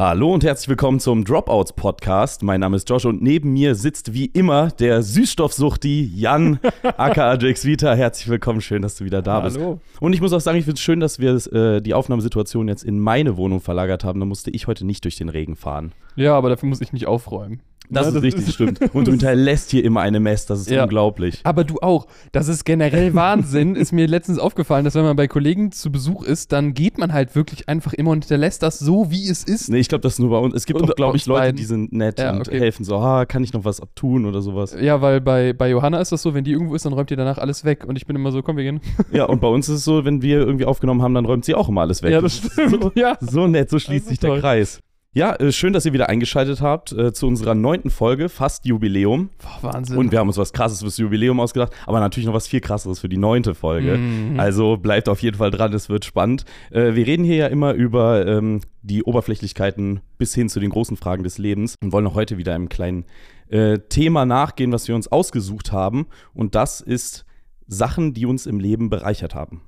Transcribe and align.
Hallo 0.00 0.32
und 0.32 0.44
herzlich 0.44 0.70
willkommen 0.70 0.98
zum 0.98 1.26
Dropouts 1.26 1.74
Podcast. 1.74 2.42
Mein 2.42 2.60
Name 2.60 2.74
ist 2.74 2.88
Josh 2.88 3.04
und 3.04 3.20
neben 3.20 3.52
mir 3.52 3.74
sitzt 3.74 4.14
wie 4.14 4.24
immer 4.24 4.70
der 4.70 5.02
Süßstoffsuchti 5.02 6.10
Jan 6.14 6.58
aka 6.82 7.34
Jax 7.34 7.66
Vita. 7.66 7.92
Herzlich 7.92 8.26
willkommen, 8.28 8.62
schön, 8.62 8.80
dass 8.80 8.96
du 8.96 9.04
wieder 9.04 9.20
da 9.20 9.42
Hallo. 9.42 9.74
bist. 9.74 10.00
Und 10.00 10.14
ich 10.14 10.22
muss 10.22 10.32
auch 10.32 10.40
sagen, 10.40 10.56
ich 10.56 10.64
finde 10.64 10.78
es 10.78 10.80
schön, 10.80 11.00
dass 11.00 11.18
wir 11.18 11.34
äh, 11.52 11.82
die 11.82 11.92
Aufnahmesituation 11.92 12.66
jetzt 12.66 12.82
in 12.82 12.98
meine 12.98 13.36
Wohnung 13.36 13.60
verlagert 13.60 14.02
haben. 14.02 14.20
Da 14.20 14.24
musste 14.24 14.50
ich 14.50 14.66
heute 14.66 14.86
nicht 14.86 15.04
durch 15.04 15.16
den 15.16 15.28
Regen 15.28 15.54
fahren. 15.54 15.92
Ja, 16.16 16.34
aber 16.34 16.48
dafür 16.48 16.70
muss 16.70 16.80
ich 16.80 16.94
nicht 16.94 17.06
aufräumen. 17.06 17.60
Das 17.92 18.06
Ja, 18.06 18.16
ist 18.16 18.22
richtig, 18.22 18.54
stimmt. 18.54 18.80
Und 18.94 19.06
du 19.08 19.10
hinterlässt 19.10 19.70
hier 19.70 19.84
immer 19.84 20.00
eine 20.00 20.20
Mess, 20.20 20.46
das 20.46 20.60
ist 20.60 20.70
Ja. 20.70 20.84
unglaublich. 20.84 21.40
Aber 21.44 21.64
du 21.64 21.78
auch. 21.80 22.06
Das 22.32 22.48
ist 22.48 22.64
generell 22.64 23.14
Wahnsinn. 23.14 23.74
ist 23.74 23.92
mir 23.92 24.06
letztens 24.06 24.38
aufgefallen, 24.38 24.84
dass 24.84 24.94
wenn 24.94 25.02
man 25.04 25.16
bei 25.16 25.26
Kollegen 25.28 25.72
zu 25.72 25.90
Besuch 25.90 26.22
ist, 26.24 26.52
dann 26.52 26.72
geht 26.74 26.98
man 26.98 27.12
halt 27.12 27.34
wirklich 27.34 27.68
einfach 27.68 27.92
immer 27.92 28.10
und 28.12 28.24
hinterlässt 28.24 28.62
das 28.62 28.78
so, 28.78 29.10
wie 29.10 29.28
es 29.28 29.42
ist. 29.44 29.68
Nee, 29.68 29.78
ich 29.78 29.88
glaube, 29.88 30.02
das 30.02 30.14
ist 30.14 30.18
nur 30.20 30.30
bei 30.30 30.38
uns. 30.38 30.54
Es 30.54 30.66
gibt 30.66 30.80
auch, 30.82 30.94
glaube 30.94 31.16
ich, 31.16 31.26
Leute, 31.26 31.40
beiden. 31.40 31.56
die 31.56 31.64
sind 31.64 31.92
nett 31.92 32.18
Ja, 32.20 32.32
und 32.32 32.40
okay. 32.48 32.60
helfen 32.60 32.84
so, 32.84 32.96
ah, 32.96 33.26
kann 33.26 33.42
ich 33.42 33.52
noch 33.52 33.64
was 33.64 33.80
tun 33.94 34.24
oder 34.24 34.40
sowas. 34.40 34.76
Ja, 34.80 35.00
weil 35.02 35.20
bei, 35.20 35.52
bei 35.52 35.68
Johanna 35.70 36.00
ist 36.00 36.12
das 36.12 36.22
so, 36.22 36.32
wenn 36.32 36.44
die 36.44 36.52
irgendwo 36.52 36.74
ist, 36.74 36.84
dann 36.84 36.92
räumt 36.92 37.10
ihr 37.10 37.16
danach 37.16 37.38
alles 37.38 37.64
weg. 37.64 37.84
Und 37.86 37.96
ich 37.96 38.06
bin 38.06 38.14
immer 38.16 38.30
so, 38.32 38.42
komm, 38.42 38.56
wir 38.56 38.64
gehen. 38.64 38.80
Ja, 39.12 39.24
und 39.24 39.40
bei 39.40 39.48
uns 39.48 39.68
ist 39.68 39.76
es 39.76 39.84
so, 39.84 40.04
wenn 40.04 40.22
wir 40.22 40.38
irgendwie 40.38 40.64
aufgenommen 40.64 41.02
haben, 41.02 41.14
dann 41.14 41.24
räumt 41.24 41.44
sie 41.44 41.54
auch 41.56 41.68
immer 41.68 41.80
alles 41.80 42.02
weg. 42.02 42.12
Ja, 42.12 42.20
das 42.20 42.36
stimmt. 42.36 42.82
So, 42.82 42.92
Ja. 42.94 43.16
so 43.20 43.46
nett, 43.48 43.68
so 43.70 43.78
schließt 43.78 44.04
sich 44.06 44.14
ist 44.14 44.22
der 44.22 44.30
toll. 44.30 44.40
Kreis. 44.40 44.80
Ja, 45.12 45.34
äh, 45.34 45.50
schön, 45.50 45.72
dass 45.72 45.84
ihr 45.84 45.92
wieder 45.92 46.08
eingeschaltet 46.08 46.60
habt 46.60 46.92
äh, 46.92 47.12
zu 47.12 47.26
unserer 47.26 47.56
neunten 47.56 47.90
Folge, 47.90 48.28
fast 48.28 48.64
Jubiläum. 48.64 49.30
Boah, 49.38 49.72
Wahnsinn. 49.72 49.96
Und 49.96 50.12
wir 50.12 50.20
haben 50.20 50.28
uns 50.28 50.38
was 50.38 50.52
Krasses 50.52 50.82
fürs 50.82 50.98
Jubiläum 50.98 51.40
ausgedacht, 51.40 51.72
aber 51.84 51.98
natürlich 51.98 52.28
noch 52.28 52.34
was 52.34 52.46
viel 52.46 52.60
Krasseres 52.60 53.00
für 53.00 53.08
die 53.08 53.16
neunte 53.16 53.56
Folge. 53.56 53.98
Mhm. 53.98 54.38
Also 54.38 54.76
bleibt 54.76 55.08
auf 55.08 55.20
jeden 55.20 55.36
Fall 55.38 55.50
dran, 55.50 55.72
es 55.72 55.88
wird 55.88 56.04
spannend. 56.04 56.44
Äh, 56.70 56.94
wir 56.94 57.08
reden 57.08 57.24
hier 57.24 57.34
ja 57.34 57.46
immer 57.48 57.72
über 57.72 58.24
ähm, 58.24 58.60
die 58.82 59.02
Oberflächlichkeiten 59.02 59.98
bis 60.16 60.32
hin 60.32 60.48
zu 60.48 60.60
den 60.60 60.70
großen 60.70 60.96
Fragen 60.96 61.24
des 61.24 61.38
Lebens 61.38 61.74
und 61.82 61.92
wollen 61.92 62.06
auch 62.06 62.14
heute 62.14 62.38
wieder 62.38 62.54
einem 62.54 62.68
kleinen 62.68 63.04
äh, 63.48 63.78
Thema 63.88 64.26
nachgehen, 64.26 64.70
was 64.70 64.86
wir 64.86 64.94
uns 64.94 65.08
ausgesucht 65.08 65.72
haben. 65.72 66.06
Und 66.34 66.54
das 66.54 66.80
ist 66.80 67.24
Sachen, 67.66 68.14
die 68.14 68.26
uns 68.26 68.46
im 68.46 68.60
Leben 68.60 68.90
bereichert 68.90 69.34
haben. 69.34 69.62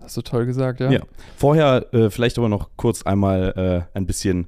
Hast 0.00 0.16
du 0.16 0.22
toll 0.22 0.46
gesagt, 0.46 0.80
ja. 0.80 0.90
Ja. 0.90 1.00
Vorher 1.36 1.92
äh, 1.92 2.10
vielleicht 2.10 2.38
aber 2.38 2.48
noch 2.48 2.70
kurz 2.76 3.02
einmal 3.02 3.86
äh, 3.94 3.96
ein 3.96 4.06
bisschen 4.06 4.46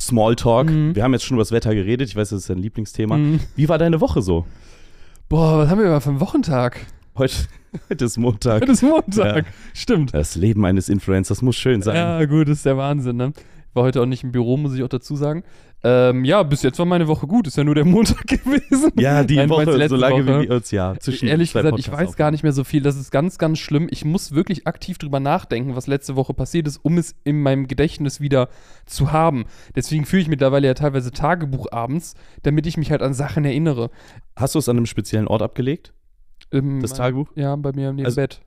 Smalltalk. 0.00 0.70
Mhm. 0.70 0.94
Wir 0.94 1.02
haben 1.02 1.12
jetzt 1.12 1.24
schon 1.24 1.36
über 1.36 1.42
das 1.42 1.52
Wetter 1.52 1.74
geredet. 1.74 2.08
Ich 2.08 2.16
weiß, 2.16 2.30
das 2.30 2.40
ist 2.40 2.50
dein 2.50 2.58
Lieblingsthema. 2.58 3.16
Mhm. 3.16 3.40
Wie 3.56 3.68
war 3.68 3.78
deine 3.78 4.00
Woche 4.00 4.22
so? 4.22 4.46
Boah, 5.28 5.58
was 5.58 5.70
haben 5.70 5.80
wir 5.80 5.88
mal 5.88 6.00
für 6.00 6.10
einen 6.10 6.20
Wochentag? 6.20 6.86
Heute, 7.16 7.34
heute 7.90 8.04
ist 8.04 8.16
Montag. 8.16 8.62
Heute 8.62 8.72
ist 8.72 8.82
Montag. 8.82 9.46
Stimmt. 9.72 10.14
Das 10.14 10.34
Leben 10.36 10.64
eines 10.64 10.88
Influencers 10.88 11.42
muss 11.42 11.56
schön 11.56 11.82
sein. 11.82 11.96
Ja, 11.96 12.24
gut, 12.24 12.48
das 12.48 12.58
ist 12.58 12.66
der 12.66 12.76
Wahnsinn, 12.76 13.16
ne? 13.16 13.32
War 13.72 13.84
heute 13.84 14.00
auch 14.02 14.06
nicht 14.06 14.22
im 14.22 14.32
Büro, 14.32 14.56
muss 14.56 14.74
ich 14.74 14.82
auch 14.82 14.88
dazu 14.88 15.16
sagen. 15.16 15.42
Ähm, 15.86 16.24
ja, 16.24 16.42
bis 16.42 16.62
jetzt 16.62 16.78
war 16.78 16.86
meine 16.86 17.06
Woche 17.08 17.26
gut. 17.26 17.46
Ist 17.46 17.56
ja 17.58 17.62
nur 17.64 17.74
der 17.74 17.84
Montag 17.84 18.26
gewesen. 18.26 18.90
Ja, 18.98 19.22
die 19.22 19.36
Nein, 19.36 19.50
Woche, 19.50 19.64
letzte 19.72 19.88
so 19.90 19.96
lange 19.96 20.26
Woche. 20.26 20.40
wie 20.44 20.48
wir 20.48 20.56
uns 20.56 20.70
ja 20.70 20.94
zwischen 20.98 21.28
Ehrlich 21.28 21.52
gesagt, 21.52 21.78
ich 21.78 21.86
Podcasts 21.90 22.12
weiß 22.12 22.16
gar 22.16 22.30
nicht 22.30 22.42
mehr 22.42 22.52
so 22.52 22.64
viel. 22.64 22.80
Das 22.82 22.96
ist 22.96 23.10
ganz, 23.10 23.36
ganz 23.36 23.58
schlimm. 23.58 23.88
Ich 23.90 24.04
muss 24.04 24.32
wirklich 24.34 24.66
aktiv 24.66 24.96
drüber 24.96 25.20
nachdenken, 25.20 25.76
was 25.76 25.86
letzte 25.86 26.16
Woche 26.16 26.32
passiert 26.32 26.66
ist, 26.66 26.78
um 26.82 26.96
es 26.96 27.14
in 27.24 27.42
meinem 27.42 27.68
Gedächtnis 27.68 28.20
wieder 28.20 28.48
zu 28.86 29.12
haben. 29.12 29.44
Deswegen 29.76 30.06
führe 30.06 30.22
ich 30.22 30.28
mittlerweile 30.28 30.66
ja 30.66 30.74
teilweise 30.74 31.10
Tagebuch 31.10 31.66
abends, 31.70 32.14
damit 32.42 32.66
ich 32.66 32.78
mich 32.78 32.90
halt 32.90 33.02
an 33.02 33.12
Sachen 33.12 33.44
erinnere. 33.44 33.90
Hast 34.36 34.54
du 34.54 34.58
es 34.58 34.68
an 34.70 34.78
einem 34.78 34.86
speziellen 34.86 35.28
Ort 35.28 35.42
abgelegt, 35.42 35.92
Ähm, 36.50 36.80
das 36.80 36.94
Tagebuch? 36.94 37.28
Ja, 37.34 37.54
bei 37.56 37.72
mir 37.74 37.92
neben 37.92 38.06
Also- 38.06 38.16
Bett. 38.22 38.40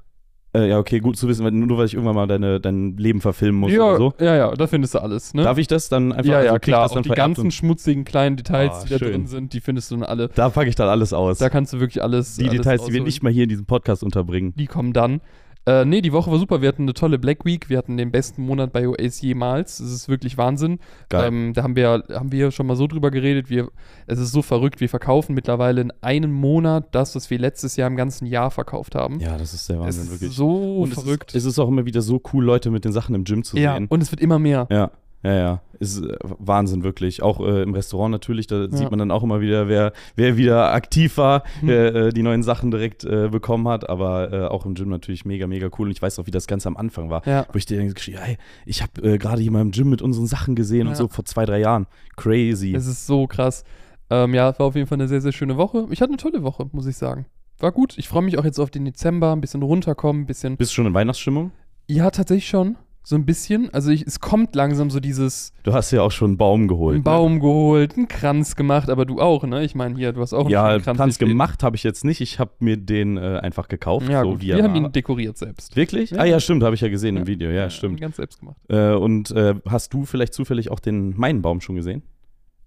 Äh, 0.54 0.70
ja, 0.70 0.80
okay, 0.80 1.00
gut 1.00 1.18
zu 1.18 1.28
wissen, 1.28 1.44
weil, 1.44 1.52
nur 1.52 1.78
weil 1.78 1.86
ich 1.86 1.94
irgendwann 1.94 2.16
mal 2.16 2.26
deine, 2.26 2.60
dein 2.62 2.96
Leben 2.98 3.20
verfilmen 3.22 3.60
muss 3.60 3.72
Ja, 3.72 3.84
oder 3.84 3.98
so. 3.98 4.14
ja, 4.20 4.36
ja, 4.36 4.52
da 4.56 4.66
findest 4.66 4.94
du 4.96 5.00
alles, 5.00 5.34
ne? 5.34 5.44
Darf 5.44 5.58
ich 5.58 5.68
das 5.68 5.90
dann 5.90 6.14
einfach 6.14 6.26
ja, 6.32 6.38
also 6.38 6.48
ja, 6.48 6.56
ich 6.56 6.62
klar. 6.62 7.02
Die 7.02 7.10
ganzen 7.10 7.52
schmutzigen 7.52 8.06
kleinen 8.06 8.38
Details, 8.38 8.72
Ah, 8.74 8.84
die 8.86 8.90
da 8.92 8.98
schön. 8.98 9.12
drin 9.12 9.28
sind, 9.28 9.54
die 9.54 9.60
findest 9.60 9.92
du 9.92 9.96
dann 9.98 10.06
alle. 10.06 10.30
da 10.30 10.50
packe 10.50 10.70
ich 10.70 10.76
dann 10.76 10.88
alles 10.88 11.12
aus. 11.12 11.38
Da 11.40 11.50
kannst 11.50 11.74
du 11.74 11.80
wirklich 11.82 12.02
alles. 12.02 12.38
die 12.38 12.46
alles 12.48 12.58
Details, 12.58 12.86
die 12.86 12.94
wir 12.94 13.04
nicht 13.04 13.22
mal 13.24 13.32
hier 13.32 13.44
in 13.44 13.50
diesem 13.50 13.66
Podcast 13.66 14.04
unterbringen. 14.04 14.54
Die 14.58 14.68
kommen 14.68 14.94
dann. 14.94 15.20
Äh, 15.68 15.84
nee, 15.84 16.02
die 16.02 16.14
Woche 16.14 16.32
war 16.32 16.40
super. 16.40 16.62
Wir 16.62 16.70
hatten 16.70 16.84
eine 16.84 16.94
tolle 16.94 17.20
Black 17.20 17.44
Week. 17.44 17.70
Wir 17.70 17.78
hatten 17.78 17.98
den 17.98 18.10
besten 18.10 18.42
Monat 18.42 18.72
bei 18.72 18.88
OAS 18.88 19.20
jemals. 19.20 19.80
Das 19.80 19.92
ist 19.92 20.08
wirklich 20.08 20.38
Wahnsinn. 20.38 20.80
Geil. 21.10 21.28
Ähm, 21.28 21.54
da 21.54 21.64
haben 21.64 21.76
wir, 21.76 22.06
haben 22.10 22.32
wir 22.32 22.52
schon 22.52 22.68
mal 22.68 22.78
so 22.78 22.88
drüber 22.88 23.12
geredet. 23.12 23.50
Wir, 23.50 23.70
es 24.06 24.18
ist 24.18 24.32
so 24.32 24.42
verrückt. 24.42 24.80
Wir 24.80 24.88
verkaufen 24.88 25.36
mittlerweile 25.36 25.82
in 25.82 25.92
einem 26.00 26.32
Monat 26.32 26.96
das, 26.96 27.16
was 27.16 27.30
wir 27.30 27.38
letztes 27.38 27.76
Jahr 27.76 27.90
im 27.90 27.98
ganzen 27.98 28.26
Jahr 28.26 28.50
verkauft 28.50 28.96
haben. 28.96 29.20
ja, 29.20 29.38
das 29.38 29.54
ist 29.54 29.68
der 29.68 29.76
es 29.76 29.82
Wahnsinn, 29.82 30.04
ist 30.04 30.12
wirklich. 30.12 30.32
so 30.34 30.78
Und 30.82 30.94
es 30.94 31.04
verrückt. 31.04 31.32
Ist, 31.32 31.44
es 31.44 31.46
ist 31.46 31.60
auch 31.60 31.68
immer 31.68 31.86
wieder 31.86 32.02
so 32.02 32.22
cool, 32.32 32.46
Leute 32.46 32.72
mit 32.72 32.86
den 32.86 32.94
Sachen 32.94 33.14
im 33.14 33.26
Gym 33.26 33.44
zu 33.44 33.58
ja, 33.58 33.74
sehen. 33.74 33.88
und 33.90 34.02
es 34.02 34.10
wird 34.12 34.22
immer 34.22 34.40
mehr. 34.40 34.68
Ja, 34.72 34.92
ja, 35.24 35.34
ja. 35.34 35.62
Ist 35.80 36.02
äh, 36.04 36.16
Wahnsinn, 36.22 36.84
wirklich. 36.84 37.22
Auch 37.22 37.40
äh, 37.40 37.62
im 37.64 37.74
Restaurant 37.74 38.12
natürlich, 38.12 38.48
da 38.48 38.64
Ja. 38.66 38.72
sieht 38.72 38.90
man 38.90 39.00
dann 39.00 39.12
auch 39.12 39.24
immer 39.24 39.42
wieder, 39.42 39.68
wer, 39.68 39.94
wer 40.16 40.38
wieder 40.38 40.72
aktiv 40.74 41.18
war, 41.18 41.44
Hm. 41.60 41.68
wer 41.70 41.96
äh, 41.96 42.14
die 42.14 42.24
neuen 42.24 42.44
Sachen 42.44 42.72
direkt 42.72 43.04
äh, 43.04 43.28
bekommen 43.30 43.68
hat. 43.68 43.90
Aber 43.90 44.32
äh, 44.32 44.46
auch 44.48 44.66
im 44.66 44.76
Gym 44.76 44.90
natürlich 44.90 45.26
mega, 45.26 45.46
mega 45.48 45.70
cool. 45.78 45.88
Und 45.88 45.92
ich 45.92 46.02
weiß 46.02 46.18
auch, 46.20 46.26
wie 46.28 46.32
das 46.32 46.48
Ganze 46.48 46.68
am 46.68 46.78
Anfang 46.78 47.10
war. 47.10 47.26
Ja. 47.28 47.46
Wo 47.52 47.58
ich 47.58 47.66
dir 47.66 47.84
geschrieben 47.94 48.20
hey, 48.22 48.38
ich 48.66 48.82
habe 48.82 49.02
äh, 49.04 49.18
gerade 49.18 49.42
hier 49.42 49.52
mal 49.52 49.62
im 49.62 49.72
Gym 49.72 49.90
mit 49.90 50.02
unseren 50.02 50.28
Sachen 50.28 50.56
gesehen 50.56 50.88
und 50.88 50.94
Ja. 50.94 50.98
so 50.98 51.08
vor 51.08 51.26
zwei, 51.26 51.46
drei 51.46 51.60
Jahren. 51.60 51.88
Crazy. 52.16 52.74
Es 52.76 52.88
ist 52.88 53.06
so 53.06 53.28
krass. 53.28 53.64
Ähm, 54.10 54.34
ja, 54.34 54.58
war 54.58 54.68
auf 54.68 54.76
jeden 54.76 54.88
Fall 54.88 54.96
eine 54.98 55.08
sehr, 55.08 55.22
sehr 55.22 55.34
schöne 55.34 55.58
Woche. 55.58 55.86
Ich 55.92 56.02
hatte 56.02 56.12
eine 56.12 56.18
tolle 56.18 56.42
Woche, 56.44 56.68
muss 56.72 56.86
ich 56.88 56.96
sagen. 56.98 57.26
War 57.60 57.72
gut. 57.72 57.98
Ich 57.98 58.08
freue 58.08 58.22
mich 58.22 58.38
auch 58.38 58.46
jetzt 58.46 58.60
auf 58.60 58.70
den 58.72 58.86
Dezember, 58.86 59.32
ein 59.34 59.42
bisschen 59.42 59.62
runterkommen, 59.64 60.24
ein 60.24 60.26
bisschen. 60.28 60.58
Bist 60.58 60.72
du 60.72 60.76
schon 60.76 60.86
in 60.86 60.94
Weihnachtsstimmung? 60.94 61.52
Ja, 61.88 62.10
tatsächlich 62.12 62.48
schon. 62.48 62.78
So 63.08 63.16
ein 63.16 63.26
bisschen. 63.26 63.74
Also 63.74 63.90
ich, 63.90 64.06
es 64.06 64.20
kommt 64.20 64.54
langsam 64.54 64.90
so 64.90 65.00
dieses 65.00 65.54
Du 65.64 65.72
hast 65.72 65.92
ja 65.92 66.02
auch 66.02 66.12
schon 66.12 66.32
einen 66.32 66.38
Baum 66.38 66.68
geholt. 66.68 66.96
einen 66.96 67.04
Baum 67.06 67.40
geholt, 67.40 67.96
einen 67.96 68.10
Kranz 68.10 68.58
gemacht, 68.58 68.90
aber 68.90 69.06
du 69.06 69.22
auch, 69.22 69.46
ne? 69.46 69.64
Ich 69.64 69.76
meine, 69.76 69.96
hier, 69.96 70.12
du 70.12 70.20
hast 70.20 70.34
auch 70.34 70.44
Ne? 70.44 70.52
Ja, 70.52 70.66
einen 70.66 70.82
Kranz, 70.82 71.18
hier 71.18 71.26
gemacht 71.26 71.64
habe 71.64 71.78
ich 71.78 71.84
jetzt 71.84 72.04
nicht. 72.04 72.20
Ich 72.20 72.38
habe 72.38 72.52
mir 72.60 72.76
den 72.76 73.16
äh, 73.16 73.40
einfach 73.42 73.70
gekauft. 73.70 74.10
Ja, 74.10 74.24
so 74.24 74.32
gut. 74.32 74.42
wie 74.42 74.48
Wir 74.48 74.62
haben 74.62 74.76
ihn 74.76 74.92
dekoriert 74.92 75.38
selbst. 75.38 75.78
Wirklich? 75.78 76.12
Ja. 76.12 76.20
Ah 76.20 76.26
ja, 76.26 76.42
stimmt, 76.42 76.64
habe 76.64 76.76
ich 76.76 76.82
ja 76.82 76.90
gesehen 76.90 77.16
im 77.16 77.24
Ja. 77.24 77.28
Video. 77.28 77.50
Ja, 77.50 77.70
stimmt. 77.70 78.02
Ganz 78.02 78.18
selbst 78.18 78.42
gemacht. 78.42 78.58
Äh, 78.68 78.92
und 78.96 79.32
äh, 79.32 79.56
hast 79.66 79.94
du 79.94 80.04
vielleicht 80.04 80.34
zufällig 80.34 80.70
auch 80.70 80.82
den 80.82 81.18
meinen 81.18 81.42
Baum 81.42 81.62
schon 81.62 81.78
gesehen? 81.78 82.04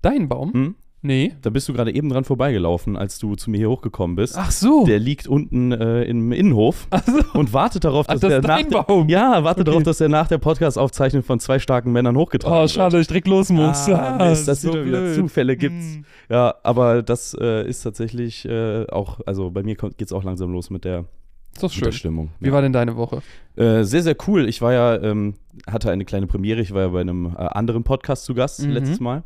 Dein 0.00 0.30
Baum? 0.30 0.54
Hm? 0.54 0.74
Nee. 1.02 1.32
Da 1.40 1.48
bist 1.48 1.66
du 1.68 1.72
gerade 1.72 1.94
eben 1.94 2.10
dran 2.10 2.24
vorbeigelaufen, 2.24 2.96
als 2.96 3.18
du 3.18 3.34
zu 3.34 3.50
mir 3.50 3.56
hier 3.56 3.70
hochgekommen 3.70 4.16
bist. 4.16 4.34
Ach 4.36 4.50
so. 4.50 4.84
Der 4.84 4.98
liegt 4.98 5.26
unten 5.26 5.72
äh, 5.72 6.02
im 6.04 6.30
Innenhof 6.30 6.86
Ach 6.90 7.02
so. 7.06 7.38
und 7.38 7.54
wartet 7.54 7.84
darauf, 7.84 8.04
Ach, 8.08 8.12
dass 8.12 8.20
das 8.20 8.32
er 8.32 8.38
ist 8.40 8.46
nach 8.70 8.84
der. 8.84 9.04
Ja, 9.08 9.42
wartet 9.42 9.62
Okay. 9.62 9.70
darauf, 9.70 9.82
dass 9.82 10.00
er 10.02 10.10
nach 10.10 10.28
der 10.28 10.36
Podcast-Aufzeichnung 10.38 11.22
von 11.22 11.40
zwei 11.40 11.58
starken 11.58 11.92
Männern 11.92 12.16
hochgetragen 12.16 12.64
Oh, 12.64 12.68
schade, 12.68 12.92
dass 12.96 13.02
ich 13.02 13.06
direkt 13.08 13.28
los 13.28 13.48
muss. 13.48 13.88
Ah, 13.88 14.28
Mist, 14.28 14.46
dass 14.46 14.60
so 14.60 14.76
es 14.76 14.84
wieder. 14.86 15.14
Zufälle 15.14 15.56
gibt's. 15.56 15.94
Hm. 15.94 16.04
Ja, 16.28 16.54
aber 16.62 17.02
das 17.02 17.34
äh, 17.40 17.66
ist 17.66 17.80
tatsächlich 17.82 18.44
äh, 18.46 18.86
auch, 18.90 19.20
also 19.24 19.50
bei 19.50 19.62
mir 19.62 19.76
geht 19.76 20.02
es 20.02 20.12
auch 20.12 20.22
langsam 20.24 20.52
los 20.52 20.68
mit 20.68 20.84
der, 20.84 21.06
Ist 21.54 21.62
doch 21.62 21.72
der 21.72 21.78
schön. 21.84 21.92
Stimmung. 21.92 22.28
Wie 22.40 22.48
ja. 22.48 22.52
war 22.52 22.60
denn 22.60 22.74
deine 22.74 22.96
Woche? 22.96 23.22
Äh, 23.56 23.84
sehr, 23.84 24.02
sehr 24.02 24.16
cool. 24.28 24.46
Ich 24.48 24.60
war 24.60 24.74
ja, 24.74 25.02
ähm, 25.02 25.34
hatte 25.66 25.90
eine 25.90 26.04
kleine 26.04 26.26
Premiere. 26.26 26.60
Ich 26.60 26.74
war 26.74 26.82
ja 26.82 26.88
bei 26.88 27.00
einem 27.00 27.24
äh, 27.26 27.38
anderen 27.38 27.84
Podcast 27.84 28.24
zu 28.26 28.34
Gast 28.34 28.62
Mhm. 28.62 28.70
letztes 28.72 29.00
Mal. 29.00 29.22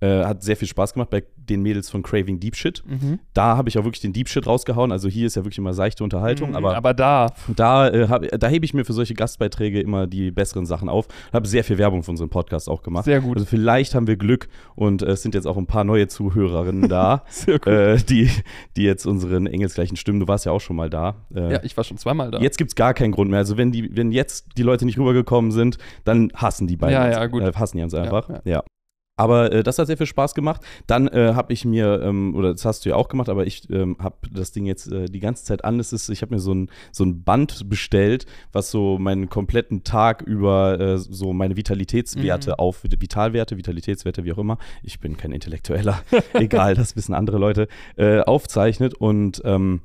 Äh, 0.00 0.24
hat 0.24 0.42
sehr 0.42 0.56
viel 0.56 0.68
Spaß 0.68 0.92
gemacht 0.92 1.08
bei 1.08 1.24
den 1.36 1.62
Mädels 1.62 1.88
von 1.88 2.02
Craving 2.02 2.38
Deep 2.38 2.54
Shit. 2.54 2.82
Mhm. 2.86 3.18
Da 3.32 3.56
habe 3.56 3.70
ich 3.70 3.78
auch 3.78 3.84
wirklich 3.84 4.02
den 4.02 4.12
Deep 4.12 4.28
Shit 4.28 4.46
rausgehauen. 4.46 4.92
Also 4.92 5.08
hier 5.08 5.26
ist 5.26 5.36
ja 5.36 5.42
wirklich 5.44 5.56
immer 5.56 5.72
seichte 5.72 6.04
Unterhaltung, 6.04 6.50
Mhm, 6.50 6.56
aber, 6.56 6.76
aber 6.76 6.92
da. 6.92 7.32
da, 7.54 7.88
äh, 7.88 8.06
hab, 8.08 8.22
da 8.28 8.48
hebe 8.48 8.66
ich 8.66 8.74
mir 8.74 8.84
für 8.84 8.92
solche 8.92 9.14
Gastbeiträge 9.14 9.80
immer 9.80 10.06
die 10.06 10.30
besseren 10.30 10.66
Sachen 10.66 10.90
auf. 10.90 11.08
Habe 11.32 11.48
sehr 11.48 11.64
viel 11.64 11.78
Werbung 11.78 12.02
für 12.02 12.10
unseren 12.10 12.28
Podcast 12.28 12.68
auch 12.68 12.82
gemacht. 12.82 13.06
Sehr 13.06 13.22
gut. 13.22 13.36
Also 13.38 13.46
vielleicht 13.46 13.94
haben 13.94 14.06
wir 14.06 14.16
Glück 14.16 14.48
und 14.74 15.00
äh, 15.00 15.06
es 15.12 15.22
sind 15.22 15.34
jetzt 15.34 15.46
auch 15.46 15.56
ein 15.56 15.66
paar 15.66 15.84
neue 15.84 16.08
Zuhörerinnen 16.08 16.88
da, 16.90 17.22
Sehr 17.30 17.58
gut. 17.58 17.68
äh, 17.72 17.96
die, 17.96 18.28
die 18.76 18.82
jetzt 18.82 19.06
unseren 19.06 19.46
engelsgleichen 19.46 19.96
Stimmen. 19.96 20.20
Du 20.20 20.28
warst 20.28 20.44
ja 20.44 20.52
auch 20.52 20.60
schon 20.60 20.76
mal 20.76 20.90
da. 20.90 21.24
Äh, 21.34 21.52
ja, 21.54 21.60
ich 21.62 21.74
war 21.74 21.84
schon 21.84 21.96
zweimal 21.96 22.30
da. 22.30 22.38
Jetzt 22.40 22.58
gibt 22.58 22.72
es 22.72 22.74
gar 22.74 22.92
keinen 22.92 23.12
Grund 23.12 23.30
mehr. 23.30 23.38
Also 23.38 23.56
wenn 23.56 23.72
die, 23.72 23.96
wenn 23.96 24.12
jetzt 24.12 24.48
die 24.58 24.62
Leute 24.62 24.84
nicht 24.84 24.98
rübergekommen 24.98 25.52
sind, 25.52 25.78
dann 26.04 26.30
hassen 26.34 26.66
die 26.66 26.76
beiden 26.76 26.92
Ja, 26.92 27.08
ja, 27.10 27.26
gut. 27.26 27.42
Hassen 27.56 27.78
die 27.78 27.82
uns 27.82 27.94
einfach. 27.94 28.28
Ja, 28.28 28.40
Ja. 28.44 28.62
Aber 29.16 29.50
äh, 29.50 29.62
das 29.62 29.78
hat 29.78 29.86
sehr 29.86 29.96
viel 29.96 30.06
Spaß 30.06 30.34
gemacht. 30.34 30.60
Dann 30.86 31.08
äh, 31.08 31.32
habe 31.34 31.52
ich 31.52 31.64
mir, 31.64 32.02
ähm, 32.02 32.34
oder 32.34 32.52
das 32.52 32.64
hast 32.66 32.84
du 32.84 32.90
ja 32.90 32.96
auch 32.96 33.08
gemacht, 33.08 33.30
aber 33.30 33.46
ich 33.46 33.68
ähm, 33.70 33.96
habe 33.98 34.16
das 34.30 34.52
Ding 34.52 34.66
jetzt 34.66 34.92
äh, 34.92 35.06
die 35.06 35.20
ganze 35.20 35.44
Zeit 35.44 35.64
an. 35.64 35.78
Das 35.78 35.92
ist, 35.94 36.10
ich 36.10 36.20
habe 36.20 36.34
mir 36.34 36.40
so 36.40 36.52
ein, 36.54 36.70
so 36.92 37.04
ein 37.04 37.24
Band 37.24 37.68
bestellt, 37.70 38.26
was 38.52 38.70
so 38.70 38.98
meinen 38.98 39.30
kompletten 39.30 39.84
Tag 39.84 40.20
über 40.22 40.78
äh, 40.78 40.98
so 40.98 41.32
meine 41.32 41.56
Vitalitätswerte 41.56 42.50
Mhm. 42.50 42.54
auf, 42.58 42.84
Vitalwerte, 42.84 43.56
Vitalitätswerte, 43.56 44.24
wie 44.24 44.32
auch 44.32 44.38
immer. 44.38 44.58
Ich 44.82 45.00
bin 45.00 45.16
kein 45.16 45.32
Intellektueller, 45.32 46.02
egal, 46.34 46.74
das 46.74 46.94
wissen 46.94 47.14
andere 47.14 47.38
Leute, 47.38 47.68
äh, 47.96 48.20
aufzeichnet 48.20 48.94
und 48.94 49.40
ähm, 49.44 49.80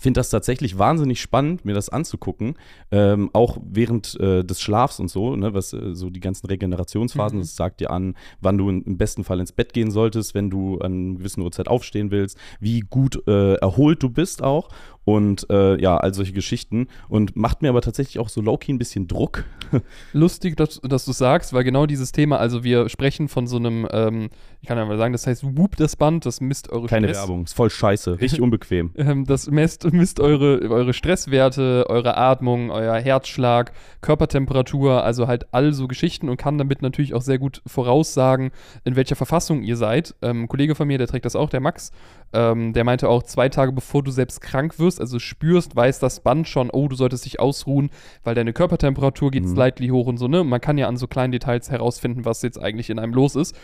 finde 0.00 0.20
das 0.20 0.30
tatsächlich 0.30 0.78
wahnsinnig 0.78 1.20
spannend, 1.20 1.64
mir 1.64 1.74
das 1.74 1.88
anzugucken, 1.88 2.54
ähm, 2.90 3.30
auch 3.32 3.58
während 3.62 4.18
äh, 4.20 4.42
des 4.42 4.60
Schlafs 4.60 4.98
und 5.00 5.08
so, 5.08 5.36
ne, 5.36 5.52
was 5.54 5.72
äh, 5.72 5.94
so 5.94 6.10
die 6.10 6.20
ganzen 6.20 6.46
Regenerationsphasen, 6.46 7.38
Mhm. 7.38 7.42
das 7.42 7.56
sagt 7.56 7.80
dir 7.80 7.90
an, 7.90 8.14
wann 8.40 8.58
du 8.58 8.68
in, 8.68 8.82
im 8.82 8.96
besten 8.96 9.24
Fall 9.24 9.40
ins 9.40 9.52
Bett 9.52 9.72
gehen 9.72 9.90
solltest, 9.90 10.34
wenn 10.34 10.50
du 10.50 10.78
an 10.78 10.92
einer 11.10 11.18
gewissen 11.18 11.42
Uhrzeit 11.42 11.68
aufstehen 11.68 12.10
willst, 12.10 12.38
wie 12.60 12.80
gut 12.80 13.22
äh, 13.26 13.54
erholt 13.54 14.02
du 14.02 14.08
bist 14.10 14.42
auch 14.42 14.68
und 15.04 15.48
äh, 15.50 15.80
ja, 15.80 15.96
all 15.96 16.14
solche 16.14 16.32
Geschichten 16.32 16.86
und 17.08 17.36
macht 17.36 17.62
mir 17.62 17.68
aber 17.68 17.80
tatsächlich 17.80 18.18
auch 18.18 18.28
so 18.28 18.40
low-key 18.40 18.72
ein 18.72 18.78
bisschen 18.78 19.08
Druck. 19.08 19.44
Lustig, 20.12 20.56
dass, 20.56 20.80
dass 20.82 21.04
du 21.04 21.12
sagst, 21.12 21.52
weil 21.52 21.64
genau 21.64 21.86
dieses 21.86 22.12
Thema, 22.12 22.38
also 22.38 22.62
wir 22.62 22.88
sprechen 22.88 23.28
von 23.28 23.46
so 23.46 23.56
einem, 23.56 23.86
ähm, 23.90 24.30
ich 24.60 24.68
kann 24.68 24.78
ja 24.78 24.84
mal 24.84 24.98
sagen, 24.98 25.12
das 25.12 25.26
heißt 25.26 25.44
Whoop 25.56 25.76
das 25.76 25.96
Band, 25.96 26.24
das 26.26 26.40
misst 26.40 26.70
eure 26.70 26.86
Keine 26.86 27.08
Stress. 27.08 27.22
Werbung, 27.22 27.44
ist 27.44 27.54
voll 27.54 27.70
scheiße, 27.70 28.20
richtig 28.20 28.40
unbequem. 28.42 28.92
Ähm, 28.96 29.24
das 29.24 29.50
misst, 29.50 29.90
misst 29.92 30.20
eure, 30.20 30.60
eure 30.70 30.92
Stresswerte, 30.92 31.86
eure 31.88 32.16
Atmung, 32.16 32.70
euer 32.70 32.96
Herzschlag, 32.96 33.72
Körpertemperatur, 34.02 35.02
also 35.02 35.26
halt 35.26 35.46
all 35.52 35.72
so 35.72 35.88
Geschichten 35.88 36.28
und 36.28 36.36
kann 36.36 36.58
damit 36.58 36.82
natürlich 36.82 37.14
auch 37.14 37.22
sehr 37.22 37.38
gut 37.38 37.62
voraussagen, 37.66 38.52
in 38.84 38.94
welcher 38.94 39.16
Verfassung 39.16 39.62
ihr 39.62 39.76
seid. 39.76 40.14
Ähm, 40.22 40.42
ein 40.42 40.48
Kollege 40.48 40.74
von 40.74 40.86
mir, 40.86 40.98
der 40.98 41.08
trägt 41.08 41.24
das 41.24 41.36
auch, 41.36 41.50
der 41.50 41.60
Max, 41.60 41.90
ähm, 42.32 42.72
der 42.72 42.84
meinte 42.84 43.08
auch, 43.08 43.22
zwei 43.22 43.48
Tage 43.48 43.72
bevor 43.72 44.02
du 44.02 44.10
selbst 44.10 44.40
krank 44.40 44.78
wirst, 44.78 45.00
also 45.00 45.18
spürst, 45.18 45.76
weiß 45.76 45.98
das 45.98 46.20
Band 46.20 46.48
schon, 46.48 46.70
oh, 46.70 46.88
du 46.88 46.96
solltest 46.96 47.24
dich 47.24 47.40
ausruhen, 47.40 47.90
weil 48.24 48.34
deine 48.34 48.52
Körpertemperatur 48.52 49.30
geht 49.30 49.44
Mhm. 49.44 49.54
slightly 49.54 49.88
hoch 49.88 50.06
und 50.06 50.16
so, 50.18 50.28
ne? 50.28 50.44
Man 50.44 50.60
kann 50.60 50.78
ja 50.78 50.88
an 50.88 50.96
so 50.96 51.06
kleinen 51.06 51.32
Details 51.32 51.70
herausfinden, 51.70 52.24
was 52.24 52.42
jetzt 52.42 52.60
eigentlich 52.60 52.90
in 52.90 52.98
einem 52.98 53.12
los 53.14 53.36
ist. 53.36 53.54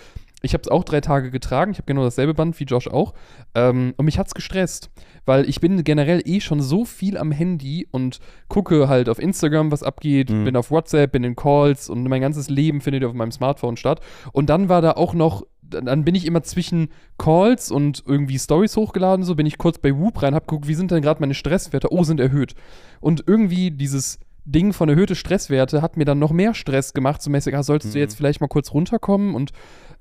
Ich 0.41 0.53
habe 0.55 0.63
es 0.63 0.69
auch 0.69 0.85
drei 0.85 1.01
Tage 1.01 1.33
getragen. 1.33 1.73
Ich 1.73 1.79
habe 1.79 1.87
genau 1.87 2.05
dasselbe 2.05 2.33
Band 2.33 2.61
wie 2.61 2.65
Josh 2.65 2.87
auch. 2.87 3.13
Ähm, 3.57 3.93
und 3.97 4.05
mich 4.05 4.21
hat's 4.21 4.35
gestresst, 4.35 4.89
weil 5.27 5.49
ich 5.49 5.61
bin 5.61 5.83
generell 5.83 6.23
eh 6.25 6.39
schon 6.41 6.61
so 6.63 6.85
viel 6.85 7.19
am 7.19 7.33
Handy 7.33 7.89
und 7.91 8.21
gucke 8.47 8.89
halt 8.89 9.09
auf 9.09 9.19
Instagram, 9.19 9.73
was 9.73 9.83
abgeht, 9.83 10.31
Mhm. 10.31 10.45
bin 10.45 10.57
auf 10.57 10.71
WhatsApp, 10.71 11.11
bin 11.11 11.25
in 11.25 11.35
Calls 11.35 11.91
und 11.91 12.05
mein 12.05 12.21
ganzes 12.21 12.49
Leben 12.49 12.81
findet 12.81 13.03
auf 13.03 13.15
meinem 13.15 13.33
Smartphone 13.33 13.77
statt. 13.77 14.01
Und 14.33 14.49
dann 14.49 14.69
war 14.69 14.81
da 14.81 14.93
auch 14.93 15.13
noch, 15.13 15.43
dann 15.71 16.05
bin 16.05 16.15
ich 16.15 16.27
immer 16.27 16.43
zwischen 16.43 16.89
Calls 17.19 17.71
und 17.71 18.03
irgendwie 18.07 18.39
Stories 18.39 18.77
hochgeladen, 18.77 19.25
so 19.25 19.35
bin 19.35 19.47
ich 19.47 19.59
kurz 19.59 19.79
bei 19.79 19.95
Whoop 19.97 20.23
rein, 20.23 20.35
hab 20.35 20.47
geguckt, 20.47 20.69
wie 20.69 20.75
sind 20.75 20.91
denn 20.91 21.03
gerade 21.03 21.21
meine 21.21 21.35
Stresswerte? 21.35 21.93
Oh, 21.93 22.05
sind 22.05 22.21
erhöht. 22.21 22.55
Und 23.01 23.25
irgendwie 23.27 23.71
dieses 23.71 24.19
Ding 24.45 24.73
von 24.73 24.89
erhöhte 24.89 25.15
Stresswerte 25.15 25.83
hat 25.83 25.97
mir 25.99 26.05
dann 26.07 26.19
noch 26.19 26.33
mehr 26.33 26.55
Stress 26.55 26.95
gemacht, 26.95 27.21
so 27.21 27.31
mäßig, 27.31 27.55
ah, 27.55 27.63
solltest 27.63 27.95
du 27.95 27.99
Mhm. 27.99 28.03
jetzt 28.03 28.17
vielleicht 28.17 28.41
mal 28.41 28.47
kurz 28.49 28.73
runterkommen 28.73 29.35
und 29.35 29.53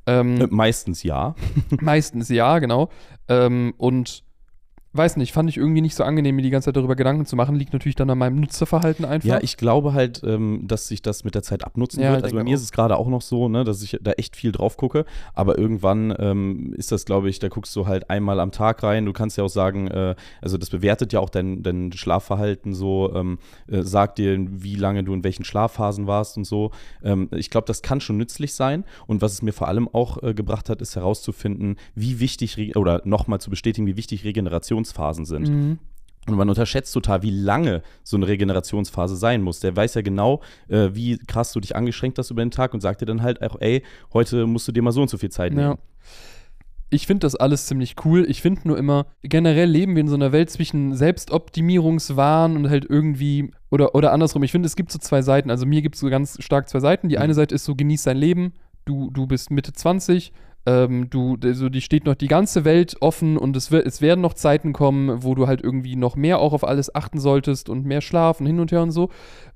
ähm, 0.06 0.40
Äh, 0.40 0.48
Meistens 0.50 1.04
ja. 1.04 1.36
Meistens 1.82 2.30
ja, 2.30 2.60
genau. 2.60 2.90
Ähm, 3.28 3.74
und 3.78 4.24
weiß 4.98 5.18
nicht, 5.18 5.32
fand 5.32 5.50
ich 5.50 5.58
irgendwie 5.58 5.82
nicht 5.82 5.96
so 5.96 6.04
angenehm, 6.04 6.36
mir 6.36 6.42
die 6.42 6.50
ganze 6.50 6.66
Zeit 6.66 6.78
darüber 6.78 6.96
Gedanken 6.96 7.26
zu 7.26 7.36
machen. 7.36 7.56
Liegt 7.56 7.74
natürlich 7.74 7.96
dann 7.96 8.10
an 8.10 8.18
meinem 8.18 8.40
Nutzerverhalten 8.40 9.06
einfach. 9.06 9.28
Ja, 9.28 9.40
ich 9.42 9.58
glaube 9.58 9.94
halt, 9.94 10.22
ähm, 10.24 10.64
dass 10.64 10.88
sich 10.88 11.02
das 11.02 11.24
mit 11.24 11.36
der 11.36 11.44
Zeit 11.44 11.64
abnutzen 11.64 12.02
Ja, 12.02 12.14
wird. 12.14 12.24
Also 12.24 12.36
bei 12.36 12.44
mir 12.44 12.52
auch. 12.52 12.56
ist 12.56 12.64
es 12.64 12.72
gerade 12.72 12.98
auch 12.98 13.08
noch 13.08 13.22
so, 13.22 13.50
ne, 13.50 13.64
dass 13.64 13.82
ich 13.84 13.98
da 14.02 14.12
echt 14.14 14.36
viel 14.36 14.52
drauf 14.52 14.78
gucke. 14.78 15.06
Aber 15.34 15.58
irgendwann 15.58 16.14
ähm, 16.18 16.74
ist 16.76 16.92
das, 16.92 17.06
glaube 17.06 17.30
ich, 17.30 17.40
da 17.40 17.48
guckst 17.48 17.76
du 17.76 17.88
halt 17.88 18.10
einmal 18.10 18.40
am 18.40 18.52
Tag 18.52 18.84
rein. 18.84 19.06
Du 19.06 19.14
kannst 19.14 19.38
ja 19.38 19.44
auch 19.44 19.50
sagen, 19.50 19.88
äh, 19.88 20.16
also 20.42 20.58
das 20.58 20.70
bewertet 20.70 21.14
ja 21.14 21.20
auch 21.20 21.30
dein, 21.30 21.64
dein 21.64 21.92
Schlafverhalten 21.92 22.74
so, 22.74 23.14
ähm, 23.14 23.40
äh, 23.68 23.82
sagt 23.84 24.18
dir, 24.18 24.38
wie 24.50 24.76
lange 24.76 25.04
du 25.04 25.14
in 25.14 25.24
welchen 25.24 25.44
Schlafphasen 25.44 26.08
warst 26.08 26.38
und 26.38 26.46
so. 26.46 26.72
Ähm, 27.04 27.30
ich 27.36 27.50
glaube, 27.50 27.66
das 27.68 27.82
kann 27.82 28.02
schon 28.02 28.18
nützlich 28.18 28.54
sein. 28.54 28.84
Und 29.06 29.22
was 29.22 29.34
es 29.34 29.42
mir 29.42 29.54
vor 29.54 29.68
allem 29.68 29.88
auch 29.88 30.22
äh, 30.24 30.34
gebracht 30.34 30.70
hat, 30.70 30.82
ist 30.82 30.96
herauszufinden, 30.96 31.78
wie 31.96 32.20
wichtig, 32.20 32.76
oder 32.76 33.02
nochmal 33.06 33.40
zu 33.40 33.50
bestätigen, 33.50 33.88
wie 33.88 33.98
wichtig 33.98 34.24
Regenerationsphasen 34.96 35.26
sind. 35.26 35.50
Mhm. 35.50 35.80
Und 36.30 36.36
man 36.36 36.50
unterschätzt 36.50 36.92
total, 36.92 37.24
wie 37.24 37.30
lange 37.30 37.82
so 38.04 38.18
eine 38.18 38.28
Regenerationsphase 38.28 39.16
sein 39.16 39.42
muss. 39.42 39.62
Der 39.62 39.74
weiß 39.76 39.94
ja 39.94 40.02
genau, 40.02 40.42
äh, 40.68 40.90
wie 40.92 41.18
krass 41.20 41.54
du 41.54 41.62
dich 41.62 41.74
angeschränkt 41.76 42.18
hast 42.20 42.32
über 42.32 42.44
den 42.44 42.52
Tag 42.52 42.74
und 42.74 42.82
sagt 42.82 43.00
dir 43.02 43.06
dann 43.06 43.22
halt 43.22 43.42
auch, 43.42 43.56
ey, 43.62 43.82
heute 44.12 44.46
musst 44.46 44.68
du 44.68 44.74
dir 44.74 44.82
mal 44.82 44.92
so 44.92 45.02
und 45.02 45.10
so 45.10 45.18
viel 45.18 45.30
Zeit 45.30 45.54
nehmen. 45.54 45.72
Ja. 45.72 45.78
Ich 46.90 47.08
finde 47.08 47.22
das 47.22 47.36
alles 47.36 47.66
ziemlich 47.68 47.96
cool. 48.06 48.26
Ich 48.30 48.42
finde 48.42 48.62
nur 48.66 48.78
immer, 48.78 49.08
generell 49.22 49.70
leben 49.70 49.96
wir 49.96 50.02
in 50.02 50.08
so 50.10 50.16
einer 50.16 50.32
Welt 50.34 50.50
zwischen 50.50 50.96
Selbstoptimierungswahn 50.96 52.56
und 52.58 52.70
halt 52.70 52.86
irgendwie, 52.90 53.52
oder, 53.70 53.96
oder 53.96 54.12
andersrum. 54.14 54.44
Ich 54.44 54.52
finde, 54.52 54.68
es 54.68 54.76
gibt 54.76 54.92
so 54.92 55.00
zwei 55.00 55.22
Seiten. 55.22 55.50
Also 55.50 55.66
mir 55.66 55.82
gibt 55.82 55.96
es 55.96 56.02
so 56.02 56.10
ganz 56.10 56.38
stark 56.42 56.68
zwei 56.70 56.80
Seiten. 56.80 57.10
Die 57.10 57.16
Mhm. 57.16 57.22
eine 57.22 57.34
Seite 57.34 57.56
ist 57.56 57.66
so, 57.66 57.76
genieß 57.76 58.04
dein 58.04 58.18
Leben. 58.18 58.54
Du, 58.86 59.10
du 59.12 59.28
bist 59.28 59.52
Mitte 59.52 59.74
20. 59.74 60.32
Ähm, 60.68 61.10
du, 61.10 61.38
also 61.42 61.70
die 61.70 61.80
steht 61.80 62.06
noch 62.06 62.16
die 62.16 62.28
ganze 62.28 62.66
Welt 62.66 62.98
offen 63.00 63.38
und 63.38 63.56
es, 63.56 63.72
wird, 63.72 63.88
es 63.88 64.02
werden 64.02 64.20
noch 64.20 64.34
Zeiten 64.34 64.74
kommen, 64.74 65.24
wo 65.24 65.34
du 65.34 65.48
halt 65.48 65.62
irgendwie 65.64 65.96
noch 65.96 66.18
mehr 66.18 66.40
auch 66.40 66.52
auf 66.52 66.68
alles 66.68 66.94
achten 66.94 67.20
solltest 67.20 67.70
und 67.70 67.86
mehr 67.86 68.02
schlafen 68.02 68.46
hin 68.46 68.60
und 68.60 68.74
her 68.74 68.82
und 68.82 68.92
so. 68.92 69.10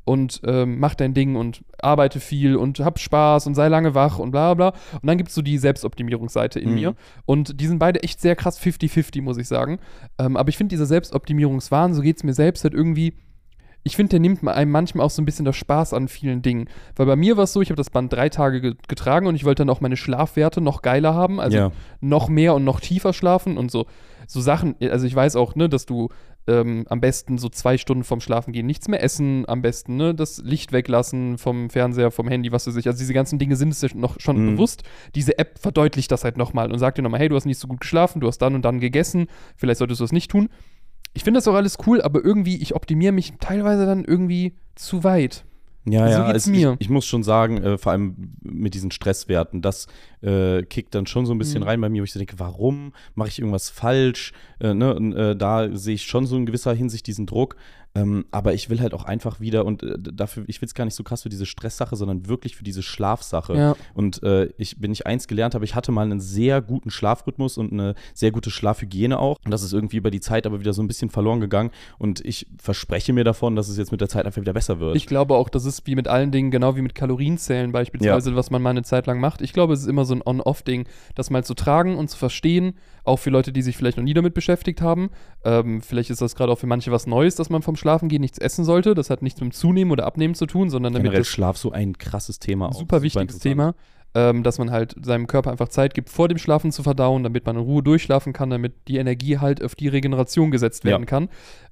Und 0.05 0.39
ähm, 0.45 0.79
mach 0.79 0.95
dein 0.95 1.13
Ding 1.13 1.35
und 1.35 1.65
arbeite 1.81 2.21
viel 2.21 2.55
und 2.55 2.79
hab 2.79 2.97
Spaß 2.97 3.45
und 3.45 3.55
sei 3.55 3.67
lange 3.67 3.93
wach 3.93 4.19
und 4.19 4.31
bla 4.31 4.53
bla. 4.53 4.69
Und 4.69 5.05
dann 5.05 5.17
gibt 5.17 5.29
es 5.29 5.35
so 5.35 5.41
die 5.41 5.57
Selbstoptimierungsseite 5.57 6.61
in 6.61 6.69
Mhm. 6.69 6.75
mir. 6.75 6.95
Und 7.25 7.59
die 7.59 7.67
sind 7.67 7.79
beide 7.79 8.01
echt 8.03 8.21
sehr 8.21 8.37
krass 8.37 8.57
50-50, 8.57 9.21
muss 9.21 9.37
ich 9.37 9.49
sagen. 9.49 9.79
Ähm, 10.17 10.37
aber 10.37 10.47
ich 10.47 10.55
finde, 10.57 10.69
dieser 10.73 10.85
Selbstoptimierungswahn, 10.85 11.93
so 11.93 12.01
geht 12.01 12.17
es 12.17 12.23
mir 12.23 12.33
selbst 12.33 12.63
halt 12.63 12.73
irgendwie. 12.73 13.13
Ich 13.83 13.95
finde, 13.95 14.11
der 14.11 14.19
nimmt 14.19 14.47
einem 14.47 14.71
manchmal 14.71 15.05
auch 15.05 15.09
so 15.09 15.21
ein 15.21 15.25
bisschen 15.25 15.45
das 15.45 15.55
Spaß 15.55 15.93
an 15.93 16.07
vielen 16.07 16.41
Dingen. 16.41 16.69
Weil 16.95 17.07
bei 17.07 17.15
mir 17.15 17.35
war 17.37 17.45
es 17.45 17.53
so, 17.53 17.61
ich 17.61 17.69
habe 17.69 17.77
das 17.77 17.89
Band 17.89 18.13
drei 18.13 18.29
Tage 18.29 18.61
ge 18.61 18.75
getragen 18.87 19.25
und 19.27 19.35
ich 19.35 19.43
wollte 19.43 19.61
dann 19.61 19.69
auch 19.69 19.81
meine 19.81 19.97
Schlafwerte 19.97 20.61
noch 20.61 20.81
geiler 20.83 21.15
haben, 21.15 21.39
also 21.39 21.57
ja. 21.57 21.71
noch 21.99 22.29
mehr 22.29 22.53
und 22.53 22.63
noch 22.63 22.79
tiefer 22.79 23.11
schlafen 23.13 23.57
und 23.57 23.71
so. 23.71 23.87
So 24.27 24.39
Sachen, 24.39 24.75
also 24.79 25.07
ich 25.07 25.15
weiß 25.15 25.35
auch, 25.35 25.55
ne, 25.55 25.67
dass 25.67 25.85
du 25.87 26.09
ähm, 26.47 26.85
am 26.89 27.01
besten 27.01 27.37
so 27.37 27.49
zwei 27.49 27.77
Stunden 27.77 28.03
vorm 28.03 28.21
Schlafen 28.21 28.51
gehen 28.53 28.65
nichts 28.65 28.87
mehr 28.87 29.03
essen, 29.03 29.45
am 29.47 29.61
besten, 29.61 29.97
ne, 29.97 30.13
das 30.15 30.37
Licht 30.43 30.71
weglassen 30.71 31.37
vom 31.37 31.69
Fernseher, 31.69 32.11
vom 32.11 32.27
Handy, 32.27 32.51
was 32.51 32.67
weiß 32.67 32.75
ich. 32.77 32.87
Also 32.87 32.99
diese 32.99 33.13
ganzen 33.13 33.39
Dinge 33.39 33.55
sind 33.55 33.69
es 33.69 33.81
ja 33.81 33.89
noch 33.95 34.19
schon 34.19 34.37
Mhm. 34.45 34.55
bewusst. 34.55 34.83
Diese 35.15 35.37
App 35.37 35.59
verdeutlicht 35.59 36.11
das 36.11 36.23
halt 36.23 36.37
nochmal 36.37 36.71
und 36.71 36.79
sagt 36.79 36.97
dir 36.97 37.01
nochmal, 37.01 37.19
hey, 37.19 37.29
du 37.29 37.35
hast 37.35 37.45
nicht 37.45 37.59
so 37.59 37.67
gut 37.67 37.81
geschlafen, 37.81 38.21
du 38.21 38.27
hast 38.27 38.39
dann 38.39 38.55
und 38.55 38.63
dann 38.63 38.79
gegessen, 38.79 39.27
vielleicht 39.55 39.79
solltest 39.79 39.99
du 40.01 40.03
das 40.03 40.11
nicht 40.11 40.29
tun. 40.31 40.49
Ich 41.13 41.23
finde 41.23 41.37
das 41.39 41.47
auch 41.47 41.55
alles 41.55 41.77
cool, 41.85 42.01
aber 42.01 42.23
irgendwie, 42.23 42.57
ich 42.57 42.75
optimiere 42.75 43.11
mich 43.11 43.33
teilweise 43.39 43.85
dann 43.85 44.05
irgendwie 44.05 44.53
zu 44.75 45.03
weit. 45.03 45.43
Ja, 45.85 46.05
So 46.07 46.11
ja, 46.19 46.31
geht's 46.31 46.45
es, 46.45 46.51
mir. 46.51 46.73
Ich, 46.79 46.81
ich 46.85 46.89
muss 46.89 47.07
schon 47.07 47.23
sagen, 47.23 47.57
äh, 47.57 47.77
vor 47.79 47.91
allem 47.91 48.33
mit 48.43 48.75
diesen 48.75 48.91
Stresswerten, 48.91 49.61
das 49.63 49.87
äh, 50.21 50.61
kickt 50.61 50.93
dann 50.93 51.07
schon 51.07 51.25
so 51.25 51.33
ein 51.33 51.39
bisschen 51.39 51.63
Mhm. 51.63 51.67
rein 51.67 51.81
bei 51.81 51.89
mir, 51.89 52.01
wo 52.01 52.03
ich 52.03 52.11
so 52.13 52.19
denke, 52.19 52.37
warum 52.37 52.93
mache 53.15 53.29
ich 53.29 53.39
irgendwas 53.39 53.69
falsch? 53.71 54.31
Äh, 54.59 54.75
ne? 54.75 54.93
und, 54.95 55.13
äh, 55.13 55.35
da 55.35 55.75
sehe 55.75 55.95
ich 55.95 56.03
schon 56.03 56.27
so 56.27 56.37
in 56.37 56.45
gewisser 56.45 56.73
Hinsicht 56.73 57.07
diesen 57.07 57.25
Druck. 57.25 57.55
Ähm, 57.93 58.25
aber 58.31 58.53
ich 58.53 58.69
will 58.69 58.79
halt 58.79 58.93
auch 58.93 59.03
einfach 59.03 59.39
wieder 59.39 59.65
und 59.65 59.83
äh, 59.83 59.97
dafür, 59.99 60.45
ich 60.47 60.61
will 60.61 60.67
es 60.67 60.73
gar 60.73 60.85
nicht 60.85 60.95
so 60.95 61.03
krass 61.03 61.23
für 61.23 61.29
diese 61.29 61.45
Stresssache, 61.45 61.95
sondern 61.95 62.27
wirklich 62.27 62.55
für 62.55 62.63
diese 62.63 62.83
Schlafsache. 62.83 63.55
Ja. 63.55 63.75
Und 63.93 64.23
äh, 64.23 64.49
ich, 64.57 64.77
wenn 64.79 64.91
ich 64.91 65.05
eins 65.05 65.27
gelernt 65.27 65.55
habe, 65.55 65.65
ich 65.65 65.75
hatte 65.75 65.91
mal 65.91 66.03
einen 66.03 66.21
sehr 66.21 66.61
guten 66.61 66.89
Schlafrhythmus 66.89 67.57
und 67.57 67.73
eine 67.73 67.95
sehr 68.13 68.31
gute 68.31 68.49
Schlafhygiene 68.49 69.19
auch. 69.19 69.38
Und 69.43 69.51
das 69.51 69.63
ist 69.63 69.73
irgendwie 69.73 69.97
über 69.97 70.09
die 70.09 70.21
Zeit 70.21 70.45
aber 70.45 70.61
wieder 70.61 70.71
so 70.71 70.81
ein 70.81 70.88
bisschen 70.88 71.09
verloren 71.09 71.41
gegangen. 71.41 71.71
Und 71.97 72.23
ich 72.23 72.47
verspreche 72.57 73.11
mir 73.11 73.25
davon, 73.25 73.55
dass 73.55 73.67
es 73.67 73.77
jetzt 73.77 73.91
mit 73.91 73.99
der 73.99 74.07
Zeit 74.07 74.25
einfach 74.25 74.41
wieder 74.41 74.53
besser 74.53 74.79
wird. 74.79 74.95
Ich 74.95 75.05
glaube 75.05 75.35
auch, 75.35 75.49
das 75.49 75.65
ist 75.65 75.85
wie 75.85 75.95
mit 75.95 76.07
allen 76.07 76.31
Dingen, 76.31 76.51
genau 76.51 76.77
wie 76.77 76.81
mit 76.81 76.95
Kalorienzählen 76.95 77.73
beispielsweise, 77.73 78.35
was 78.35 78.51
man 78.51 78.61
mal 78.61 78.69
eine 78.69 78.83
Zeit 78.83 79.05
lang 79.05 79.19
macht. 79.19 79.41
Ich 79.41 79.51
glaube, 79.51 79.73
es 79.73 79.81
ist 79.81 79.88
immer 79.88 80.05
so 80.05 80.15
ein 80.15 80.21
On-Off-Ding, 80.25 80.88
das 81.15 81.29
mal 81.29 81.43
zu 81.43 81.55
tragen 81.55 81.98
und 81.98 82.10
zu 82.10 82.17
verstehen, 82.17 82.75
auch 83.03 83.17
für 83.17 83.31
Leute, 83.31 83.51
die 83.51 83.62
sich 83.62 83.75
vielleicht 83.75 83.98
noch 83.98 84.03
nie 84.03 84.13
damit 84.13 84.33
beschäftigt 84.33 84.81
haben. 84.81 85.10
Ähm, 85.43 85.81
vielleicht 85.81 86.10
ist 86.10 86.21
das 86.21 86.36
gerade 86.36 86.51
auch 86.51 86.60
für 86.60 86.67
manche 86.67 86.91
was 86.91 87.07
Neues, 87.07 87.36
dass 87.36 87.50
man 87.50 87.62
vom 87.62 87.75
Schlafengehen 87.81 88.21
nichts 88.21 88.38
essen 88.38 88.63
sollte. 88.63 88.93
Das 88.93 89.09
hat 89.09 89.21
nichts 89.21 89.41
mit 89.41 89.53
Zunehmen 89.53 89.91
oder 89.91 90.05
Abnehmen 90.05 90.35
zu 90.35 90.45
tun, 90.45 90.69
sondern 90.69 90.93
damit 90.93 91.05
Generell 91.05 91.21
das 91.21 91.27
Schlaf 91.27 91.57
so 91.57 91.71
ein 91.71 91.97
krasses 91.97 92.39
Thema. 92.39 92.69
auch. 92.69 92.73
super 92.73 93.01
wichtiges 93.01 93.35
interessant. 93.35 93.41
Thema, 93.43 93.75
ähm, 94.13 94.44
dass 94.44 94.58
man 94.60 94.72
halt 94.72 94.96
seinem 95.06 95.27
Körper 95.27 95.51
einfach 95.51 95.70
Zeit 95.70 95.94
gibt, 95.94 96.10
vor 96.10 96.27
dem 96.27 96.38
Schlafen 96.38 96.72
zu 96.72 96.84
verdauen, 96.84 97.24
damit 97.24 97.46
man 97.46 97.56
in 97.56 97.62
Ruhe 97.62 97.82
durchschlafen 97.84 98.34
kann, 98.34 98.50
damit 98.50 98.74
die 98.88 98.98
Energie 98.98 99.38
halt 99.38 99.63
auf 99.63 99.75
die 99.75 99.88
Regeneration 99.88 100.51
gesetzt 100.51 100.84
werden 100.84 101.03
Ja. 101.03 101.06
kann. 101.08 101.30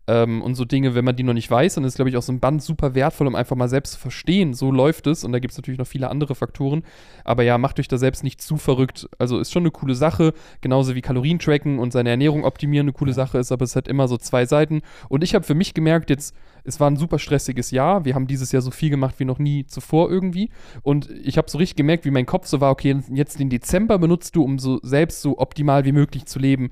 Ähm, 0.07 0.41
und 0.41 0.55
so 0.55 0.65
Dinge, 0.65 0.95
wenn 0.95 1.05
man 1.05 1.15
die 1.15 1.23
noch 1.23 1.33
nicht 1.33 1.51
weiß, 1.51 1.75
dann 1.75 1.83
ist, 1.83 1.95
glaube 1.95 2.09
ich, 2.09 2.17
auch 2.17 2.21
so 2.23 2.31
ein 2.31 2.39
Band 2.39 2.63
super 2.63 2.95
wertvoll, 2.95 3.27
um 3.27 3.35
einfach 3.35 3.55
mal 3.55 3.69
selbst 3.69 3.93
zu 3.93 3.99
verstehen, 3.99 4.53
so 4.55 4.71
läuft 4.71 5.05
es. 5.05 5.23
Und 5.23 5.33
da 5.33 5.39
gibt 5.39 5.51
es 5.51 5.57
natürlich 5.57 5.77
noch 5.77 5.85
viele 5.85 6.09
andere 6.09 6.33
Faktoren. 6.33 6.83
Aber 7.25 7.43
ja, 7.43 7.57
macht 7.59 7.79
euch 7.79 7.87
da 7.87 7.97
selbst 7.97 8.23
nicht 8.23 8.41
zu 8.41 8.57
verrückt. 8.57 9.07
Also 9.19 9.37
ist 9.39 9.51
schon 9.51 9.63
eine 9.63 9.71
coole 9.71 9.93
Sache, 9.93 10.33
genauso 10.61 10.95
wie 10.95 11.01
Kalorien 11.01 11.37
tracken 11.37 11.77
und 11.77 11.91
seine 11.93 12.09
Ernährung 12.09 12.43
optimieren 12.43 12.85
eine 12.85 12.93
coole 12.93 13.13
Sache 13.13 13.37
ist, 13.37 13.51
aber 13.51 13.65
es 13.65 13.75
hat 13.75 13.87
immer 13.87 14.07
so 14.07 14.17
zwei 14.17 14.45
Seiten. 14.45 14.81
Und 15.09 15.23
ich 15.23 15.35
habe 15.35 15.45
für 15.45 15.55
mich 15.55 15.73
gemerkt, 15.75 16.09
jetzt, 16.09 16.33
es 16.69 16.79
war 16.79 16.89
ein 16.89 16.97
super 16.97 17.19
stressiges 17.19 17.71
Jahr. 17.71 18.05
Wir 18.05 18.15
haben 18.15 18.27
dieses 18.27 18.51
Jahr 18.51 18.61
so 18.61 18.71
viel 18.71 18.89
gemacht 18.89 19.15
wie 19.17 19.25
noch 19.25 19.39
nie 19.39 19.65
zuvor 19.65 20.09
irgendwie. 20.09 20.51
Und 20.83 21.09
ich 21.09 21.37
habe 21.37 21.49
so 21.49 21.57
richtig 21.57 21.75
gemerkt, 21.75 22.05
wie 22.05 22.11
mein 22.11 22.25
Kopf 22.25 22.47
so 22.47 22.61
war, 22.61 22.71
okay, 22.71 23.01
jetzt 23.09 23.39
den 23.39 23.49
Dezember 23.49 23.97
benutzt 23.97 24.35
du, 24.35 24.43
um 24.43 24.59
so 24.59 24.79
selbst 24.83 25.21
so 25.21 25.39
optimal 25.39 25.83
wie 25.85 25.91
möglich 25.91 26.25
zu 26.25 26.39
leben. 26.39 26.69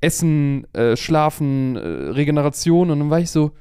Essen, 0.00 0.66
äh, 0.74 0.96
Schlafen, 0.96 1.76
äh, 1.76 1.80
Regeneration. 1.80 2.90
Und 2.90 2.98
dann 2.98 3.10
war 3.10 3.20
ich 3.20 3.30
so, 3.30 3.52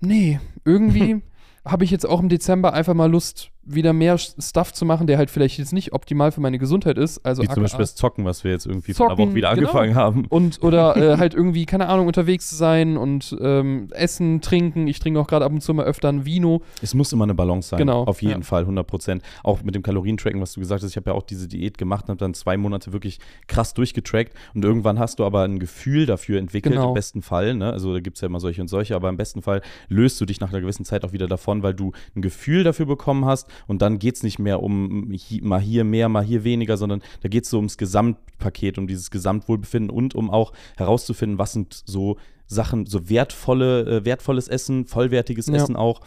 nee, 0.00 0.40
irgendwie 0.64 1.22
habe 1.64 1.84
ich 1.84 1.90
jetzt 1.90 2.06
auch 2.06 2.20
im 2.20 2.28
Dezember 2.28 2.74
einfach 2.74 2.94
mal 2.94 3.10
Lust, 3.10 3.50
wieder 3.74 3.92
mehr 3.92 4.18
Stuff 4.18 4.72
zu 4.72 4.84
machen, 4.84 5.06
der 5.06 5.18
halt 5.18 5.30
vielleicht 5.30 5.58
jetzt 5.58 5.72
nicht 5.72 5.92
optimal 5.92 6.32
für 6.32 6.40
meine 6.40 6.58
Gesundheit 6.58 6.98
ist. 6.98 7.24
Also 7.24 7.42
Wie 7.42 7.48
zum 7.48 7.62
Beispiel 7.62 7.80
das 7.80 7.94
Zocken, 7.94 8.24
was 8.24 8.44
wir 8.44 8.50
jetzt 8.50 8.66
irgendwie 8.66 8.92
vor 8.94 9.06
einer 9.06 9.16
Zocken, 9.16 9.30
Woche 9.30 9.36
wieder 9.36 9.54
genau. 9.54 9.68
angefangen 9.68 9.94
haben. 9.94 10.26
und 10.28 10.62
oder 10.62 10.96
äh, 10.96 11.16
halt 11.18 11.34
irgendwie, 11.34 11.66
keine 11.66 11.88
Ahnung, 11.88 12.06
unterwegs 12.06 12.48
zu 12.48 12.56
sein 12.56 12.96
und 12.96 13.36
ähm, 13.40 13.88
essen, 13.92 14.40
trinken. 14.40 14.86
Ich 14.86 14.98
trinke 14.98 15.20
auch 15.20 15.26
gerade 15.26 15.44
ab 15.44 15.52
und 15.52 15.62
zu 15.62 15.74
mal 15.74 15.84
öfter 15.84 16.08
ein 16.08 16.24
Vino. 16.24 16.62
Es 16.82 16.94
muss 16.94 17.12
immer 17.12 17.24
eine 17.24 17.34
Balance 17.34 17.68
sein. 17.70 17.78
Genau, 17.78 18.04
Auf 18.04 18.22
jeden 18.22 18.40
ja. 18.40 18.46
Fall, 18.46 18.62
100 18.62 18.86
Prozent. 18.86 19.22
Auch 19.42 19.62
mit 19.62 19.74
dem 19.74 19.82
Kalorientracken, 19.82 20.40
was 20.40 20.52
du 20.52 20.60
gesagt 20.60 20.82
hast. 20.82 20.90
Ich 20.90 20.96
habe 20.96 21.10
ja 21.10 21.16
auch 21.16 21.22
diese 21.22 21.48
Diät 21.48 21.78
gemacht 21.78 22.04
und 22.04 22.10
habe 22.10 22.18
dann 22.18 22.34
zwei 22.34 22.56
Monate 22.56 22.92
wirklich 22.92 23.18
krass 23.46 23.74
durchgetrackt. 23.74 24.32
Und 24.54 24.64
irgendwann 24.64 24.98
hast 24.98 25.18
du 25.18 25.24
aber 25.24 25.42
ein 25.42 25.58
Gefühl 25.58 26.06
dafür 26.06 26.38
entwickelt, 26.38 26.74
Genau. 26.74 26.88
im 26.88 26.94
besten 26.94 27.22
Fall. 27.22 27.54
Ne? 27.54 27.72
Also 27.72 27.92
da 27.92 28.00
gibt 28.00 28.16
es 28.16 28.20
ja 28.20 28.26
immer 28.26 28.40
solche 28.40 28.60
und 28.60 28.68
solche, 28.68 28.94
aber 28.96 29.08
im 29.08 29.16
besten 29.16 29.42
Fall 29.42 29.62
löst 29.88 30.20
du 30.20 30.24
dich 30.24 30.40
nach 30.40 30.50
einer 30.50 30.60
gewissen 30.60 30.84
Zeit 30.84 31.04
auch 31.04 31.12
wieder 31.12 31.26
davon, 31.26 31.62
weil 31.62 31.74
du 31.74 31.92
ein 32.16 32.22
Gefühl 32.22 32.64
dafür 32.64 32.86
bekommen 32.86 33.24
hast. 33.24 33.48
Und 33.66 33.82
dann 33.82 33.98
geht 33.98 34.16
es 34.16 34.22
nicht 34.22 34.38
mehr 34.38 34.62
um 34.62 35.14
mal 35.42 35.60
hier 35.60 35.84
mehr, 35.84 36.08
mal 36.08 36.24
hier 36.24 36.44
weniger, 36.44 36.76
sondern 36.76 37.02
da 37.22 37.28
geht 37.28 37.44
es 37.44 37.50
so 37.50 37.56
ums 37.56 37.78
Gesamtpaket, 37.78 38.78
um 38.78 38.86
dieses 38.86 39.10
Gesamtwohlbefinden 39.10 39.90
und 39.90 40.14
um 40.14 40.30
auch 40.30 40.52
herauszufinden, 40.76 41.38
was 41.38 41.52
sind 41.52 41.82
so 41.84 42.16
Sachen, 42.46 42.86
so 42.86 43.08
wertvolle, 43.08 43.98
äh, 43.98 44.04
wertvolles 44.04 44.48
Essen, 44.48 44.86
vollwertiges 44.86 45.46
Ja. 45.48 45.56
Essen 45.56 45.76
auch. 45.76 46.00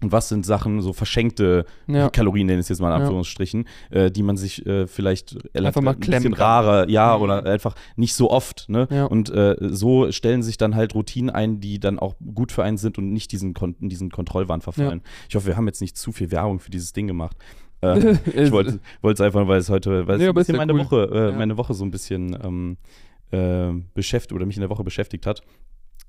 Und 0.00 0.12
was 0.12 0.28
sind 0.28 0.46
Sachen, 0.46 0.80
so 0.80 0.92
verschenkte 0.92 1.64
Ja. 1.88 2.08
Kalorien, 2.08 2.46
nenne 2.46 2.60
ich 2.60 2.64
es 2.64 2.68
jetzt 2.68 2.80
mal 2.80 2.88
in 2.88 2.98
Ja. 2.98 3.04
Anführungsstrichen, 3.04 3.64
äh, 3.90 4.10
die 4.12 4.22
man 4.22 4.36
sich 4.36 4.64
äh, 4.64 4.86
vielleicht 4.86 5.36
Einfach 5.56 5.80
mal 5.82 5.94
ein 5.94 5.98
bisschen 6.00 6.34
rarer, 6.34 6.88
ja, 6.88 7.16
Mhm. 7.16 7.22
oder 7.24 7.44
einfach 7.46 7.74
nicht 7.96 8.14
so 8.14 8.30
oft. 8.30 8.68
Ne? 8.68 8.86
Ja. 8.92 9.06
Und 9.06 9.28
äh, 9.30 9.56
so 9.60 10.12
stellen 10.12 10.44
sich 10.44 10.56
dann 10.56 10.76
halt 10.76 10.94
Routinen 10.94 11.30
ein, 11.30 11.58
die 11.58 11.80
dann 11.80 11.98
auch 11.98 12.14
gut 12.34 12.52
für 12.52 12.62
einen 12.62 12.76
sind 12.76 12.96
und 12.98 13.12
nicht 13.12 13.32
diesen, 13.32 13.54
Kon 13.54 13.74
in 13.80 13.88
diesen 13.88 14.10
Kontrollwahn 14.10 14.60
verfallen. 14.60 15.02
Ich 15.28 15.34
hoffe, 15.34 15.46
wir 15.48 15.56
haben 15.56 15.66
jetzt 15.66 15.80
nicht 15.80 15.96
zu 15.96 16.12
viel 16.12 16.30
Werbung 16.30 16.60
für 16.60 16.70
dieses 16.70 16.92
Ding 16.92 17.06
gemacht. 17.06 17.36
Äh, 17.80 18.16
ich 18.34 18.50
wollte 18.50 18.80
es 19.04 19.20
einfach, 19.20 19.46
weil 19.46 19.60
es 19.60 19.70
heute, 19.70 20.08
weil 20.08 20.20
es 20.20 20.28
ein 20.28 20.34
bisschen 20.34 20.56
ja 20.56 20.58
meine 20.66 20.72
cool. 20.72 20.80
Woche, 20.80 21.10
äh, 21.12 21.30
Ja. 21.30 21.36
meine 21.38 21.56
Woche 21.56 21.74
so 21.74 21.84
ein 21.84 21.92
bisschen 21.92 22.36
ähm, 22.42 22.76
äh, 23.30 23.72
beschäftigt 23.94 24.32
oder 24.32 24.46
mich 24.46 24.56
in 24.56 24.62
der 24.62 24.70
Woche 24.70 24.82
beschäftigt 24.82 25.26
hat. 25.26 25.42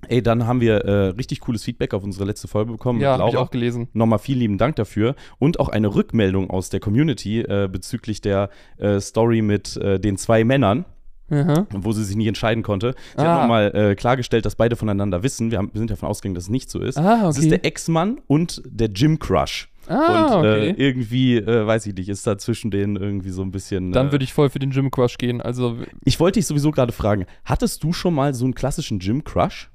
Ey, 0.07 0.23
dann 0.23 0.47
haben 0.47 0.61
wir 0.61 0.85
äh, 0.85 1.07
richtig 1.09 1.41
cooles 1.41 1.63
Feedback 1.63 1.93
auf 1.93 2.03
unsere 2.03 2.25
letzte 2.25 2.47
Folge 2.47 2.71
bekommen. 2.71 3.01
ja, 3.01 3.17
habe 3.17 3.29
ich 3.29 3.37
auch 3.37 3.51
gelesen. 3.51 3.89
Nochmal 3.93 4.19
vielen 4.19 4.39
lieben 4.39 4.57
Dank 4.57 4.75
dafür 4.77 5.15
und 5.39 5.59
auch 5.59 5.69
eine 5.69 5.93
Rückmeldung 5.93 6.49
aus 6.49 6.69
der 6.69 6.79
Community 6.79 7.41
äh, 7.41 7.67
bezüglich 7.71 8.21
der 8.21 8.49
äh, 8.77 8.99
Story 9.01 9.41
mit 9.41 9.75
äh, 9.77 9.99
den 9.99 10.15
zwei 10.17 10.43
Männern, 10.45 10.85
Aha. 11.29 11.67
wo 11.71 11.91
sie 11.91 12.03
sich 12.05 12.15
nicht 12.15 12.27
entscheiden 12.27 12.63
konnte. 12.63 12.95
Sie 13.17 13.23
Ah. 13.23 13.33
hat 13.35 13.41
nochmal 13.41 13.75
äh, 13.75 13.95
klargestellt, 13.95 14.45
dass 14.45 14.55
beide 14.55 14.75
voneinander 14.77 15.21
wissen. 15.21 15.51
Wir, 15.51 15.57
haben, 15.57 15.69
wir 15.73 15.79
sind 15.79 15.91
davon 15.91 16.07
ausgegangen, 16.09 16.35
dass 16.35 16.45
es 16.45 16.49
nicht 16.49 16.69
so 16.71 16.79
ist. 16.79 16.97
Ah, 16.97 17.27
Es 17.29 17.37
ist 17.37 17.43
okay. 17.43 17.49
der 17.49 17.65
Ex-Mann 17.65 18.19
und 18.25 18.61
der 18.65 18.87
Gym-Crush. 18.89 19.69
Ah, 19.87 20.35
und 20.37 20.45
okay. 20.45 20.69
äh, 20.69 20.73
irgendwie, 20.77 21.37
äh, 21.37 21.65
weiß 21.67 21.87
ich 21.87 21.95
nicht, 21.95 22.09
ist 22.09 22.25
da 22.25 22.37
zwischen 22.37 22.71
denen 22.71 22.95
irgendwie 22.95 23.31
so 23.31 23.41
ein 23.41 23.51
bisschen. 23.51 23.91
Dann 23.91 24.09
äh, 24.09 24.11
würde 24.11 24.23
ich 24.23 24.33
voll 24.33 24.49
für 24.49 24.59
den 24.59 24.69
Gym 24.69 24.91
Crush 24.91 25.17
gehen. 25.17 25.41
Also, 25.41 25.77
ich 26.05 26.19
wollte 26.19 26.39
dich 26.39 26.45
sowieso 26.47 26.71
gerade 26.71 26.93
fragen, 26.93 27.25
hattest 27.43 27.83
du 27.83 27.91
schon 27.91 28.13
mal 28.13 28.33
so 28.33 28.45
einen 28.45 28.53
klassischen 28.55 28.99
Gym-Crush? 28.99 29.69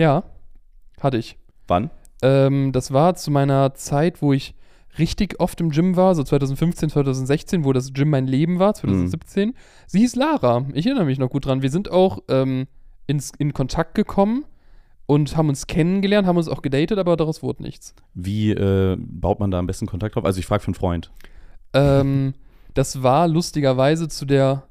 Ja, 0.00 0.24
hatte 0.98 1.18
ich. 1.18 1.36
Wann? 1.68 1.90
Ähm, 2.22 2.72
das 2.72 2.92
war 2.92 3.14
zu 3.14 3.30
meiner 3.30 3.74
Zeit, 3.74 4.22
wo 4.22 4.32
ich 4.32 4.54
richtig 4.98 5.38
oft 5.40 5.60
im 5.60 5.70
Gym 5.70 5.94
war, 5.94 6.14
so 6.14 6.24
2015, 6.24 6.90
2016, 6.90 7.64
wo 7.64 7.72
das 7.72 7.92
Gym 7.92 8.10
mein 8.10 8.26
Leben 8.26 8.58
war, 8.58 8.74
2017. 8.74 9.54
Sie 9.86 9.98
hieß 10.00 10.16
Lara. 10.16 10.66
Ich 10.72 10.86
erinnere 10.86 11.04
mich 11.04 11.18
noch 11.18 11.28
gut 11.28 11.46
dran. 11.46 11.62
Wir 11.62 11.70
sind 11.70 11.90
auch 11.90 12.20
ähm, 12.28 12.66
ins, 13.06 13.32
in 13.38 13.52
Kontakt 13.52 13.94
gekommen 13.94 14.46
und 15.06 15.36
haben 15.36 15.50
uns 15.50 15.66
kennengelernt, 15.66 16.26
haben 16.26 16.38
uns 16.38 16.48
auch 16.48 16.62
gedatet, 16.62 16.98
aber 16.98 17.16
daraus 17.16 17.42
wurde 17.42 17.62
nichts. 17.62 17.94
Wie 18.14 18.52
äh, 18.52 18.96
baut 18.98 19.38
man 19.38 19.50
da 19.50 19.58
am 19.58 19.66
besten 19.66 19.86
Kontakt 19.86 20.16
drauf? 20.16 20.24
Also 20.24 20.40
ich 20.40 20.46
frage 20.46 20.62
für 20.62 20.68
einen 20.68 20.74
Freund. 20.74 21.10
Ähm, 21.74 22.32
das 22.74 23.02
war 23.02 23.28
lustigerweise 23.28 24.08
zu 24.08 24.24
der 24.24 24.64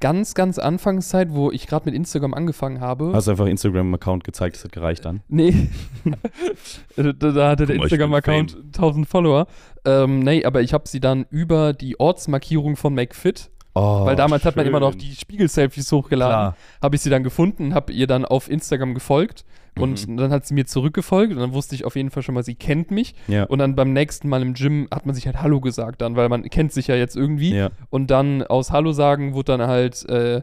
ganz, 0.00 0.34
ganz 0.34 0.58
Anfangszeit, 0.58 1.32
wo 1.32 1.50
ich 1.50 1.66
gerade 1.66 1.86
mit 1.86 1.94
Instagram 1.94 2.34
angefangen 2.34 2.80
habe. 2.80 3.12
Hast 3.14 3.26
du 3.26 3.32
einfach 3.32 3.46
Instagram-Account 3.46 4.24
gezeigt, 4.24 4.56
das 4.56 4.64
hat 4.64 4.72
gereicht 4.72 5.04
dann. 5.04 5.20
Nee. 5.28 5.68
da, 6.96 7.12
da 7.12 7.48
hatte 7.50 7.66
der 7.66 7.76
Instagram-Account 7.76 8.56
1000 8.66 9.06
Follower. 9.06 9.46
Ähm, 9.84 10.20
nee, 10.20 10.44
aber 10.44 10.62
ich 10.62 10.72
habe 10.72 10.88
sie 10.88 11.00
dann 11.00 11.26
über 11.30 11.72
die 11.72 12.00
Ortsmarkierung 12.00 12.76
von 12.76 12.94
McFit, 12.94 13.50
Oh, 13.72 14.04
weil 14.04 14.16
damals 14.16 14.44
hat 14.44 14.56
man 14.56 14.66
immer 14.66 14.80
noch 14.80 14.90
schön. 14.90 14.98
die 14.98 15.14
Spiegel-Selfies 15.14 15.92
hochgeladen, 15.92 16.56
habe 16.82 16.96
ich 16.96 17.02
sie 17.02 17.10
dann 17.10 17.22
gefunden, 17.22 17.72
habe 17.72 17.92
ihr 17.92 18.08
dann 18.08 18.24
auf 18.24 18.50
Instagram 18.50 18.94
gefolgt 18.94 19.44
und 19.78 20.08
Mhm. 20.08 20.16
dann 20.16 20.30
hat 20.32 20.46
sie 20.46 20.54
mir 20.54 20.66
zurückgefolgt 20.66 21.32
und 21.32 21.38
dann 21.38 21.52
wusste 21.52 21.74
ich 21.74 21.84
auf 21.84 21.96
jeden 21.96 22.10
Fall 22.10 22.22
schon 22.22 22.34
mal, 22.34 22.42
sie 22.44 22.54
kennt 22.54 22.90
mich. 22.90 23.14
Ja. 23.28 23.44
Und 23.44 23.58
dann 23.60 23.74
beim 23.76 23.92
nächsten 23.92 24.28
Mal 24.28 24.42
im 24.42 24.54
Gym 24.54 24.88
hat 24.92 25.06
man 25.06 25.14
sich 25.14 25.26
halt 25.26 25.40
Hallo 25.42 25.60
gesagt 25.60 26.00
dann, 26.02 26.16
weil 26.16 26.28
man 26.28 26.42
kennt 26.44 26.72
sich 26.72 26.86
ja 26.88 26.96
jetzt 26.96 27.16
irgendwie. 27.16 27.54
ja. 27.54 27.70
Und 27.90 28.10
dann 28.10 28.42
aus 28.42 28.70
Hallo 28.70 28.92
sagen 28.92 29.34
wurde 29.34 29.56
dann 29.58 29.68
halt, 29.68 30.08
äh, 30.08 30.42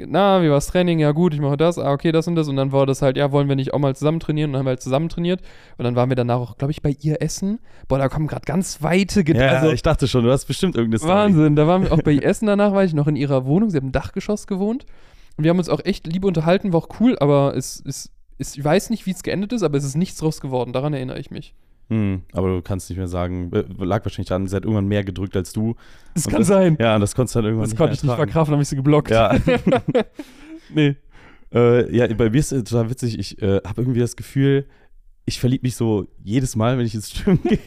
na, 0.00 0.40
wie 0.44 0.48
war's 0.48 0.68
Training? 0.68 1.00
Ja, 1.00 1.10
gut, 1.10 1.34
ich 1.34 1.40
mache 1.40 1.56
das, 1.56 1.76
ah, 1.76 1.90
okay, 1.90 2.12
das 2.12 2.28
und 2.28 2.36
das. 2.36 2.46
Und 2.46 2.54
dann 2.54 2.70
war 2.70 2.86
das 2.86 3.02
halt, 3.02 3.16
ja, 3.16 3.32
wollen 3.32 3.48
wir 3.48 3.56
nicht 3.56 3.74
auch 3.74 3.80
mal 3.80 3.96
zusammen 3.96 4.20
trainieren? 4.20 4.50
Und 4.50 4.52
dann 4.52 4.58
haben 4.60 4.66
wir 4.66 4.70
halt 4.70 4.80
zusammen 4.80 5.08
trainiert. 5.08 5.40
Und 5.76 5.84
dann 5.84 5.96
waren 5.96 6.08
wir 6.08 6.14
danach 6.14 6.36
auch, 6.38 6.56
glaube 6.56 6.70
ich, 6.70 6.82
bei 6.82 6.94
ihr 7.00 7.20
essen. 7.20 7.58
Boah, 7.88 7.98
da 7.98 8.08
kommen 8.08 8.28
gerade 8.28 8.44
ganz 8.44 8.80
weite 8.80 9.24
Ged 9.24 9.36
Ja, 9.36 9.48
also, 9.48 9.72
ich 9.72 9.82
dachte 9.82 10.06
schon, 10.06 10.22
du 10.24 10.30
hast 10.30 10.44
bestimmt 10.44 10.76
irgendeine 10.76 11.00
Story. 11.00 11.12
Wahnsinn. 11.12 11.56
Da 11.56 11.66
waren 11.66 11.82
wir 11.82 11.92
auch 11.92 12.02
bei 12.02 12.12
ihr 12.12 12.22
essen 12.24 12.46
danach, 12.46 12.72
war 12.74 12.84
ich 12.84 12.94
noch 12.94 13.08
in 13.08 13.16
ihrer 13.16 13.44
Wohnung. 13.44 13.70
Sie 13.70 13.76
hat 13.76 13.82
im 13.82 13.90
Dachgeschoss 13.90 14.46
gewohnt. 14.46 14.86
Und 15.36 15.42
wir 15.42 15.50
haben 15.50 15.58
uns 15.58 15.68
auch 15.68 15.80
echt 15.84 16.06
lieb 16.06 16.24
unterhalten, 16.24 16.72
war 16.72 16.78
auch 16.78 17.00
cool, 17.00 17.16
aber 17.18 17.56
es 17.56 17.80
ist. 17.80 18.12
Ist 18.38 18.56
ich 18.56 18.64
weiß 18.64 18.90
nicht, 18.90 19.06
wie 19.06 19.10
es 19.10 19.22
geendet 19.22 19.52
ist, 19.52 19.62
aber 19.62 19.76
es 19.76 19.84
ist 19.84 19.96
nichts 19.96 20.18
draus 20.18 20.40
geworden. 20.40 20.72
Daran 20.72 20.94
erinnere 20.94 21.18
ich 21.18 21.30
mich. 21.30 21.54
Hm, 21.90 22.22
aber 22.32 22.48
du 22.48 22.62
kannst 22.62 22.90
nicht 22.90 22.98
mehr 22.98 23.08
sagen, 23.08 23.50
äh, 23.52 23.64
lag 23.82 24.04
wahrscheinlich 24.04 24.28
daran, 24.28 24.46
sie 24.46 24.54
hat 24.54 24.64
irgendwann 24.64 24.88
mehr 24.88 25.04
gedrückt 25.04 25.36
als 25.36 25.52
du. 25.52 25.74
Das 26.14 26.26
Und 26.26 26.32
kann 26.32 26.44
sein. 26.44 26.76
Ja, 26.78 26.98
das 26.98 27.14
konntest 27.14 27.34
du 27.34 27.38
dann 27.38 27.46
irgendwann 27.46 27.70
Das 27.70 27.78
konnte 27.78 27.94
ich 27.94 28.02
nicht 28.02 28.14
verkraften, 28.14 28.52
habe 28.52 28.62
ich 28.62 28.68
sie 28.68 28.76
geblockt. 28.76 29.10
Ja. 29.10 29.34
nee. 30.74 30.96
äh, 31.54 31.96
ja, 31.96 32.06
bei 32.14 32.28
mir 32.28 32.38
ist 32.38 32.52
es 32.52 32.64
total 32.64 32.90
witzig, 32.90 33.18
ich 33.18 33.40
äh, 33.40 33.62
habe 33.64 33.80
irgendwie 33.80 34.00
das 34.00 34.16
Gefühl, 34.16 34.66
ich 35.28 35.38
verliebe 35.40 35.66
mich 35.66 35.76
so 35.76 36.06
jedes 36.24 36.56
Mal, 36.56 36.78
wenn 36.78 36.86
ich 36.86 36.94
ins 36.94 37.12
Gym 37.12 37.38
gehe. 37.44 37.60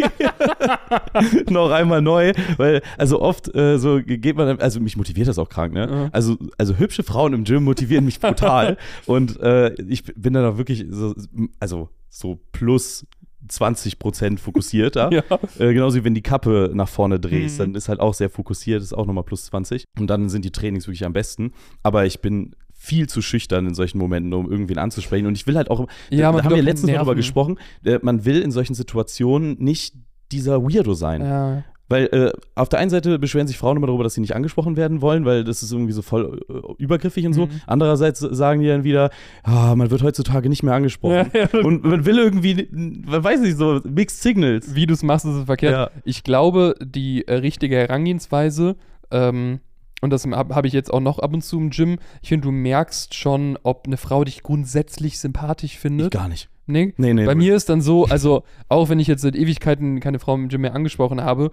noch 1.50 1.72
einmal 1.72 2.02
neu, 2.02 2.34
weil 2.58 2.82
also 2.98 3.22
oft 3.22 3.54
äh, 3.56 3.78
so 3.78 4.00
geht 4.04 4.36
man, 4.36 4.60
also 4.60 4.80
mich 4.80 4.98
motiviert 4.98 5.28
das 5.28 5.38
auch 5.40 5.50
krank, 5.50 5.74
ne? 5.74 5.88
Mhm. 5.88 6.10
Also, 6.12 6.38
also 6.58 6.78
hübsche 6.78 7.04
Frauen 7.04 7.34
im 7.34 7.44
Gym 7.44 7.64
motivieren 7.64 8.06
mich 8.06 8.20
brutal 8.20 8.78
und 9.06 9.40
äh, 9.40 9.74
ich 9.88 10.04
bin 10.04 10.34
dann 10.34 10.46
auch 10.46 10.58
wirklich 10.58 10.86
so, 10.90 11.14
also 11.60 11.90
so 12.10 12.40
plus 12.52 13.06
20 13.48 14.00
Prozent 14.00 14.40
fokussierter. 14.40 15.12
Ja. 15.12 15.24
Äh, 15.60 15.74
genauso 15.74 15.98
wie 15.98 16.04
wenn 16.04 16.14
die 16.14 16.22
Kappe 16.22 16.72
nach 16.74 16.88
vorne 16.88 17.20
drehst, 17.20 17.56
Mhm. 17.58 17.64
dann 17.64 17.76
ist 17.76 17.90
halt 17.90 18.00
auch 18.00 18.14
sehr 18.14 18.30
fokussiert, 18.30 18.82
ist 18.82 18.94
auch 18.94 19.06
nochmal 19.08 19.24
plus 19.24 19.46
20. 19.46 19.84
Und 20.00 20.08
dann 20.08 20.30
sind 20.30 20.46
die 20.46 20.52
Trainings 20.52 20.88
wirklich 20.88 21.04
am 21.06 21.12
besten. 21.14 21.52
Aber 21.84 22.06
ich 22.06 22.22
bin 22.22 22.56
viel 22.82 23.08
zu 23.08 23.22
schüchtern 23.22 23.68
in 23.68 23.76
solchen 23.76 24.00
Momenten, 24.00 24.34
um 24.34 24.50
irgendwen 24.50 24.80
anzusprechen. 24.80 25.28
Und 25.28 25.36
ich 25.36 25.46
will 25.46 25.56
halt 25.56 25.70
auch, 25.70 25.88
Ja, 26.10 26.32
da, 26.32 26.44
haben 26.44 26.56
wir 26.56 26.64
letztens 26.64 26.92
nerven. 26.92 27.16
gesprochen, 27.16 27.60
äh, 27.86 28.00
man 28.02 28.26
will 28.26 28.42
in 28.42 28.50
solchen 28.52 28.74
Situationen 28.74 29.56
nicht 29.60 29.94
dieser 30.32 30.64
Weirdo 30.64 30.96
sein. 30.96 31.22
Ja. 31.22 31.64
Weil 31.90 32.06
äh, 32.06 32.32
auf 32.56 32.70
der 32.70 32.80
einen 32.80 32.90
Seite 32.90 33.20
beschweren 33.20 33.46
sich 33.48 33.58
Frauen 33.58 33.78
immer 33.78 33.86
darüber, 33.86 34.04
dass 34.04 34.16
sie 34.16 34.22
nicht 34.22 34.34
angesprochen 34.34 34.78
werden 34.78 35.02
wollen, 35.02 35.26
weil 35.26 35.44
das 35.44 35.62
ist 35.62 35.72
irgendwie 35.72 35.92
so 35.92 36.02
voll 36.02 36.40
äh, 36.50 36.54
übergriffig 36.82 37.24
und 37.28 37.34
so. 37.34 37.46
Mhm. 37.46 37.62
Andererseits 37.68 38.20
sagen 38.20 38.62
die 38.62 38.68
dann 38.68 38.84
wieder, 38.84 39.12
ah, 39.44 39.76
man 39.76 39.92
wird 39.92 40.02
heutzutage 40.02 40.50
nicht 40.50 40.64
mehr 40.64 40.74
angesprochen. 40.74 41.30
Ja, 41.34 41.48
ja. 41.54 41.60
Und 41.64 41.84
man 41.84 42.04
will 42.06 42.18
irgendwie, 42.18 42.68
man 42.72 43.24
weiß 43.24 43.42
nicht, 43.42 43.58
so 43.58 43.80
Mixed 43.84 44.24
Signals. 44.24 44.74
Wie 44.74 44.88
du 44.88 44.94
es 44.96 45.04
machst, 45.04 45.26
ist 45.26 45.36
es 45.36 45.46
verkehrt. 45.46 45.74
Ja. 45.74 46.02
Ich 46.04 46.24
glaube, 46.24 46.74
die 46.82 47.28
äh, 47.28 47.36
richtige 47.36 47.76
Herangehensweise, 47.76 48.76
ähm, 49.12 49.60
und 50.02 50.10
das 50.12 50.26
habe 50.26 50.56
hab 50.56 50.66
ich 50.66 50.74
jetzt 50.74 50.92
auch 50.94 51.00
noch 51.00 51.20
ab 51.20 51.34
und 51.34 51.42
zu 51.44 51.58
im 51.58 51.70
Gym, 51.70 51.98
ich 52.22 52.30
finde, 52.30 52.46
du 52.48 52.52
merkst 52.52 53.14
schon, 53.14 53.58
ob 53.64 53.86
eine 53.88 53.98
Frau 53.98 54.24
dich 54.24 54.44
grundsätzlich 54.44 55.20
sympathisch 55.20 55.74
Ich 55.74 55.80
findet. 55.80 56.12
gar 56.12 56.28
nicht. 56.28 56.50
Nee? 56.68 56.94
Nee, 56.98 57.14
nee. 57.14 57.26
Bei 57.26 57.36
mir 57.36 57.56
ist 57.56 57.70
dann 57.70 57.82
so, 57.82 58.06
also 58.06 58.44
auch 58.70 58.90
wenn 58.90 59.00
ich 59.00 59.08
jetzt 59.08 59.22
seit 59.24 59.36
Ewigkeiten 59.36 60.00
keine 60.00 60.20
Frau 60.20 60.36
im 60.36 60.48
Gym 60.48 60.62
mehr 60.62 60.74
angesprochen 60.76 61.22
habe, 61.22 61.52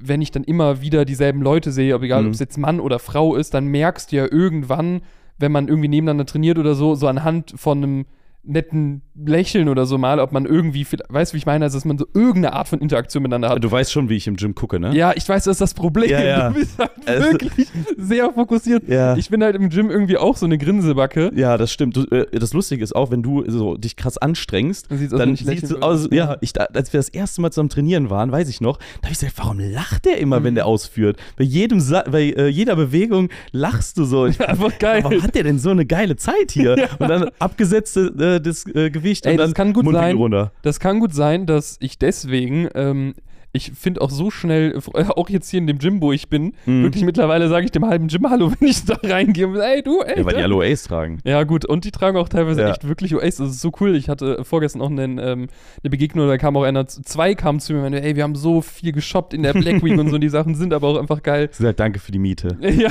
wenn 0.00 0.20
ich 0.20 0.30
dann 0.30 0.44
immer 0.44 0.80
wieder 0.82 1.04
dieselben 1.04 1.40
Leute 1.42 1.72
sehe, 1.72 1.94
ob 1.94 2.02
egal, 2.02 2.22
Mhm. 2.22 2.28
ob 2.28 2.34
es 2.34 2.40
jetzt 2.40 2.58
Mann 2.58 2.80
oder 2.80 2.98
Frau 2.98 3.34
ist, 3.34 3.54
dann 3.54 3.66
merkst 3.66 4.12
du 4.12 4.16
ja 4.16 4.26
irgendwann, 4.30 5.00
wenn 5.38 5.52
man 5.52 5.68
irgendwie 5.68 5.88
nebeneinander 5.88 6.26
trainiert 6.26 6.58
oder 6.58 6.74
so, 6.74 6.94
so 6.96 7.06
anhand 7.08 7.54
von 7.56 7.78
einem 7.78 8.06
netten 8.44 9.02
Lächeln 9.14 9.68
oder 9.68 9.84
so 9.84 9.98
mal, 9.98 10.20
ob 10.20 10.32
man 10.32 10.46
irgendwie, 10.46 10.86
weißt 11.08 11.32
du, 11.32 11.34
wie 11.34 11.38
ich 11.38 11.46
meine, 11.46 11.64
also 11.64 11.76
dass 11.76 11.84
man 11.84 11.98
so 11.98 12.06
irgendeine 12.14 12.52
Art 12.54 12.68
von 12.68 12.78
Interaktion 12.78 13.22
miteinander 13.22 13.50
hat. 13.50 13.62
Du 13.64 13.70
weißt 13.70 13.92
schon, 13.92 14.08
wie 14.08 14.14
ich 14.16 14.26
im 14.26 14.36
Gym 14.36 14.54
gucke, 14.54 14.78
ne? 14.80 14.94
Ja, 14.94 15.12
ich 15.14 15.28
weiß, 15.28 15.44
das 15.44 15.56
ist 15.56 15.60
das 15.60 15.74
Problem. 15.74 16.08
Ja, 16.10 16.22
ja. 16.22 16.48
Du 16.50 16.54
bist 16.60 16.78
halt 16.78 16.90
Also- 17.04 17.32
wirklich 17.32 17.68
sehr 17.98 18.32
fokussiert. 18.32 18.88
Ja. 18.88 19.16
Ich 19.16 19.28
bin 19.28 19.42
halt 19.42 19.56
im 19.56 19.68
Gym 19.70 19.90
irgendwie 19.90 20.16
auch 20.16 20.36
so 20.36 20.46
eine 20.46 20.56
Grinsebacke. 20.56 21.32
Ja, 21.34 21.56
das 21.58 21.72
stimmt. 21.72 21.96
Du, 21.96 22.02
äh, 22.04 22.26
das 22.38 22.52
Lustige 22.54 22.82
ist 22.82 22.94
auch, 22.94 23.10
wenn 23.10 23.22
du 23.22 23.44
so 23.50 23.76
dich 23.76 23.96
krass 23.96 24.16
anstrengst, 24.18 24.90
Dann 24.90 24.98
sieht's 24.98 25.12
aus, 25.12 25.18
wenn 25.20 25.34
dann 25.34 25.54
es 25.56 25.70
würde. 25.70 25.82
aus, 25.82 26.08
ja, 26.12 26.36
ich, 26.40 26.52
als 26.60 26.92
wir 26.92 26.98
das 27.00 27.08
erste 27.08 27.40
Mal 27.40 27.50
zusammen 27.50 27.68
trainieren 27.70 28.08
waren, 28.10 28.30
weiß 28.32 28.48
ich 28.48 28.60
noch, 28.60 28.78
da 28.78 28.84
habe 29.08 29.12
ich 29.12 29.18
gesagt, 29.18 29.34
warum 29.38 29.58
lacht 29.58 30.04
der 30.06 30.18
immer, 30.18 30.42
wenn 30.44 30.54
der 30.54 30.64
ausführt? 30.66 31.18
Bei 31.36 31.44
jedem 31.44 31.80
Sa 31.80 32.04
bei 32.08 32.22
äh, 32.30 32.46
jeder 32.48 32.76
Bewegung 32.76 33.28
lachst 33.52 33.98
du 33.98 34.04
so. 34.04 34.26
Ich, 34.26 34.40
Einfach 34.48 34.78
geil. 34.78 35.02
Warum 35.04 35.22
hat 35.22 35.34
der 35.34 35.42
denn 35.42 35.58
so 35.58 35.70
eine 35.70 35.84
geile 35.84 36.14
Zeit 36.16 36.52
hier? 36.52 36.88
Und 37.00 37.08
dann 37.08 37.30
abgesetzte 37.40 38.12
äh, 38.18 38.27
das 38.40 38.66
äh, 38.66 38.90
Gewicht 38.90 39.26
Ey, 39.26 39.32
und 39.32 39.38
dann 39.38 39.48
das 39.50 39.54
kann 39.54 39.72
gut 39.72 39.84
Mundwinkel 39.84 40.10
sein. 40.12 40.16
runter. 40.16 40.52
Das 40.62 40.78
kann 40.80 41.00
gut 41.00 41.14
sein, 41.14 41.46
dass 41.46 41.76
ich 41.80 41.98
deswegen, 41.98 42.68
ähm, 42.74 43.14
Ich 43.52 43.72
finde 43.72 44.02
auch 44.02 44.10
so 44.10 44.30
schnell, 44.30 44.78
äh, 44.92 45.04
auch 45.16 45.30
jetzt 45.30 45.48
hier 45.50 45.56
in 45.58 45.66
dem 45.66 45.78
Gym, 45.78 46.02
wo 46.02 46.12
ich 46.12 46.28
bin, 46.28 46.52
Mhm. 46.66 46.82
wirklich 46.82 47.02
mittlerweile 47.02 47.48
sage 47.48 47.64
ich 47.64 47.70
dem 47.72 47.86
halben 47.86 48.08
Gym 48.08 48.28
Hallo, 48.28 48.52
wenn 48.60 48.68
ich 48.68 48.84
da 48.84 48.94
reingehe. 49.02 49.48
und, 49.48 49.56
Ey, 49.56 49.82
du, 49.82 50.02
ey. 50.02 50.18
Ja, 50.18 50.24
weil 50.26 50.34
die 50.36 50.42
alle 50.42 50.54
OAs 50.54 50.82
tragen. 50.84 51.18
ja, 51.24 51.42
gut, 51.44 51.64
und 51.64 51.86
die 51.86 51.90
tragen 51.90 52.18
auch 52.18 52.28
teilweise 52.28 52.60
Ja. 52.60 52.70
echt 52.70 52.86
wirklich 52.86 53.14
OAs. 53.16 53.36
Das 53.36 53.48
ist 53.48 53.62
so 53.62 53.72
cool. 53.80 53.96
Ich 53.96 54.10
hatte 54.10 54.44
vorgestern 54.44 54.82
auch 54.82 54.90
einen, 54.90 55.16
ähm, 55.18 55.48
eine 55.82 55.90
Begegnung, 55.90 56.28
da 56.28 56.36
kam 56.36 56.58
auch 56.58 56.62
einer, 56.64 56.86
zwei 56.88 57.34
kamen 57.34 57.58
zu 57.58 57.72
mir 57.72 57.78
und 57.78 57.84
meinte, 57.90 58.02
ey, 58.02 58.16
wir 58.16 58.22
haben 58.22 58.34
so 58.34 58.60
viel 58.60 58.92
geshoppt 58.92 59.32
in 59.32 59.42
der 59.42 59.54
Black 59.54 59.82
Week 59.82 59.98
und 59.98 60.10
so, 60.10 60.16
und 60.16 60.20
die 60.20 60.28
Sachen 60.28 60.54
sind 60.54 60.74
aber 60.74 60.86
auch 60.86 60.98
einfach 60.98 61.22
geil. 61.22 61.48
Sie 61.52 61.62
sagt, 61.62 61.80
danke 61.80 62.00
für 62.00 62.12
die 62.12 62.18
Miete. 62.18 62.58
Ja, 62.60 62.90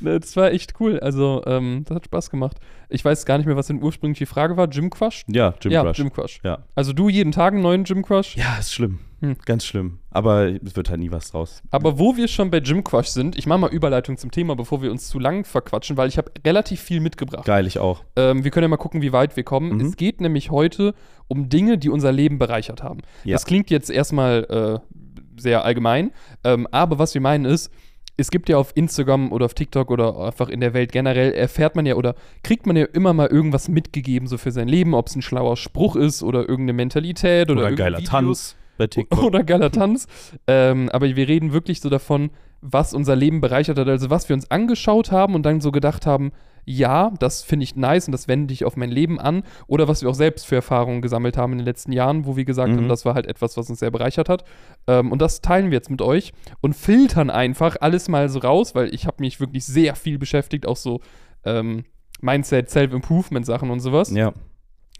das 0.00 0.34
war 0.34 0.50
echt 0.50 0.72
cool. 0.80 0.98
Also, 1.00 1.42
ähm, 1.46 1.84
das 1.86 1.96
hat 1.96 2.04
Spaß 2.06 2.30
gemacht. 2.30 2.56
Ich 2.88 3.04
weiß 3.04 3.26
gar 3.26 3.38
nicht 3.38 3.46
mehr, 3.46 3.56
was 3.56 3.66
denn 3.66 3.82
ursprünglich 3.82 4.18
die 4.18 4.26
Frage 4.26 4.56
war. 4.56 4.68
Gym 4.68 4.90
Crush? 4.90 5.24
Ja, 5.26 5.54
Gym 5.60 5.72
ja, 5.72 5.82
Crush. 5.82 5.96
Gym 5.96 6.12
Crush. 6.12 6.40
Ja. 6.44 6.58
Also 6.74 6.92
du 6.92 7.08
jeden 7.08 7.32
Tag 7.32 7.52
einen 7.52 7.62
neuen 7.62 7.84
Gym 7.84 8.02
Crush? 8.02 8.36
ja, 8.36 8.56
ist 8.58 8.72
schlimm. 8.72 9.00
Hm. 9.20 9.36
Ganz 9.46 9.64
schlimm. 9.64 9.98
Aber 10.10 10.48
es 10.48 10.76
wird 10.76 10.90
halt 10.90 11.00
nie 11.00 11.10
was 11.10 11.30
draus. 11.30 11.62
Aber 11.70 11.98
wo 11.98 12.16
wir 12.16 12.28
schon 12.28 12.50
bei 12.50 12.60
Gym 12.60 12.84
Crush 12.84 13.08
sind, 13.08 13.36
ich 13.36 13.46
mache 13.46 13.58
mal 13.58 13.70
Überleitung 13.70 14.18
zum 14.18 14.30
Thema, 14.30 14.54
bevor 14.54 14.82
wir 14.82 14.90
uns 14.90 15.08
zu 15.08 15.18
lang 15.18 15.44
verquatschen, 15.44 15.96
weil 15.96 16.08
ich 16.08 16.18
habe 16.18 16.30
relativ 16.44 16.80
viel 16.80 17.00
mitgebracht. 17.00 17.44
Geil, 17.44 17.66
ich 17.66 17.78
auch. 17.78 18.04
Ähm, 18.16 18.44
wir 18.44 18.50
können 18.50 18.64
ja 18.64 18.68
mal 18.68 18.76
gucken, 18.76 19.00
wie 19.00 19.12
weit 19.12 19.36
wir 19.36 19.44
kommen. 19.44 19.76
Mhm. 19.76 19.80
Es 19.80 19.96
geht 19.96 20.20
nämlich 20.20 20.50
heute 20.50 20.94
um 21.26 21.48
Dinge, 21.48 21.78
die 21.78 21.88
unser 21.88 22.12
Leben 22.12 22.38
bereichert 22.38 22.82
haben. 22.82 23.00
Ja. 23.24 23.34
Das 23.34 23.46
klingt 23.46 23.70
jetzt 23.70 23.90
erstmal 23.90 24.80
äh, 24.84 25.40
sehr 25.40 25.64
allgemein, 25.64 26.12
ähm, 26.44 26.68
aber 26.70 26.98
was 26.98 27.14
wir 27.14 27.20
meinen 27.20 27.44
ist, 27.44 27.70
es 28.16 28.30
gibt 28.30 28.48
ja 28.48 28.58
auf 28.58 28.72
Instagram 28.74 29.32
oder 29.32 29.46
auf 29.46 29.54
TikTok 29.54 29.90
oder 29.90 30.18
einfach 30.18 30.48
in 30.48 30.60
der 30.60 30.74
Welt 30.74 30.92
generell, 30.92 31.32
erfährt 31.32 31.76
man 31.76 31.86
ja 31.86 31.94
oder 31.96 32.14
kriegt 32.42 32.66
man 32.66 32.76
ja 32.76 32.84
immer 32.84 33.12
mal 33.12 33.26
irgendwas 33.26 33.68
mitgegeben, 33.68 34.28
so 34.28 34.38
für 34.38 34.52
sein 34.52 34.68
Leben, 34.68 34.94
ob 34.94 35.08
es 35.08 35.16
ein 35.16 35.22
schlauer 35.22 35.56
Spruch 35.56 35.96
ist 35.96 36.22
oder 36.22 36.40
irgendeine 36.40 36.74
Mentalität 36.74 37.50
oder, 37.50 37.62
Oder 37.62 37.72
geiler 37.72 37.98
Videos. 37.98 38.10
Tanz 38.10 38.56
bei 38.78 38.86
TikTok. 38.86 39.22
Oder 39.22 39.42
geiler 39.44 39.70
Tanz. 39.70 40.06
ähm, 40.46 40.88
aber 40.90 41.06
wir 41.14 41.28
reden 41.28 41.52
wirklich 41.52 41.80
so 41.80 41.88
davon, 41.88 42.30
was 42.60 42.94
unser 42.94 43.16
Leben 43.16 43.40
bereichert 43.40 43.78
hat. 43.78 43.88
Also 43.88 44.10
was 44.10 44.28
wir 44.28 44.34
uns 44.34 44.50
angeschaut 44.50 45.10
haben 45.10 45.34
und 45.34 45.44
dann 45.44 45.60
so 45.60 45.70
gedacht 45.70 46.06
haben, 46.06 46.32
ja, 46.66 47.10
das 47.18 47.42
finde 47.42 47.64
ich 47.64 47.76
nice 47.76 48.06
und 48.08 48.12
das 48.12 48.26
wende 48.28 48.52
ich 48.54 48.64
auf 48.64 48.76
mein 48.76 48.90
Leben 48.90 49.20
an. 49.20 49.42
Oder 49.66 49.86
was 49.88 50.02
wir 50.02 50.08
auch 50.08 50.14
selbst 50.14 50.46
für 50.46 50.54
Erfahrungen 50.56 51.02
gesammelt 51.02 51.36
haben 51.36 51.52
in 51.52 51.58
den 51.58 51.64
letzten 51.66 51.92
Jahren, 51.92 52.24
wo 52.26 52.36
wir 52.36 52.44
gesagt 52.44 52.72
Mhm. 52.72 52.76
haben, 52.78 52.88
das 52.88 53.04
war 53.04 53.14
halt 53.14 53.26
etwas, 53.26 53.56
was 53.56 53.68
uns 53.70 53.78
sehr 53.80 53.90
bereichert 53.90 54.28
hat. 54.28 54.44
Ähm, 54.86 55.12
und 55.12 55.20
das 55.20 55.40
teilen 55.42 55.66
wir 55.70 55.76
jetzt 55.78 55.90
mit 55.90 56.00
euch 56.02 56.32
und 56.60 56.74
filtern 56.74 57.28
einfach 57.30 57.76
alles 57.80 58.08
mal 58.08 58.28
so 58.28 58.38
raus, 58.38 58.74
weil 58.74 58.94
ich 58.94 59.06
habe 59.06 59.16
mich 59.20 59.40
wirklich 59.40 59.64
sehr 59.64 59.94
viel 59.94 60.18
beschäftigt, 60.18 60.66
auch 60.66 60.76
so 60.76 61.00
ähm, 61.44 61.84
Mindset, 62.20 62.70
Self-Improvement-Sachen 62.70 63.70
und 63.70 63.80
sowas 63.80 64.10
Ja. 64.10 64.32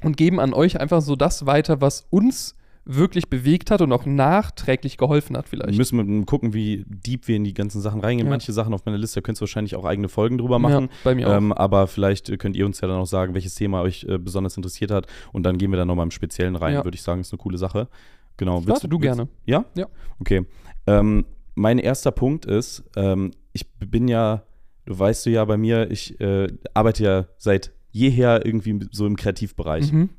und 0.03 0.17
geben 0.17 0.41
an 0.41 0.53
euch 0.53 0.81
einfach 0.81 1.01
so 1.01 1.17
das 1.17 1.47
weiter, 1.47 1.81
was 1.81 2.07
uns 2.11 2.57
wirklich 2.87 3.29
bewegt 3.31 3.71
hat 3.71 3.81
und 3.81 3.93
auch 3.93 4.05
nachträglich 4.05 4.99
geholfen 4.99 5.37
hat 5.37 5.49
vielleicht. 5.49 5.79
Müssen 5.79 5.97
wir 6.19 6.27
gucken, 6.27 6.53
wie 6.53 6.85
deep 6.87 7.29
wir 7.29 7.37
in 7.37 7.45
die 7.45 7.55
ganzen 7.55 7.81
Sachen 7.81 8.01
reingehen. 8.01 8.27
Ja. 8.27 8.31
Manche 8.31 8.53
Sachen 8.53 8.75
auf 8.75 8.85
meiner 8.85 8.99
Liste, 8.99 9.21
da 9.21 9.25
könnt 9.25 9.39
ihr 9.39 9.41
wahrscheinlich 9.41 9.75
auch 9.77 9.85
eigene 9.85 10.09
Folgen 10.09 10.37
drüber 10.39 10.59
machen. 10.59 10.85
Ja, 10.85 10.97
bei 11.03 11.15
mir 11.15 11.29
auch. 11.29 11.37
Ähm, 11.37 11.53
aber 11.53 11.87
vielleicht 11.87 12.39
könnt 12.39 12.57
ihr 12.57 12.67
uns 12.67 12.81
ja 12.81 12.89
dann 12.89 12.99
auch 12.99 13.07
sagen, 13.07 13.35
welches 13.35 13.55
Thema 13.55 13.81
euch 13.81 14.05
äh, 14.05 14.19
besonders 14.19 14.57
interessiert 14.57 14.91
hat. 14.91 15.07
Und 15.33 15.45
dann 15.45 15.57
gehen 15.57 15.71
wir 15.71 15.77
da 15.79 15.85
nochmal 15.85 16.05
im 16.05 16.11
Speziellen 16.11 16.57
rein, 16.57 16.75
Ja. 16.75 16.85
würde 16.85 16.95
ich 16.97 17.03
sagen. 17.03 17.21
Ist 17.23 17.33
eine 17.33 17.39
coole 17.39 17.57
Sache. 17.59 17.89
Genau. 18.37 18.61
Starte 18.63 18.89
du 18.89 18.99
gerne. 18.99 19.29
Ja? 19.47 19.65
Ja. 19.75 19.87
Okay. 20.21 20.45
Ähm, 20.87 21.25
mein 21.55 21.79
erster 21.79 22.11
Punkt 22.11 22.45
ist, 22.47 22.85
ähm, 22.97 23.31
ich 23.53 23.71
bin 23.79 24.09
ja, 24.09 24.43
du 24.87 24.99
weißt 24.99 25.25
du 25.25 25.31
ja 25.31 25.45
bei 25.45 25.57
mir, 25.57 25.91
ich 25.91 26.21
äh, 26.21 26.49
arbeite 26.75 27.05
ja 27.05 27.27
seit 27.39 27.73
jeher 27.93 28.45
irgendwie 28.45 28.81
so 28.91 29.07
im 29.07 29.17
Kreativbereich. 29.17 29.93
Mhm. 29.93 30.11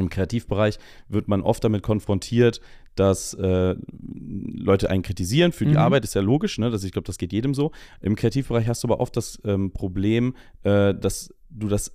Im 0.00 0.08
Kreativbereich 0.10 0.78
wird 1.08 1.28
man 1.28 1.42
oft 1.42 1.62
damit 1.64 1.82
konfrontiert, 1.82 2.60
dass 2.94 3.34
äh, 3.34 3.76
Leute 4.02 4.90
einen 4.90 5.02
kritisieren 5.02 5.52
für 5.52 5.64
die 5.64 5.72
Mhm. 5.72 5.78
Arbeit, 5.78 6.04
ist 6.04 6.14
ja 6.14 6.20
logisch, 6.20 6.58
ne? 6.58 6.70
Das, 6.70 6.82
ich 6.84 6.92
glaube, 6.92 7.06
das 7.06 7.18
geht 7.18 7.32
jedem 7.32 7.54
so. 7.54 7.70
Im 8.00 8.16
Kreativbereich 8.16 8.66
hast 8.66 8.82
du 8.82 8.88
aber 8.88 9.00
oft 9.00 9.16
das 9.16 9.40
ähm, 9.44 9.70
Problem, 9.70 10.34
äh, 10.64 10.94
dass 10.94 11.32
du 11.50 11.68
das 11.68 11.94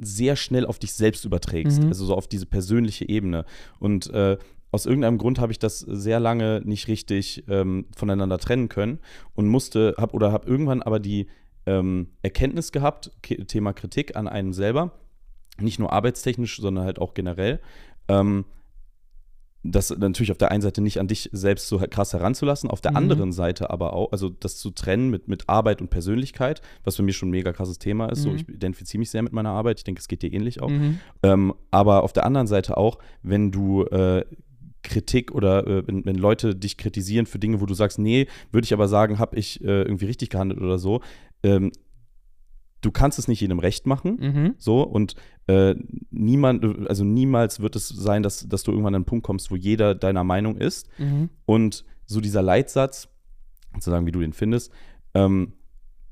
sehr 0.00 0.36
schnell 0.36 0.66
auf 0.66 0.78
dich 0.78 0.92
selbst 0.92 1.24
überträgst, 1.24 1.82
Mhm. 1.82 1.88
also 1.88 2.04
so 2.06 2.14
auf 2.14 2.28
diese 2.28 2.46
persönliche 2.46 3.08
Ebene. 3.08 3.44
Und 3.78 4.10
äh, 4.10 4.38
aus 4.70 4.86
irgendeinem 4.86 5.18
Grund 5.18 5.38
habe 5.38 5.52
ich 5.52 5.58
das 5.58 5.80
sehr 5.80 6.18
lange 6.20 6.60
nicht 6.64 6.88
richtig 6.88 7.44
ähm, 7.48 7.86
voneinander 7.96 8.38
trennen 8.38 8.68
können 8.68 8.98
und 9.34 9.46
musste, 9.48 9.94
hab 9.98 10.14
oder 10.14 10.32
habe 10.32 10.48
irgendwann 10.48 10.82
aber 10.82 10.98
die 11.00 11.26
ähm, 11.66 12.08
Erkenntnis 12.22 12.72
gehabt, 12.72 13.12
Thema 13.46 13.72
Kritik 13.72 14.16
an 14.16 14.26
einem 14.28 14.52
selber, 14.52 14.92
nicht 15.60 15.78
nur 15.78 15.92
arbeitstechnisch, 15.92 16.58
sondern 16.60 16.84
halt 16.84 16.98
auch 16.98 17.14
generell, 17.14 17.60
ähm, 18.08 18.44
das 19.66 19.88
natürlich 19.96 20.30
auf 20.30 20.36
der 20.36 20.50
einen 20.50 20.60
Seite 20.60 20.82
nicht 20.82 21.00
an 21.00 21.08
dich 21.08 21.30
selbst 21.32 21.68
so 21.68 21.78
krass 21.78 22.12
heranzulassen, 22.12 22.68
auf 22.68 22.82
der 22.82 22.90
Mhm. 22.90 22.96
anderen 22.98 23.32
Seite 23.32 23.70
aber 23.70 23.94
auch, 23.94 24.12
also 24.12 24.28
das 24.28 24.58
zu 24.58 24.70
trennen 24.70 25.08
mit, 25.08 25.26
mit 25.26 25.48
Arbeit 25.48 25.80
und 25.80 25.88
Persönlichkeit, 25.88 26.60
was 26.84 26.96
für 26.96 27.02
mich 27.02 27.16
schon 27.16 27.28
ein 27.28 27.32
mega 27.32 27.50
krasses 27.54 27.78
Thema 27.78 28.08
ist. 28.10 28.22
So, 28.22 28.30
Mhm. 28.30 28.36
ich 28.36 28.48
identifiziere 28.50 28.98
mich 28.98 29.08
sehr 29.10 29.22
mit 29.22 29.32
meiner 29.32 29.50
Arbeit. 29.50 29.78
Ich 29.80 29.84
denke, 29.84 30.00
es 30.00 30.08
geht 30.08 30.20
dir 30.20 30.30
ähnlich 30.34 30.60
auch. 30.60 30.68
Mhm. 30.68 31.00
Ähm, 31.22 31.54
aber 31.70 32.02
auf 32.02 32.12
der 32.12 32.26
anderen 32.26 32.46
Seite 32.46 32.76
auch, 32.76 32.98
wenn 33.22 33.50
du 33.52 33.84
äh, 33.84 34.26
Kritik 34.82 35.32
oder 35.32 35.66
äh, 35.66 35.86
wenn, 35.86 36.04
wenn 36.04 36.16
Leute 36.16 36.54
dich 36.54 36.76
kritisieren 36.76 37.24
für 37.24 37.38
Dinge, 37.38 37.62
wo 37.62 37.64
du 37.64 37.72
sagst, 37.72 37.98
nee, 37.98 38.26
würde 38.52 38.66
ich 38.66 38.74
aber 38.74 38.86
sagen, 38.86 39.18
habe 39.18 39.36
ich 39.38 39.62
äh, 39.64 39.80
irgendwie 39.82 40.04
richtig 40.04 40.28
gehandelt 40.28 40.60
oder 40.60 40.78
so. 40.78 41.00
Ähm, 41.42 41.72
du 42.84 42.90
kannst 42.90 43.18
es 43.18 43.28
nicht 43.28 43.40
jedem 43.40 43.58
recht 43.58 43.86
machen. 43.86 44.18
Mhm. 44.20 44.54
So, 44.58 44.82
und 44.82 45.14
äh, 45.46 45.74
niemand, 46.10 46.88
also 46.88 47.04
niemals 47.04 47.60
wird 47.60 47.76
es 47.76 47.88
sein, 47.88 48.22
dass, 48.22 48.48
dass 48.48 48.62
du 48.62 48.72
irgendwann 48.72 48.94
an 48.94 49.00
einen 49.00 49.04
Punkt 49.04 49.24
kommst, 49.24 49.50
wo 49.50 49.56
jeder 49.56 49.94
deiner 49.94 50.24
Meinung 50.24 50.56
ist. 50.56 50.88
Mhm. 50.98 51.30
Und 51.46 51.84
so 52.06 52.20
dieser 52.20 52.42
Leitsatz, 52.42 53.08
zu 53.80 53.90
sagen, 53.90 54.06
wie 54.06 54.12
du 54.12 54.20
den 54.20 54.32
findest, 54.32 54.72
ähm, 55.14 55.54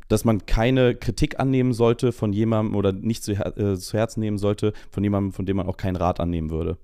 dass 0.09 0.25
man 0.25 0.47
keine 0.47 0.95
Kritik 0.95 1.39
annehmen 1.39 1.73
sollte 1.73 2.13
von 2.13 2.33
jemandem 2.33 2.75
oder 2.75 2.93
nicht 2.93 3.23
zu, 3.23 3.37
her 3.37 3.57
äh, 3.57 3.77
zu 3.77 3.97
Herzen 3.97 4.21
nehmen 4.21 4.39
sollte 4.39 4.73
von 4.91 5.03
jemandem, 5.05 5.33
von 5.33 5.47
dem 5.47 5.57
man 5.57 5.67
auch 5.67 5.77
keinen 5.77 5.97
Rat 5.97 6.21
annehmen 6.21 6.51
würde. 6.51 6.77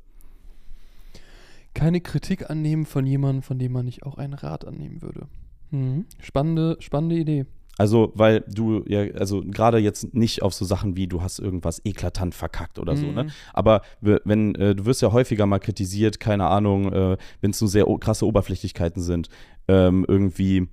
Keine 1.75 2.01
Kritik 2.01 2.49
annehmen 2.49 2.87
von 2.87 3.07
jemandem, 3.07 3.43
von 3.43 3.59
dem 3.59 3.73
man 3.73 3.85
nicht 3.85 4.05
auch 4.05 4.19
einen 4.19 4.35
Rat 4.35 4.65
annehmen 4.65 5.03
würde. 5.03 5.27
Mhm. 5.71 6.07
Spannende, 6.21 6.77
spannende 6.81 7.17
Idee. 7.17 7.47
Also, 7.79 8.13
weil 8.15 8.45
du 8.49 8.85
ja, 8.87 9.03
also 9.15 9.41
gerade 9.43 9.79
jetzt 9.79 10.13
nicht 10.13 10.43
auf 10.43 10.53
so 10.53 10.65
Sachen 10.65 10.97
wie 10.97 11.07
du 11.07 11.23
hast 11.23 11.39
irgendwas 11.39 11.81
eklatant 11.85 12.35
verkackt 12.35 12.79
oder 12.79 12.97
so, 12.97 13.07
Mhm. 13.07 13.15
ne? 13.15 13.27
Aber 13.55 13.83
w- 14.01 14.19
wenn, 14.25 14.55
äh, 14.57 14.75
du 14.75 14.85
wirst 14.85 15.01
ja 15.01 15.13
häufiger 15.13 15.47
mal 15.47 15.61
kritisiert, 15.61 16.19
keine 16.21 16.47
Ahnung, 16.49 16.93
äh, 16.93 17.17
wenn 17.41 17.53
es 17.53 17.59
so 17.59 17.67
sehr 17.67 17.87
krasse 18.01 18.27
Oberflächlichkeiten 18.27 19.01
sind, 19.01 19.29
ähm, 19.69 20.05
irgendwie 20.09 20.69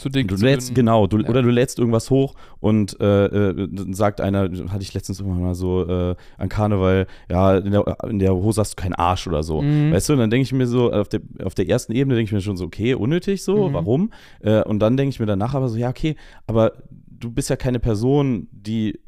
Zu 0.00 0.08
dick, 0.08 0.28
Du 0.28 0.36
lädst, 0.36 0.74
genau, 0.74 1.06
du, 1.06 1.18
Ja. 1.18 1.28
oder 1.28 1.42
du 1.42 1.50
lädst 1.50 1.78
irgendwas 1.78 2.08
hoch 2.10 2.34
und 2.58 2.98
äh, 3.00 3.26
äh, 3.26 3.68
dann 3.70 3.92
sagt 3.92 4.20
einer, 4.20 4.48
hatte 4.70 4.82
ich 4.82 4.94
letztens 4.94 5.20
irgendwann 5.20 5.42
mal 5.42 5.54
so 5.54 5.86
äh, 5.86 6.14
an 6.38 6.48
Karneval, 6.48 7.06
ja, 7.30 7.58
in 7.58 7.70
der, 7.72 7.96
in 8.08 8.18
der 8.18 8.34
Hose 8.34 8.60
hast 8.60 8.78
du 8.78 8.82
keinen 8.82 8.94
Arsch 8.94 9.26
oder 9.28 9.42
so. 9.42 9.62
Mhm. 9.62 9.92
Weißt 9.92 10.08
du, 10.08 10.14
und 10.14 10.18
dann 10.20 10.30
denke 10.30 10.44
ich 10.44 10.52
mir 10.52 10.66
so, 10.66 10.90
auf 10.92 11.08
der, 11.08 11.20
auf 11.44 11.54
der 11.54 11.68
ersten 11.68 11.92
Ebene 11.92 12.14
denke 12.16 12.28
ich 12.28 12.32
mir 12.32 12.40
schon 12.40 12.56
so, 12.56 12.64
okay, 12.64 12.94
unnötig 12.94 13.42
so, 13.44 13.68
Mhm. 13.68 13.72
warum? 13.74 14.12
Äh, 14.40 14.62
und 14.64 14.80
dann 14.80 14.96
denke 14.96 15.10
ich 15.10 15.20
mir 15.20 15.26
danach 15.26 15.54
aber 15.54 15.68
so, 15.68 15.76
ja, 15.76 15.90
okay, 15.90 16.16
aber 16.46 16.72
du 17.08 17.30
bist 17.30 17.50
ja 17.50 17.56
keine 17.56 17.78
Person, 17.80 18.48
die, 18.50 18.98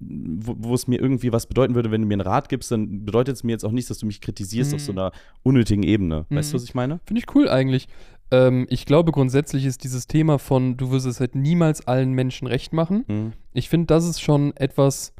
wo, 0.00 0.54
wo 0.58 0.74
es 0.74 0.86
mir 0.88 0.98
irgendwie 1.00 1.32
was 1.32 1.46
bedeuten 1.46 1.74
würde, 1.74 1.90
wenn 1.90 2.00
du 2.00 2.06
mir 2.06 2.14
einen 2.14 2.22
Rat 2.22 2.48
gibst, 2.48 2.70
dann 2.70 3.04
bedeutet 3.04 3.36
es 3.36 3.44
mir 3.44 3.52
jetzt 3.52 3.64
auch 3.64 3.72
nicht, 3.72 3.90
dass 3.90 3.98
du 3.98 4.06
mich 4.06 4.22
kritisierst 4.22 4.72
auf 4.72 4.80
so 4.80 4.92
Mhm. 4.92 4.98
einer 4.98 5.12
unnötigen 5.42 5.82
Ebene. 5.82 6.24
Weißt 6.30 6.48
Mhm. 6.50 6.52
du, 6.52 6.62
was 6.62 6.64
ich 6.64 6.74
meine? 6.74 7.00
Finde 7.04 7.20
ich 7.20 7.34
cool 7.34 7.46
eigentlich. 7.48 7.86
Ähm, 8.30 8.66
ich 8.68 8.86
glaube, 8.86 9.12
grundsätzlich 9.12 9.64
ist 9.64 9.84
dieses 9.84 10.06
Thema 10.06 10.38
von, 10.38 10.76
du 10.76 10.90
wirst 10.90 11.06
es 11.06 11.20
halt 11.20 11.34
niemals 11.34 11.86
allen 11.86 12.12
Menschen 12.12 12.46
recht 12.46 12.72
machen. 12.72 13.04
Mhm. 13.06 13.32
Ich 13.52 13.68
finde, 13.68 13.86
das 13.86 14.06
ist 14.06 14.20
schon 14.20 14.56
etwas, 14.56 15.12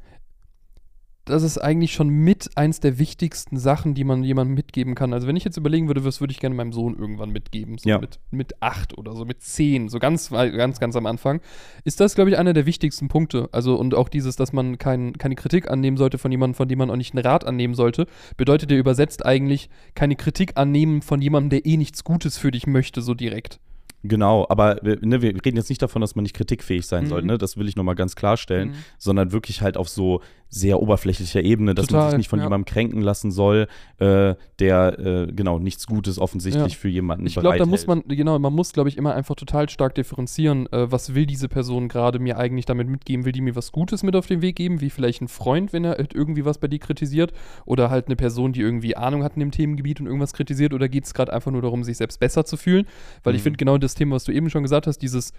das 1.28 1.42
ist 1.42 1.58
eigentlich 1.58 1.92
schon 1.92 2.08
mit 2.08 2.50
eins 2.56 2.80
der 2.80 2.98
wichtigsten 2.98 3.58
Sachen, 3.58 3.94
die 3.94 4.04
man 4.04 4.24
jemandem 4.24 4.54
mitgeben 4.54 4.94
kann. 4.94 5.12
Also 5.12 5.26
wenn 5.26 5.36
ich 5.36 5.44
jetzt 5.44 5.56
überlegen 5.56 5.86
würde, 5.86 6.04
was 6.04 6.20
würde 6.20 6.32
ich 6.32 6.40
gerne 6.40 6.54
meinem 6.54 6.72
Sohn 6.72 6.96
irgendwann 6.98 7.30
mitgeben, 7.30 7.78
so 7.78 7.88
Ja. 7.88 7.98
mit, 7.98 8.18
mit 8.30 8.62
acht 8.62 8.96
oder 8.96 9.14
so, 9.14 9.24
mit 9.24 9.42
zehn, 9.42 9.88
so 9.88 9.98
ganz, 9.98 10.30
ganz, 10.30 10.80
ganz 10.80 10.96
am 10.96 11.06
Anfang, 11.06 11.40
ist 11.84 12.00
das, 12.00 12.14
glaube 12.14 12.30
ich, 12.30 12.38
einer 12.38 12.52
der 12.52 12.66
wichtigsten 12.66 13.08
Punkte. 13.08 13.48
Also 13.52 13.76
und 13.76 13.94
auch 13.94 14.08
dieses, 14.08 14.36
dass 14.36 14.52
man 14.52 14.78
kein, 14.78 15.12
keine 15.18 15.34
Kritik 15.34 15.70
annehmen 15.70 15.96
sollte 15.96 16.18
von 16.18 16.30
jemandem, 16.30 16.54
von 16.54 16.68
dem 16.68 16.78
man 16.78 16.90
auch 16.90 16.96
nicht 16.96 17.14
einen 17.14 17.24
Rat 17.24 17.46
annehmen 17.46 17.74
sollte, 17.74 18.06
bedeutet 18.36 18.70
ja 18.70 18.76
übersetzt 18.76 19.24
eigentlich 19.24 19.68
keine 19.94 20.16
Kritik 20.16 20.52
annehmen 20.56 21.02
von 21.02 21.20
jemandem, 21.20 21.50
der 21.50 21.66
eh 21.66 21.76
nichts 21.76 22.04
Gutes 22.04 22.38
für 22.38 22.50
dich 22.50 22.66
möchte, 22.66 23.02
so 23.02 23.14
direkt. 23.14 23.60
Genau, 24.04 24.46
aber 24.48 24.78
wir- 24.82 24.98
ne, 25.04 25.22
wir 25.22 25.30
reden 25.44 25.56
jetzt 25.56 25.68
nicht 25.70 25.82
davon, 25.82 26.00
dass 26.00 26.14
man 26.14 26.22
nicht 26.22 26.34
kritikfähig 26.36 26.86
sein 26.86 27.04
Mhm. 27.04 27.08
soll, 27.08 27.22
ne? 27.22 27.36
das 27.38 27.56
will 27.56 27.68
ich 27.68 27.74
nochmal 27.76 27.96
ganz 27.96 28.14
klarstellen, 28.14 28.68
Mhm. 28.70 28.74
sondern 28.98 29.32
wirklich 29.32 29.60
halt 29.60 29.76
auf 29.76 29.88
so 29.88 30.20
sehr 30.50 30.80
oberflächlicher 30.80 31.42
Ebene, 31.42 31.74
dass 31.74 31.90
man 31.90 31.98
Total, 31.98 32.10
sich 32.12 32.16
nicht 32.18 32.28
von 32.28 32.38
ja. 32.38 32.46
jemandem 32.46 32.64
kränken 32.64 33.02
lassen 33.02 33.30
soll, 33.30 33.66
äh, 33.98 34.34
der 34.60 34.98
äh, 34.98 35.26
genau 35.32 35.58
nichts 35.58 35.86
Gutes 35.86 36.18
offensichtlich 36.18 36.72
Ja. 36.72 36.78
für 36.78 36.88
jemanden 36.88 37.26
Ich 37.26 37.34
glaube, 37.34 37.58
da 37.58 37.66
muss 37.66 37.86
man, 37.86 38.02
genau, 38.08 38.38
man 38.38 38.54
muss, 38.54 38.72
glaube 38.72 38.88
ich, 38.88 38.96
immer 38.96 39.14
einfach 39.14 39.34
total 39.34 39.68
stark 39.68 39.94
differenzieren, 39.96 40.66
äh, 40.72 40.90
was 40.90 41.14
will 41.14 41.26
diese 41.26 41.48
Person 41.48 41.88
gerade 41.88 42.18
mir 42.18 42.38
eigentlich 42.38 42.64
damit 42.64 42.88
mitgeben? 42.88 43.26
Will 43.26 43.32
die 43.32 43.42
mir 43.42 43.56
was 43.56 43.72
Gutes 43.72 44.02
mit 44.04 44.16
auf 44.16 44.26
den 44.26 44.40
Weg 44.40 44.56
geben, 44.56 44.80
wie 44.80 44.88
vielleicht 44.88 45.20
ein 45.20 45.28
Freund, 45.28 45.72
wenn 45.74 45.84
er 45.84 45.96
halt 45.98 46.14
irgendwie 46.14 46.46
was 46.46 46.56
bei 46.56 46.68
dir 46.68 46.78
kritisiert? 46.78 47.32
Oder 47.66 47.90
halt 47.90 48.06
eine 48.06 48.16
Person, 48.16 48.52
die 48.54 48.60
irgendwie 48.60 48.96
Ahnung 48.96 49.24
hat 49.24 49.34
in 49.34 49.40
dem 49.40 49.50
Themengebiet 49.50 50.00
und 50.00 50.06
irgendwas 50.06 50.32
kritisiert? 50.32 50.72
Oder 50.72 50.88
geht 50.88 51.04
es 51.04 51.12
gerade 51.12 51.30
einfach 51.32 51.50
nur 51.50 51.60
darum, 51.62 51.84
sich 51.84 51.98
selbst 51.98 52.20
besser 52.20 52.46
zu 52.46 52.56
fühlen? 52.56 52.86
Weil 53.22 53.34
ich 53.34 53.40
Mhm. 53.40 53.44
finde 53.44 53.56
genau 53.58 53.76
das 53.76 53.87
Thema, 53.94 54.14
was 54.16 54.24
du 54.24 54.32
eben 54.32 54.50
schon 54.50 54.62
gesagt 54.62 54.86
hast, 54.86 54.98
dieses, 54.98 55.32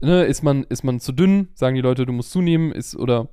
ne, 0.00 0.24
ist 0.24 0.42
man, 0.42 0.64
ist 0.64 0.84
man 0.84 1.00
zu 1.00 1.12
dünn, 1.12 1.48
sagen 1.54 1.74
die 1.76 1.82
Leute, 1.82 2.06
du 2.06 2.12
musst 2.12 2.30
zunehmen, 2.30 2.72
ist, 2.72 2.96
oder 2.96 3.28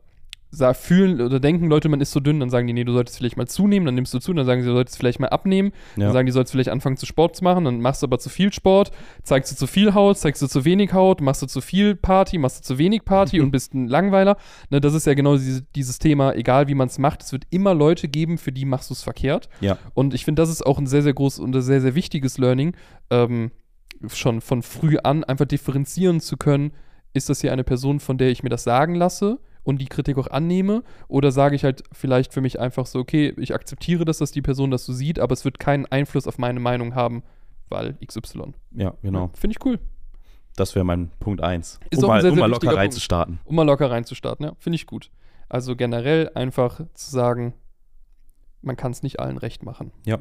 fühlen 0.73 1.21
oder 1.21 1.39
denken 1.39 1.67
Leute, 1.69 1.89
man 1.89 2.01
ist 2.01 2.10
zu 2.10 2.19
dünn, 2.19 2.39
dann 2.39 2.49
sagen 2.49 2.65
die, 2.65 2.73
nee, 2.73 2.84
du 2.84 2.91
solltest 2.91 3.19
vielleicht 3.19 3.38
mal 3.38 3.45
zunehmen, 3.47 3.86
dann 3.86 3.93
nimmst 3.93 4.15
du 4.15 4.19
zu, 4.19 4.34
dann 4.34 4.47
sagen 4.47 4.62
sie, 4.63 4.67
du 4.67 4.73
solltest 4.73 4.97
vielleicht 4.97 5.19
mal 5.19 5.27
abnehmen, 5.27 5.71
Ja. 5.95 6.05
dann 6.05 6.13
sagen 6.13 6.25
die, 6.25 6.32
sollst 6.32 6.51
vielleicht 6.51 6.69
anfangen 6.69 6.97
zu 6.97 7.05
Sport 7.05 7.36
zu 7.36 7.43
machen, 7.43 7.65
dann 7.65 7.82
machst 7.82 8.01
du 8.01 8.08
aber 8.08 8.17
zu 8.17 8.29
viel 8.29 8.51
Sport, 8.51 8.89
zeigst 9.21 9.51
du 9.51 9.55
zu 9.55 9.67
viel 9.67 9.93
Haut, 9.93 10.17
zeigst 10.17 10.41
du 10.41 10.47
zu 10.47 10.65
wenig 10.65 10.91
Haut, 10.91 11.21
machst 11.21 11.43
du 11.43 11.45
zu 11.45 11.62
viel 11.62 11.95
Party, 11.95 12.39
machst 12.39 12.62
du 12.62 12.63
zu 12.63 12.79
wenig 12.79 13.05
Party 13.05 13.41
und 13.41 13.51
bist 13.51 13.75
ein 13.75 13.88
Langweiler. 13.88 14.38
Ne, 14.71 14.82
das 14.82 14.95
ist 14.95 15.05
ja 15.05 15.13
genau 15.13 15.36
diese, 15.38 15.62
dieses 15.75 15.99
Thema, 15.99 16.34
egal 16.34 16.67
wie 16.67 16.73
man 16.73 16.88
es 16.88 16.97
macht, 16.97 17.21
es 17.21 17.32
wird 17.32 17.43
immer 17.51 17.75
Leute 17.75 18.08
geben, 18.08 18.39
für 18.39 18.51
die 18.51 18.65
machst 18.65 18.89
du 18.89 18.95
es 18.95 19.03
verkehrt. 19.03 19.49
Ja. 19.62 19.77
Und 19.93 20.15
ich 20.15 20.25
finde, 20.25 20.41
das 20.41 20.49
ist 20.49 20.65
auch 20.65 20.79
ein 20.79 20.88
sehr, 20.88 21.03
sehr 21.03 21.13
großes 21.13 21.39
und 21.41 21.55
ein 21.55 21.62
sehr, 21.62 21.82
sehr 21.82 21.93
wichtiges 21.93 22.39
Learning, 22.39 22.75
ähm, 23.12 23.51
schon 24.08 24.42
von 24.42 24.62
früh 24.62 24.98
an 25.04 25.24
einfach 25.24 25.46
differenzieren 25.46 26.20
zu 26.20 26.38
können, 26.38 26.72
ist 27.14 27.30
das 27.30 27.42
hier 27.42 27.52
eine 27.52 27.64
Person, 27.64 28.00
von 28.00 28.18
der 28.18 28.30
ich 28.30 28.44
mir 28.44 28.50
das 28.50 28.64
sagen 28.64 28.96
lasse 28.96 29.40
und 29.64 29.82
die 29.82 29.88
Kritik 29.88 30.18
auch 30.18 30.28
annehme? 30.28 30.84
Oder 31.08 31.32
sage 31.32 31.56
ich 31.56 31.64
halt 31.64 31.84
vielleicht 31.92 32.34
für 32.34 32.42
mich 32.42 32.60
einfach 32.60 32.86
so, 32.86 33.00
okay, 33.00 33.34
ich 33.38 33.54
akzeptiere 33.54 34.06
das, 34.06 34.20
dass 34.20 34.32
die 34.32 34.42
Person 34.42 34.72
das 34.72 34.86
so 34.86 34.94
sieht, 34.94 35.20
aber 35.20 35.34
es 35.34 35.44
wird 35.46 35.60
keinen 35.60 35.86
Einfluss 35.88 36.28
auf 36.28 36.38
meine 36.38 36.60
Meinung 36.60 36.96
haben, 36.96 37.24
weil 37.70 37.98
XY. 38.06 38.54
Ja, 38.72 38.94
genau. 39.02 39.26
Ja, 39.26 39.30
Finde 39.34 39.56
ich 39.58 39.66
cool. 39.66 39.80
Das 40.56 40.76
wäre 40.76 40.86
mein 40.86 41.10
Punkt 41.20 41.42
1. 41.42 41.80
Ist 41.90 42.04
Um 42.04 42.08
mal, 42.10 42.22
sehr, 42.22 42.32
um 42.32 42.36
sehr 42.38 42.48
mal 42.48 42.52
wichtiger 42.52 42.52
locker 42.52 42.60
Punkt. 42.68 42.78
reinzustarten. 42.78 43.40
Um 43.46 43.56
mal 43.56 43.64
locker 43.64 43.90
reinzustarten, 43.90 44.46
ja, 44.46 44.54
finde 44.60 44.76
ich 44.76 44.86
gut. 44.86 45.10
Also 45.48 45.76
generell 45.76 46.30
einfach 46.36 46.82
zu 46.94 47.10
sagen, 47.10 47.54
man 48.62 48.76
kann 48.76 48.92
es 48.92 49.02
nicht 49.04 49.20
allen 49.20 49.38
recht 49.38 49.64
machen. 49.64 49.92
Ja. 50.06 50.20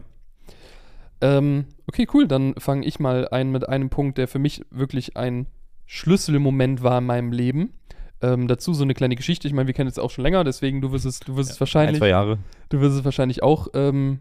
Ähm, 1.20 1.66
okay, 1.86 2.06
cool. 2.14 2.28
Dann 2.28 2.54
fange 2.58 2.86
ich 2.86 3.00
mal 3.00 3.28
ein 3.28 3.50
mit 3.50 3.68
einem 3.68 3.90
Punkt, 3.90 4.18
der 4.18 4.28
für 4.28 4.38
mich 4.38 4.62
wirklich 4.70 5.16
ein 5.16 5.46
Schlüsselmoment 5.86 6.82
war 6.82 6.98
in 6.98 7.06
meinem 7.06 7.32
Leben. 7.32 7.72
Ähm, 8.20 8.48
dazu 8.48 8.74
so 8.74 8.82
eine 8.82 8.94
kleine 8.94 9.16
Geschichte. 9.16 9.46
Ich 9.46 9.54
meine, 9.54 9.68
wir 9.68 9.74
kennen 9.74 9.88
es 9.88 9.98
auch 9.98 10.10
schon 10.10 10.24
länger, 10.24 10.44
deswegen 10.44 10.80
du 10.80 10.92
wirst 10.92 11.06
es, 11.06 11.20
du 11.20 11.36
wirst 11.36 11.50
es 11.50 11.56
Ein, 11.56 11.60
wahrscheinlich, 11.60 11.98
zwei 11.98 12.08
Jahre. 12.08 12.38
du 12.68 12.80
wirst 12.80 12.96
es 12.98 13.04
wahrscheinlich 13.04 13.42
auch 13.42 13.68
ähm, 13.74 14.20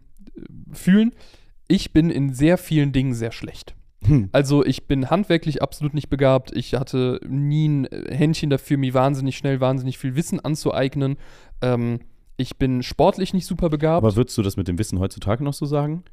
fühlen. 0.72 1.12
Ich 1.66 1.92
bin 1.92 2.08
in 2.10 2.32
sehr 2.32 2.58
vielen 2.58 2.92
Dingen 2.92 3.12
sehr 3.12 3.32
schlecht. 3.32 3.74
Hm. 4.04 4.28
Also 4.30 4.64
ich 4.64 4.86
bin 4.86 5.10
handwerklich 5.10 5.62
absolut 5.62 5.94
nicht 5.94 6.08
begabt. 6.08 6.56
Ich 6.56 6.74
hatte 6.74 7.20
nie 7.28 7.68
ein 7.68 7.84
äh, 7.86 8.14
Händchen 8.14 8.50
dafür, 8.50 8.78
mir 8.78 8.94
wahnsinnig 8.94 9.36
schnell 9.36 9.60
wahnsinnig 9.60 9.98
viel 9.98 10.14
Wissen 10.14 10.38
anzueignen. 10.40 11.16
Ähm, 11.60 11.98
ich 12.36 12.56
bin 12.56 12.84
sportlich 12.84 13.34
nicht 13.34 13.46
super 13.46 13.68
begabt. 13.68 13.98
Aber 14.04 14.14
würdest 14.14 14.38
du 14.38 14.42
das 14.42 14.56
mit 14.56 14.68
dem 14.68 14.78
Wissen 14.78 15.00
heutzutage 15.00 15.42
noch 15.42 15.54
so 15.54 15.66
sagen? 15.66 16.04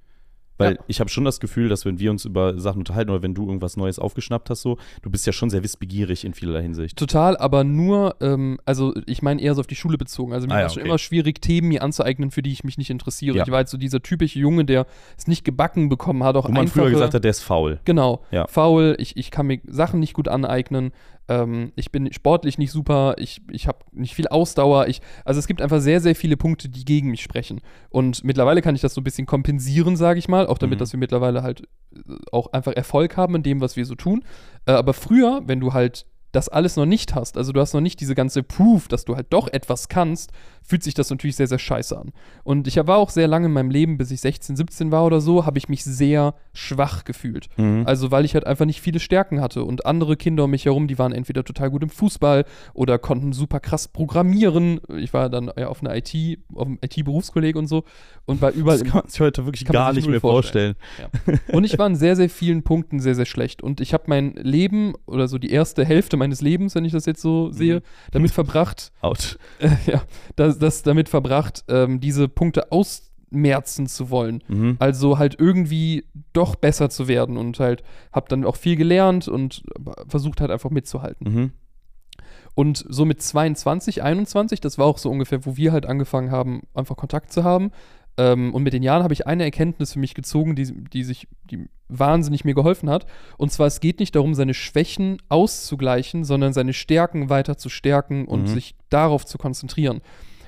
Weil 0.58 0.76
Ja. 0.76 0.80
ich 0.88 1.00
habe 1.00 1.10
schon 1.10 1.26
das 1.26 1.40
Gefühl, 1.40 1.68
dass 1.70 1.86
wenn 1.86 2.00
wir 2.00 2.12
uns 2.12 2.24
über 2.26 2.58
Sachen 2.60 2.80
unterhalten 2.80 3.10
oder 3.12 3.22
wenn 3.22 3.34
du 3.34 3.46
irgendwas 3.46 3.76
Neues 3.78 4.00
aufgeschnappt 4.00 4.50
hast, 4.50 4.62
so, 4.62 4.78
du 5.02 5.10
bist 5.10 5.26
ja 5.28 5.34
schon 5.34 5.50
sehr 5.50 5.64
wissbegierig 5.64 6.24
in 6.24 6.34
vielerlei 6.34 6.62
Hinsicht. 6.62 6.98
Total, 6.98 7.36
aber 7.38 7.64
nur, 7.64 8.16
ähm, 8.22 8.60
also 8.66 8.94
ich 9.06 9.22
meine 9.22 9.42
eher 9.42 9.54
so 9.56 9.62
auf 9.62 9.68
die 9.68 9.76
Schule 9.76 9.98
bezogen. 9.98 10.34
Also 10.34 10.48
mir 10.48 10.54
Ah 10.54 10.56
war 10.56 10.62
ja, 10.62 10.68
es 10.68 10.74
schon 10.74 10.82
okay. 10.84 10.90
immer 10.90 10.98
schwierig, 10.98 11.42
Themen 11.42 11.68
mir 11.68 11.84
anzueignen, 11.84 12.32
für 12.32 12.42
die 12.42 12.52
ich 12.52 12.64
mich 12.64 12.78
nicht 12.78 12.90
interessiere. 12.90 13.38
Ja. 13.38 13.44
Ich 13.44 13.50
war 13.52 13.58
halt 13.58 13.70
so 13.70 13.78
dieser 13.78 14.02
typische 14.02 14.40
Junge, 14.40 14.64
der 14.66 14.86
es 15.18 15.28
nicht 15.28 15.44
gebacken 15.44 15.90
bekommen 15.90 16.24
hat, 16.24 16.36
auch 16.38 16.46
Wo 16.48 16.52
man 16.52 16.62
einfache, 16.62 16.80
früher 16.82 16.92
gesagt 16.92 17.14
hat, 17.14 17.24
der 17.24 17.32
ist 17.32 17.42
faul. 17.42 17.80
Genau, 17.86 18.24
Ja. 18.32 18.48
faul, 18.48 18.96
ich, 19.00 19.18
ich 19.18 19.32
kann 19.32 19.48
mir 19.48 19.60
Sachen 19.68 20.00
nicht 20.00 20.14
gut 20.14 20.28
aneignen, 20.28 20.92
ähm, 21.28 21.72
ich 21.76 21.92
bin 21.92 22.12
sportlich 22.14 22.58
nicht 22.58 22.72
super, 22.72 23.16
ich, 23.18 23.42
ich 23.52 23.68
habe 23.68 23.80
nicht 23.92 24.14
viel 24.14 24.28
Ausdauer, 24.28 24.88
ich, 24.88 25.02
also 25.24 25.40
es 25.40 25.48
gibt 25.48 25.62
einfach 25.62 25.82
sehr, 25.82 26.00
sehr 26.02 26.16
viele 26.16 26.38
Punkte, 26.38 26.70
die 26.70 26.86
gegen 26.86 27.10
mich 27.10 27.22
sprechen. 27.24 27.62
Und 27.90 28.24
mittlerweile 28.24 28.62
kann 28.62 28.76
ich 28.76 28.82
das 28.82 28.94
so 28.94 29.02
ein 29.02 29.04
bisschen 29.04 29.26
kompensieren, 29.26 29.96
sage 29.98 30.20
ich 30.20 30.28
mal, 30.28 30.48
auch 30.48 30.58
damit, 30.58 30.78
Mhm. 30.78 30.80
dass 30.80 30.94
wir 30.94 31.00
mittlerweile 31.00 31.44
halt 31.44 31.62
äh, 31.96 32.00
auch 32.32 32.54
einfach 32.54 32.74
Erfolg 32.74 33.18
haben 33.18 33.36
in 33.36 33.44
dem, 33.44 33.62
was 33.62 33.76
wir 33.76 33.86
so 33.86 33.96
tun. 33.96 34.24
Äh, 34.66 34.72
aber 34.74 34.94
früher, 34.94 35.42
wenn 35.46 35.60
du 35.60 35.74
halt 35.74 36.06
das 36.32 36.50
alles 36.50 36.76
noch 36.76 36.86
nicht 36.86 37.16
hast, 37.16 37.38
also 37.38 37.54
du 37.54 37.62
hast 37.62 37.74
noch 37.74 37.80
nicht 37.80 38.02
diese 38.02 38.14
ganze 38.14 38.44
Proof, 38.44 38.90
dass 38.90 39.06
du 39.06 39.16
halt 39.16 39.28
doch 39.30 39.48
etwas 39.48 39.88
kannst, 39.88 40.32
fühlt 40.66 40.84
sich 40.84 40.94
das 40.94 41.10
natürlich 41.10 41.36
sehr, 41.36 41.48
sehr 41.48 41.60
scheiße 41.60 41.98
an. 41.98 42.12
Und 42.44 42.68
ich 42.68 42.78
war 42.78 42.98
auch 42.98 43.10
sehr 43.10 43.28
lange 43.28 43.46
in 43.48 43.54
meinem 43.54 43.70
Leben, 43.70 43.98
bis 43.98 44.12
ich 44.12 44.22
16, 44.22 44.56
17 44.56 44.92
war 44.92 45.06
oder 45.06 45.22
so, 45.22 45.46
habe 45.46 45.58
ich 45.58 45.70
mich 45.70 45.84
sehr 45.84 46.34
schwach 46.54 47.04
gefühlt. 47.04 47.48
Mhm. 47.58 47.84
Also 47.86 48.12
weil 48.12 48.26
ich 48.26 48.34
halt 48.34 48.48
einfach 48.48 48.66
nicht 48.66 48.82
viele 48.82 49.00
Stärken 49.00 49.42
hatte 49.42 49.64
und 49.64 49.86
andere 49.86 50.18
Kinder 50.18 50.46
um 50.46 50.52
mich 50.52 50.66
herum, 50.66 50.88
die 50.88 50.98
waren 50.98 51.12
entweder 51.12 51.44
total 51.44 51.70
gut 51.70 51.84
im 51.84 51.90
Fußball 51.90 52.46
oder 52.74 52.98
konnten 52.98 53.34
super 53.34 53.60
krass 53.60 53.88
programmieren. 53.88 54.80
Ich 54.98 55.14
war 55.14 55.30
dann 55.30 55.52
ja 55.58 55.68
auf 55.68 55.82
einer 55.82 55.96
IT, 55.96 56.40
auf 56.54 56.66
einem 56.66 56.80
IT-Berufskolleg 56.82 57.56
und 57.56 57.68
so 57.68 57.84
und 58.26 58.42
war 58.42 58.52
überall 58.52 58.80
das 58.80 58.88
kann 58.88 59.02
man 59.02 59.10
sich 59.10 59.20
heute 59.20 59.46
wirklich 59.46 59.66
gar 59.66 59.94
nicht 59.94 60.08
mehr 60.08 60.22
vorstellen. 60.22 60.76
und 61.52 61.64
ich 61.64 61.78
war 61.80 61.88
in 61.88 61.96
sehr, 61.96 62.16
sehr 62.16 62.30
vielen 62.30 62.64
Punkten 62.64 63.00
sehr, 63.00 63.16
sehr 63.16 63.26
schlecht. 63.26 63.62
Und 63.62 63.82
ich 63.82 63.94
habe 63.94 64.06
mein 64.08 64.34
Leben 64.34 64.94
oder 65.06 65.28
so 65.28 65.38
die 65.38 65.52
erste 65.52 65.86
Hälfte 65.86 66.18
meines 66.18 66.42
Lebens, 66.42 66.76
wenn 66.76 66.86
ich 66.86 66.92
das 66.92 67.06
jetzt 67.06 67.22
so 67.22 67.52
sehe, 67.52 67.82
damit 68.12 68.32
verbracht, 68.32 68.92
Out. 69.02 69.38
äh, 69.60 69.70
ja, 69.86 70.02
das, 70.60 70.76
das 70.76 70.84
damit 70.84 71.10
verbracht, 71.10 71.64
ähm, 71.68 72.00
diese 72.00 72.28
Punkte 72.28 72.72
ausmerzen 72.72 73.88
zu 73.88 74.10
wollen. 74.10 74.44
Mhm. 74.48 74.78
Also 74.80 75.18
halt 75.18 75.40
irgendwie 75.40 76.06
doch 76.34 76.56
besser 76.56 76.90
zu 76.90 77.08
werden 77.08 77.38
und 77.38 77.60
halt 77.60 77.84
habe 78.12 78.28
dann 78.30 78.46
auch 78.46 78.56
viel 78.56 78.76
gelernt 78.76 79.28
und 79.28 79.64
versucht 80.08 80.42
halt 80.42 80.52
einfach 80.52 80.70
mitzuhalten. 80.70 81.34
Mhm. 81.34 81.52
Und 82.56 82.86
so 82.88 83.04
mit 83.04 83.22
22, 83.22 84.02
21, 84.02 84.62
das 84.62 84.78
war 84.78 84.86
auch 84.86 84.98
so 84.98 85.10
ungefähr, 85.12 85.46
wo 85.46 85.58
wir 85.58 85.74
halt 85.74 85.86
angefangen 85.86 86.32
haben, 86.32 86.62
einfach 86.74 86.96
Kontakt 86.96 87.34
zu 87.34 87.44
haben. 87.44 87.72
Ähm, 88.18 88.54
und 88.54 88.64
mit 88.64 88.72
den 88.72 88.82
Jahren 88.82 89.04
habe 89.04 89.14
ich 89.14 89.28
eine 89.28 89.44
Erkenntnis 89.44 89.92
für 89.92 90.00
mich 90.00 90.14
gezogen, 90.14 90.56
die, 90.56 90.72
die 90.72 91.04
sich, 91.04 91.28
die 91.52 91.68
wahnsinnig 91.90 92.46
mir 92.46 92.54
geholfen 92.56 92.90
hat. 92.90 93.06
Und 93.38 93.52
zwar, 93.52 93.68
es 93.68 93.82
geht 93.82 94.00
nicht 94.00 94.16
darum, 94.16 94.34
seine 94.36 94.54
Schwächen 94.54 95.18
auszugleichen, 95.28 96.24
sondern 96.24 96.54
seine 96.54 96.72
Stärken 96.72 97.30
weiter 97.30 97.58
zu 97.58 97.68
stärken 97.68 98.26
und 98.26 98.44
Mhm. 98.44 98.48
sich 98.48 98.76
darauf 98.90 99.26
zu 99.26 99.38
konzentrieren. 99.38 100.00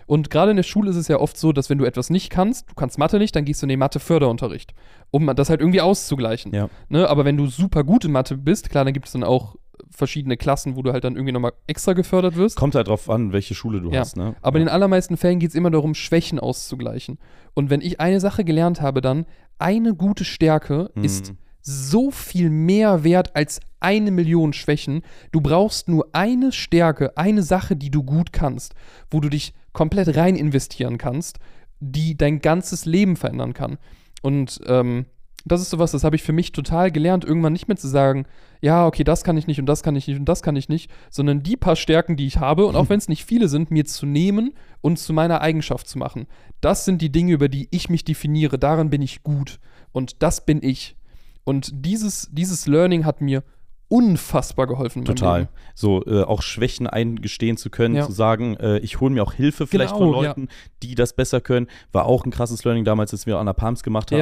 Und 0.08 0.30
gerade 0.32 0.50
in 0.52 0.58
der 0.58 0.64
Schule 0.64 0.90
ist 0.90 0.96
es 0.96 1.08
ja 1.10 1.20
oft 1.20 1.38
so, 1.38 1.52
dass 1.52 1.70
wenn 1.70 1.78
du 1.78 1.86
etwas 1.86 2.10
nicht 2.10 2.30
kannst, 2.32 2.70
du 2.70 2.74
kannst 2.76 2.98
Mathe 2.98 3.20
nicht, 3.20 3.36
dann 3.36 3.46
gehst 3.46 3.62
du 3.62 3.66
in 3.66 3.70
den 3.70 3.80
Mathe-Förderunterricht, 3.80 4.74
um 5.12 5.28
das 5.36 5.50
halt 5.50 5.60
irgendwie 5.60 5.82
auszugleichen. 5.82 6.54
Ja. 6.54 6.70
Ne? 6.90 7.08
Aber 7.10 7.26
wenn 7.26 7.38
du 7.38 7.48
super 7.48 7.84
gut 7.84 8.06
in 8.06 8.12
Mathe 8.12 8.36
bist, 8.38 8.70
klar, 8.70 8.86
dann 8.86 8.94
gibt 8.94 9.06
es 9.08 9.12
dann 9.12 9.24
auch 9.24 9.56
verschiedene 9.92 10.38
Klassen, 10.38 10.76
wo 10.76 10.82
du 10.82 10.92
halt 10.92 11.04
dann 11.04 11.16
irgendwie 11.16 11.32
nochmal 11.34 11.54
extra 11.68 11.94
gefördert 11.94 12.36
wirst. 12.36 12.56
Kommt 12.58 12.76
halt 12.76 12.88
drauf 12.88 13.10
an, 13.10 13.32
welche 13.32 13.54
Schule 13.54 13.80
du 13.82 13.92
Ja, 13.92 14.00
hast, 14.02 14.18
ne? 14.18 14.36
Aber 14.42 14.58
in 14.58 14.64
ja. 14.64 14.70
den 14.70 14.74
allermeisten 14.74 15.18
Fällen 15.18 15.40
geht 15.40 15.50
es 15.50 15.56
immer 15.56 15.70
darum, 15.72 15.94
Schwächen 15.94 16.40
auszugleichen. 16.40 17.20
Und 17.54 17.70
wenn 17.70 17.82
ich 17.82 18.00
eine 18.00 18.20
Sache 18.20 18.44
gelernt 18.44 18.82
habe, 18.82 19.02
dann 19.02 19.26
eine 19.60 19.94
gute 19.94 20.24
Stärke 20.26 20.90
Mhm. 20.96 21.04
ist 21.04 21.34
so 21.62 22.12
viel 22.12 22.50
mehr 22.50 23.04
wert 23.04 23.36
als 23.36 23.60
eine 23.82 24.10
Million 24.12 24.54
Schwächen. 24.54 25.02
Du 25.32 25.42
brauchst 25.42 25.90
nur 25.90 26.08
eine 26.14 26.52
Stärke, 26.54 27.16
eine 27.18 27.44
Sache, 27.44 27.76
die 27.76 27.92
du 27.92 28.04
gut 28.04 28.32
kannst, 28.32 28.74
wo 29.12 29.20
du 29.20 29.30
dich 29.30 29.54
komplett 29.78 30.18
rein 30.18 30.36
investieren 30.36 30.98
kannst, 30.98 31.38
die 31.80 32.18
dein 32.18 32.42
ganzes 32.42 32.86
Leben 32.86 33.16
verändern 33.16 33.54
kann. 33.54 33.78
Und 34.24 34.60
ähm, 34.66 35.06
das 35.46 35.62
ist 35.62 35.70
sowas, 35.70 35.92
das 35.92 36.04
habe 36.04 36.16
ich 36.16 36.24
für 36.24 36.34
mich 36.34 36.52
total 36.52 36.92
gelernt, 36.92 37.24
irgendwann 37.24 37.54
nicht 37.54 37.68
mehr 37.68 37.78
zu 37.78 37.88
sagen, 37.88 38.26
ja, 38.60 38.88
okay, 38.88 39.04
das 39.04 39.24
kann 39.24 39.38
ich 39.38 39.46
nicht 39.46 39.60
und 39.60 39.68
das 39.68 39.84
kann 39.84 39.96
ich 39.96 40.08
nicht 40.08 40.18
und 40.18 40.26
das 40.26 40.42
kann 40.42 40.56
ich 40.56 40.68
nicht, 40.68 40.90
sondern 41.12 41.44
die 41.44 41.58
paar 41.58 41.76
Stärken, 41.76 42.16
die 42.18 42.26
ich 42.26 42.38
habe, 42.38 42.66
und 42.66 42.76
auch 42.76 42.90
wenn 42.90 42.98
es 42.98 43.08
nicht 43.08 43.24
viele 43.24 43.50
sind, 43.50 43.70
mir 43.70 43.86
zu 43.86 44.08
nehmen 44.08 44.56
und 44.82 44.98
zu 44.98 45.14
meiner 45.14 45.42
Eigenschaft 45.42 45.88
zu 45.88 46.00
machen. 46.00 46.26
Das 46.60 46.84
sind 46.84 47.00
die 47.00 47.12
Dinge, 47.12 47.34
über 47.34 47.48
die 47.48 47.68
ich 47.70 47.88
mich 47.88 48.04
definiere, 48.04 48.58
darin 48.58 48.90
bin 48.90 49.04
ich 49.04 49.22
gut 49.22 49.60
und 49.92 50.24
das 50.24 50.44
bin 50.44 50.64
ich. 50.64 50.96
Und 51.44 51.70
dieses, 51.86 52.30
dieses 52.32 52.66
Learning 52.66 53.06
hat 53.06 53.22
mir 53.22 53.44
unfassbar 53.90 54.68
geholfen. 54.68 55.06
Total. 55.06 55.48
So, 55.76 56.04
äh, 56.06 56.24
auch 56.24 56.42
Schwächen 56.42 56.88
eingestehen 56.88 57.58
zu 57.58 57.70
können, 57.70 57.96
Ja. 57.96 58.06
zu 58.06 58.12
sagen, 58.12 58.56
äh, 58.58 58.80
ich 58.80 59.00
hole 59.00 59.14
mir 59.14 59.24
auch 59.24 59.34
Hilfe 59.34 59.68
vielleicht 59.68 59.94
Genau, 59.96 60.12
von 60.14 60.24
ja. 60.24 60.30
Leuten, 60.30 60.48
die 60.84 60.96
das 60.96 61.14
besser 61.14 61.40
können, 61.42 61.68
war 61.92 62.06
auch 62.06 62.26
ein 62.26 62.32
krasses 62.32 62.64
Learning 62.64 62.84
damals, 62.86 63.14
als 63.14 63.26
wir 63.26 63.38
Anna 63.38 63.54
Palms 63.54 63.84
gemacht 63.84 64.12
Ja. 64.12 64.18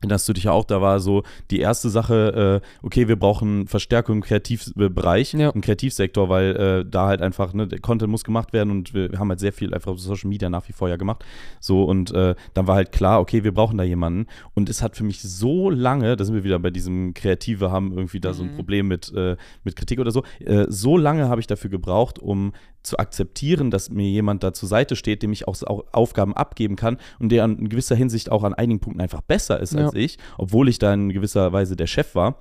Erinnerst 0.00 0.28
du 0.28 0.32
dich 0.32 0.44
ja 0.44 0.52
auch, 0.52 0.64
da 0.64 0.80
war 0.80 0.98
so 1.00 1.22
die 1.50 1.60
erste 1.60 1.90
Sache, 1.90 2.60
äh, 2.62 2.66
okay, 2.86 3.06
wir 3.08 3.16
brauchen 3.16 3.66
Verstärkung 3.66 4.16
im 4.16 4.22
Kreativbereich, 4.22 5.32
Ja. 5.34 5.50
im 5.50 5.60
Kreativsektor, 5.60 6.28
weil 6.28 6.56
äh, 6.56 6.84
da 6.90 7.06
halt 7.06 7.20
einfach, 7.22 7.52
ne, 7.52 7.66
der 7.66 7.80
Content 7.80 8.10
muss 8.10 8.24
gemacht 8.24 8.52
werden 8.52 8.70
und 8.70 8.94
wir 8.94 9.10
haben 9.18 9.28
halt 9.28 9.40
sehr 9.40 9.52
viel 9.52 9.74
einfach 9.74 9.96
Social 9.98 10.28
Media 10.28 10.48
nach 10.48 10.66
wie 10.68 10.72
vor 10.72 10.88
ja 10.88 10.96
gemacht. 10.96 11.24
So, 11.60 11.84
und 11.84 12.12
äh, 12.12 12.34
dann 12.54 12.66
war 12.66 12.76
halt 12.76 12.92
klar, 12.92 13.20
okay, 13.20 13.44
wir 13.44 13.52
brauchen 13.52 13.76
da 13.78 13.84
jemanden. 13.84 14.26
Und 14.54 14.68
es 14.68 14.82
hat 14.82 14.96
für 14.96 15.04
mich 15.04 15.20
so 15.22 15.70
lange, 15.70 16.16
da 16.16 16.24
sind 16.24 16.34
wir 16.34 16.44
wieder 16.44 16.58
bei 16.58 16.70
diesem 16.70 17.14
Kreative, 17.14 17.70
haben 17.70 17.92
irgendwie 17.92 18.20
da 18.20 18.32
so 18.32 18.42
ein 18.42 18.52
Mhm. 18.52 18.56
Problem 18.56 18.88
mit, 18.88 19.12
äh, 19.14 19.36
mit 19.64 19.76
Kritik 19.76 19.98
oder 20.00 20.10
so, 20.10 20.22
äh, 20.40 20.64
so 20.68 20.96
lange 20.96 21.28
habe 21.28 21.40
ich 21.40 21.46
dafür 21.46 21.70
gebraucht, 21.70 22.18
um 22.18 22.52
zu 22.82 22.98
akzeptieren, 22.98 23.70
dass 23.70 23.90
mir 23.90 24.08
jemand 24.08 24.42
da 24.42 24.52
zur 24.52 24.68
Seite 24.68 24.96
steht, 24.96 25.22
dem 25.22 25.32
ich 25.32 25.46
auch, 25.46 25.62
Aufgaben 25.92 26.34
abgeben 26.34 26.76
kann 26.76 26.98
und 27.18 27.30
der 27.30 27.44
in 27.44 27.68
gewisser 27.68 27.94
Hinsicht 27.94 28.30
auch 28.32 28.42
an 28.44 28.54
einigen 28.54 28.80
Punkten 28.80 29.00
einfach 29.00 29.20
besser 29.20 29.60
ist 29.60 29.74
Ja. 29.74 29.86
als 29.86 29.94
ich, 29.94 30.18
obwohl 30.38 30.68
ich 30.68 30.78
da 30.78 30.92
in 30.94 31.10
gewisser 31.10 31.52
Weise 31.52 31.76
der 31.76 31.86
Chef 31.86 32.14
war, 32.14 32.36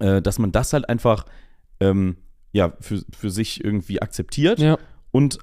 äh, 0.00 0.20
dass 0.20 0.38
man 0.38 0.52
das 0.52 0.72
halt 0.72 0.88
einfach 0.88 1.26
ähm, 1.80 2.16
ja, 2.52 2.72
für, 2.80 3.02
für 3.16 3.30
sich 3.30 3.64
irgendwie 3.64 4.02
akzeptiert 4.02 4.58
Ja, 4.58 4.78
und 5.10 5.38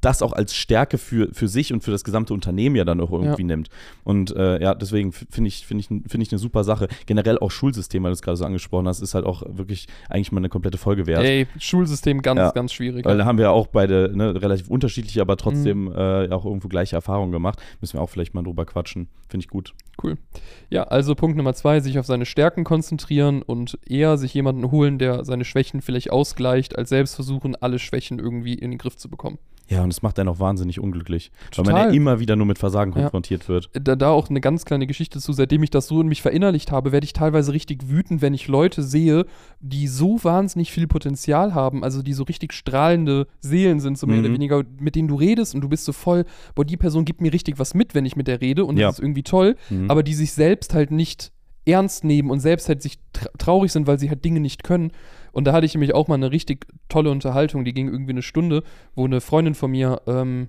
das 0.00 0.22
auch 0.22 0.32
als 0.32 0.54
Stärke 0.54 0.96
für, 0.98 1.28
für 1.32 1.48
sich 1.48 1.72
und 1.72 1.82
für 1.84 1.90
das 1.90 2.04
gesamte 2.04 2.32
Unternehmen 2.34 2.76
ja 2.76 2.84
dann 2.84 3.00
auch 3.00 3.10
irgendwie 3.12 3.44
nimmt. 3.44 3.68
Und 4.04 4.34
äh, 4.34 4.60
ja, 4.60 4.74
deswegen 4.74 5.12
finde 5.12 5.48
ich, 5.48 5.66
finde 5.66 5.80
ich, 5.82 5.86
finde 5.88 6.22
ich 6.22 6.32
eine 6.32 6.38
super 6.38 6.64
Sache. 6.64 6.88
Generell 7.06 7.38
auch 7.38 7.50
Schulsystem, 7.50 8.02
weil 8.02 8.10
du 8.10 8.14
es 8.14 8.22
gerade 8.22 8.36
so 8.36 8.44
angesprochen 8.44 8.88
hast, 8.88 9.00
ist 9.00 9.14
halt 9.14 9.26
auch 9.26 9.42
wirklich 9.46 9.88
eigentlich 10.08 10.32
mal 10.32 10.38
eine 10.40 10.48
komplette 10.48 10.78
Folge 10.78 11.06
wert. 11.06 11.22
ey, 11.24 11.46
Schulsystem 11.58 12.22
ganz, 12.22 12.38
Ja. 12.38 12.50
ganz 12.52 12.72
schwierig. 12.72 13.04
Weil 13.04 13.18
da 13.18 13.24
haben 13.24 13.38
wir 13.38 13.44
ja 13.46 13.50
auch 13.50 13.66
beide 13.66 14.10
ne, 14.14 14.40
relativ 14.40 14.68
unterschiedliche, 14.68 15.20
aber 15.20 15.34
Mhm. 15.34 15.38
trotzdem 15.38 15.92
äh, 15.92 16.28
auch 16.30 16.44
irgendwo 16.44 16.68
gleiche 16.68 16.96
Erfahrungen 16.96 17.32
gemacht. 17.32 17.60
Müssen 17.80 17.98
wir 17.98 18.02
auch 18.02 18.10
vielleicht 18.10 18.34
mal 18.34 18.42
drüber 18.42 18.64
quatschen. 18.64 19.08
Finde 19.28 19.44
ich 19.44 19.48
gut. 19.48 19.74
Cool. 20.02 20.16
Ja, 20.70 20.84
also 20.84 21.14
Punkt 21.14 21.36
Nummer 21.36 21.52
zwei, 21.54 21.80
sich 21.80 21.98
auf 21.98 22.06
seine 22.06 22.24
Stärken 22.26 22.64
konzentrieren 22.64 23.42
und 23.42 23.78
eher 23.86 24.16
sich 24.16 24.32
jemanden 24.34 24.70
holen, 24.70 24.98
der 24.98 25.24
seine 25.24 25.44
Schwächen 25.44 25.82
vielleicht 25.82 26.10
ausgleicht, 26.10 26.76
als 26.78 26.88
selbst 26.88 27.14
versuchen, 27.16 27.54
alle 27.56 27.78
Schwächen 27.78 28.18
irgendwie 28.18 28.54
in 28.54 28.70
den 28.70 28.78
Griff 28.78 28.96
zu 28.96 29.08
bekommen. 29.10 29.38
Ja, 29.70 29.84
und 29.84 29.92
es 29.92 30.02
macht 30.02 30.18
einen 30.18 30.28
auch 30.28 30.40
wahnsinnig 30.40 30.80
unglücklich, 30.80 31.30
weil 31.40 31.50
Total. 31.64 31.72
man 31.72 31.82
ja 31.84 31.90
immer 31.96 32.18
wieder 32.18 32.34
nur 32.34 32.44
mit 32.46 32.58
Versagen 32.58 32.90
Ja. 32.92 33.02
konfrontiert 33.02 33.48
wird. 33.48 33.70
Da, 33.72 33.94
da 33.94 34.10
auch 34.10 34.28
eine 34.28 34.40
ganz 34.40 34.64
kleine 34.64 34.86
Geschichte 34.88 35.20
zu, 35.20 35.32
seitdem 35.32 35.62
ich 35.62 35.70
das 35.70 35.86
so 35.86 36.00
in 36.00 36.08
mich 36.08 36.22
verinnerlicht 36.22 36.72
habe, 36.72 36.90
werde 36.90 37.04
ich 37.04 37.12
teilweise 37.12 37.52
richtig 37.52 37.88
wütend, 37.88 38.20
wenn 38.20 38.34
ich 38.34 38.48
Leute 38.48 38.82
sehe, 38.82 39.26
die 39.60 39.86
so 39.86 40.22
wahnsinnig 40.24 40.72
viel 40.72 40.88
Potenzial 40.88 41.54
haben, 41.54 41.84
also 41.84 42.02
die 42.02 42.14
so 42.14 42.24
richtig 42.24 42.52
strahlende 42.52 43.28
Seelen 43.40 43.78
sind, 43.78 43.96
so 43.96 44.08
mehr 44.08 44.16
Mhm. 44.18 44.24
oder 44.24 44.34
weniger, 44.34 44.62
mit 44.80 44.96
denen 44.96 45.06
du 45.06 45.14
redest 45.14 45.54
und 45.54 45.60
du 45.60 45.68
bist 45.68 45.84
so 45.84 45.92
voll, 45.92 46.24
boah, 46.56 46.64
die 46.64 46.76
Person 46.76 47.04
gibt 47.04 47.20
mir 47.20 47.32
richtig 47.32 47.60
was 47.60 47.72
mit, 47.72 47.94
wenn 47.94 48.04
ich 48.04 48.16
mit 48.16 48.26
der 48.26 48.40
rede 48.40 48.64
und 48.64 48.76
Ja. 48.76 48.88
das 48.88 48.98
ist 48.98 49.04
irgendwie 49.04 49.22
toll, 49.22 49.56
Mhm. 49.70 49.88
aber 49.88 50.02
die 50.02 50.14
sich 50.14 50.32
selbst 50.32 50.74
halt 50.74 50.90
nicht 50.90 51.30
ernst 51.64 52.02
nehmen 52.02 52.30
und 52.30 52.40
selbst 52.40 52.68
halt 52.68 52.82
sich 52.82 52.98
tra 53.12 53.28
traurig 53.38 53.70
sind, 53.70 53.86
weil 53.86 53.98
sie 54.00 54.08
halt 54.08 54.24
Dinge 54.24 54.40
nicht 54.40 54.64
können. 54.64 54.90
Und 55.32 55.44
da 55.46 55.52
hatte 55.52 55.66
ich 55.66 55.74
nämlich 55.74 55.94
auch 55.94 56.08
mal 56.08 56.14
eine 56.14 56.30
richtig 56.30 56.66
tolle 56.88 57.10
Unterhaltung, 57.10 57.64
die 57.64 57.72
ging 57.72 57.88
irgendwie 57.88 58.12
eine 58.12 58.22
Stunde, 58.22 58.62
wo 58.94 59.04
eine 59.04 59.20
Freundin 59.20 59.54
von 59.54 59.70
mir 59.70 60.02
ähm, 60.06 60.48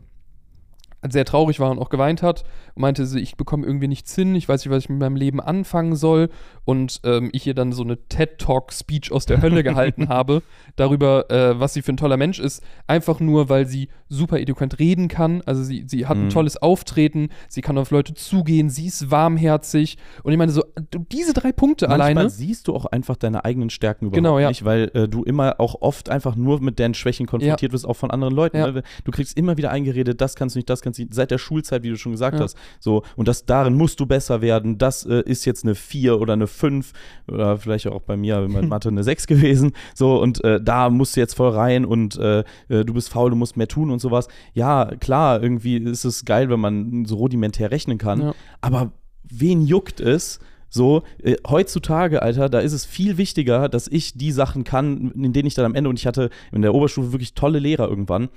sehr 1.09 1.25
traurig 1.25 1.59
war 1.59 1.71
und 1.71 1.79
auch 1.79 1.89
geweint 1.89 2.21
hat 2.21 2.43
und 2.75 2.81
meinte, 2.81 3.05
sie, 3.07 3.19
ich 3.19 3.35
bekomme 3.35 3.65
irgendwie 3.65 3.87
nichts 3.87 4.13
hin, 4.13 4.35
ich 4.35 4.47
weiß 4.47 4.63
nicht, 4.63 4.71
was 4.71 4.83
ich 4.83 4.89
mit 4.89 4.99
meinem 4.99 5.15
Leben 5.15 5.39
anfangen 5.39 5.95
soll. 5.95 6.29
Und 6.63 7.01
ähm, 7.05 7.29
ich 7.33 7.47
ihr 7.47 7.55
dann 7.55 7.71
so 7.73 7.81
eine 7.83 7.97
TED-Talk-Speech 8.07 9.11
aus 9.11 9.25
der 9.25 9.41
Hölle 9.41 9.63
gehalten 9.63 10.09
habe, 10.09 10.43
darüber, 10.75 11.29
äh, 11.31 11.59
was 11.59 11.73
sie 11.73 11.81
für 11.81 11.91
ein 11.93 11.97
toller 11.97 12.17
Mensch 12.17 12.39
ist, 12.39 12.61
einfach 12.87 13.19
nur, 13.19 13.49
weil 13.49 13.65
sie 13.65 13.89
super 14.09 14.39
eloquent 14.39 14.77
reden 14.79 15.07
kann. 15.07 15.41
Also 15.45 15.63
sie, 15.63 15.85
sie 15.87 16.05
hat 16.05 16.17
ein 16.17 16.25
Mhm. 16.25 16.29
tolles 16.29 16.57
Auftreten, 16.57 17.29
sie 17.49 17.61
kann 17.61 17.77
auf 17.77 17.89
Leute 17.91 18.13
zugehen, 18.13 18.69
sie 18.69 18.85
ist 18.87 19.09
warmherzig. 19.09 19.97
Und 20.23 20.31
ich 20.33 20.37
meine, 20.37 20.51
so, 20.51 20.63
diese 21.11 21.33
drei 21.33 21.51
Punkte 21.51 21.87
Manchmal 21.87 22.11
alleine. 22.11 22.29
siehst 22.29 22.67
du 22.67 22.75
auch 22.75 22.85
einfach 22.85 23.15
deine 23.17 23.43
eigenen 23.45 23.69
Stärken 23.69 24.05
überhaupt 24.05 24.15
Genau, 24.17 24.37
ja. 24.39 24.49
nicht, 24.49 24.65
weil 24.65 24.91
äh, 24.93 25.07
du 25.07 25.23
immer 25.23 25.59
auch 25.59 25.81
oft 25.81 26.09
einfach 26.09 26.35
nur 26.35 26.61
mit 26.61 26.79
deinen 26.79 26.93
Schwächen 26.93 27.25
konfrontiert 27.25 27.73
wirst, 27.73 27.87
auch 27.87 27.95
von 27.95 28.11
anderen 28.11 28.33
Leuten. 28.35 28.57
Ja. 28.57 28.71
Du 28.71 29.11
kriegst 29.11 29.37
immer 29.37 29.57
wieder 29.57 29.71
eingeredet, 29.71 30.21
das 30.21 30.35
kannst 30.35 30.55
du 30.55 30.59
nicht, 30.59 30.69
das 30.69 30.81
kannst 30.81 30.90
nicht, 30.97 31.13
seit 31.13 31.31
der 31.31 31.37
Schulzeit, 31.37 31.83
wie 31.83 31.89
du 31.89 31.97
schon 31.97 32.11
gesagt 32.11 32.37
Ja. 32.37 32.43
hast. 32.43 32.57
So, 32.79 33.03
und 33.15 33.27
das 33.27 33.45
darin 33.45 33.75
musst 33.75 33.99
du 33.99 34.05
besser 34.05 34.41
werden. 34.41 34.77
Das 34.77 35.05
äh, 35.05 35.21
ist 35.25 35.45
jetzt 35.45 35.63
eine 35.63 35.75
4 35.75 36.19
oder 36.19 36.33
eine 36.33 36.47
5 36.47 36.91
oder 37.27 37.57
vielleicht 37.57 37.87
auch 37.87 38.01
bei 38.01 38.17
mir 38.17 38.41
mit 38.47 38.67
Mathe 38.67 38.89
eine 38.89 39.03
6 39.03 39.27
gewesen. 39.27 39.71
So, 39.95 40.21
und 40.21 40.43
äh, 40.43 40.59
da 40.61 40.89
musst 40.89 41.15
du 41.15 41.19
jetzt 41.19 41.33
voll 41.35 41.49
rein 41.51 41.85
und 41.85 42.17
äh, 42.17 42.39
äh, 42.69 42.85
du 42.85 42.93
bist 42.93 43.09
faul, 43.09 43.29
du 43.29 43.35
musst 43.35 43.57
mehr 43.57 43.67
tun 43.67 43.91
und 43.91 43.99
sowas. 43.99 44.27
Ja, 44.53 44.85
klar, 44.99 45.41
irgendwie 45.41 45.77
ist 45.77 46.05
es 46.05 46.25
geil, 46.25 46.49
wenn 46.49 46.59
man 46.59 47.05
so 47.05 47.15
rudimentär 47.15 47.71
rechnen 47.71 47.97
kann. 47.97 48.21
Ja. 48.21 48.33
Aber 48.61 48.91
wen 49.23 49.61
juckt 49.61 49.99
es? 49.99 50.39
So, 50.73 51.03
äh, 51.21 51.35
heutzutage, 51.45 52.21
Alter, 52.21 52.47
da 52.47 52.59
ist 52.59 52.71
es 52.71 52.85
viel 52.85 53.17
wichtiger, 53.17 53.67
dass 53.67 53.89
ich 53.89 54.13
die 54.13 54.31
Sachen 54.31 54.63
kann, 54.63 55.11
in 55.11 55.33
denen 55.33 55.45
ich 55.47 55.53
dann 55.53 55.65
am 55.65 55.75
Ende, 55.75 55.89
und 55.89 55.99
ich 55.99 56.07
hatte 56.07 56.29
in 56.53 56.61
der 56.61 56.73
Oberstufe 56.73 57.11
wirklich 57.11 57.33
tolle 57.33 57.59
Lehrer 57.59 57.89
irgendwann, 57.89 58.29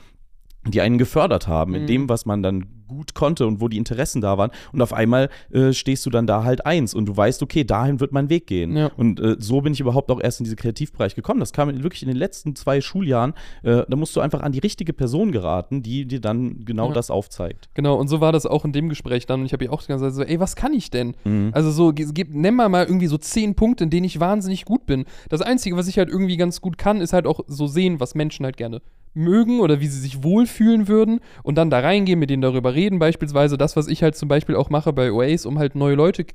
die 0.67 0.81
einen 0.81 0.99
gefördert 0.99 1.47
haben 1.49 1.75
in 1.75 1.83
Mhm. 1.83 1.87
dem, 1.87 2.09
was 2.09 2.27
man 2.27 2.43
dann 2.43 2.67
gut 2.87 3.15
konnte 3.15 3.47
und 3.47 3.61
wo 3.63 3.69
die 3.69 3.79
Interessen 3.79 4.21
da 4.21 4.37
waren. 4.39 4.51
Und 4.73 4.83
auf 4.83 4.93
einmal 4.93 5.31
äh, 5.51 5.73
stehst 5.73 6.05
du 6.05 6.11
dann 6.11 6.27
da 6.27 6.45
halt 6.45 6.67
eins 6.67 6.95
und 6.95 7.07
du 7.07 7.17
weißt, 7.17 7.43
okay, 7.43 7.65
dahin 7.65 7.99
wird 7.99 8.13
mein 8.13 8.29
Weg 8.29 8.47
gehen. 8.47 8.77
Ja. 8.77 8.91
Und 8.97 9.19
äh, 9.21 9.37
so 9.39 9.63
bin 9.63 9.73
ich 9.73 9.81
überhaupt 9.81 10.11
auch 10.11 10.21
erst 10.21 10.41
in 10.41 10.45
diesen 10.45 10.57
Kreativbereich 10.57 11.15
gekommen. 11.15 11.41
Das 11.41 11.53
kam 11.55 11.69
wirklich 11.83 12.03
in 12.03 12.09
den 12.09 12.17
letzten 12.17 12.55
zwei 12.57 12.81
Schuljahren. 12.83 13.33
Äh, 13.63 13.83
da 13.89 13.97
musst 13.97 14.15
du 14.17 14.21
einfach 14.21 14.43
an 14.43 14.53
die 14.53 14.59
richtige 14.59 14.93
Person 14.93 15.33
geraten, 15.33 15.83
die 15.83 16.05
dir 16.07 16.21
dann 16.21 16.65
genau 16.67 16.89
Ja. 16.89 16.95
das 16.95 17.11
aufzeigt. 17.11 17.69
Genau, 17.75 17.97
und 17.97 18.09
so 18.09 18.21
war 18.21 18.33
das 18.33 18.45
auch 18.47 18.65
in 18.67 18.73
dem 18.73 18.91
Gespräch 18.91 19.25
dann. 19.27 19.41
Und 19.41 19.47
ich 19.47 19.53
habe 19.55 19.65
ihr 19.65 19.73
auch 19.73 19.81
die 19.83 19.89
ganze 19.89 20.05
Zeit 20.05 20.15
so, 20.15 20.23
ey, 20.23 20.39
was 20.39 20.55
kann 20.55 20.75
ich 20.75 20.91
denn? 20.91 21.17
Mhm. 21.25 21.51
Also 21.53 21.71
so, 21.71 21.93
gib, 21.95 22.35
nenn 22.35 22.55
mal 22.55 22.69
mal 22.69 22.85
irgendwie 22.85 23.07
so 23.07 23.17
zehn 23.19 23.55
Punkte, 23.55 23.85
in 23.85 23.91
denen 23.91 24.05
ich 24.05 24.21
wahnsinnig 24.21 24.67
gut 24.67 24.85
bin. 24.87 25.07
Das 25.31 25.41
Einzige, 25.41 25.77
was 25.77 25.89
ich 25.89 25.97
halt 25.99 26.11
irgendwie 26.11 26.37
ganz 26.37 26.61
gut 26.61 26.77
kann, 26.79 27.01
ist 27.01 27.13
halt 27.15 27.27
auch 27.27 27.41
so 27.47 27.67
sehen, 27.67 27.99
was 27.99 28.15
Menschen 28.15 28.45
halt 28.45 28.57
gerne 28.59 28.83
mögen 29.15 29.61
oder 29.61 29.81
wie 29.81 29.87
sie 29.87 30.01
sich 30.01 30.23
wohlfühlen 30.23 30.89
würden 30.89 31.21
und 31.43 31.57
dann 31.57 31.71
da 31.71 31.81
reingehen, 31.81 32.19
mit 32.19 32.31
denen 32.31 32.43
darüber 32.43 32.75
reden. 32.75 32.99
Beispielsweise 32.99 33.57
das, 33.57 33.77
was 33.77 33.89
ich 33.89 34.03
halt 34.03 34.17
zum 34.17 34.29
Beispiel 34.29 34.57
auch 34.57 34.71
mache 34.71 34.93
bei 34.93 35.13
Oasis, 35.13 35.47
um 35.47 35.59
halt 35.59 35.75
neue 35.75 35.95
Leute 35.95 36.27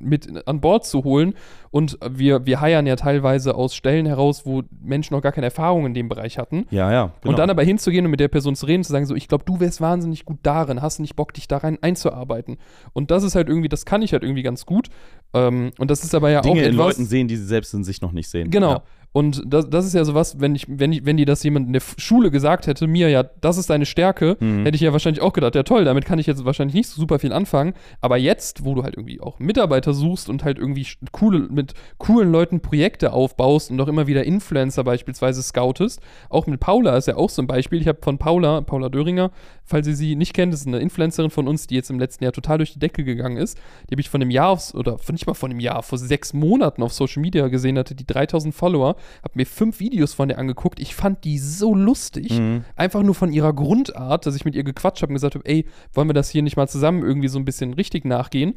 mit 0.00 0.46
an 0.46 0.60
Bord 0.60 0.86
zu 0.86 1.04
holen. 1.04 1.34
Und 1.70 1.98
wir, 2.08 2.46
wir 2.46 2.60
heiern 2.60 2.86
ja 2.86 2.96
teilweise 2.96 3.54
aus 3.54 3.74
Stellen 3.74 4.06
heraus, 4.06 4.46
wo 4.46 4.62
Menschen 4.80 5.14
noch 5.14 5.22
gar 5.22 5.32
keine 5.32 5.46
Erfahrung 5.46 5.86
in 5.86 5.94
dem 5.94 6.08
Bereich 6.08 6.38
hatten. 6.38 6.66
Ja, 6.70 6.90
ja. 6.90 7.12
Genau. 7.20 7.32
Und 7.32 7.38
dann 7.38 7.50
aber 7.50 7.62
hinzugehen 7.62 8.04
und 8.04 8.10
mit 8.10 8.20
der 8.20 8.28
Person 8.28 8.56
zu 8.56 8.66
reden, 8.66 8.84
zu 8.84 8.92
sagen, 8.92 9.06
so, 9.06 9.14
ich 9.14 9.28
glaube, 9.28 9.44
du 9.44 9.60
wärst 9.60 9.80
wahnsinnig 9.80 10.24
gut 10.24 10.38
darin, 10.42 10.80
hast 10.80 10.98
nicht 10.98 11.16
Bock, 11.16 11.34
dich 11.34 11.48
da 11.48 11.58
rein 11.58 11.78
einzuarbeiten. 11.82 12.56
Und 12.92 13.10
das 13.10 13.22
ist 13.22 13.34
halt 13.34 13.48
irgendwie, 13.48 13.68
das 13.68 13.84
kann 13.84 14.02
ich 14.02 14.12
halt 14.12 14.22
irgendwie 14.22 14.42
ganz 14.42 14.64
gut. 14.64 14.88
Ähm, 15.34 15.72
und 15.78 15.90
das 15.90 16.04
ist 16.04 16.14
aber 16.14 16.30
ja 16.30 16.40
Dinge 16.40 16.54
auch 16.54 16.58
in 16.58 16.64
etwas. 16.64 16.76
Leuten 16.76 17.04
sehen, 17.04 17.28
die 17.28 17.36
sie 17.36 17.46
selbst 17.46 17.74
in 17.74 17.84
sich 17.84 18.00
noch 18.00 18.12
nicht 18.12 18.28
sehen. 18.28 18.50
Genau. 18.50 18.72
Ja. 18.72 18.82
Und 19.12 19.42
das, 19.46 19.68
das 19.70 19.86
ist 19.86 19.94
ja 19.94 20.04
sowas, 20.04 20.38
wenn 20.38 20.54
ich, 20.54 20.66
wenn 20.68 20.92
ich, 20.92 21.04
wenn 21.06 21.16
die 21.16 21.24
das 21.24 21.42
jemand 21.42 21.66
in 21.66 21.72
der 21.72 21.82
Schule 21.96 22.30
gesagt 22.30 22.66
hätte, 22.66 22.86
mir 22.86 23.08
ja, 23.08 23.22
das 23.40 23.56
ist 23.56 23.70
deine 23.70 23.86
Stärke, 23.86 24.36
Mhm. 24.38 24.64
hätte 24.64 24.76
ich 24.76 24.82
ja 24.82 24.92
wahrscheinlich 24.92 25.22
auch 25.22 25.32
gedacht, 25.32 25.54
ja 25.54 25.62
toll, 25.62 25.84
damit 25.84 26.04
kann 26.04 26.18
ich 26.18 26.26
jetzt 26.26 26.44
wahrscheinlich 26.44 26.74
nicht 26.74 26.88
so 26.88 27.00
super 27.00 27.18
viel 27.18 27.32
anfangen. 27.32 27.72
Aber 28.00 28.16
jetzt, 28.18 28.64
wo 28.64 28.74
du 28.74 28.82
halt 28.84 28.96
irgendwie 28.96 29.20
auch 29.20 29.38
Mitarbeiter 29.38 29.94
suchst 29.94 30.28
und 30.28 30.44
halt 30.44 30.58
irgendwie 30.58 30.86
coole, 31.10 31.40
mit 31.50 31.72
coolen 31.96 32.30
Leuten 32.30 32.60
Projekte 32.60 33.12
aufbaust 33.12 33.70
und 33.70 33.80
auch 33.80 33.88
immer 33.88 34.06
wieder 34.06 34.24
Influencer 34.24 34.84
beispielsweise 34.84 35.42
scoutest, 35.42 36.00
auch 36.28 36.46
mit 36.46 36.60
Paula 36.60 36.96
ist 36.96 37.08
ja 37.08 37.16
auch 37.16 37.30
so 37.30 37.40
ein 37.42 37.46
Beispiel. 37.46 37.80
Ich 37.80 37.88
habe 37.88 37.98
von 38.02 38.18
Paula, 38.18 38.60
Paula 38.60 38.88
Döringer, 38.90 39.30
falls 39.64 39.86
ihr 39.88 39.96
sie 39.96 40.16
nicht 40.16 40.34
kennt, 40.34 40.52
ist 40.52 40.66
eine 40.66 40.78
Influencerin 40.78 41.30
von 41.30 41.48
uns, 41.48 41.66
die 41.66 41.74
jetzt 41.74 41.90
im 41.90 41.98
letzten 41.98 42.24
Jahr 42.24 42.32
total 42.32 42.58
durch 42.58 42.74
die 42.74 42.78
Decke 42.78 43.04
gegangen 43.04 43.38
ist. 43.38 43.58
Die 43.88 43.94
habe 43.94 44.00
ich 44.02 44.10
von 44.10 44.20
einem 44.20 44.30
Jahr 44.30 44.50
aufs, 44.50 44.74
oder 44.74 44.98
von- 44.98 45.14
nicht 45.14 45.26
mal 45.26 45.34
von 45.34 45.50
einem 45.50 45.60
Jahr, 45.60 45.82
vor 45.82 45.98
sechs 45.98 46.34
Monaten 46.34 46.82
auf 46.82 46.92
Social 46.92 47.22
Media 47.22 47.48
gesehen 47.48 47.78
hatte, 47.78 47.94
die 47.94 48.06
3000 48.06 48.54
Follower, 48.54 48.96
habe 49.22 49.32
mir 49.34 49.46
fünf 49.46 49.80
Videos 49.80 50.14
von 50.14 50.28
der 50.28 50.38
angeguckt. 50.38 50.80
Ich 50.80 50.94
fand 50.94 51.24
die 51.24 51.38
so 51.38 51.74
lustig. 51.74 52.38
Mhm. 52.38 52.64
Einfach 52.76 53.02
nur 53.02 53.14
von 53.14 53.32
ihrer 53.32 53.52
Grundart, 53.52 54.26
dass 54.26 54.36
ich 54.36 54.44
mit 54.44 54.54
ihr 54.54 54.64
gequatscht 54.64 55.02
habe 55.02 55.10
und 55.10 55.14
gesagt 55.14 55.34
habe, 55.34 55.46
ey, 55.46 55.66
wollen 55.92 56.08
wir 56.08 56.14
das 56.14 56.30
hier 56.30 56.42
nicht 56.42 56.56
mal 56.56 56.68
zusammen 56.68 57.02
irgendwie 57.02 57.28
so 57.28 57.38
ein 57.38 57.44
bisschen 57.44 57.74
richtig 57.74 58.04
nachgehen? 58.04 58.54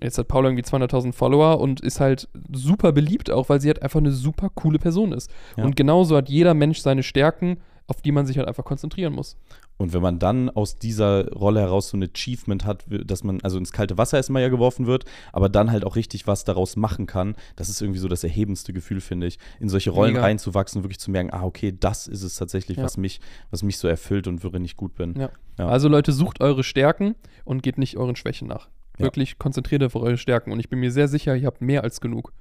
Jetzt 0.00 0.18
hat 0.18 0.28
Paula 0.28 0.48
irgendwie 0.48 0.64
200.000 0.64 1.12
Follower 1.12 1.60
und 1.60 1.80
ist 1.80 2.00
halt 2.00 2.28
super 2.52 2.92
beliebt 2.92 3.30
auch, 3.30 3.48
weil 3.48 3.60
sie 3.60 3.68
halt 3.68 3.82
einfach 3.82 4.00
eine 4.00 4.12
super 4.12 4.50
coole 4.54 4.78
Person 4.78 5.12
ist. 5.12 5.30
Ja. 5.56 5.64
Und 5.64 5.76
genauso 5.76 6.16
hat 6.16 6.28
jeder 6.28 6.54
Mensch 6.54 6.80
seine 6.80 7.02
Stärken, 7.02 7.58
auf 7.86 8.02
die 8.02 8.12
man 8.12 8.26
sich 8.26 8.38
halt 8.38 8.48
einfach 8.48 8.64
konzentrieren 8.64 9.12
muss. 9.12 9.36
Und 9.78 9.92
wenn 9.92 10.02
man 10.02 10.18
dann 10.20 10.48
aus 10.48 10.78
dieser 10.78 11.28
Rolle 11.32 11.60
heraus 11.60 11.88
so 11.88 11.96
ein 11.96 12.04
Achievement 12.04 12.64
hat, 12.64 12.84
dass 12.88 13.24
man 13.24 13.40
also 13.40 13.58
ins 13.58 13.72
kalte 13.72 13.98
Wasser 13.98 14.16
erstmal 14.16 14.42
ja 14.42 14.48
geworfen 14.48 14.86
wird, 14.86 15.06
aber 15.32 15.48
dann 15.48 15.72
halt 15.72 15.84
auch 15.84 15.96
richtig 15.96 16.26
was 16.28 16.44
daraus 16.44 16.76
machen 16.76 17.06
kann, 17.06 17.34
das 17.56 17.68
ist 17.68 17.80
irgendwie 17.82 17.98
so 17.98 18.06
das 18.06 18.22
erhebendste 18.22 18.72
Gefühl, 18.72 19.00
finde 19.00 19.26
ich, 19.26 19.38
in 19.58 19.68
solche 19.68 19.90
Rollen 19.90 20.12
Mega. 20.12 20.22
reinzuwachsen, 20.24 20.84
wirklich 20.84 21.00
zu 21.00 21.10
merken, 21.10 21.30
ah, 21.32 21.42
okay, 21.42 21.74
das 21.78 22.06
ist 22.06 22.22
es 22.22 22.36
tatsächlich, 22.36 22.76
Ja. 22.78 22.84
was 22.84 22.96
mich, 22.96 23.20
was 23.50 23.62
mich 23.64 23.78
so 23.78 23.88
erfüllt 23.88 24.28
und 24.28 24.44
worin 24.44 24.64
ich 24.64 24.76
gut 24.76 24.94
bin. 24.94 25.14
Ja. 25.18 25.30
Ja. 25.58 25.68
Also 25.68 25.88
Leute, 25.88 26.12
sucht 26.12 26.40
eure 26.40 26.62
Stärken 26.62 27.16
und 27.44 27.62
geht 27.62 27.76
nicht 27.78 27.96
euren 27.96 28.14
Schwächen 28.14 28.46
nach. 28.48 28.68
Wirklich 28.98 29.38
konzentriert 29.38 29.82
auf 29.82 29.96
eure 29.96 30.16
Stärken 30.18 30.52
und 30.52 30.60
ich 30.60 30.68
bin 30.68 30.78
mir 30.78 30.92
sehr 30.92 31.08
sicher, 31.08 31.34
ihr 31.34 31.46
habt 31.46 31.60
mehr 31.60 31.82
als 31.82 32.00
genug. 32.00 32.32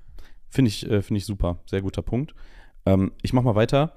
Finde 0.50 0.70
ich, 0.70 0.88
äh, 0.88 1.02
finde 1.02 1.17
ich 1.17 1.26
super, 1.26 1.58
sehr 1.65 1.82
guter 1.82 2.02
Punkt. 2.04 2.36
Ähm, 2.86 3.13
ich 3.24 3.34
mache 3.34 3.46
mal 3.46 3.56
weiter. 3.56 3.94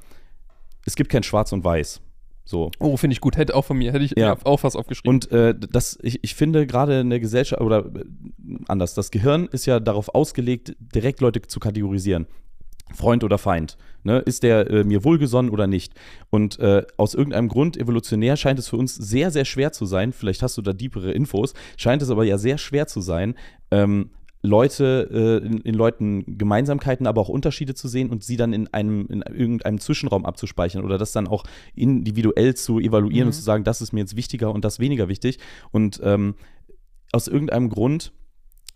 Es 0.86 0.94
gibt 0.96 1.10
kein 1.10 1.22
Schwarz 1.24 1.52
und 1.52 1.64
Weiß. 1.64 2.00
So. 2.44 2.70
Oh, 2.78 2.96
finde 2.96 3.14
ich 3.14 3.20
gut. 3.20 3.36
Hätte 3.36 3.54
auch 3.54 3.64
von 3.64 3.78
mir, 3.78 3.92
hätte 3.92 4.04
ich 4.04 4.14
Ja. 4.16 4.36
auch 4.44 4.62
was 4.62 4.76
aufgeschrieben. 4.76 5.14
Und 5.14 5.32
äh, 5.32 5.54
das, 5.58 5.98
ich, 6.02 6.22
ich 6.22 6.34
finde 6.34 6.66
gerade 6.66 7.00
in 7.00 7.10
der 7.10 7.20
Gesellschaft, 7.20 7.62
oder 7.62 7.86
äh, 7.86 8.04
anders, 8.68 8.94
das 8.94 9.10
Gehirn 9.10 9.48
ist 9.50 9.66
ja 9.66 9.80
darauf 9.80 10.14
ausgelegt, 10.14 10.76
direkt 10.78 11.20
Leute 11.20 11.40
zu 11.42 11.58
kategorisieren. 11.60 12.26
Freund 12.92 13.24
oder 13.24 13.38
Feind. 13.38 13.78
Ne? 14.02 14.18
Ist 14.18 14.42
der 14.42 14.70
äh, 14.70 14.84
mir 14.84 15.04
wohlgesonnen 15.04 15.50
oder 15.50 15.66
nicht? 15.66 15.94
Und 16.28 16.58
äh, 16.58 16.82
aus 16.98 17.14
irgendeinem 17.14 17.48
Grund, 17.48 17.78
evolutionär, 17.78 18.36
scheint 18.36 18.58
es 18.58 18.68
für 18.68 18.76
uns 18.76 18.94
sehr, 18.94 19.30
sehr 19.30 19.46
schwer 19.46 19.72
zu 19.72 19.86
sein, 19.86 20.12
vielleicht 20.12 20.42
hast 20.42 20.58
du 20.58 20.62
da 20.62 20.74
deepere 20.74 21.12
Infos, 21.12 21.54
scheint 21.78 22.02
es 22.02 22.10
aber 22.10 22.24
ja 22.24 22.36
sehr 22.36 22.58
schwer 22.58 22.86
zu 22.86 23.00
sein, 23.00 23.34
ähm, 23.70 24.10
Leute, 24.44 25.08
äh, 25.10 25.46
in, 25.46 25.60
in 25.62 25.74
Leuten 25.74 26.38
Gemeinsamkeiten, 26.38 27.06
aber 27.06 27.22
auch 27.22 27.30
Unterschiede 27.30 27.74
zu 27.74 27.88
sehen 27.88 28.10
und 28.10 28.22
sie 28.22 28.36
dann 28.36 28.52
in 28.52 28.68
einem, 28.74 29.06
in 29.06 29.22
irgendeinem 29.22 29.80
Zwischenraum 29.80 30.26
abzuspeichern 30.26 30.84
oder 30.84 30.98
das 30.98 31.12
dann 31.12 31.26
auch 31.26 31.44
individuell 31.74 32.54
zu 32.54 32.78
evaluieren 32.78 33.24
Mhm. 33.24 33.28
und 33.28 33.32
zu 33.32 33.42
sagen, 33.42 33.64
das 33.64 33.80
ist 33.80 33.92
mir 33.92 34.00
jetzt 34.00 34.16
wichtiger 34.16 34.52
und 34.52 34.62
das 34.64 34.78
weniger 34.78 35.08
wichtig. 35.08 35.38
Und 35.72 35.98
ähm, 36.04 36.34
aus 37.10 37.26
irgendeinem 37.26 37.70
Grund 37.70 38.12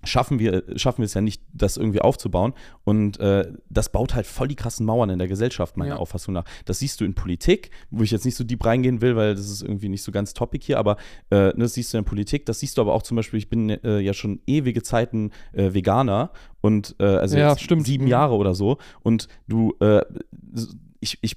schaffen 0.08 0.38
wir, 0.38 0.64
schaffen 0.76 0.98
wir 0.98 1.04
es 1.04 1.14
ja 1.14 1.20
nicht, 1.20 1.42
das 1.52 1.76
irgendwie 1.76 2.00
aufzubauen. 2.00 2.54
Und 2.84 3.20
äh, 3.20 3.52
das 3.70 3.90
baut 3.90 4.14
halt 4.14 4.26
voll 4.26 4.48
die 4.48 4.56
krassen 4.56 4.84
Mauern 4.86 5.10
in 5.10 5.18
der 5.18 5.28
Gesellschaft, 5.28 5.76
meiner 5.76 5.94
Ja. 5.94 5.96
Auffassung 5.98 6.34
nach. 6.34 6.44
Das 6.64 6.78
siehst 6.80 7.00
du 7.00 7.04
in 7.04 7.14
Politik, 7.14 7.70
wo 7.90 8.02
ich 8.02 8.10
jetzt 8.10 8.24
nicht 8.24 8.34
so 8.36 8.44
deep 8.44 8.64
reingehen 8.64 9.00
will, 9.00 9.14
weil 9.16 9.34
das 9.34 9.48
ist 9.50 9.62
irgendwie 9.62 9.88
nicht 9.88 10.02
so 10.02 10.10
ganz 10.12 10.34
topic 10.34 10.64
hier, 10.64 10.78
aber 10.78 10.96
äh, 11.30 11.36
ne, 11.48 11.54
das 11.58 11.74
siehst 11.74 11.92
du 11.94 11.98
in 11.98 12.04
Politik, 12.04 12.46
das 12.46 12.60
siehst 12.60 12.76
du 12.78 12.82
aber 12.82 12.94
auch 12.94 13.02
zum 13.02 13.16
Beispiel, 13.16 13.38
ich 13.38 13.48
bin 13.48 13.70
äh, 13.70 14.00
ja 14.00 14.12
schon 14.14 14.40
ewige 14.46 14.82
Zeiten 14.82 15.30
äh, 15.52 15.74
Veganer 15.74 16.30
und 16.60 16.96
äh, 16.98 17.04
also 17.04 17.36
Ja, 17.38 17.54
sieben 17.56 18.04
Mhm. 18.04 18.10
Jahre 18.10 18.34
oder 18.34 18.54
so. 18.54 18.78
Und 19.02 19.28
du, 19.46 19.74
äh, 19.80 20.02
ich, 21.00 21.18
ich 21.20 21.36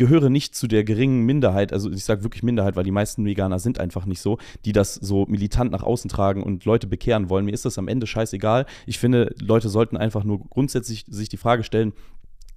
gehöre 0.00 0.30
nicht 0.30 0.54
zu 0.54 0.66
der 0.66 0.82
geringen 0.82 1.26
Minderheit, 1.26 1.74
also 1.74 1.90
ich 1.90 2.06
sage 2.06 2.22
wirklich 2.22 2.42
Minderheit, 2.42 2.74
weil 2.74 2.84
die 2.84 2.90
meisten 2.90 3.26
Veganer 3.26 3.58
sind 3.58 3.78
einfach 3.78 4.06
nicht 4.06 4.22
so, 4.22 4.38
die 4.64 4.72
das 4.72 4.94
so 4.94 5.26
militant 5.26 5.70
nach 5.72 5.82
außen 5.82 6.08
tragen 6.08 6.42
und 6.42 6.64
Leute 6.64 6.86
bekehren 6.86 7.28
wollen. 7.28 7.44
Mir 7.44 7.52
ist 7.52 7.66
das 7.66 7.76
am 7.76 7.86
Ende 7.86 8.06
scheißegal. 8.06 8.64
Ich 8.86 8.98
finde, 8.98 9.34
Leute 9.38 9.68
sollten 9.68 9.98
einfach 9.98 10.24
nur 10.24 10.40
grundsätzlich 10.48 11.04
sich 11.06 11.28
die 11.28 11.36
Frage 11.36 11.64
stellen, 11.64 11.92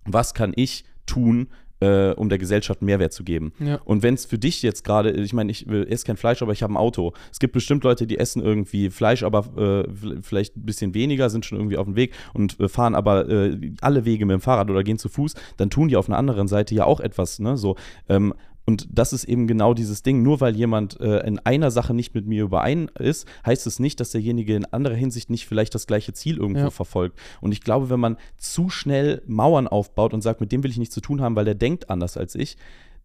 was 0.05 0.33
kann 0.33 0.53
ich 0.55 0.85
tun, 1.05 1.49
äh, 1.83 2.13
um 2.15 2.29
der 2.29 2.37
Gesellschaft 2.37 2.81
Mehrwert 2.81 3.13
zu 3.13 3.23
geben? 3.23 3.53
Ja. 3.59 3.79
Und 3.85 4.03
wenn 4.03 4.13
es 4.13 4.25
für 4.25 4.37
dich 4.37 4.61
jetzt 4.61 4.83
gerade, 4.83 5.11
ich 5.11 5.33
meine, 5.33 5.51
ich 5.51 5.67
esse 5.67 6.05
kein 6.05 6.17
Fleisch, 6.17 6.41
aber 6.41 6.51
ich 6.51 6.63
habe 6.63 6.73
ein 6.73 6.77
Auto. 6.77 7.13
Es 7.31 7.39
gibt 7.39 7.53
bestimmt 7.53 7.83
Leute, 7.83 8.07
die 8.07 8.17
essen 8.17 8.41
irgendwie 8.41 8.89
Fleisch, 8.89 9.23
aber 9.23 9.85
äh, 9.85 10.19
vielleicht 10.21 10.55
ein 10.57 10.65
bisschen 10.65 10.93
weniger, 10.93 11.29
sind 11.29 11.45
schon 11.45 11.57
irgendwie 11.57 11.77
auf 11.77 11.85
dem 11.85 11.95
Weg 11.95 12.13
und 12.33 12.59
äh, 12.59 12.69
fahren 12.69 12.95
aber 12.95 13.29
äh, 13.29 13.73
alle 13.81 14.05
Wege 14.05 14.25
mit 14.25 14.33
dem 14.33 14.41
Fahrrad 14.41 14.69
oder 14.69 14.83
gehen 14.83 14.97
zu 14.97 15.09
Fuß, 15.09 15.33
dann 15.57 15.69
tun 15.69 15.87
die 15.87 15.97
auf 15.97 16.07
einer 16.07 16.17
anderen 16.17 16.47
Seite 16.47 16.75
ja 16.75 16.85
auch 16.85 16.99
etwas, 16.99 17.39
ne? 17.39 17.57
So. 17.57 17.75
Ähm, 18.09 18.33
und 18.65 18.87
das 18.91 19.11
ist 19.13 19.25
eben 19.25 19.45
genau 19.47 19.73
dieses 19.73 20.03
Ding. 20.03 20.23
Nur 20.23 20.39
weil 20.39 20.55
jemand 20.55 20.99
äh, 21.01 21.19
in 21.27 21.37
einer 21.39 21.69
Sache 21.69 21.93
nicht 21.93 22.15
mit 22.15 22.25
mir 22.25 22.43
überein 22.43 22.89
ist, 22.97 23.27
heißt 23.45 23.67
es 23.67 23.79
nicht, 23.79 23.99
dass 23.99 24.11
derjenige 24.11 24.55
in 24.55 24.65
anderer 24.65 24.95
Hinsicht 24.95 25.29
nicht 25.29 25.45
vielleicht 25.47 25.75
das 25.75 25.85
gleiche 25.87 26.13
Ziel 26.13 26.37
irgendwo 26.37 26.61
Ja. 26.61 26.69
verfolgt. 26.69 27.19
Und 27.41 27.51
ich 27.51 27.61
glaube, 27.61 27.89
wenn 27.89 27.99
man 27.99 28.17
zu 28.37 28.69
schnell 28.69 29.21
Mauern 29.27 29.67
aufbaut 29.67 30.13
und 30.13 30.21
sagt, 30.21 30.39
mit 30.39 30.51
dem 30.51 30.63
will 30.63 30.71
ich 30.71 30.77
nichts 30.77 30.95
zu 30.95 31.01
tun 31.01 31.19
haben, 31.21 31.35
weil 31.35 31.45
der 31.45 31.55
denkt 31.55 31.89
anders 31.89 32.15
als 32.15 32.35
ich, 32.35 32.55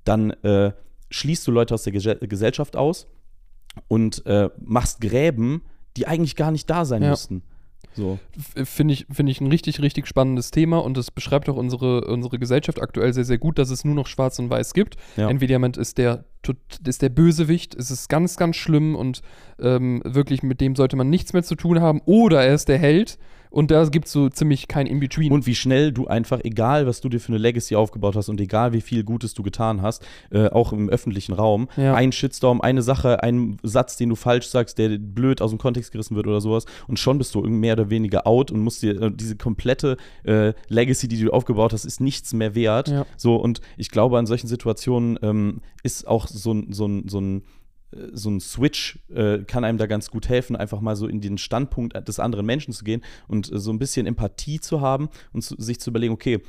dann 0.04 0.30
äh, 0.44 0.72
schließt 1.10 1.46
du 1.46 1.50
Leute 1.50 1.74
aus 1.74 1.82
der 1.82 1.92
Gese 1.92 2.16
Gesellschaft 2.16 2.76
aus 2.76 3.08
und 3.88 4.24
äh, 4.26 4.50
machst 4.60 5.00
Gräben, 5.00 5.62
die 5.96 6.06
eigentlich 6.06 6.36
gar 6.36 6.50
nicht 6.52 6.68
da 6.70 6.84
sein 6.84 7.02
Ja. 7.02 7.10
müssten. 7.10 7.42
So. 7.98 8.18
Finde 8.64 8.94
ich, 8.94 9.06
finde 9.10 9.32
ich 9.32 9.40
ein 9.40 9.48
richtig, 9.48 9.82
richtig 9.82 10.06
spannendes 10.06 10.52
Thema 10.52 10.78
und 10.78 10.96
das 10.96 11.10
beschreibt 11.10 11.48
auch 11.48 11.56
unsere, 11.56 12.02
unsere 12.06 12.38
Gesellschaft 12.38 12.80
aktuell 12.80 13.12
sehr, 13.12 13.24
sehr 13.24 13.38
gut, 13.38 13.58
dass 13.58 13.70
es 13.70 13.84
nur 13.84 13.96
noch 13.96 14.06
Schwarz 14.06 14.38
und 14.38 14.48
Weiß 14.50 14.72
gibt. 14.72 14.96
Ja. 15.16 15.28
Entweder 15.28 15.54
jemand 15.54 15.76
ist 15.76 15.98
der, 15.98 16.24
ist 16.86 17.02
der 17.02 17.08
Bösewicht, 17.08 17.74
es 17.74 17.90
ist 17.90 18.08
ganz, 18.08 18.36
ganz 18.36 18.56
schlimm 18.56 18.94
und 18.94 19.22
ähm, 19.60 20.00
wirklich 20.04 20.42
mit 20.42 20.60
dem 20.60 20.76
sollte 20.76 20.96
man 20.96 21.10
nichts 21.10 21.32
mehr 21.32 21.42
zu 21.42 21.54
tun 21.54 21.80
haben, 21.80 22.00
oder 22.04 22.42
er 22.44 22.54
ist 22.54 22.68
der 22.68 22.78
Held 22.78 23.18
und 23.50 23.70
da 23.70 23.82
gibt 23.86 24.04
es 24.04 24.12
so 24.12 24.28
ziemlich 24.28 24.68
kein 24.68 24.86
In-Between. 24.86 25.32
Und 25.32 25.46
wie 25.46 25.54
schnell 25.54 25.90
du 25.90 26.06
einfach, 26.06 26.40
egal 26.44 26.86
was 26.86 27.00
du 27.00 27.08
dir 27.08 27.18
für 27.18 27.28
eine 27.30 27.38
Legacy 27.38 27.76
aufgebaut 27.76 28.14
hast 28.14 28.28
und 28.28 28.38
egal 28.42 28.74
wie 28.74 28.82
viel 28.82 29.04
Gutes 29.04 29.32
du 29.32 29.42
getan 29.42 29.80
hast, 29.80 30.06
äh, 30.30 30.48
auch 30.50 30.74
im 30.74 30.90
öffentlichen 30.90 31.32
Raum, 31.32 31.66
Ja. 31.78 31.94
ein 31.94 32.12
Shitstorm, 32.12 32.60
eine 32.60 32.82
Sache, 32.82 33.22
ein 33.22 33.56
Satz, 33.62 33.96
den 33.96 34.10
du 34.10 34.16
falsch 34.16 34.48
sagst, 34.48 34.76
der 34.76 34.98
blöd 34.98 35.40
aus 35.40 35.48
dem 35.48 35.58
Kontext 35.58 35.92
gerissen 35.92 36.14
wird 36.14 36.26
oder 36.26 36.42
sowas 36.42 36.66
und 36.88 36.98
schon 36.98 37.16
bist 37.16 37.34
du 37.34 37.40
mehr 37.40 37.72
oder 37.72 37.88
weniger 37.88 38.26
out 38.26 38.50
und 38.50 38.60
musst 38.60 38.82
dir 38.82 39.00
äh, 39.00 39.10
diese 39.10 39.36
komplette 39.36 39.96
äh, 40.24 40.52
Legacy, 40.68 41.08
die 41.08 41.18
du 41.18 41.30
aufgebaut 41.32 41.72
hast, 41.72 41.86
ist 41.86 42.02
nichts 42.02 42.34
mehr 42.34 42.54
wert. 42.54 42.88
Ja. 42.88 43.06
So 43.16 43.36
und 43.36 43.62
ich 43.78 43.90
glaube, 43.90 44.18
an 44.18 44.26
solchen 44.26 44.46
Situationen 44.48 45.18
ähm, 45.22 45.62
ist 45.82 46.06
auch 46.06 46.26
so 46.42 46.52
ein, 46.52 46.72
so 46.72 46.86
ein, 46.86 47.08
so 47.08 47.20
ein 47.20 47.42
äh, 47.92 48.08
so 48.12 48.30
ein 48.30 48.40
Switch 48.40 48.98
äh, 49.14 49.38
kann 49.44 49.64
einem 49.64 49.78
da 49.78 49.86
ganz 49.86 50.10
gut 50.10 50.28
helfen, 50.28 50.56
einfach 50.56 50.80
mal 50.80 50.96
so 50.96 51.06
in 51.06 51.20
den 51.20 51.38
Standpunkt 51.38 51.96
des 52.08 52.18
anderen 52.20 52.46
Menschen 52.46 52.72
zu 52.72 52.84
gehen 52.84 53.02
und 53.28 53.50
äh, 53.52 53.58
so 53.58 53.70
ein 53.72 53.78
bisschen 53.78 54.06
Empathie 54.06 54.60
zu 54.60 54.80
haben 54.80 55.08
und 55.32 55.42
zu, 55.42 55.54
sich 55.58 55.80
zu 55.80 55.90
überlegen, 55.90 56.12
okay, 56.12 56.40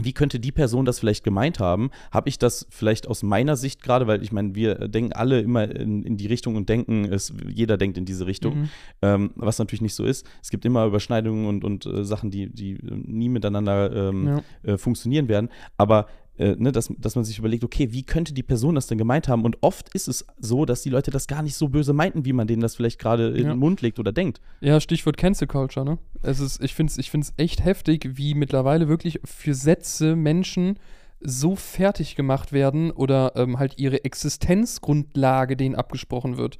wie 0.00 0.12
könnte 0.12 0.38
die 0.38 0.52
Person 0.52 0.84
das 0.84 1.00
vielleicht 1.00 1.24
gemeint 1.24 1.58
haben? 1.58 1.90
Habe 2.12 2.28
ich 2.28 2.38
das 2.38 2.68
vielleicht 2.70 3.08
aus 3.08 3.24
meiner 3.24 3.56
Sicht 3.56 3.82
gerade, 3.82 4.06
weil 4.06 4.22
ich 4.22 4.30
meine, 4.30 4.54
wir 4.54 4.76
denken 4.86 5.12
alle 5.12 5.40
immer 5.40 5.68
in, 5.74 6.04
in 6.04 6.16
die 6.16 6.28
Richtung 6.28 6.54
und 6.54 6.68
denken, 6.68 7.04
es, 7.06 7.32
jeder 7.52 7.76
denkt 7.76 7.98
in 7.98 8.04
diese 8.04 8.24
Richtung, 8.28 8.60
Mhm. 8.60 8.68
ähm, 9.02 9.30
was 9.34 9.58
natürlich 9.58 9.82
nicht 9.82 9.96
so 9.96 10.04
ist. 10.04 10.24
Es 10.40 10.50
gibt 10.50 10.64
immer 10.64 10.86
Überschneidungen 10.86 11.46
und, 11.46 11.64
und 11.64 11.84
äh, 11.86 12.04
Sachen, 12.04 12.30
die, 12.30 12.48
die 12.48 12.78
nie 12.80 13.28
miteinander 13.28 14.10
ähm, 14.10 14.28
Ja. 14.28 14.42
äh, 14.74 14.78
funktionieren 14.78 15.26
werden. 15.28 15.48
Aber 15.76 16.06
äh, 16.38 16.54
ne, 16.56 16.72
dass, 16.72 16.92
dass 16.98 17.14
man 17.16 17.24
sich 17.24 17.38
überlegt, 17.38 17.64
okay, 17.64 17.92
wie 17.92 18.02
könnte 18.04 18.32
die 18.32 18.42
Person 18.42 18.74
das 18.76 18.86
denn 18.86 18.98
gemeint 18.98 19.28
haben? 19.28 19.44
Und 19.44 19.58
oft 19.60 19.88
ist 19.94 20.08
es 20.08 20.24
so, 20.38 20.64
dass 20.64 20.82
die 20.82 20.90
Leute 20.90 21.10
das 21.10 21.26
gar 21.26 21.42
nicht 21.42 21.54
so 21.56 21.68
böse 21.68 21.92
meinten, 21.92 22.24
wie 22.24 22.32
man 22.32 22.46
denen 22.46 22.62
das 22.62 22.76
vielleicht 22.76 22.98
gerade 22.98 23.28
in 23.30 23.44
Ja. 23.44 23.50
den 23.54 23.58
Mund 23.58 23.80
legt 23.82 23.98
oder 23.98 24.12
denkt. 24.12 24.40
Ja, 24.60 24.80
Stichwort 24.80 25.16
Cancel 25.16 25.46
Culture, 25.48 25.84
ne? 25.84 25.98
Es 26.22 26.40
ist, 26.40 26.62
ich 26.62 26.74
finde 26.74 26.90
es 26.92 26.98
ich 26.98 27.10
find's 27.10 27.32
echt 27.36 27.64
heftig, 27.64 28.10
wie 28.14 28.34
mittlerweile 28.34 28.88
wirklich 28.88 29.20
für 29.24 29.54
Sätze 29.54 30.16
Menschen 30.16 30.78
so 31.20 31.56
fertig 31.56 32.14
gemacht 32.14 32.52
werden 32.52 32.92
oder 32.92 33.32
ähm, 33.34 33.58
halt 33.58 33.74
ihre 33.78 34.04
Existenzgrundlage 34.04 35.56
denen 35.56 35.74
abgesprochen 35.74 36.36
wird. 36.36 36.58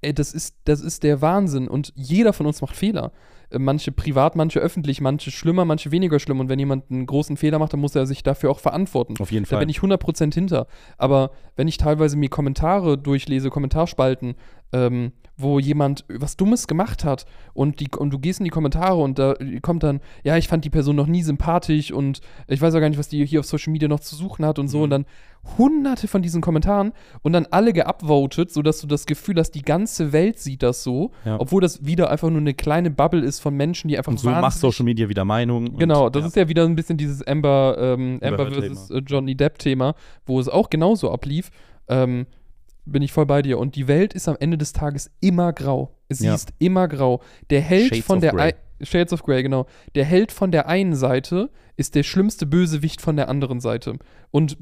Ey, 0.00 0.12
das 0.12 0.34
ist, 0.34 0.56
das 0.64 0.80
ist 0.80 1.02
der 1.02 1.22
Wahnsinn 1.22 1.68
und 1.68 1.92
jeder 1.96 2.32
von 2.32 2.46
uns 2.46 2.60
macht 2.60 2.76
Fehler. 2.76 3.12
Manche 3.58 3.92
privat, 3.92 4.36
manche 4.36 4.60
öffentlich, 4.60 5.00
manche 5.00 5.30
schlimmer, 5.30 5.64
manche 5.64 5.90
weniger 5.90 6.18
schlimm. 6.18 6.40
Und 6.40 6.48
wenn 6.48 6.58
jemand 6.58 6.90
einen 6.90 7.06
großen 7.06 7.36
Fehler 7.36 7.58
macht, 7.58 7.72
dann 7.72 7.80
muss 7.80 7.94
er 7.94 8.06
sich 8.06 8.22
dafür 8.22 8.50
auch 8.50 8.58
verantworten. 8.60 9.14
Auf 9.20 9.30
jeden 9.32 9.44
Da 9.44 9.50
Fall. 9.50 9.60
bin 9.60 9.68
ich 9.68 9.78
100% 9.78 10.34
hinter. 10.34 10.66
Aber 10.98 11.30
wenn 11.56 11.68
ich 11.68 11.76
teilweise 11.76 12.16
mir 12.16 12.28
Kommentare 12.28 12.98
durchlese, 12.98 13.50
Kommentarspalten, 13.50 14.34
ähm, 14.74 15.12
wo 15.36 15.58
jemand 15.58 16.04
was 16.08 16.36
Dummes 16.36 16.66
gemacht 16.68 17.04
hat 17.04 17.26
und, 17.54 17.80
die, 17.80 17.88
und 17.96 18.10
du 18.10 18.18
gehst 18.18 18.40
in 18.40 18.44
die 18.44 18.50
Kommentare 18.50 19.00
und 19.00 19.18
da 19.18 19.34
kommt 19.62 19.82
dann, 19.82 20.00
ja, 20.22 20.36
ich 20.36 20.48
fand 20.48 20.64
die 20.64 20.70
Person 20.70 20.96
noch 20.96 21.06
nie 21.06 21.22
sympathisch 21.22 21.92
und 21.92 22.20
ich 22.46 22.60
weiß 22.60 22.74
auch 22.74 22.80
gar 22.80 22.88
nicht, 22.88 22.98
was 22.98 23.08
die 23.08 23.24
hier 23.24 23.40
auf 23.40 23.46
Social 23.46 23.72
Media 23.72 23.88
noch 23.88 24.00
zu 24.00 24.14
suchen 24.14 24.44
hat 24.44 24.58
und 24.58 24.68
so. 24.68 24.78
Mhm. 24.78 24.82
Und 24.84 24.90
dann 24.90 25.06
hunderte 25.58 26.08
von 26.08 26.22
diesen 26.22 26.40
Kommentaren 26.40 26.92
und 27.22 27.32
dann 27.32 27.46
alle 27.50 27.72
geupvotet, 27.72 28.52
sodass 28.52 28.80
du 28.80 28.86
das 28.86 29.06
Gefühl 29.06 29.38
hast, 29.38 29.52
die 29.52 29.62
ganze 29.62 30.12
Welt 30.12 30.38
sieht 30.38 30.62
das 30.62 30.82
so, 30.82 31.10
Ja. 31.24 31.38
obwohl 31.38 31.60
das 31.60 31.84
wieder 31.84 32.10
einfach 32.10 32.30
nur 32.30 32.40
eine 32.40 32.54
kleine 32.54 32.90
Bubble 32.90 33.22
ist 33.22 33.40
von 33.40 33.54
Menschen, 33.54 33.88
die 33.88 33.98
einfach 33.98 34.12
und 34.12 34.18
so 34.18 34.30
macht 34.30 34.56
Social 34.58 34.84
Media 34.84 35.08
wieder 35.08 35.24
Meinung. 35.24 35.76
Genau, 35.76 36.08
das 36.10 36.22
ja. 36.22 36.26
ist 36.28 36.36
ja 36.36 36.48
wieder 36.48 36.64
ein 36.64 36.76
bisschen 36.76 36.96
dieses 36.96 37.22
Amber, 37.26 37.76
ähm, 37.78 38.20
Amber 38.22 38.50
versus 38.50 38.90
Johnny 39.06 39.34
Depp-Thema, 39.34 39.94
wo 40.26 40.40
es 40.40 40.48
auch 40.48 40.70
genauso 40.70 41.10
ablief. 41.10 41.50
Ähm, 41.88 42.26
bin 42.86 43.02
ich 43.02 43.12
voll 43.12 43.26
bei 43.26 43.42
dir. 43.42 43.58
Und 43.58 43.76
die 43.76 43.88
Welt 43.88 44.14
ist 44.14 44.28
am 44.28 44.36
Ende 44.38 44.58
des 44.58 44.72
Tages 44.72 45.10
immer 45.20 45.52
grau. 45.52 45.94
Sie 46.08 46.26
Ja. 46.26 46.34
ist 46.34 46.52
immer 46.58 46.88
grau. 46.88 47.20
Der 47.50 47.60
Held 47.60 47.88
Shades 47.94 48.04
von 48.06 48.20
der. 48.20 48.34
Ei- 48.34 48.54
Shades 48.82 49.12
of 49.12 49.22
Grey, 49.22 49.42
genau. 49.42 49.66
Der 49.94 50.04
Held 50.04 50.32
von 50.32 50.50
der 50.50 50.68
einen 50.68 50.94
Seite 50.96 51.48
ist 51.76 51.94
der 51.94 52.02
schlimmste 52.02 52.44
Bösewicht 52.44 53.00
von 53.00 53.16
der 53.16 53.28
anderen 53.28 53.60
Seite. 53.60 53.94
Und 54.32 54.58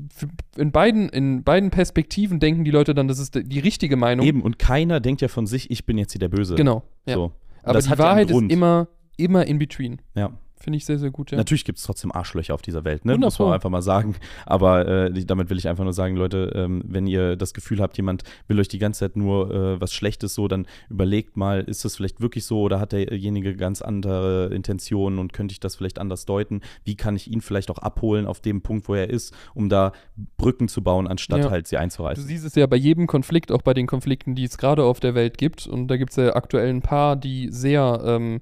in 0.56 0.70
beiden, 0.70 1.08
in 1.08 1.42
beiden 1.42 1.70
Perspektiven 1.70 2.38
denken 2.38 2.62
die 2.62 2.70
Leute 2.70 2.94
dann, 2.94 3.08
das 3.08 3.18
ist 3.18 3.34
die 3.42 3.58
richtige 3.58 3.96
Meinung. 3.96 4.26
Eben, 4.26 4.42
und 4.42 4.58
keiner 4.58 5.00
denkt 5.00 5.22
ja 5.22 5.28
von 5.28 5.46
sich, 5.46 5.70
ich 5.70 5.86
bin 5.86 5.96
jetzt 5.98 6.12
hier 6.12 6.18
der 6.20 6.28
Böse. 6.28 6.54
Genau. 6.56 6.82
Ja. 7.06 7.14
So. 7.14 7.32
Aber 7.62 7.72
das 7.74 7.86
die 7.86 7.98
Wahrheit 7.98 8.30
ist 8.30 8.38
immer, 8.50 8.88
immer 9.16 9.46
in 9.46 9.58
between. 9.58 10.00
Ja. 10.14 10.30
Finde 10.62 10.76
ich 10.76 10.84
sehr, 10.84 10.98
sehr 10.98 11.10
gut, 11.10 11.30
ja. 11.32 11.36
Natürlich 11.38 11.64
gibt 11.64 11.78
es 11.78 11.84
trotzdem 11.84 12.12
Arschlöcher 12.12 12.54
auf 12.54 12.62
dieser 12.62 12.84
Welt, 12.84 13.04
ne? 13.04 13.14
Wundervoll. 13.14 13.46
muss 13.46 13.48
man 13.50 13.54
einfach 13.54 13.70
mal 13.70 13.82
sagen. 13.82 14.14
Aber 14.46 14.86
äh, 14.86 15.24
damit 15.24 15.50
will 15.50 15.58
ich 15.58 15.68
einfach 15.68 15.84
nur 15.84 15.92
sagen, 15.92 16.16
Leute, 16.16 16.52
ähm, 16.54 16.82
wenn 16.86 17.06
ihr 17.06 17.36
das 17.36 17.52
Gefühl 17.54 17.80
habt, 17.80 17.96
jemand 17.96 18.22
will 18.48 18.60
euch 18.60 18.68
die 18.68 18.78
ganze 18.78 19.00
Zeit 19.00 19.16
nur 19.16 19.50
äh, 19.52 19.80
was 19.80 19.92
Schlechtes 19.92 20.34
so, 20.34 20.46
dann 20.48 20.66
überlegt 20.88 21.36
mal, 21.36 21.60
ist 21.62 21.84
das 21.84 21.96
vielleicht 21.96 22.20
wirklich 22.20 22.44
so 22.46 22.60
oder 22.60 22.78
hat 22.80 22.92
derjenige 22.92 23.56
ganz 23.56 23.82
andere 23.82 24.46
Intentionen 24.54 25.18
und 25.18 25.32
könnte 25.32 25.52
ich 25.52 25.60
das 25.60 25.76
vielleicht 25.76 25.98
anders 25.98 26.24
deuten? 26.26 26.60
Wie 26.84 26.94
kann 26.96 27.16
ich 27.16 27.30
ihn 27.30 27.40
vielleicht 27.40 27.70
auch 27.70 27.78
abholen 27.78 28.26
auf 28.26 28.40
dem 28.40 28.62
Punkt, 28.62 28.88
wo 28.88 28.94
er 28.94 29.10
ist, 29.10 29.34
um 29.54 29.68
da 29.68 29.92
Brücken 30.36 30.68
zu 30.68 30.82
bauen, 30.82 31.06
anstatt 31.08 31.40
Ja. 31.44 31.50
halt 31.50 31.66
sie 31.66 31.76
Du 31.76 31.80
einzureißen? 31.82 32.24
siehst 32.24 32.44
es 32.44 32.54
ja 32.54 32.66
bei 32.66 32.76
jedem 32.76 33.06
Konflikt, 33.06 33.50
auch 33.50 33.62
bei 33.62 33.74
den 33.74 33.86
Konflikten, 33.86 34.34
die 34.34 34.44
es 34.44 34.58
gerade 34.58 34.84
auf 34.84 35.00
der 35.00 35.14
Welt 35.14 35.38
gibt. 35.38 35.66
Und 35.66 35.88
da 35.88 35.96
gibt 35.96 36.10
es 36.10 36.16
ja 36.16 36.34
aktuell 36.36 36.68
ein 36.70 36.82
paar, 36.82 37.16
die 37.16 37.48
sehr 37.50 38.00
ähm, 38.04 38.40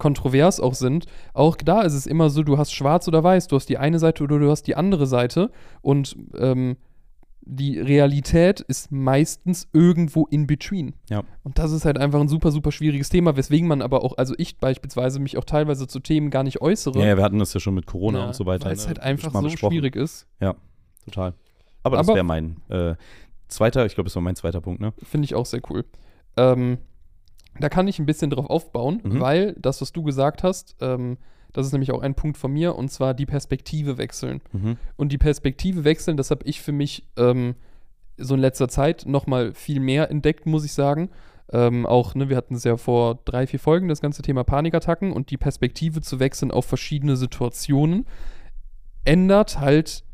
kontrovers 0.00 0.58
auch 0.58 0.74
sind. 0.74 1.06
Auch 1.32 1.56
da 1.56 1.82
ist 1.82 1.94
es 1.94 2.06
immer 2.06 2.28
so, 2.28 2.42
du 2.42 2.58
hast 2.58 2.72
schwarz 2.72 3.06
oder 3.06 3.22
weiß, 3.22 3.46
du 3.46 3.54
hast 3.54 3.68
die 3.68 3.78
eine 3.78 4.00
Seite 4.00 4.24
oder 4.24 4.40
du 4.40 4.50
hast 4.50 4.64
die 4.64 4.74
andere 4.74 5.06
Seite. 5.06 5.52
Und 5.80 6.16
ähm, 6.36 6.76
die 7.42 7.78
Realität 7.78 8.60
ist 8.60 8.92
meistens 8.92 9.68
irgendwo 9.72 10.26
in 10.26 10.46
between. 10.46 10.94
Ja. 11.08 11.22
Und 11.42 11.58
das 11.58 11.72
ist 11.72 11.84
halt 11.84 11.98
einfach 11.98 12.20
ein 12.20 12.28
super, 12.28 12.50
super 12.50 12.72
schwieriges 12.72 13.08
Thema, 13.08 13.36
weswegen 13.36 13.68
man 13.68 13.82
aber 13.82 14.04
auch, 14.04 14.18
also 14.18 14.34
ich 14.36 14.58
beispielsweise 14.58 15.20
mich 15.20 15.38
auch 15.38 15.44
teilweise 15.44 15.86
zu 15.86 16.00
Themen 16.00 16.30
gar 16.30 16.42
nicht 16.42 16.60
äußere. 16.60 16.98
Ja, 16.98 17.06
ja, 17.06 17.16
wir 17.16 17.24
hatten 17.24 17.38
das 17.38 17.54
ja 17.54 17.60
schon 17.60 17.74
mit 17.74 17.86
Corona 17.86 18.20
Ja, 18.20 18.26
und 18.26 18.34
so 18.34 18.46
weiter. 18.46 18.66
Weil 18.66 18.72
es 18.72 18.82
ne, 18.82 18.88
halt 18.88 19.00
einfach 19.00 19.32
so 19.32 19.42
besprochen. 19.42 19.72
schwierig 19.72 19.96
ist. 19.96 20.26
Total. 21.04 21.34
Aber 21.82 21.96
das 21.96 22.08
wäre 22.08 22.24
mein 22.24 22.56
äh, 22.68 22.94
zweiter, 23.48 23.86
ich 23.86 23.94
glaube, 23.94 24.08
das 24.08 24.14
war 24.14 24.22
mein 24.22 24.36
zweiter 24.36 24.60
Punkt, 24.60 24.80
ne? 24.80 24.92
Finde 25.02 25.24
ich 25.24 25.34
auch 25.34 25.46
sehr 25.46 25.60
cool. 25.70 25.84
Ähm, 26.36 26.78
da 27.58 27.68
kann 27.68 27.88
ich 27.88 27.98
ein 27.98 28.06
bisschen 28.06 28.30
drauf 28.30 28.46
aufbauen, 28.48 29.00
Mhm. 29.02 29.20
weil 29.20 29.56
das, 29.58 29.80
was 29.80 29.92
du 29.92 30.02
gesagt 30.02 30.42
hast, 30.42 30.76
ähm, 30.80 31.18
das 31.52 31.66
ist 31.66 31.72
nämlich 31.72 31.90
auch 31.90 32.00
ein 32.00 32.14
Punkt 32.14 32.38
von 32.38 32.52
mir, 32.52 32.76
und 32.76 32.90
zwar 32.90 33.12
die 33.12 33.26
Perspektive 33.26 33.98
wechseln. 33.98 34.40
Mhm. 34.52 34.76
Und 34.96 35.10
die 35.10 35.18
Perspektive 35.18 35.82
wechseln, 35.84 36.16
das 36.16 36.30
habe 36.30 36.44
ich 36.44 36.60
für 36.60 36.72
mich 36.72 37.06
ähm, 37.16 37.56
so 38.16 38.34
in 38.34 38.40
letzter 38.40 38.68
Zeit 38.68 39.04
noch 39.06 39.26
mal 39.26 39.52
viel 39.52 39.80
mehr 39.80 40.10
entdeckt, 40.10 40.46
muss 40.46 40.64
ich 40.64 40.72
sagen. 40.72 41.10
Ähm, 41.52 41.86
auch, 41.86 42.14
ne, 42.14 42.28
wir 42.28 42.36
hatten 42.36 42.54
es 42.54 42.62
ja 42.62 42.76
vor 42.76 43.18
drei, 43.24 43.48
vier 43.48 43.58
Folgen, 43.58 43.88
das 43.88 44.00
ganze 44.00 44.22
Thema 44.22 44.44
Panikattacken 44.44 45.12
und 45.12 45.30
die 45.32 45.36
Perspektive 45.36 46.00
zu 46.00 46.20
wechseln 46.20 46.52
auf 46.52 46.66
verschiedene 46.66 47.16
Situationen 47.16 48.06
ändert 49.04 49.58
halt 49.58 50.04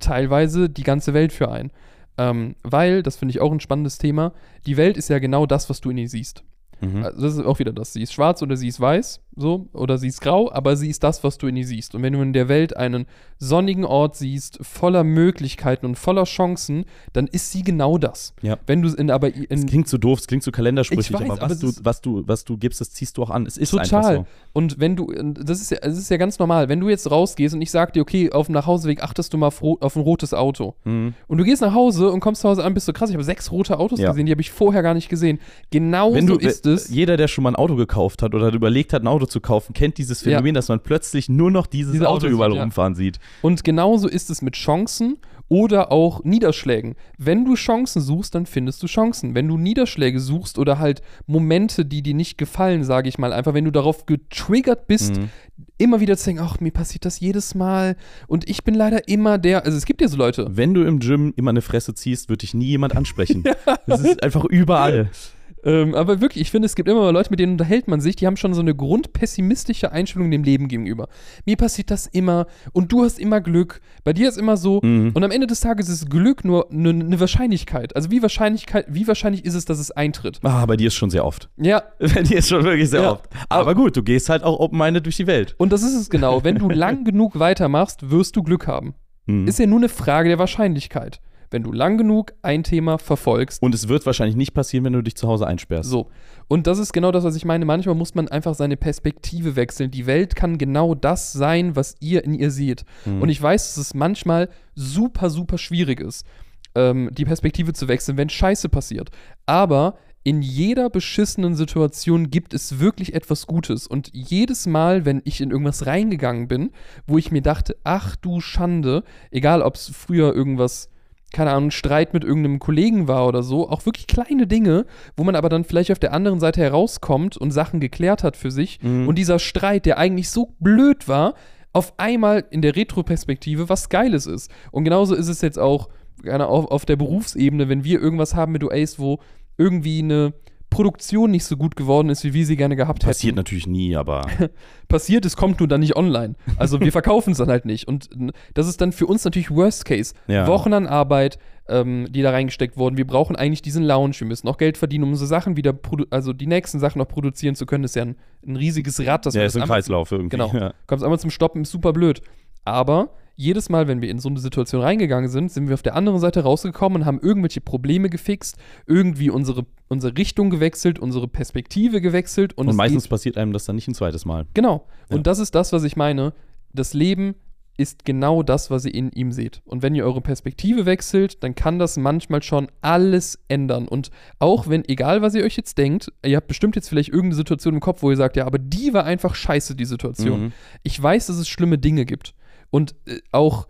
teilweise 0.00 0.68
die 0.68 0.82
ganze 0.82 1.14
Welt 1.14 1.32
für 1.32 1.50
einen. 1.50 1.70
Ähm, 2.16 2.56
weil, 2.62 3.02
das 3.02 3.16
finde 3.16 3.30
ich 3.30 3.40
auch 3.40 3.52
ein 3.52 3.60
spannendes 3.60 3.98
Thema, 3.98 4.32
die 4.66 4.76
Welt 4.76 4.96
ist 4.96 5.08
ja 5.08 5.18
genau 5.18 5.46
das, 5.46 5.68
was 5.70 5.80
du 5.80 5.90
in 5.90 5.98
ihr 5.98 6.08
siehst. 6.08 6.42
Mhm. 6.80 7.04
Also 7.04 7.22
das 7.22 7.36
ist 7.36 7.44
auch 7.44 7.58
wieder 7.58 7.72
das. 7.72 7.92
Sie 7.92 8.02
ist 8.02 8.12
schwarz 8.12 8.42
oder 8.42 8.56
sie 8.56 8.68
ist 8.68 8.80
weiß, 8.80 9.20
so, 9.36 9.66
oder 9.72 9.98
sie 9.98 10.08
ist 10.08 10.20
grau, 10.20 10.50
aber 10.52 10.76
sie 10.76 10.88
ist 10.90 11.02
das, 11.02 11.24
was 11.24 11.38
du 11.38 11.46
in 11.46 11.56
ihr 11.56 11.66
siehst. 11.66 11.94
Und 11.94 12.02
wenn 12.02 12.12
du 12.12 12.22
in 12.22 12.32
der 12.32 12.48
Welt 12.48 12.76
einen 12.76 13.06
sonnigen 13.38 13.84
Ort 13.84 14.16
siehst, 14.16 14.58
voller 14.62 15.04
Möglichkeiten 15.04 15.86
und 15.86 15.96
voller 15.96 16.24
Chancen, 16.24 16.84
dann 17.12 17.26
ist 17.26 17.50
sie 17.50 17.62
genau 17.62 17.98
das. 17.98 18.34
Ja. 18.42 18.58
Wenn 18.66 18.82
du 18.82 18.88
in 18.94 19.10
aber 19.10 19.28
Es 19.28 19.62
in, 19.62 19.66
klingt 19.66 19.88
so 19.88 19.98
doof, 19.98 20.20
es 20.20 20.26
klingt 20.26 20.42
so 20.42 20.50
kalendersprüchig, 20.52 21.06
Ich 21.10 21.12
weiß, 21.12 21.22
aber 21.30 21.42
aber 21.42 21.50
was, 21.50 21.58
du, 21.58 21.66
das- 21.66 21.84
was, 21.84 22.00
du, 22.00 22.22
was 22.26 22.44
du 22.44 22.56
gibst, 22.56 22.80
das 22.80 22.90
ziehst 22.92 23.16
du 23.18 23.22
auch 23.22 23.30
an. 23.30 23.46
Es 23.46 23.56
ist 23.56 23.70
Total. 23.70 24.16
so. 24.18 24.26
Und 24.52 24.78
wenn 24.78 24.96
du, 24.96 25.12
das 25.34 25.60
ist 25.60 25.70
ja, 25.70 25.78
das 25.82 25.98
ist 25.98 26.10
ja 26.10 26.16
ganz 26.16 26.38
normal, 26.38 26.68
wenn 26.68 26.80
du 26.80 26.88
jetzt 26.88 27.10
rausgehst 27.10 27.54
und 27.54 27.60
ich 27.62 27.70
sag 27.70 27.92
dir, 27.92 28.02
okay, 28.02 28.30
auf 28.32 28.46
dem 28.46 28.52
Nachhauseweg 28.54 29.02
achtest 29.02 29.32
du 29.32 29.36
mal 29.38 29.48
auf, 29.48 29.62
ein 29.96 30.02
rotes 30.02 30.32
Auto. 30.32 30.74
Mhm. 30.84 31.14
Und 31.26 31.38
du 31.38 31.44
gehst 31.44 31.60
nach 31.60 31.74
Hause 31.74 32.10
und 32.10 32.20
kommst 32.20 32.42
zu 32.42 32.48
Hause 32.48 32.64
an, 32.64 32.72
bist 32.74 32.86
so 32.86 32.92
krass, 32.92 33.10
ich 33.10 33.14
habe 33.16 33.24
sechs 33.24 33.50
rote 33.50 33.78
Autos 33.78 33.98
Ja. 33.98 34.10
gesehen, 34.10 34.26
die 34.26 34.32
habe 34.32 34.40
ich 34.42 34.52
vorher 34.52 34.82
gar 34.82 34.94
nicht 34.94 35.08
gesehen. 35.08 35.40
Genau 35.70 36.14
Wenn 36.14 36.26
so 36.28 36.36
du, 36.36 36.46
ist 36.46 36.66
es. 36.66 36.88
Jeder, 36.88 37.16
der 37.16 37.28
schon 37.28 37.42
mal 37.44 37.50
ein 37.50 37.56
Auto 37.56 37.74
gekauft 37.76 38.22
hat 38.22 38.34
oder 38.34 38.52
überlegt 38.52 38.92
hat, 38.92 39.02
ein 39.02 39.08
Auto 39.08 39.23
zu 39.28 39.40
kaufen, 39.40 39.72
kennt 39.74 39.98
dieses 39.98 40.22
Ja. 40.24 40.32
Phänomen, 40.32 40.54
dass 40.54 40.68
man 40.68 40.80
plötzlich 40.80 41.28
nur 41.28 41.50
noch 41.50 41.66
dieses 41.66 41.92
Diese 41.92 42.08
Auto 42.08 42.26
überall 42.26 42.54
ja. 42.54 42.62
rumfahren 42.62 42.94
sieht. 42.94 43.18
Und 43.42 43.64
genauso 43.64 44.08
ist 44.08 44.30
es 44.30 44.42
mit 44.42 44.54
Chancen 44.54 45.18
oder 45.48 45.92
auch 45.92 46.24
Niederschlägen. 46.24 46.94
Wenn 47.18 47.44
du 47.44 47.54
Chancen 47.54 48.00
suchst, 48.00 48.34
dann 48.34 48.46
findest 48.46 48.82
du 48.82 48.86
Chancen. 48.86 49.34
Wenn 49.34 49.46
du 49.46 49.58
Niederschläge 49.58 50.18
suchst 50.18 50.58
oder 50.58 50.78
halt 50.78 51.02
Momente, 51.26 51.84
die 51.84 52.02
dir 52.02 52.14
nicht 52.14 52.38
gefallen, 52.38 52.82
sage 52.82 53.10
ich 53.10 53.18
mal, 53.18 53.32
einfach 53.32 53.52
wenn 53.52 53.66
du 53.66 53.70
darauf 53.70 54.06
getriggert 54.06 54.86
bist, 54.86 55.16
Mhm. 55.18 55.28
immer 55.76 56.00
wieder 56.00 56.16
zu 56.16 56.24
denken, 56.26 56.42
ach, 56.42 56.60
mir 56.60 56.72
passiert 56.72 57.04
das 57.04 57.20
jedes 57.20 57.54
Mal 57.54 57.96
und 58.26 58.48
ich 58.48 58.64
bin 58.64 58.74
leider 58.74 59.06
immer 59.06 59.36
der, 59.36 59.64
also 59.66 59.76
es 59.76 59.84
gibt 59.84 60.00
ja 60.00 60.08
so 60.08 60.16
Leute. 60.16 60.46
Wenn 60.50 60.72
du 60.72 60.82
im 60.82 60.98
Gym 60.98 61.34
immer 61.36 61.50
eine 61.50 61.60
Fresse 61.62 61.94
ziehst, 61.94 62.30
wird 62.30 62.40
dich 62.42 62.54
nie 62.54 62.66
jemand 62.66 62.96
ansprechen. 62.96 63.44
Das 63.86 64.00
ist 64.00 64.22
einfach 64.22 64.44
überall. 64.44 65.10
Ähm, 65.64 65.94
aber 65.94 66.20
wirklich, 66.20 66.42
ich 66.42 66.50
finde, 66.50 66.66
es 66.66 66.74
gibt 66.74 66.88
immer 66.88 67.00
mal 67.00 67.10
Leute, 67.10 67.30
mit 67.30 67.40
denen 67.40 67.52
unterhält 67.52 67.88
man 67.88 68.00
sich, 68.00 68.16
die 68.16 68.26
haben 68.26 68.36
schon 68.36 68.52
so 68.54 68.60
eine 68.60 68.74
grundpessimistische 68.74 69.92
Einstellung 69.92 70.30
dem 70.30 70.42
Leben 70.44 70.68
gegenüber. 70.68 71.08
Mir 71.46 71.56
passiert 71.56 71.90
das 71.90 72.06
immer 72.06 72.46
und 72.72 72.92
du 72.92 73.02
hast 73.04 73.18
immer 73.18 73.40
Glück, 73.40 73.80
bei 74.04 74.12
dir 74.12 74.28
ist 74.28 74.36
immer 74.38 74.56
so 74.56 74.80
Mhm. 74.82 75.12
und 75.14 75.24
am 75.24 75.30
Ende 75.30 75.46
des 75.46 75.60
Tages 75.60 75.88
ist 75.88 76.10
Glück 76.10 76.44
nur 76.44 76.70
eine 76.70 76.92
ne 76.92 77.20
Wahrscheinlichkeit. 77.20 77.96
Also 77.96 78.10
wie 78.10 78.20
Wahrscheinlichkeit, 78.22 78.86
wie 78.88 79.08
wahrscheinlich 79.08 79.44
ist 79.44 79.54
es, 79.54 79.64
dass 79.64 79.78
es 79.78 79.90
eintritt? 79.90 80.40
Ah, 80.42 80.66
bei 80.66 80.76
dir 80.76 80.88
ist 80.88 80.94
schon 80.94 81.10
sehr 81.10 81.24
oft. 81.24 81.48
Ja, 81.56 81.82
Bei 81.98 82.22
dir 82.22 82.38
ist 82.38 82.48
schon 82.48 82.64
wirklich 82.64 82.90
sehr 82.90 83.02
Ja. 83.02 83.12
oft. 83.12 83.28
Aber 83.48 83.74
gut, 83.74 83.96
du 83.96 84.02
gehst 84.02 84.28
halt 84.28 84.42
auch 84.42 84.58
open-minded 84.60 85.04
durch 85.06 85.16
die 85.16 85.26
Welt. 85.26 85.54
und 85.58 85.72
das 85.72 85.82
ist 85.82 85.94
es 85.94 86.10
genau. 86.10 86.44
Wenn 86.44 86.56
du 86.56 86.68
lang 86.70 87.04
genug 87.04 87.38
weitermachst, 87.38 88.10
wirst 88.10 88.36
du 88.36 88.42
Glück 88.42 88.66
haben. 88.66 88.94
Mhm. 89.26 89.46
Ist 89.48 89.58
ja 89.58 89.66
nur 89.66 89.78
eine 89.78 89.88
Frage 89.88 90.28
der 90.28 90.38
Wahrscheinlichkeit. 90.38 91.20
Wenn 91.50 91.62
du 91.62 91.72
lang 91.72 91.98
genug 91.98 92.32
ein 92.42 92.62
Thema 92.62 92.98
verfolgst, 92.98 93.62
Und 93.62 93.74
es 93.74 93.88
wird 93.88 94.06
wahrscheinlich 94.06 94.36
nicht 94.36 94.54
passieren, 94.54 94.84
wenn 94.84 94.92
du 94.92 95.02
dich 95.02 95.16
zu 95.16 95.28
Hause 95.28 95.46
einsperrst. 95.46 95.88
So. 95.88 96.10
Und 96.48 96.66
das 96.66 96.78
ist 96.78 96.92
genau 96.92 97.12
das, 97.12 97.24
was 97.24 97.36
ich 97.36 97.44
meine. 97.44 97.64
Manchmal 97.64 97.94
muss 97.94 98.14
man 98.14 98.28
einfach 98.28 98.54
seine 98.54 98.76
Perspektive 98.76 99.56
wechseln. 99.56 99.90
Die 99.90 100.06
Welt 100.06 100.36
kann 100.36 100.58
genau 100.58 100.94
das 100.94 101.32
sein, 101.32 101.76
was 101.76 101.96
ihr 102.00 102.24
in 102.24 102.34
ihr 102.34 102.50
seht. 102.50 102.84
Mhm. 103.04 103.22
Und 103.22 103.28
ich 103.28 103.40
weiß, 103.40 103.74
dass 103.74 103.76
es 103.78 103.94
manchmal 103.94 104.48
super, 104.74 105.30
super 105.30 105.58
schwierig 105.58 106.00
ist, 106.00 106.26
ähm, 106.74 107.10
die 107.12 107.24
Perspektive 107.24 107.72
zu 107.72 107.88
wechseln, 107.88 108.16
wenn 108.16 108.28
Scheiße 108.28 108.68
passiert. 108.68 109.10
Aber 109.46 109.96
in 110.26 110.40
jeder 110.40 110.88
beschissenen 110.88 111.54
Situation 111.54 112.30
gibt 112.30 112.54
es 112.54 112.80
wirklich 112.80 113.14
etwas 113.14 113.46
Gutes. 113.46 113.86
Und 113.86 114.10
jedes 114.14 114.66
Mal, 114.66 115.04
wenn 115.04 115.20
ich 115.24 115.42
in 115.42 115.50
irgendwas 115.50 115.86
reingegangen 115.86 116.48
bin, 116.48 116.70
wo 117.06 117.18
ich 117.18 117.30
mir 117.30 117.42
dachte, 117.42 117.76
ach 117.84 118.16
du 118.16 118.40
Schande, 118.40 119.04
egal 119.30 119.60
ob 119.60 119.74
es 119.74 119.90
früher 119.94 120.34
irgendwas, 120.34 120.88
keine 121.34 121.50
Ahnung, 121.50 121.70
Streit 121.70 122.14
mit 122.14 122.24
irgendeinem 122.24 122.58
Kollegen 122.58 123.08
war 123.08 123.26
oder 123.26 123.42
so, 123.42 123.68
auch 123.68 123.84
wirklich 123.84 124.06
kleine 124.06 124.46
Dinge, 124.46 124.86
wo 125.16 125.24
man 125.24 125.36
aber 125.36 125.50
dann 125.50 125.64
vielleicht 125.64 125.92
auf 125.92 125.98
der 125.98 126.14
anderen 126.14 126.40
Seite 126.40 126.62
herauskommt 126.62 127.36
und 127.36 127.50
Sachen 127.50 127.80
geklärt 127.80 128.22
hat 128.22 128.36
für 128.36 128.50
sich. 128.50 128.80
Mhm. 128.82 129.08
Und 129.08 129.16
dieser 129.16 129.38
Streit, 129.38 129.84
der 129.84 129.98
eigentlich 129.98 130.30
so 130.30 130.54
blöd 130.60 131.08
war, 131.08 131.34
auf 131.72 131.92
einmal 131.98 132.44
in 132.50 132.62
der 132.62 132.76
Retroperspektive 132.76 133.68
was 133.68 133.88
Geiles 133.88 134.26
ist. 134.26 134.50
Und 134.70 134.84
genauso 134.84 135.14
ist 135.14 135.28
es 135.28 135.42
jetzt 135.42 135.58
auch 135.58 135.88
auf, 136.26 136.66
auf 136.70 136.86
der 136.86 136.96
Berufsebene, 136.96 137.68
wenn 137.68 137.84
wir 137.84 138.00
irgendwas 138.00 138.34
haben 138.34 138.52
mit 138.52 138.62
Ace, 138.62 138.98
wo 138.98 139.18
irgendwie 139.58 139.98
eine 139.98 140.32
Produktion 140.74 141.30
nicht 141.30 141.44
so 141.44 141.56
gut 141.56 141.76
geworden 141.76 142.10
ist, 142.10 142.24
wie 142.24 142.34
wir 142.34 142.44
sie 142.44 142.56
gerne 142.56 142.74
gehabt 142.74 143.04
Passiert 143.04 143.30
hätten. 143.30 143.36
natürlich 143.36 143.66
nie, 143.66 143.94
aber 143.94 144.26
Passiert, 144.88 145.24
es 145.24 145.36
kommt 145.36 145.60
nur 145.60 145.68
dann 145.68 145.80
nicht 145.80 145.96
online. 145.96 146.34
Also 146.56 146.80
wir 146.80 146.90
verkaufen 146.92 147.30
es 147.30 147.38
dann 147.38 147.48
halt 147.48 147.64
nicht. 147.64 147.86
Und 147.86 148.10
das 148.54 148.66
ist 148.66 148.80
dann 148.80 148.92
für 148.92 149.06
uns 149.06 149.24
natürlich 149.24 149.50
Worst 149.50 149.84
Case. 149.84 150.14
Ja. 150.26 150.46
Wochen 150.48 150.72
an 150.72 150.86
Arbeit, 150.86 151.38
ähm, 151.68 152.08
die 152.10 152.22
da 152.22 152.30
reingesteckt 152.30 152.76
wurden. 152.76 152.96
Wir 152.96 153.06
brauchen 153.06 153.36
eigentlich 153.36 153.62
diesen 153.62 153.84
Lounge. 153.84 154.16
Wir 154.18 154.26
müssen 154.26 154.48
auch 154.48 154.58
Geld 154.58 154.76
verdienen, 154.76 155.04
um 155.04 155.10
unsere 155.10 155.28
Sachen 155.28 155.56
wieder, 155.56 155.78
also 156.10 156.32
die 156.32 156.46
nächsten 156.46 156.80
Sachen 156.80 156.98
noch 156.98 157.08
produzieren 157.08 157.54
zu 157.54 157.66
können. 157.66 157.82
Das 157.82 157.92
ist 157.92 157.96
ja 157.96 158.02
ein, 158.02 158.16
ein 158.44 158.56
riesiges 158.56 158.98
Rad, 159.06 159.26
das 159.26 159.34
ja, 159.34 159.42
wir 159.42 159.46
ist 159.46 159.56
ein 159.56 159.66
Kreislauf 159.66 160.10
irgendwie. 160.10 160.36
Genau. 160.36 160.52
Ja. 160.52 160.74
Kommst 160.88 161.04
einmal 161.04 161.20
zum 161.20 161.30
Stoppen, 161.30 161.62
ist 161.62 161.70
super 161.70 161.92
blöd. 161.92 162.20
Aber 162.64 163.10
jedes 163.36 163.68
Mal, 163.68 163.88
wenn 163.88 164.00
wir 164.00 164.10
in 164.10 164.18
so 164.18 164.28
eine 164.28 164.38
Situation 164.38 164.82
reingegangen 164.82 165.28
sind, 165.28 165.50
sind 165.50 165.68
wir 165.68 165.74
auf 165.74 165.82
der 165.82 165.96
anderen 165.96 166.18
Seite 166.20 166.40
rausgekommen 166.42 167.02
und 167.02 167.06
haben 167.06 167.20
irgendwelche 167.20 167.60
Probleme 167.60 168.08
gefixt, 168.08 168.56
irgendwie 168.86 169.30
unsere, 169.30 169.66
unsere 169.88 170.16
Richtung 170.16 170.50
gewechselt, 170.50 170.98
unsere 170.98 171.28
Perspektive 171.28 172.00
gewechselt 172.00 172.56
und, 172.56 172.68
Und, 172.68 172.76
meistens 172.76 173.08
passiert 173.08 173.36
einem 173.36 173.52
das 173.52 173.64
dann 173.64 173.76
nicht 173.76 173.88
ein 173.88 173.94
zweites 173.94 174.24
Mal. 174.24 174.46
genau. 174.54 174.86
Ja. 175.10 175.16
Und 175.16 175.26
das 175.26 175.38
ist 175.38 175.54
das, 175.54 175.72
was 175.72 175.84
ich 175.84 175.96
meine. 175.96 176.32
Das 176.72 176.94
Leben 176.94 177.34
ist 177.76 178.04
genau 178.04 178.42
das, 178.42 178.70
was 178.70 178.84
ihr 178.84 178.94
in 178.94 179.10
ihm 179.10 179.32
seht. 179.32 179.60
Und 179.64 179.82
wenn 179.82 179.94
ihr 179.94 180.04
eure 180.04 180.20
Perspektive 180.20 180.86
wechselt, 180.86 181.42
dann 181.42 181.54
kann 181.54 181.78
das 181.78 181.96
manchmal 181.96 182.42
schon 182.42 182.68
alles 182.80 183.38
ändern. 183.48 183.88
Und 183.88 184.10
auch 184.38 184.68
wenn, 184.68 184.88
egal 184.88 185.22
was 185.22 185.34
ihr 185.34 185.44
euch 185.44 185.56
jetzt 185.56 185.76
denkt, 185.76 186.12
ihr 186.24 186.36
habt 186.36 186.46
bestimmt 186.46 186.76
jetzt 186.76 186.88
vielleicht 186.88 187.08
irgendeine 187.08 187.34
Situation 187.34 187.74
im 187.74 187.80
Kopf, 187.80 188.02
wo 188.02 188.10
ihr 188.10 188.16
sagt, 188.16 188.36
ja, 188.36 188.46
aber 188.46 188.58
die 188.58 188.94
war 188.94 189.04
einfach 189.04 189.34
scheiße, 189.34 189.74
die 189.74 189.84
Situation. 189.84 190.44
Mhm. 190.44 190.52
Ich 190.84 191.02
weiß, 191.02 191.26
dass 191.26 191.36
es 191.36 191.48
schlimme 191.48 191.78
Dinge 191.78 192.04
gibt. 192.04 192.34
Und 192.74 192.96
äh, 193.06 193.20
auch 193.30 193.68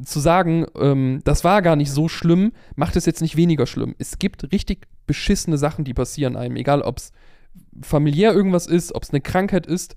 zu 0.00 0.20
sagen, 0.20 0.66
ähm, 0.78 1.22
das 1.24 1.42
war 1.42 1.60
gar 1.60 1.74
nicht 1.74 1.90
so 1.90 2.06
schlimm, 2.06 2.52
macht 2.76 2.94
es 2.94 3.04
jetzt 3.04 3.20
nicht 3.20 3.34
weniger 3.34 3.66
schlimm. 3.66 3.96
Es 3.98 4.20
gibt 4.20 4.52
richtig 4.52 4.86
beschissene 5.08 5.58
Sachen, 5.58 5.84
die 5.84 5.92
passieren 5.92 6.36
einem, 6.36 6.54
egal 6.54 6.80
ob 6.82 6.98
es 6.98 7.10
familiär 7.82 8.32
irgendwas 8.32 8.68
ist, 8.68 8.94
ob 8.94 9.02
es 9.02 9.10
eine 9.10 9.20
Krankheit 9.20 9.66
ist. 9.66 9.96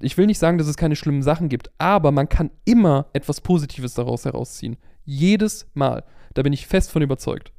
Ich 0.00 0.18
will 0.18 0.26
nicht 0.26 0.40
sagen, 0.40 0.58
dass 0.58 0.66
es 0.66 0.76
keine 0.76 0.96
schlimmen 0.96 1.22
Sachen 1.22 1.48
gibt, 1.48 1.70
aber 1.78 2.10
man 2.10 2.28
kann 2.28 2.50
immer 2.64 3.06
etwas 3.12 3.40
Positives 3.40 3.94
daraus 3.94 4.24
herausziehen. 4.24 4.76
Jedes 5.04 5.68
Mal. 5.74 6.02
Da 6.34 6.42
bin 6.42 6.52
ich 6.52 6.66
fest 6.66 6.90
von 6.90 7.00
überzeugt. 7.02 7.52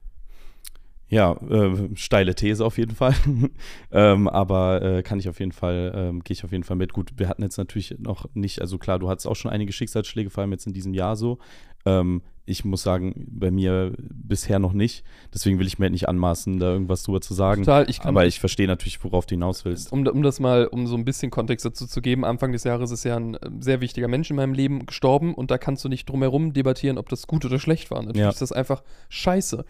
Ja, 1.08 1.34
äh, 1.50 1.90
steile 1.96 2.34
These 2.34 2.66
auf 2.66 2.78
jeden 2.78 2.96
Fall. 2.96 3.14
ähm, 3.92 4.28
aber 4.28 4.82
äh, 4.82 5.04
kann 5.04 5.20
ich 5.20 5.30
auf 5.30 5.40
jeden 5.40 5.52
Fall, 5.52 5.92
ähm, 5.96 6.24
gehe 6.24 6.34
ich 6.34 6.44
auf 6.44 6.52
jeden 6.52 6.64
Fall 6.64 6.78
mit. 6.78 6.94
Gut, 6.94 7.12
wir 7.18 7.30
hatten 7.30 7.44
jetzt 7.44 7.58
natürlich 7.58 7.96
noch 8.00 8.26
nicht, 8.34 8.62
also 8.62 8.78
klar, 8.78 8.98
du 9.00 9.10
hattest 9.10 9.28
auch 9.28 9.36
schon 9.36 9.52
einige 9.52 9.72
Schicksalsschläge, 9.72 10.30
vor 10.30 10.42
allem 10.42 10.52
jetzt 10.52 10.66
in 10.66 10.74
diesem 10.74 10.94
Jahr 10.94 11.16
so. 11.16 11.38
Ähm, 11.86 12.22
ich 12.48 12.64
muss 12.64 12.84
sagen, 12.84 13.26
bei 13.28 13.50
mir 13.50 13.94
bisher 13.98 14.60
noch 14.60 14.74
nicht. 14.74 15.04
Deswegen 15.34 15.58
will 15.58 15.66
ich 15.66 15.80
mir 15.80 15.86
halt 15.86 15.94
nicht 15.94 16.08
anmaßen, 16.08 16.60
da 16.60 16.74
irgendwas 16.74 17.02
drüber 17.04 17.22
zu 17.22 17.34
sagen. 17.34 17.64
Total, 17.64 17.90
ich 17.90 18.00
kann 18.00 18.10
aber 18.10 18.26
ich 18.28 18.40
verstehe 18.40 18.68
natürlich, 18.68 19.04
worauf 19.04 19.26
du 19.26 19.34
hinaus 19.34 19.66
willst. 19.66 19.92
um, 19.92 20.06
um 20.06 20.22
das 20.22 20.40
mal, 20.40 20.68
um 20.68 20.86
so 20.86 20.96
ein 20.96 21.06
bisschen 21.06 21.32
Kontext 21.32 21.66
dazu 21.66 21.88
zu 21.88 22.02
geben, 22.02 22.24
Anfang 22.24 22.52
des 22.52 22.64
Jahres 22.64 22.92
ist 22.92 23.04
ja 23.04 23.16
ein 23.16 23.36
äh, 23.36 23.50
sehr 23.60 23.82
wichtiger 23.82 24.08
Mensch 24.08 24.30
in 24.30 24.36
meinem 24.36 24.54
Leben 24.54 24.86
gestorben 24.86 25.34
und 25.34 25.50
da 25.50 25.58
kannst 25.58 25.84
du 25.86 25.90
nicht 25.90 26.08
drum 26.08 26.22
herum 26.22 26.54
debattieren, 26.54 26.98
ob 27.00 27.10
das 27.10 27.26
gut 27.26 27.46
oder 27.46 27.60
schlecht 27.60 27.90
war. 27.90 28.00
Natürlich 28.02 28.22
Ja. 28.22 28.30
ist 28.30 28.42
das 28.42 28.52
einfach 28.52 28.84
scheiße. 29.10 29.66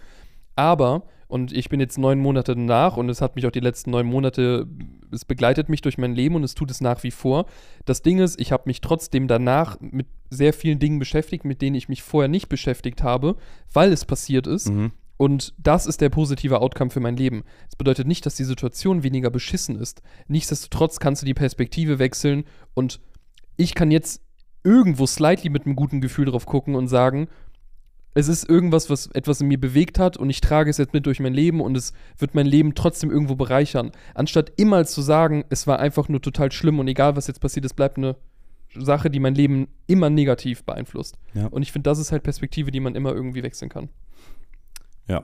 Aber, 0.58 1.04
Und 1.36 1.52
ich 1.52 1.68
bin 1.68 1.82
jetzt 1.82 1.98
neun 1.98 2.20
Monate 2.20 2.56
nach 2.56 2.96
und 2.96 3.10
es 3.10 3.20
hat 3.20 3.36
mich 3.36 3.46
auch 3.46 3.52
die 3.52 3.60
letzten 3.60 3.92
neun 3.92 4.06
Monate, 4.06 4.68
es 5.12 5.26
begleitet 5.26 5.68
mich 5.68 5.82
durch 5.82 5.98
mein 5.98 6.16
Leben 6.16 6.36
und 6.36 6.46
es 6.46 6.56
tut 6.56 6.72
es 6.72 6.80
nach 6.80 7.04
wie 7.04 7.12
vor. 7.12 7.46
Das 7.84 8.02
Ding 8.02 8.20
ist, 8.20 8.40
ich 8.40 8.54
habe 8.54 8.64
mich 8.68 8.80
trotzdem 8.80 9.28
danach 9.28 9.78
mit 9.82 10.08
sehr 10.30 10.54
vielen 10.54 10.80
Dingen 10.80 10.98
beschäftigt, 10.98 11.44
mit 11.44 11.62
denen 11.62 11.76
ich 11.76 11.90
mich 11.90 12.04
vorher 12.04 12.30
nicht 12.30 12.48
beschäftigt 12.48 13.04
habe, 13.04 13.36
weil 13.74 13.92
es 13.92 14.06
passiert 14.06 14.48
ist. 14.48 14.70
Mhm. 14.70 14.94
Und 15.18 15.54
das 15.58 15.88
ist 15.88 16.00
der 16.00 16.08
positive 16.08 16.62
Outcome 16.62 16.90
für 16.90 17.02
mein 17.02 17.18
Leben. 17.18 17.44
Das 17.66 17.76
bedeutet 17.76 18.08
nicht, 18.08 18.26
dass 18.26 18.36
die 18.36 18.46
Situation 18.46 19.04
weniger 19.04 19.30
beschissen 19.30 19.78
ist. 19.78 20.04
Nichtsdestotrotz 20.30 21.02
kannst 21.02 21.22
du 21.22 21.26
die 21.26 21.34
Perspektive 21.34 22.00
wechseln 22.00 22.46
und 22.76 23.02
ich 23.58 23.76
kann 23.76 23.92
jetzt 23.92 24.22
irgendwo 24.64 25.06
slightly 25.06 25.50
mit 25.50 25.66
einem 25.66 25.76
guten 25.76 26.00
Gefühl 26.00 26.28
drauf 26.28 26.46
gucken 26.46 26.76
und 26.76 26.88
sagen, 26.88 27.28
es 28.16 28.30
ist 28.30 28.50
irgendwas, 28.50 28.90
was 28.90 29.08
etwas 29.08 29.42
in 29.42 29.48
mir 29.48 29.60
bewegt 29.60 30.00
hat 30.00 30.16
und 30.16 30.30
ich 30.30 30.40
trage 30.40 30.70
es 30.70 30.78
jetzt 30.78 30.94
mit 30.94 31.06
durch 31.06 31.20
mein 31.20 31.34
Leben 31.34 31.60
und 31.60 31.76
es 31.76 31.94
wird 32.18 32.34
mein 32.34 32.46
Leben 32.46 32.74
trotzdem 32.74 33.12
irgendwo 33.12 33.36
bereichern. 33.36 33.92
Anstatt 34.14 34.54
immer 34.56 34.86
zu 34.86 35.02
sagen, 35.02 35.44
es 35.50 35.68
war 35.68 35.80
einfach 35.80 36.08
nur 36.08 36.22
total 36.22 36.52
schlimm 36.52 36.80
und 36.80 36.88
egal, 36.88 37.18
was 37.18 37.28
jetzt 37.28 37.42
passiert, 37.42 37.66
es 37.66 37.74
bleibt 37.74 37.98
eine 37.98 38.16
Sache, 38.74 39.10
die 39.10 39.20
mein 39.20 39.36
Leben 39.36 39.68
immer 39.86 40.10
negativ 40.10 40.64
beeinflusst. 40.64 41.18
Ja. 41.34 41.48
Und 41.48 41.62
ich 41.62 41.74
finde, 41.74 41.90
das 41.90 42.00
ist 42.00 42.14
halt 42.14 42.24
Perspektive, 42.24 42.72
die 42.72 42.80
man 42.80 42.96
immer 42.96 43.14
irgendwie 43.14 43.44
wechseln 43.44 43.70
kann. 43.70 43.90
Ja. 45.08 45.24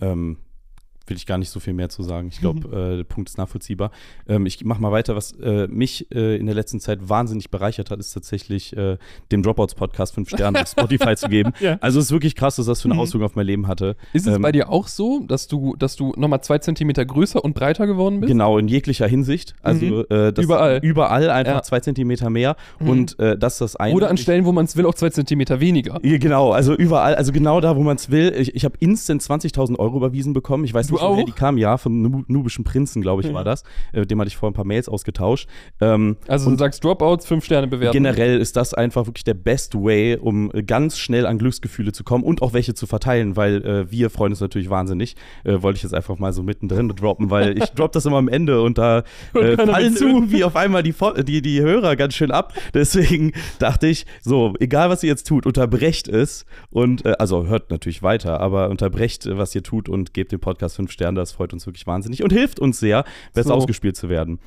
Ähm, 0.00 0.38
will 1.06 1.16
ich 1.16 1.26
gar 1.26 1.38
nicht 1.38 1.50
so 1.50 1.60
viel 1.60 1.72
mehr 1.72 1.88
zu 1.88 2.02
sagen. 2.02 2.28
Ich 2.30 2.40
glaube, 2.40 2.68
äh, 2.92 2.96
der 2.98 3.04
Punkt 3.04 3.28
ist 3.30 3.38
nachvollziehbar. 3.38 3.90
Ähm, 4.28 4.46
ich 4.46 4.64
mache 4.64 4.80
mal 4.80 4.92
weiter. 4.92 5.16
Was 5.16 5.32
äh, 5.40 5.66
mich 5.68 6.06
äh, 6.14 6.36
in 6.36 6.46
der 6.46 6.54
letzten 6.54 6.80
Zeit 6.80 7.08
wahnsinnig 7.08 7.50
bereichert 7.50 7.90
hat, 7.90 7.98
ist 7.98 8.12
tatsächlich 8.12 8.76
äh, 8.76 8.96
dem 9.30 9.42
Dropouts-Podcast 9.42 10.14
fünf 10.14 10.28
Sterne 10.30 10.60
auf 10.62 10.68
Spotify 10.70 11.14
zu 11.16 11.28
geben. 11.28 11.52
Ja. 11.60 11.76
Also 11.80 11.98
es 11.98 12.06
ist 12.06 12.12
wirklich 12.12 12.34
krass, 12.34 12.58
was 12.58 12.66
das 12.66 12.80
für 12.82 12.86
eine 12.86 12.94
Mhm. 12.94 13.00
Auswirkung 13.00 13.26
auf 13.26 13.36
mein 13.36 13.46
Leben 13.46 13.66
hatte. 13.66 13.96
Ist 14.12 14.26
es 14.26 14.36
Ähm, 14.36 14.42
bei 14.42 14.52
dir 14.52 14.68
auch 14.70 14.88
so, 14.88 15.20
dass 15.26 15.48
du, 15.48 15.74
dass 15.76 15.96
du 15.96 16.12
nochmal 16.16 16.42
zwei 16.42 16.58
Zentimeter 16.58 17.04
größer 17.04 17.44
und 17.44 17.54
breiter 17.54 17.86
geworden 17.86 18.20
bist? 18.20 18.30
Genau, 18.30 18.58
in 18.58 18.68
jeglicher 18.68 19.06
Hinsicht. 19.06 19.54
Also 19.62 19.84
Mhm. 19.86 20.04
äh, 20.10 20.28
Überall. 20.40 20.78
Überall 20.82 21.30
einfach 21.30 21.54
Ja. 21.54 21.62
zwei 21.62 21.80
Zentimeter 21.80 22.30
mehr. 22.30 22.56
Mhm. 22.80 22.88
Und 22.88 23.18
äh, 23.18 23.36
das 23.38 23.58
das 23.58 23.76
eine. 23.76 23.94
Oder 23.94 24.08
an 24.10 24.16
Stellen, 24.16 24.44
wo 24.44 24.52
man 24.52 24.64
es 24.66 24.76
will, 24.76 24.86
auch 24.86 24.94
zwei 24.94 25.10
Zentimeter 25.10 25.60
weniger. 25.60 25.98
Ja, 26.02 26.18
Genau, 26.18 26.52
also 26.52 26.74
überall, 26.74 27.14
also 27.16 27.32
genau 27.32 27.60
da, 27.60 27.74
wo 27.76 27.82
man 27.82 27.96
es 27.96 28.10
will. 28.10 28.32
Ich, 28.38 28.54
ich 28.54 28.64
habe 28.64 28.76
instant 28.78 29.22
20.000 29.22 29.78
Euro 29.78 29.96
überwiesen 29.96 30.32
bekommen. 30.32 30.64
Ich 30.64 30.72
weiß 30.72 30.91
Du 30.92 30.96
nicht, 30.96 31.10
woher 31.10 31.22
auch? 31.22 31.26
die 31.26 31.32
kamen. 31.32 31.58
Ja, 31.58 31.76
vom 31.76 32.02
Nu- 32.02 32.24
nubischen 32.28 32.64
Prinzen, 32.64 33.02
glaube 33.02 33.22
ich, 33.22 33.28
Ja. 33.28 33.34
war 33.34 33.44
das. 33.44 33.62
Äh, 33.92 34.06
dem 34.06 34.20
hatte 34.20 34.28
ich 34.28 34.36
vorher 34.36 34.52
ein 34.52 34.54
paar 34.54 34.64
Mails 34.64 34.88
ausgetauscht. 34.88 35.48
Ähm, 35.80 36.16
Also 36.28 36.50
du 36.50 36.56
sagst 36.56 36.82
Dropouts, 36.84 37.26
fünf 37.26 37.44
Sterne 37.44 37.66
bewerten. 37.66 37.92
generell 37.92 38.38
ist 38.40 38.56
das 38.56 38.74
einfach 38.74 39.06
wirklich 39.06 39.24
der 39.24 39.34
best 39.34 39.74
way, 39.74 40.16
um 40.16 40.50
äh, 40.54 40.62
ganz 40.62 40.98
schnell 40.98 41.26
an 41.26 41.38
Glücksgefühle 41.38 41.92
zu 41.92 42.04
kommen 42.04 42.24
und 42.24 42.42
auch 42.42 42.52
welche 42.52 42.74
zu 42.74 42.86
verteilen, 42.86 43.36
weil 43.36 43.64
äh, 43.64 43.90
wir 43.90 44.10
freuen 44.10 44.32
uns 44.32 44.40
natürlich 44.40 44.70
wahnsinnig. 44.70 45.16
Äh, 45.44 45.62
wollte 45.62 45.76
ich 45.78 45.82
jetzt 45.82 45.94
einfach 45.94 46.18
mal 46.18 46.32
so 46.32 46.42
mittendrin 46.42 46.88
droppen, 46.88 47.30
weil 47.30 47.58
ich 47.58 47.64
drop 47.74 47.92
das 47.92 48.06
immer 48.06 48.18
am 48.18 48.28
Ende 48.28 48.62
und 48.62 48.78
da 48.78 49.02
äh, 49.34 49.56
Und 49.56 49.70
fallen 49.70 49.96
irgendwie 49.98 50.44
auf 50.44 50.56
einmal 50.56 50.82
die, 50.82 50.94
die, 51.24 51.42
die 51.42 51.60
Hörer 51.60 51.96
ganz 51.96 52.14
schön 52.14 52.30
ab. 52.30 52.52
Deswegen 52.74 53.32
dachte 53.58 53.86
ich, 53.86 54.06
so, 54.20 54.54
egal 54.60 54.90
was 54.90 55.02
ihr 55.02 55.08
jetzt 55.10 55.26
tut, 55.26 55.46
unterbrecht 55.46 56.08
es 56.08 56.44
und, 56.70 57.04
äh, 57.04 57.14
also 57.18 57.46
hört 57.46 57.70
natürlich 57.70 58.02
weiter, 58.02 58.40
aber 58.40 58.68
unterbrecht, 58.70 59.26
äh, 59.26 59.38
was 59.38 59.54
ihr 59.54 59.62
tut 59.62 59.88
und 59.88 60.14
gebt 60.14 60.32
dem 60.32 60.40
Podcast 60.40 60.76
fünf 60.82 60.92
Sterne, 60.92 61.18
das 61.20 61.32
freut 61.32 61.52
uns 61.52 61.66
wirklich 61.66 61.86
wahnsinnig 61.86 62.22
und 62.22 62.32
hilft 62.32 62.60
uns 62.60 62.78
sehr, 62.80 63.04
besser 63.32 63.48
So. 63.48 63.54
ausgespielt 63.54 63.96
zu 63.96 64.08
werden. 64.08 64.38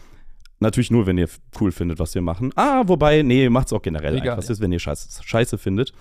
Natürlich 0.59 0.91
nur, 0.91 1.05
wenn 1.05 1.17
ihr 1.17 1.27
cool 1.59 1.71
findet, 1.71 1.99
was 1.99 2.15
wir 2.15 2.21
machen. 2.21 2.51
Ah, 2.55 2.83
wobei, 2.88 3.21
nee, 3.23 3.49
macht's 3.49 3.73
auch 3.73 3.81
generell 3.81 4.13
Egal, 4.15 4.21
einfach. 4.29 4.38
Was 4.38 4.47
ja. 4.47 4.53
ist, 4.53 4.61
wenn 4.61 4.71
ihr 4.71 4.79
Scheiße, 4.79 5.23
Scheiße 5.23 5.57
findet? 5.57 5.93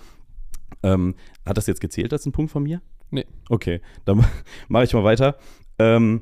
Ähm, 0.83 1.15
hat 1.45 1.57
das 1.57 1.67
jetzt 1.67 1.81
gezählt 1.81 2.13
als 2.13 2.25
ein 2.25 2.31
Punkt 2.31 2.51
von 2.51 2.63
mir? 2.63 2.81
Nee. 3.11 3.25
Okay, 3.49 3.81
dann 4.05 4.25
mache 4.67 4.83
ich 4.85 4.93
mal 4.93 5.03
weiter. 5.03 5.37
Ähm, 5.79 6.21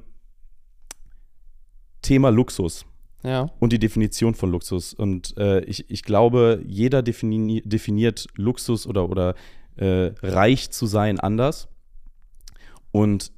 Thema 2.02 2.30
Luxus 2.30 2.86
Ja. 3.24 3.50
und 3.60 3.72
die 3.72 3.80
Definition 3.80 4.36
von 4.36 4.52
Luxus. 4.52 4.94
Und 4.94 5.38
äh, 5.38 5.64
ich, 5.66 5.90
ich 5.90 6.04
glaube, 6.04 6.62
jeder 6.66 7.02
defini 7.02 7.62
definiert 7.64 8.28
Luxus 8.36 8.86
oder, 8.88 9.10
oder 9.10 9.36
äh, 9.78 10.12
reich 10.22 10.72
zu 10.72 10.86
sein 10.86 11.20
anders. 11.20 11.68
Und 12.92 13.32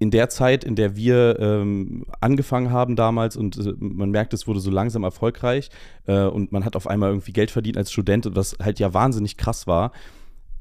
in 0.00 0.10
der 0.10 0.30
Zeit, 0.30 0.64
in 0.64 0.76
der 0.76 0.96
wir 0.96 1.38
ähm, 1.38 2.06
angefangen 2.20 2.72
haben 2.72 2.96
damals 2.96 3.36
und 3.36 3.58
äh, 3.58 3.74
man 3.78 4.10
merkt, 4.10 4.32
es 4.32 4.46
wurde 4.48 4.58
so 4.58 4.70
langsam 4.70 5.04
erfolgreich 5.04 5.68
äh, 6.06 6.24
und 6.24 6.52
man 6.52 6.64
hat 6.64 6.74
auf 6.74 6.86
einmal 6.88 7.10
irgendwie 7.10 7.32
Geld 7.32 7.50
verdient 7.50 7.76
als 7.76 7.92
Student, 7.92 8.30
was 8.34 8.56
halt 8.60 8.80
ja 8.80 8.94
wahnsinnig 8.94 9.36
krass 9.36 9.66
war. 9.66 9.92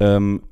Ähm, 0.02 0.44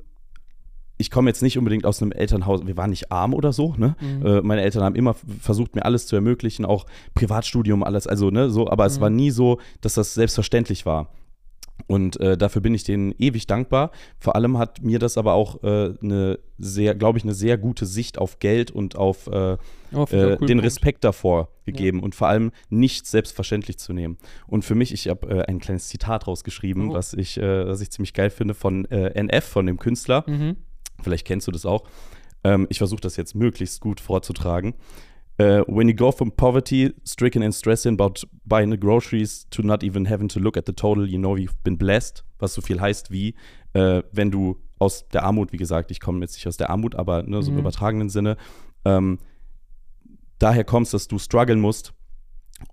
ich 0.97 1.11
komme 1.11 1.29
jetzt 1.29 1.43
nicht 1.43 1.57
unbedingt 1.57 1.85
aus 1.85 2.01
einem 2.01 2.13
Elternhaus, 2.13 2.65
wir 2.65 2.77
waren 2.77 2.89
nicht 2.89 3.11
arm 3.11 3.33
oder 3.33 3.51
so, 3.53 3.75
ne? 3.77 3.95
Mhm. 3.99 4.25
Äh, 4.25 4.41
meine 4.41 4.61
Eltern 4.61 4.83
haben 4.83 4.95
immer 4.95 5.13
versucht, 5.13 5.75
mir 5.75 5.85
alles 5.85 6.07
zu 6.07 6.15
ermöglichen, 6.15 6.65
auch 6.65 6.85
Privatstudium, 7.13 7.83
alles, 7.83 8.07
also, 8.07 8.31
ne, 8.31 8.49
so, 8.49 8.69
aber 8.69 8.85
es 8.85 8.97
Mhm. 8.97 9.01
war 9.01 9.09
nie 9.09 9.31
so, 9.31 9.59
dass 9.81 9.95
das 9.95 10.13
selbstverständlich 10.13 10.85
war. 10.85 11.09
Und 11.86 12.19
äh, 12.19 12.38
dafür 12.38 12.61
bin 12.61 12.73
ich 12.73 12.84
denen 12.84 13.13
ewig 13.19 13.45
dankbar. 13.45 13.91
Vor 14.19 14.36
allem 14.36 14.57
hat 14.57 14.82
mir 14.82 14.97
das 14.99 15.17
aber 15.17 15.34
auch 15.34 15.63
äh, 15.63 15.93
eine 16.01 16.39
sehr, 16.57 16.95
glaube 16.95 17.19
ich, 17.19 17.23
eine 17.23 17.36
sehr 17.36 17.57
gute 17.57 17.86
Sicht 17.86 18.17
auf 18.17 18.39
Geld 18.39 18.71
und 18.71 18.95
auf 18.95 19.28
äh, 19.28 19.57
Oh, 19.93 20.03
äh, 20.11 20.36
cool, 20.39 20.47
den. 20.47 20.59
Respekt 20.59 21.03
davor 21.05 21.47
gegeben 21.65 22.01
und 22.01 22.13
vor 22.13 22.28
allem 22.28 22.51
nichts 22.69 23.11
selbstverständlich 23.11 23.78
zu 23.78 23.93
nehmen. 23.93 24.17
Und 24.47 24.65
für 24.65 24.75
mich, 24.75 24.91
ich 24.91 25.07
habe 25.07 25.30
äh, 25.30 25.41
ein 25.43 25.59
kleines 25.59 25.88
Zitat 25.88 26.28
rausgeschrieben, 26.28 26.89
Oh. 26.89 26.93
was, 26.93 27.13
ich, 27.13 27.38
äh, 27.38 27.67
was 27.67 27.80
ich 27.80 27.91
ziemlich 27.91 28.13
geil 28.13 28.30
finde 28.32 28.53
von 28.53 28.84
NF, 28.86 29.45
von 29.45 29.65
dem 29.65 29.78
Künstler. 29.78 30.25
Mhm. 30.28 30.57
Vielleicht 31.01 31.25
kennst 31.25 31.47
du 31.47 31.51
das 31.51 31.65
auch. 31.65 31.84
Ähm, 32.43 32.67
ich 32.69 32.80
versuche 32.80 33.01
das 33.01 33.15
jetzt 33.17 33.36
möglichst 33.36 33.80
gut 33.82 33.99
vorzutragen. 34.01 34.73
Äh, 35.39 35.63
when 35.67 35.88
you 35.88 35.93
go 35.95 36.11
from 36.11 36.31
poverty, 36.31 36.93
stricken 37.05 37.43
and 37.43 37.53
stressing 37.53 37.93
about 37.93 38.25
buying 38.45 38.71
the 38.71 38.77
groceries 38.77 39.47
to 39.51 39.61
not 39.61 39.83
even 39.83 40.05
having 40.09 40.27
to 40.29 40.39
look 40.39 40.57
at 40.57 40.65
the 40.65 40.73
total, 40.73 41.07
you 41.07 41.19
know 41.19 41.35
you've 41.38 41.61
been 41.63 41.77
blessed, 41.77 42.23
was 42.39 42.53
so 42.55 42.61
viel 42.61 42.79
heißt 42.81 43.11
wie, 43.11 43.35
äh, 43.73 44.01
wenn 44.11 44.31
du 44.31 44.57
aus 44.79 45.07
der 45.09 45.23
Armut, 45.23 45.51
wie 45.53 45.57
gesagt, 45.57 45.91
ich 45.91 45.99
komme 45.99 46.21
jetzt 46.21 46.33
nicht 46.35 46.47
aus 46.47 46.57
der 46.57 46.69
Armut, 46.69 46.95
aber 46.95 47.23
ne, 47.23 47.41
so 47.43 47.49
im 47.49 47.55
Mhm. 47.55 47.59
übertragenen 47.61 48.09
Sinne, 48.09 48.38
ähm, 48.85 49.19
daher 50.39 50.63
kommst, 50.63 50.93
dass 50.93 51.07
du 51.07 51.19
strugglen 51.19 51.59
musst, 51.59 51.93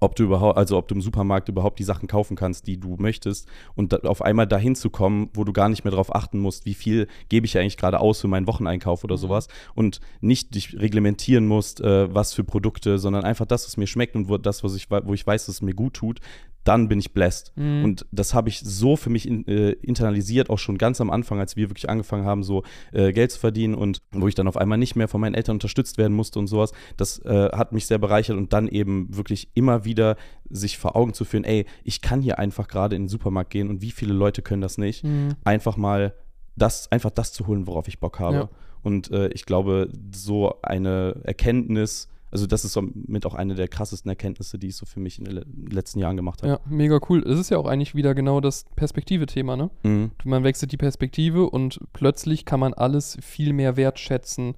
ob 0.01 0.17
du 0.17 0.25
überhaupt, 0.25 0.57
also 0.57 0.79
ob 0.79 0.89
du 0.89 0.95
im 0.95 1.01
Supermarkt 1.03 1.49
überhaupt 1.49 1.79
die 1.79 1.85
Sachen 1.85 2.09
kaufen 2.09 2.37
kannst, 2.37 2.67
die 2.67 2.79
du 2.79 2.97
möchtest 2.99 3.49
und 3.75 4.07
auf 4.07 4.23
einmal 4.23 4.47
dahin 4.47 4.75
zu 4.75 4.91
kommen, 4.91 5.31
wo 5.35 5.45
du 5.45 5.53
gar 5.53 5.69
nicht 5.69 5.85
mehr 5.85 5.91
darauf 5.91 6.15
achten 6.15 6.39
musst, 6.39 6.65
wie 6.67 6.75
viel 6.75 7.07
gebe 7.29 7.47
ich 7.47 7.59
eigentlich 7.59 7.77
gerade 7.77 8.01
aus 8.01 8.21
für 8.21 8.29
meinen 8.29 8.47
Wocheneinkauf 8.47 9.05
oder 9.05 9.17
Mhm. 9.17 9.21
sowas 9.21 9.49
und 9.75 10.01
nicht 10.21 10.55
dich 10.55 10.79
reglementieren 10.79 11.47
musst, 11.47 11.81
äh, 11.81 12.13
was 12.15 12.33
für 12.35 12.45
Produkte, 12.45 12.99
sondern 12.99 13.25
einfach 13.25 13.47
das, 13.47 13.67
was 13.67 13.77
mir 13.77 13.87
schmeckt 13.87 14.17
und 14.17 14.29
wo, 14.29 14.39
das, 14.39 14.65
was 14.65 14.75
ich, 14.75 14.91
wo 14.91 15.15
ich 15.15 15.27
weiß, 15.27 15.47
dass 15.47 15.57
es 15.57 15.63
mir 15.63 15.75
gut 15.75 15.95
tut, 15.95 16.21
dann 16.65 16.89
bin 16.89 16.99
ich 16.99 17.13
blessed. 17.13 17.53
Mhm. 17.57 17.85
Und 17.85 18.07
das 18.11 18.35
habe 18.35 18.49
ich 18.49 18.61
so 18.61 18.97
für 18.97 19.11
mich 19.11 19.29
in, 19.29 19.47
äh, 19.47 19.71
internalisiert, 19.71 20.51
auch 20.51 20.59
schon 20.59 20.79
ganz 20.79 21.01
am 21.01 21.11
Anfang, 21.11 21.39
als 21.39 21.57
wir 21.57 21.71
wirklich 21.71 21.89
angefangen 21.89 22.25
haben, 22.25 22.43
so 22.43 22.65
äh, 22.93 23.13
Geld 23.13 23.31
zu 23.31 23.39
verdienen 23.39 23.75
und 23.75 24.03
wo 24.13 24.27
ich 24.29 24.35
dann 24.35 24.49
auf 24.49 24.57
einmal 24.57 24.79
nicht 24.79 24.97
mehr 24.97 25.09
von 25.09 25.21
meinen 25.21 25.35
Eltern 25.35 25.57
unterstützt 25.57 25.99
werden 25.99 26.15
musste 26.15 26.39
und 26.39 26.47
sowas. 26.47 26.73
Das 26.97 27.19
äh, 27.25 27.51
hat 27.53 27.73
mich 27.73 27.87
sehr 27.87 27.99
bereichert 27.99 28.37
und 28.37 28.53
dann 28.53 28.69
eben 28.69 29.15
wirklich 29.15 29.51
immer 29.55 29.85
wieder 29.85 30.17
sich 30.49 30.79
vor 30.79 30.97
Augen 30.97 31.15
zu 31.15 31.25
führen, 31.25 31.45
ey, 31.45 31.67
ich 31.85 32.01
kann 32.01 32.23
hier 32.23 32.39
einfach 32.39 32.69
gerade 32.69 32.97
in 32.97 33.03
den 33.03 33.09
Supermarkt 33.09 33.51
gehen 33.51 33.69
und 33.69 33.83
wie 33.83 33.91
viele 33.91 34.15
Leute 34.15 34.43
können 34.43 34.63
das 34.63 34.79
nicht? 34.79 35.05
Mhm. 35.05 35.35
Einfach 35.45 35.77
mal 35.77 36.15
das, 36.57 36.91
einfach 36.91 37.11
das 37.11 37.33
zu 37.33 37.47
holen, 37.47 37.67
worauf 37.67 37.89
ich 37.89 38.01
Bock 38.01 38.19
habe. 38.21 38.37
Ja. 38.37 38.49
Und 38.83 39.11
äh, 39.11 39.29
ich 39.29 39.47
glaube, 39.47 39.91
so 40.15 40.61
eine 40.63 41.21
Erkenntnis, 41.25 42.09
also 42.35 42.47
das 42.49 42.65
ist 42.65 42.73
somit 42.73 43.25
auch 43.27 43.35
eine 43.35 43.55
der 43.55 43.69
krassesten 43.69 44.09
Erkenntnisse, 44.11 44.59
die 44.59 44.67
ich 44.67 44.77
so 44.77 44.85
für 44.85 44.99
mich 44.99 45.19
in 45.19 45.25
den 45.25 45.35
le- 45.37 45.47
letzten 45.71 46.01
Jahren 46.01 46.17
gemacht 46.17 46.43
habe. 46.43 46.53
Ja, 46.53 46.61
mega 46.69 46.99
cool. 47.09 47.23
Es 47.27 47.39
ist 47.39 47.51
ja 47.51 47.59
auch 47.59 47.67
eigentlich 47.67 47.95
wieder 47.95 48.15
genau 48.15 48.41
das 48.41 48.65
Perspektive-Thema, 48.75 49.57
ne? 49.57 49.71
Mhm. 49.85 50.11
Man 50.25 50.43
wechselt 50.43 50.73
die 50.73 50.77
Perspektive 50.77 51.49
und 51.49 51.79
plötzlich 51.93 52.45
kann 52.45 52.59
man 52.59 52.75
alles 52.75 53.17
viel 53.23 53.53
mehr 53.53 53.77
wertschätzen. 53.77 54.57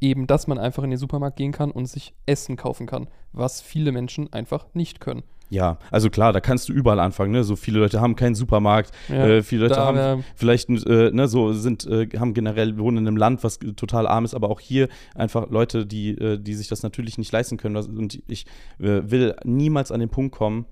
Eben, 0.00 0.26
dass 0.26 0.46
man 0.46 0.56
einfach 0.56 0.82
in 0.84 0.90
den 0.90 0.98
Supermarkt 0.98 1.36
gehen 1.36 1.52
kann 1.52 1.70
und 1.70 1.86
sich 1.86 2.14
Essen 2.24 2.56
kaufen 2.56 2.86
kann, 2.86 3.08
was 3.32 3.60
viele 3.60 3.92
Menschen 3.92 4.32
einfach 4.32 4.72
nicht 4.72 5.00
können. 5.00 5.24
Ja, 5.52 5.78
also 5.90 6.10
klar, 6.10 6.32
da 6.32 6.40
kannst 6.40 6.68
du 6.68 6.72
überall 6.72 7.00
anfangen. 7.00 7.32
Ne? 7.32 7.42
So 7.42 7.56
viele 7.56 7.80
Leute 7.80 8.00
haben 8.00 8.14
keinen 8.14 8.36
Supermarkt, 8.36 8.92
Ja, 9.08 9.26
äh, 9.26 9.42
viele 9.42 9.62
Leute 9.62 9.74
da 9.74 9.84
haben 9.84 9.96
wär- 9.96 10.20
vielleicht 10.36 10.68
äh, 10.70 11.10
ne, 11.10 11.26
so 11.26 11.52
sind 11.52 11.84
äh, 11.86 12.08
haben 12.18 12.34
generell 12.34 12.78
wohnen 12.78 12.98
in 12.98 13.08
einem 13.08 13.16
Land, 13.16 13.42
was 13.42 13.58
total 13.58 14.06
arm 14.06 14.24
ist, 14.24 14.34
aber 14.34 14.48
auch 14.48 14.60
hier 14.60 14.88
einfach 15.14 15.50
Leute, 15.50 15.86
die 15.86 16.10
äh, 16.10 16.38
die 16.38 16.54
sich 16.54 16.68
das 16.68 16.84
natürlich 16.84 17.18
nicht 17.18 17.32
leisten 17.32 17.56
können. 17.56 17.76
Und 17.76 18.22
ich 18.28 18.46
äh, 18.78 19.02
will 19.10 19.34
niemals 19.44 19.90
an 19.90 19.98
den 19.98 20.08
Punkt 20.08 20.34
kommen, 20.36 20.66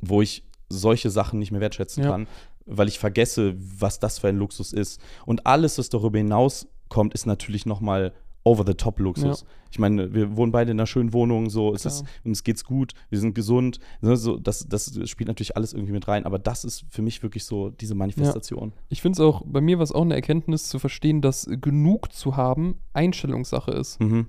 wo 0.00 0.20
ich 0.20 0.42
solche 0.68 1.10
Sachen 1.10 1.38
nicht 1.38 1.52
mehr 1.52 1.60
wertschätzen 1.60 2.02
Ja. 2.02 2.10
kann, 2.10 2.26
weil 2.66 2.88
ich 2.88 2.98
vergesse, 2.98 3.54
was 3.56 4.00
das 4.00 4.18
für 4.18 4.26
ein 4.28 4.36
Luxus 4.36 4.72
ist. 4.72 5.00
Und 5.26 5.46
alles, 5.46 5.78
was 5.78 5.88
darüber 5.90 6.18
hinaus 6.18 6.66
kommt, 6.88 7.14
ist 7.14 7.24
natürlich 7.26 7.66
noch 7.66 7.80
mal 7.80 8.12
Over-the-Top-Luxus. 8.46 9.40
Ja. 9.40 9.46
Ich 9.72 9.78
meine, 9.80 10.14
wir 10.14 10.36
wohnen 10.36 10.52
beide 10.52 10.70
in 10.70 10.78
einer 10.78 10.86
schönen 10.86 11.12
Wohnung, 11.12 11.50
so 11.50 11.74
es 11.74 11.84
ist, 11.84 12.04
uns 12.24 12.44
geht's 12.44 12.64
gut, 12.64 12.92
wir 13.10 13.18
sind 13.18 13.34
gesund. 13.34 13.80
Ne, 14.00 14.16
so, 14.16 14.38
das, 14.38 14.68
das 14.68 14.98
spielt 15.10 15.26
natürlich 15.26 15.56
alles 15.56 15.72
irgendwie 15.72 15.92
mit 15.92 16.06
rein, 16.06 16.24
aber 16.24 16.38
das 16.38 16.64
ist 16.64 16.84
für 16.88 17.02
mich 17.02 17.22
wirklich 17.24 17.44
so 17.44 17.70
diese 17.70 17.96
Manifestation. 17.96 18.72
Ich 18.88 19.02
finde 19.02 19.16
es 19.16 19.20
auch, 19.20 19.42
bei 19.44 19.60
mir 19.60 19.78
war 19.78 19.82
es 19.82 19.90
auch 19.90 20.02
eine 20.02 20.14
Erkenntnis 20.14 20.68
zu 20.68 20.78
verstehen, 20.78 21.20
dass 21.20 21.48
genug 21.60 22.12
zu 22.12 22.36
haben 22.36 22.78
Einstellungssache 22.92 23.72
ist. 23.72 24.00
Mhm. 24.00 24.28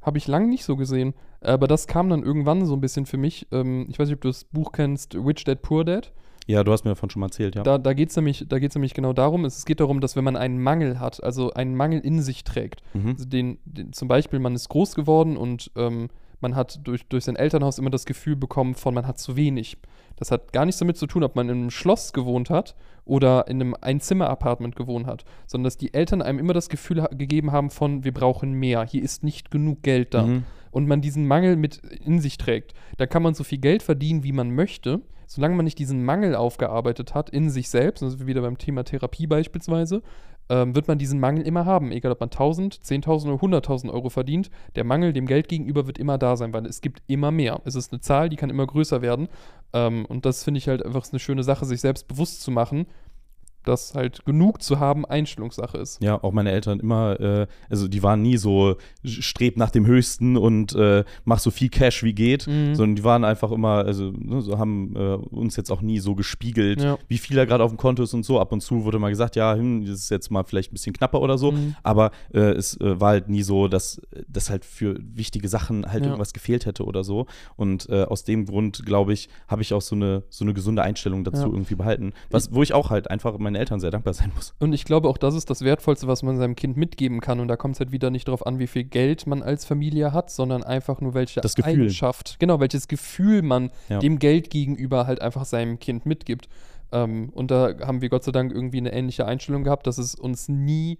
Habe 0.00 0.18
ich 0.18 0.28
lange 0.28 0.46
nicht 0.46 0.64
so 0.64 0.76
gesehen. 0.76 1.14
Aber 1.40 1.66
das 1.66 1.86
kam 1.86 2.08
dann 2.08 2.22
irgendwann 2.22 2.64
so 2.64 2.74
ein 2.74 2.80
bisschen 2.80 3.04
für 3.04 3.16
mich. 3.16 3.48
Ähm, 3.50 3.86
ich 3.90 3.98
weiß 3.98 4.08
nicht, 4.08 4.16
ob 4.16 4.22
du 4.22 4.28
das 4.28 4.44
Buch 4.44 4.72
kennst, 4.72 5.14
Rich 5.14 5.44
Dad 5.44 5.60
Poor 5.60 5.84
Dad. 5.84 6.12
Ja, 6.46 6.62
du 6.62 6.72
hast 6.72 6.84
mir 6.84 6.90
davon 6.90 7.08
schon 7.08 7.20
mal 7.20 7.26
erzählt, 7.26 7.54
ja. 7.54 7.62
Da, 7.62 7.78
da 7.78 7.94
geht 7.94 8.10
es 8.10 8.16
nämlich, 8.16 8.44
da 8.48 8.58
geht's 8.58 8.74
nämlich 8.74 8.92
genau 8.92 9.12
darum, 9.12 9.44
es 9.44 9.64
geht 9.64 9.80
darum, 9.80 10.00
dass 10.00 10.14
wenn 10.14 10.24
man 10.24 10.36
einen 10.36 10.62
Mangel 10.62 11.00
hat, 11.00 11.22
also 11.22 11.52
einen 11.54 11.74
Mangel 11.74 12.00
in 12.00 12.20
sich 12.20 12.44
trägt, 12.44 12.82
mhm. 12.92 13.10
also 13.10 13.24
den, 13.24 13.58
den 13.64 13.92
zum 13.92 14.08
Beispiel 14.08 14.38
man 14.38 14.54
ist 14.54 14.68
groß 14.68 14.94
geworden 14.94 15.36
und 15.36 15.70
ähm, 15.76 16.08
man 16.40 16.54
hat 16.54 16.86
durch, 16.86 17.06
durch 17.06 17.24
sein 17.24 17.36
Elternhaus 17.36 17.78
immer 17.78 17.90
das 17.90 18.04
Gefühl 18.04 18.36
bekommen 18.36 18.74
von, 18.74 18.92
man 18.92 19.06
hat 19.06 19.18
zu 19.18 19.36
wenig. 19.36 19.78
Das 20.16 20.30
hat 20.30 20.52
gar 20.52 20.66
nichts 20.66 20.78
damit 20.78 20.98
zu 20.98 21.06
tun, 21.06 21.24
ob 21.24 21.34
man 21.36 21.48
in 21.48 21.56
einem 21.56 21.70
Schloss 21.70 22.12
gewohnt 22.12 22.50
hat 22.50 22.76
oder 23.04 23.48
in 23.48 23.60
einem 23.60 23.74
Einzimmer-Apartment 23.80 24.76
gewohnt 24.76 25.06
hat, 25.06 25.24
sondern 25.46 25.64
dass 25.64 25.78
die 25.78 25.94
Eltern 25.94 26.22
einem 26.22 26.38
immer 26.38 26.52
das 26.52 26.68
Gefühl 26.68 27.02
ha 27.02 27.06
gegeben 27.06 27.50
haben 27.50 27.70
von, 27.70 28.04
wir 28.04 28.12
brauchen 28.12 28.52
mehr, 28.52 28.84
hier 28.84 29.02
ist 29.02 29.24
nicht 29.24 29.50
genug 29.50 29.82
Geld 29.82 30.12
da. 30.12 30.26
Mhm. 30.26 30.44
Und 30.70 30.86
man 30.86 31.00
diesen 31.00 31.26
Mangel 31.26 31.56
mit 31.56 31.78
in 32.04 32.20
sich 32.20 32.36
trägt. 32.36 32.74
Da 32.96 33.06
kann 33.06 33.22
man 33.22 33.34
so 33.34 33.44
viel 33.44 33.58
Geld 33.58 33.82
verdienen, 33.82 34.24
wie 34.24 34.32
man 34.32 34.50
möchte, 34.50 35.02
solange 35.26 35.56
man 35.56 35.64
nicht 35.64 35.78
diesen 35.78 36.04
Mangel 36.04 36.34
aufgearbeitet 36.34 37.14
hat 37.14 37.30
in 37.30 37.50
sich 37.50 37.68
selbst, 37.70 38.02
also 38.02 38.26
wieder 38.26 38.42
beim 38.42 38.58
Thema 38.58 38.84
Therapie 38.84 39.26
beispielsweise, 39.26 40.02
ähm, 40.48 40.74
wird 40.74 40.88
man 40.88 40.98
diesen 40.98 41.20
Mangel 41.20 41.46
immer 41.46 41.64
haben. 41.64 41.90
Egal, 41.90 42.12
ob 42.12 42.20
man 42.20 42.30
1000, 42.30 42.74
10.000 42.74 43.32
oder 43.32 43.58
100.000 43.58 43.90
Euro 43.90 44.10
verdient, 44.10 44.50
der 44.76 44.84
Mangel 44.84 45.12
dem 45.12 45.26
Geld 45.26 45.48
gegenüber 45.48 45.86
wird 45.86 45.98
immer 45.98 46.18
da 46.18 46.36
sein, 46.36 46.52
weil 46.52 46.66
es 46.66 46.80
gibt 46.80 47.02
immer 47.06 47.30
mehr. 47.30 47.60
Es 47.64 47.74
ist 47.74 47.92
eine 47.92 48.00
Zahl, 48.00 48.28
die 48.28 48.36
kann 48.36 48.50
immer 48.50 48.66
größer 48.66 49.02
werden. 49.02 49.28
Ähm, 49.72 50.04
und 50.06 50.26
das 50.26 50.44
finde 50.44 50.58
ich 50.58 50.68
halt 50.68 50.84
einfach 50.84 51.06
eine 51.10 51.18
schöne 51.18 51.42
Sache, 51.42 51.64
sich 51.64 51.80
selbst 51.80 52.08
bewusst 52.08 52.42
zu 52.42 52.50
machen, 52.50 52.86
dass 53.64 53.94
halt 53.94 54.24
genug 54.24 54.62
zu 54.62 54.78
haben 54.80 55.04
Einstellungssache 55.04 55.78
ist. 55.78 56.02
Ja, 56.02 56.22
auch 56.22 56.32
meine 56.32 56.50
Eltern 56.52 56.80
immer, 56.80 57.18
äh, 57.20 57.46
also 57.68 57.88
die 57.88 58.02
waren 58.02 58.22
nie 58.22 58.36
so, 58.36 58.76
strebt 59.04 59.56
nach 59.56 59.70
dem 59.70 59.86
Höchsten 59.86 60.36
und 60.36 60.74
äh, 60.74 61.04
mach 61.24 61.38
so 61.38 61.50
viel 61.50 61.68
Cash 61.68 62.02
wie 62.02 62.12
geht, 62.14 62.46
Mhm. 62.46 62.74
sondern 62.74 62.96
die 62.96 63.04
waren 63.04 63.24
einfach 63.24 63.50
immer, 63.52 63.84
also 63.84 64.10
ne, 64.16 64.40
so 64.42 64.58
haben 64.58 64.94
äh, 64.96 65.14
uns 65.14 65.56
jetzt 65.56 65.70
auch 65.70 65.80
nie 65.82 65.98
so 65.98 66.14
gespiegelt, 66.14 66.82
Ja. 66.82 66.98
wie 67.08 67.18
viel 67.18 67.36
da 67.36 67.44
gerade 67.44 67.64
auf 67.64 67.70
dem 67.70 67.76
Konto 67.78 68.02
ist 68.02 68.14
und 68.14 68.24
so. 68.24 68.40
Ab 68.40 68.52
und 68.52 68.60
zu 68.60 68.84
wurde 68.84 68.98
mal 68.98 69.10
gesagt, 69.10 69.36
ja, 69.36 69.54
hm, 69.54 69.84
das 69.86 69.98
ist 70.00 70.10
jetzt 70.10 70.30
mal 70.30 70.44
vielleicht 70.44 70.70
ein 70.70 70.74
bisschen 70.74 70.92
knapper 70.92 71.20
oder 71.20 71.38
so, 71.38 71.52
Mhm. 71.52 71.76
aber 71.82 72.10
äh, 72.32 72.40
es 72.40 72.78
äh, 72.80 73.00
war 73.00 73.10
halt 73.10 73.28
nie 73.28 73.42
so, 73.42 73.68
dass 73.68 74.00
das 74.28 74.50
halt 74.50 74.64
für 74.64 74.96
wichtige 75.00 75.48
Sachen 75.48 75.86
halt 75.90 76.02
Ja. 76.04 76.10
irgendwas 76.10 76.32
gefehlt 76.32 76.66
hätte 76.66 76.84
oder 76.84 77.04
so. 77.04 77.26
Und 77.56 77.88
äh, 77.88 78.02
aus 78.04 78.24
dem 78.24 78.46
Grund, 78.46 78.84
glaube 78.84 79.12
ich, 79.12 79.28
habe 79.48 79.62
ich 79.62 79.72
auch 79.74 79.82
so 79.82 79.94
eine, 79.94 80.22
so 80.28 80.44
eine 80.44 80.54
gesunde 80.54 80.82
Einstellung 80.82 81.24
dazu 81.24 81.42
Ja. 81.42 81.46
irgendwie 81.46 81.74
behalten. 81.74 82.12
Was, 82.30 82.54
wo 82.54 82.62
ich 82.62 82.72
auch 82.74 82.90
halt 82.90 83.10
einfach 83.10 83.38
meinen 83.54 83.60
Eltern 83.60 83.80
sehr 83.80 83.90
dankbar 83.90 84.14
sein 84.14 84.30
muss. 84.34 84.54
Und 84.58 84.72
ich 84.72 84.84
glaube 84.84 85.08
auch, 85.08 85.16
das 85.16 85.34
ist 85.34 85.48
das 85.50 85.62
Wertvollste, 85.62 86.06
was 86.06 86.22
man 86.22 86.36
seinem 86.36 86.56
Kind 86.56 86.76
mitgeben 86.76 87.20
kann. 87.20 87.40
Und 87.40 87.48
da 87.48 87.56
kommt 87.56 87.74
es 87.76 87.80
halt 87.80 87.92
wieder 87.92 88.10
nicht 88.10 88.28
darauf 88.28 88.46
an, 88.46 88.58
wie 88.58 88.66
viel 88.66 88.84
Geld 88.84 89.26
man 89.26 89.42
als 89.42 89.64
Familie 89.64 90.12
hat, 90.12 90.30
sondern 90.30 90.62
einfach 90.62 91.00
nur 91.00 91.14
welche 91.14 91.40
Das 91.40 91.54
Gefühl. 91.54 91.72
Eigenschaft, 91.72 92.36
genau, 92.38 92.60
welches 92.60 92.88
Gefühl 92.88 93.42
man 93.42 93.70
Ja. 93.88 93.98
dem 94.00 94.18
Geld 94.18 94.50
gegenüber 94.50 95.06
halt 95.06 95.22
einfach 95.22 95.44
seinem 95.44 95.78
Kind 95.78 96.04
mitgibt. 96.06 96.48
Ähm, 96.92 97.30
und 97.32 97.50
da 97.50 97.74
haben 97.86 98.02
wir 98.02 98.08
Gott 98.08 98.24
sei 98.24 98.32
Dank 98.32 98.52
irgendwie 98.52 98.78
eine 98.78 98.92
ähnliche 98.92 99.26
Einstellung 99.26 99.64
gehabt, 99.64 99.86
dass 99.86 99.98
es 99.98 100.14
uns 100.14 100.48
nie 100.48 100.98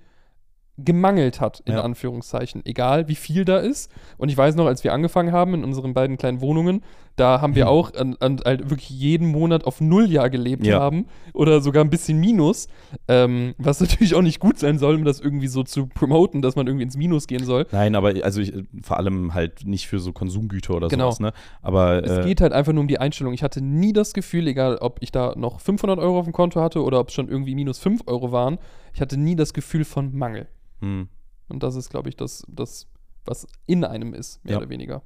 gemangelt 0.76 1.40
hat, 1.40 1.60
in 1.66 1.74
Ja. 1.74 1.82
Anführungszeichen. 1.82 2.62
Egal, 2.64 3.06
wie 3.08 3.14
viel 3.14 3.44
da 3.44 3.58
ist. 3.58 3.90
Und 4.18 4.28
ich 4.28 4.36
weiß 4.36 4.56
noch, 4.56 4.66
als 4.66 4.82
wir 4.82 4.92
angefangen 4.92 5.32
haben 5.32 5.54
in 5.54 5.62
unseren 5.64 5.94
beiden 5.94 6.16
kleinen 6.16 6.40
Wohnungen, 6.40 6.82
da 7.16 7.40
haben 7.40 7.54
wir 7.54 7.66
Hm. 7.66 7.68
auch 7.70 7.94
an, 7.94 8.16
an, 8.18 8.40
halt 8.44 8.70
wirklich 8.70 8.90
jeden 8.90 9.28
Monat 9.28 9.64
auf 9.66 9.80
Nulljahr 9.80 10.30
gelebt 10.30 10.66
Ja. 10.66 10.80
haben. 10.80 11.06
Oder 11.32 11.60
sogar 11.60 11.84
ein 11.84 11.90
bisschen 11.90 12.18
Minus. 12.18 12.66
Ähm, 13.06 13.54
was 13.56 13.78
natürlich 14.08 14.16
auch 14.16 14.22
nicht 14.22 14.40
gut 14.40 14.58
sein 14.58 14.78
soll, 14.78 14.96
um 14.96 15.04
das 15.04 15.20
irgendwie 15.20 15.46
so 15.46 15.62
zu 15.62 15.86
promoten, 15.86 16.42
dass 16.42 16.56
man 16.56 16.66
irgendwie 16.66 16.82
ins 16.82 16.96
Minus 16.96 17.28
gehen 17.28 17.44
soll. 17.44 17.66
Nein, 17.70 17.94
aber 17.94 18.12
also 18.24 18.40
ich, 18.40 18.52
vor 18.82 18.96
allem 18.96 19.32
halt 19.32 19.64
nicht 19.64 19.86
für 19.86 20.00
so 20.00 20.12
Konsumgüter 20.12 20.74
oder 20.74 20.88
Genau. 20.88 21.04
sowas, 21.12 21.20
ne? 21.20 21.32
Aber 21.62 22.02
Es 22.02 22.18
äh, 22.18 22.24
geht 22.24 22.40
halt 22.40 22.52
einfach 22.52 22.72
nur 22.72 22.80
um 22.80 22.88
die 22.88 22.98
Einstellung. 22.98 23.32
Ich 23.32 23.44
hatte 23.44 23.60
nie 23.62 23.92
das 23.92 24.12
Gefühl, 24.12 24.48
egal 24.48 24.78
ob 24.78 24.98
ich 25.00 25.12
da 25.12 25.34
noch 25.36 25.60
500 25.60 26.00
Euro 26.00 26.18
auf 26.18 26.24
dem 26.24 26.32
Konto 26.32 26.60
hatte 26.60 26.82
oder 26.82 26.98
ob 26.98 27.08
es 27.10 27.14
schon 27.14 27.28
irgendwie 27.28 27.54
minus 27.54 27.78
5 27.78 28.02
Euro 28.06 28.32
waren, 28.32 28.58
ich 28.92 29.00
hatte 29.00 29.16
nie 29.16 29.36
das 29.36 29.54
Gefühl 29.54 29.84
von 29.84 30.16
Mangel. 30.16 30.48
Hm, 30.80 31.08
Und 31.48 31.62
das 31.62 31.76
ist, 31.76 31.90
glaube 31.90 32.08
ich, 32.08 32.16
das, 32.16 32.44
das, 32.48 32.88
was 33.24 33.46
in 33.66 33.84
einem 33.84 34.14
ist, 34.14 34.42
mehr 34.44 34.52
Ja. 34.54 34.58
oder 34.58 34.68
weniger. 34.68 35.02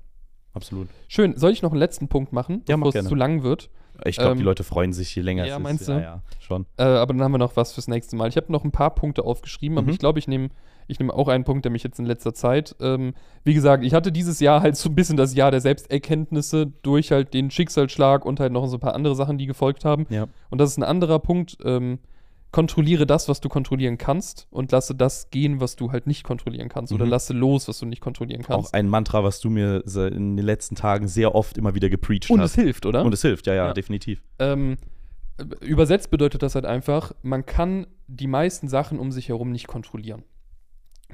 absolut. 0.55 0.89
Schön. 1.09 1.37
Soll 1.37 1.53
ich 1.53 1.62
noch 1.62 1.71
einen 1.73 1.79
letzten 1.81 2.09
Punkt 2.09 2.33
machen, 2.33 2.62
Ja, 2.69 2.77
mach 2.77 2.87
bevor 2.87 2.89
es 2.89 2.93
gerne. 2.95 3.09
zu 3.09 3.14
lang 3.14 3.43
wird? 3.43 3.71
Ich 4.05 4.16
glaube, 4.16 4.35
die 4.37 4.41
Ähm, 4.41 4.45
Leute 4.45 4.62
freuen 4.62 4.93
sich, 4.93 5.14
je 5.16 5.23
länger 5.23 5.45
ja, 5.45 5.55
es 5.55 5.59
ist. 5.59 5.62
meinst 5.62 5.89
du? 5.89 5.93
Ja, 5.93 6.01
ja, 6.01 6.23
schon. 6.39 6.66
Äh, 6.77 6.85
aber 6.85 7.12
dann 7.14 7.23
haben 7.23 7.33
wir 7.33 7.39
noch 7.39 7.57
was 7.57 7.73
fürs 7.73 7.89
nächste 7.89 8.14
Mal. 8.14 8.29
Ich 8.29 8.37
habe 8.37 8.51
noch 8.53 8.62
ein 8.64 8.71
paar 8.71 8.95
Punkte 8.95 9.25
aufgeschrieben, 9.25 9.77
aber 9.79 9.87
Mhm. 9.89 9.93
ich 9.93 9.99
glaube, 9.99 10.19
ich 10.21 10.29
nehme 10.29 10.49
ich 10.91 10.99
nehme 10.99 11.12
auch 11.12 11.29
einen 11.29 11.45
Punkt, 11.45 11.66
der 11.66 11.73
mich 11.73 11.83
jetzt 11.83 11.99
in 11.99 12.07
letzter 12.07 12.33
Zeit, 12.33 12.75
ähm, 12.81 13.12
wie 13.45 13.53
gesagt, 13.53 13.85
ich 13.85 13.93
hatte 13.93 14.11
dieses 14.11 14.41
Jahr 14.41 14.62
halt 14.62 14.75
so 14.75 14.89
ein 14.89 14.95
bisschen 14.95 15.19
das 15.19 15.35
Jahr 15.35 15.51
der 15.51 15.61
Selbsterkenntnisse 15.61 16.66
durch 16.83 17.11
halt 17.12 17.35
den 17.35 17.51
Schicksalsschlag 17.51 18.25
und 18.25 18.41
halt 18.41 18.53
noch 18.53 18.66
so 18.69 18.77
ein 18.79 18.81
paar 18.81 18.95
andere 18.95 19.14
Sachen, 19.14 19.37
die 19.37 19.45
gefolgt 19.47 19.85
haben. 19.85 20.07
Ja. 20.09 20.29
Und 20.49 20.59
das 20.59 20.71
ist 20.71 20.79
ein 20.79 20.85
anderer 20.85 21.19
Punkt. 21.19 21.59
Ähm, 21.62 21.99
kontrolliere 22.51 23.07
das, 23.07 23.29
was 23.29 23.41
du 23.41 23.49
kontrollieren 23.49 23.99
kannst 23.99 24.47
und 24.51 24.73
lasse 24.73 24.95
das 24.95 25.31
gehen, 25.31 25.61
was 25.61 25.77
du 25.77 25.93
halt 25.93 26.07
nicht 26.07 26.25
kontrollieren 26.25 26.69
kannst. 26.71 26.93
Oder 26.93 27.05
Mhm. 27.05 27.11
lasse 27.11 27.33
los, 27.35 27.69
was 27.69 27.79
du 27.79 27.87
nicht 27.87 28.01
kontrollieren 28.01 28.43
kannst. 28.43 28.71
Auch 28.71 28.73
ein 28.73 28.89
Mantra, 28.89 29.23
was 29.23 29.41
du 29.41 29.51
mir 29.51 29.83
in 29.87 30.37
den 30.37 30.45
letzten 30.47 30.75
Tagen 30.75 31.09
sehr 31.09 31.35
oft 31.35 31.59
immer 31.59 31.75
wieder 31.75 31.91
gepreacht 31.91 32.31
und 32.31 32.41
es 32.41 32.53
hast. 32.53 32.55
hilft, 32.55 32.87
oder? 32.87 33.05
Und 33.05 33.13
es 33.13 33.21
hilft, 33.23 33.47
ja, 33.47 33.55
ja, 33.55 33.67
Ja. 33.67 33.73
definitiv. 33.75 34.23
Ähm, 34.39 34.79
übersetzt 35.61 36.11
bedeutet 36.11 36.43
das 36.43 36.55
halt 36.55 36.65
einfach, 36.65 37.13
man 37.23 37.45
kann 37.47 37.87
die 38.07 38.27
meisten 38.27 38.67
Sachen 38.69 38.99
um 38.99 39.13
sich 39.13 39.29
herum 39.29 39.53
nicht 39.53 39.67
kontrollieren. 39.67 40.23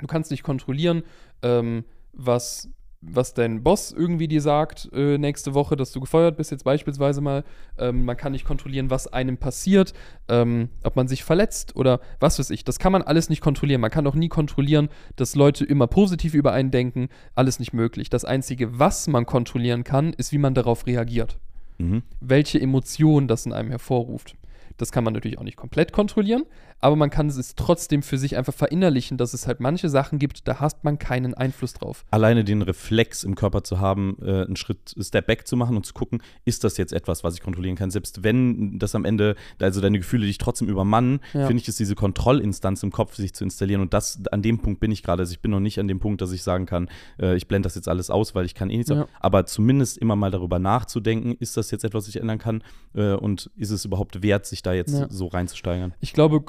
Du 0.00 0.06
kannst 0.06 0.30
nicht 0.30 0.42
kontrollieren, 0.44 1.02
ähm, 1.42 1.84
was, 2.12 2.68
was 3.06 3.34
dein 3.34 3.62
Boss 3.62 3.92
irgendwie 3.92 4.28
dir 4.28 4.40
sagt 4.40 4.88
äh, 4.92 5.18
nächste 5.18 5.54
Woche, 5.54 5.76
dass 5.76 5.92
du 5.92 6.00
gefeuert 6.00 6.36
bist, 6.36 6.50
jetzt 6.50 6.64
beispielsweise 6.64 7.20
mal. 7.20 7.44
Ähm, 7.78 8.04
man 8.04 8.16
kann 8.16 8.32
nicht 8.32 8.44
kontrollieren, 8.44 8.90
was 8.90 9.12
einem 9.12 9.36
passiert, 9.36 9.92
ähm, 10.28 10.68
ob 10.82 10.96
man 10.96 11.08
sich 11.08 11.24
verletzt 11.24 11.76
oder 11.76 12.00
was 12.20 12.38
weiß 12.38 12.50
ich. 12.50 12.64
Das 12.64 12.78
kann 12.78 12.92
man 12.92 13.02
alles 13.02 13.28
nicht 13.28 13.40
kontrollieren. 13.40 13.80
Man 13.80 13.90
kann 13.90 14.06
auch 14.06 14.14
nie 14.14 14.28
kontrollieren, 14.28 14.88
dass 15.16 15.34
Leute 15.34 15.64
immer 15.64 15.86
positiv 15.86 16.34
über 16.34 16.52
einen 16.52 16.70
denken. 16.70 17.08
Alles 17.34 17.58
nicht 17.58 17.72
möglich. 17.72 18.10
Das 18.10 18.24
Einzige, 18.24 18.78
was 18.78 19.06
man 19.06 19.26
kontrollieren 19.26 19.84
kann, 19.84 20.12
ist, 20.12 20.32
wie 20.32 20.38
man 20.38 20.54
darauf 20.54 20.86
reagiert 20.86 21.38
Mhm. 21.78 22.02
welche 22.20 22.60
Emotionen 22.60 23.26
das 23.26 23.46
in 23.46 23.52
einem 23.52 23.70
hervorruft. 23.70 24.36
Das 24.76 24.90
kann 24.92 25.04
man 25.04 25.12
natürlich 25.12 25.38
auch 25.38 25.44
nicht 25.44 25.56
komplett 25.56 25.92
kontrollieren, 25.92 26.44
aber 26.80 26.96
man 26.96 27.10
kann 27.10 27.28
es 27.28 27.54
trotzdem 27.54 28.02
für 28.02 28.18
sich 28.18 28.36
einfach 28.36 28.52
verinnerlichen, 28.54 29.16
dass 29.16 29.32
es 29.34 29.46
halt 29.46 29.60
manche 29.60 29.88
Sachen 29.88 30.18
gibt, 30.18 30.46
da 30.48 30.60
hat 30.60 30.84
man 30.84 30.98
keinen 30.98 31.34
Einfluss 31.34 31.72
drauf. 31.74 32.04
Alleine 32.10 32.44
den 32.44 32.62
Reflex 32.62 33.24
im 33.24 33.34
Körper 33.34 33.64
zu 33.64 33.80
haben, 33.80 34.16
äh, 34.22 34.44
einen 34.44 34.56
Schritt 34.56 34.94
Step 35.00 35.26
Back 35.26 35.46
zu 35.46 35.56
machen 35.56 35.76
und 35.76 35.86
zu 35.86 35.94
gucken, 35.94 36.22
ist 36.44 36.64
das 36.64 36.76
jetzt 36.76 36.92
etwas, 36.92 37.24
was 37.24 37.34
ich 37.34 37.40
kontrollieren 37.40 37.76
kann? 37.76 37.90
Selbst 37.90 38.22
wenn 38.22 38.78
das 38.78 38.94
am 38.94 39.04
Ende, 39.04 39.34
also 39.60 39.80
deine 39.80 39.98
Gefühle 39.98 40.26
dich 40.26 40.38
trotzdem 40.38 40.68
übermannen, 40.68 41.20
Ja. 41.32 41.46
finde 41.46 41.62
ich, 41.62 41.68
ist 41.68 41.78
diese 41.80 41.94
Kontrollinstanz 41.94 42.82
im 42.82 42.90
Kopf, 42.90 43.14
sich 43.16 43.34
zu 43.34 43.44
installieren. 43.44 43.80
Und 43.80 43.94
das, 43.94 44.20
an 44.30 44.42
dem 44.42 44.58
Punkt 44.58 44.80
bin 44.80 44.90
ich 44.92 45.02
gerade. 45.02 45.22
Also 45.22 45.32
ich 45.32 45.40
bin 45.40 45.50
noch 45.50 45.60
nicht 45.60 45.78
an 45.80 45.88
dem 45.88 46.00
Punkt, 46.00 46.20
dass 46.20 46.32
ich 46.32 46.42
sagen 46.42 46.66
kann, 46.66 46.88
äh, 47.20 47.36
ich 47.36 47.48
blende 47.48 47.66
das 47.66 47.74
jetzt 47.74 47.88
alles 47.88 48.10
aus, 48.10 48.34
weil 48.34 48.44
ich 48.46 48.54
kann 48.54 48.70
eh 48.70 48.76
nichts. 48.76 48.90
Ja. 48.90 49.06
Aber 49.20 49.46
zumindest 49.46 49.98
immer 49.98 50.16
mal 50.16 50.30
darüber 50.30 50.58
nachzudenken, 50.58 51.36
ist 51.40 51.56
das 51.56 51.70
jetzt 51.70 51.84
etwas, 51.84 52.04
was 52.04 52.08
ich 52.08 52.20
ändern 52.20 52.38
kann? 52.38 52.62
Äh, 52.94 53.14
und 53.14 53.50
ist 53.56 53.70
es 53.70 53.84
überhaupt 53.84 54.22
wert, 54.22 54.46
sich 54.46 54.62
da 54.62 54.72
jetzt 54.72 54.92
Ja. 54.94 55.06
so 55.08 55.26
reinzusteigern? 55.28 55.94
Ich 56.00 56.12
glaube, 56.12 56.42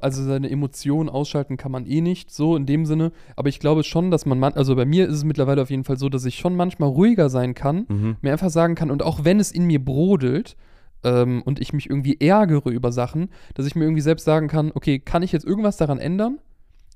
also 0.00 0.22
seine 0.24 0.50
Emotionen 0.50 1.08
ausschalten 1.08 1.56
kann 1.56 1.72
man 1.72 1.86
eh 1.86 2.00
nicht, 2.00 2.30
so 2.30 2.56
in 2.56 2.66
dem 2.66 2.86
Sinne. 2.86 3.12
Aber 3.36 3.48
ich 3.48 3.60
glaube 3.60 3.84
schon, 3.84 4.10
dass 4.10 4.26
man, 4.26 4.38
man 4.38 4.54
also 4.54 4.74
bei 4.76 4.84
mir 4.84 5.06
ist 5.08 5.14
es 5.14 5.24
mittlerweile 5.24 5.62
auf 5.62 5.70
jeden 5.70 5.84
Fall 5.84 5.98
so, 5.98 6.08
dass 6.08 6.24
ich 6.24 6.36
schon 6.36 6.56
manchmal 6.56 6.88
ruhiger 6.88 7.30
sein 7.30 7.54
kann, 7.54 7.86
Mhm. 7.88 8.16
mir 8.20 8.32
einfach 8.32 8.50
sagen 8.50 8.74
kann, 8.74 8.90
und 8.90 9.02
auch 9.02 9.24
wenn 9.24 9.40
es 9.40 9.52
in 9.52 9.64
mir 9.64 9.84
brodelt 9.84 10.56
ähm, 11.04 11.42
und 11.44 11.60
ich 11.60 11.72
mich 11.72 11.88
irgendwie 11.88 12.20
ärgere 12.20 12.70
über 12.70 12.92
Sachen, 12.92 13.28
dass 13.54 13.66
ich 13.66 13.74
mir 13.76 13.84
irgendwie 13.84 14.02
selbst 14.02 14.24
sagen 14.24 14.48
kann, 14.48 14.72
okay, 14.74 14.98
kann 14.98 15.22
ich 15.22 15.32
jetzt 15.32 15.44
irgendwas 15.46 15.76
daran 15.76 15.98
ändern? 15.98 16.38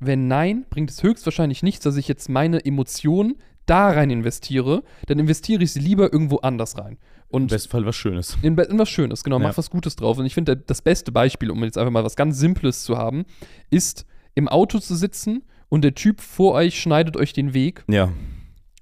Wenn 0.00 0.26
nein, 0.26 0.66
bringt 0.68 0.90
es 0.90 1.02
höchstwahrscheinlich 1.02 1.62
nichts, 1.62 1.84
dass 1.84 1.96
ich 1.96 2.08
jetzt 2.08 2.28
meine 2.28 2.64
Emotionen 2.64 3.36
da 3.72 3.88
rein 3.90 4.10
investiere, 4.10 4.82
dann 5.06 5.18
investiere 5.18 5.62
ich 5.62 5.72
sie 5.72 5.80
lieber 5.80 6.12
irgendwo 6.12 6.36
anders 6.38 6.76
rein. 6.78 6.98
Im 7.30 7.36
Und 7.36 7.46
besten 7.50 7.70
Fall 7.70 7.86
was 7.86 7.96
Schönes. 7.96 8.36
in, 8.42 8.58
in 8.58 8.78
was 8.78 8.88
Schönes, 8.90 9.24
genau, 9.24 9.38
Ja. 9.40 9.48
mach 9.48 9.56
was 9.56 9.70
Gutes 9.70 9.96
drauf. 9.96 10.18
Und 10.18 10.26
ich 10.26 10.34
finde, 10.34 10.56
das 10.56 10.82
beste 10.82 11.12
Beispiel, 11.12 11.50
um 11.50 11.64
jetzt 11.64 11.78
einfach 11.78 11.90
mal 11.92 12.04
was 12.04 12.14
ganz 12.16 12.38
Simples 12.38 12.84
zu 12.84 12.98
haben, 12.98 13.24
ist 13.70 14.04
im 14.34 14.48
Auto 14.48 14.78
zu 14.78 14.94
sitzen 14.94 15.42
und 15.70 15.82
der 15.84 15.94
Typ 15.94 16.20
vor 16.20 16.52
euch 16.52 16.80
schneidet 16.80 17.16
euch 17.16 17.32
den 17.32 17.54
Weg. 17.54 17.84
Ja. 17.88 18.10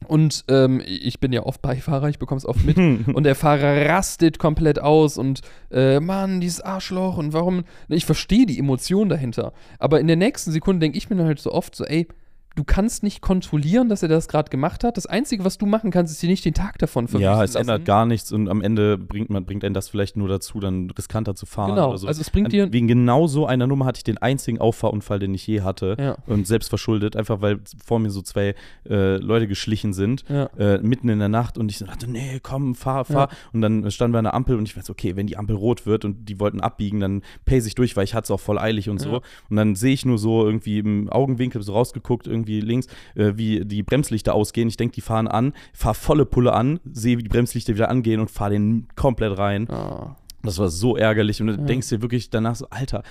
Und 0.08 0.44
ähm, 0.48 0.80
ich 0.84 1.20
bin 1.20 1.30
ja 1.32 1.42
oft 1.44 1.60
Beifahrer, 1.62 2.08
ich 2.08 2.18
bekomme 2.18 2.38
es 2.38 2.46
oft 2.46 2.64
mit. 2.64 2.76
und 3.14 3.22
der 3.24 3.34
Fahrer 3.34 3.86
rastet 3.88 4.38
komplett 4.38 4.80
aus 4.80 5.18
und 5.18 5.42
äh, 5.70 6.00
Mann, 6.00 6.40
dieses 6.40 6.60
Arschloch 6.62 7.18
und 7.18 7.32
warum. 7.34 7.64
Ich 7.88 8.06
verstehe 8.06 8.46
die 8.46 8.58
Emotion 8.58 9.08
dahinter. 9.10 9.52
Aber 9.78 10.00
in 10.00 10.06
der 10.06 10.16
nächsten 10.16 10.50
Sekunde 10.52 10.80
denke 10.80 10.96
ich 10.98 11.10
mir 11.10 11.16
dann 11.16 11.26
halt 11.26 11.38
so 11.38 11.52
oft 11.52 11.76
so, 11.76 11.84
ey, 11.84 12.08
du 12.56 12.64
kannst 12.64 13.02
nicht 13.02 13.20
kontrollieren, 13.20 13.88
dass 13.88 14.02
er 14.02 14.08
das 14.08 14.28
gerade 14.28 14.50
gemacht 14.50 14.84
hat. 14.84 14.96
Das 14.96 15.06
Einzige, 15.06 15.44
was 15.44 15.56
du 15.56 15.66
machen 15.66 15.90
kannst, 15.90 16.12
ist 16.12 16.22
dir 16.22 16.28
nicht 16.28 16.44
den 16.44 16.52
Tag 16.54 16.78
davon 16.78 17.06
verwüsten 17.08 17.22
Ja, 17.22 17.42
es 17.44 17.54
lassen. 17.54 17.68
ändert 17.68 17.84
gar 17.84 18.06
nichts 18.06 18.32
und 18.32 18.48
am 18.48 18.60
Ende 18.60 18.98
bringt 18.98 19.30
man 19.30 19.44
bringt 19.44 19.64
einen 19.64 19.74
das 19.74 19.88
vielleicht 19.88 20.16
nur 20.16 20.28
dazu, 20.28 20.60
dann 20.60 20.90
riskanter 20.90 21.34
zu 21.34 21.46
fahren 21.46 21.70
Genau, 21.70 21.90
oder 21.90 21.98
so. 21.98 22.06
also 22.08 22.20
es 22.20 22.28
bringt 22.30 22.52
dir- 22.52 22.72
Wegen 22.72 22.88
genau 22.88 23.26
so 23.28 23.46
einer 23.46 23.66
Nummer 23.66 23.86
hatte 23.86 23.98
ich 23.98 24.04
den 24.04 24.18
einzigen 24.18 24.58
Auffahrunfall, 24.58 25.18
den 25.20 25.32
ich 25.34 25.46
je 25.46 25.60
hatte 25.62 25.96
Ja. 25.98 26.16
und 26.26 26.46
selbst 26.46 26.68
verschuldet, 26.68 27.16
einfach 27.16 27.40
weil 27.40 27.60
vor 27.84 27.98
mir 27.98 28.10
so 28.10 28.20
zwei 28.20 28.54
äh, 28.88 29.16
Leute 29.16 29.46
geschlichen 29.46 29.92
sind, 29.92 30.24
Ja. 30.28 30.46
äh, 30.58 30.78
mitten 30.82 31.08
in 31.08 31.18
der 31.20 31.28
Nacht 31.28 31.56
und 31.56 31.70
ich 31.70 31.78
so 31.78 31.86
dachte, 31.86 32.10
nee, 32.10 32.40
komm, 32.42 32.74
fahr, 32.74 33.04
fahr. 33.04 33.28
Und 33.52 33.60
dann 33.62 33.90
standen 33.90 34.14
wir 34.14 34.18
an 34.18 34.24
der 34.24 34.34
Ampel 34.34 34.56
und 34.56 34.66
ich 34.68 34.76
weiß, 34.76 34.90
okay, 34.90 35.14
wenn 35.16 35.26
die 35.26 35.36
Ampel 35.36 35.56
rot 35.56 35.86
wird 35.86 36.04
und 36.04 36.28
die 36.28 36.40
wollten 36.40 36.60
abbiegen, 36.60 37.00
dann 37.00 37.22
pace 37.44 37.66
ich 37.66 37.74
durch, 37.76 37.96
weil 37.96 38.04
ich 38.04 38.14
hatte 38.14 38.24
es 38.24 38.30
auch 38.30 38.40
voll 38.40 38.58
eilig 38.58 38.88
und 38.88 38.98
so. 39.00 39.12
Ja. 39.12 39.20
Und 39.48 39.56
dann 39.56 39.74
sehe 39.76 39.92
ich 39.92 40.04
nur 40.04 40.18
so 40.18 40.44
irgendwie 40.44 40.78
im 40.80 41.08
Augenwinkel 41.10 41.62
so 41.62 41.72
rausgeguckt, 41.74 42.26
irgendwie 42.26 42.39
links, 42.48 42.86
äh, 43.14 43.32
wie 43.36 43.64
die 43.64 43.82
Bremslichter 43.82 44.34
ausgehen. 44.34 44.68
Ich 44.68 44.76
denke, 44.76 44.94
die 44.94 45.00
fahren 45.00 45.28
an, 45.28 45.52
fahr 45.72 45.94
volle 45.94 46.26
Pulle 46.26 46.52
an, 46.52 46.80
sehe, 46.84 47.18
wie 47.18 47.22
die 47.22 47.28
Bremslichter 47.28 47.74
wieder 47.74 47.88
angehen 47.90 48.20
und 48.20 48.30
fahr 48.30 48.50
den 48.50 48.88
komplett 48.96 49.36
rein. 49.38 49.68
Ah. 49.70 50.16
Das 50.42 50.58
war 50.58 50.68
so 50.68 50.96
ärgerlich. 50.96 51.40
Und 51.40 51.48
du 51.48 51.52
Ja. 51.54 51.58
denkst 51.58 51.88
dir 51.88 52.02
wirklich 52.02 52.30
danach 52.30 52.56
so, 52.56 52.66
Alter, 52.70 53.02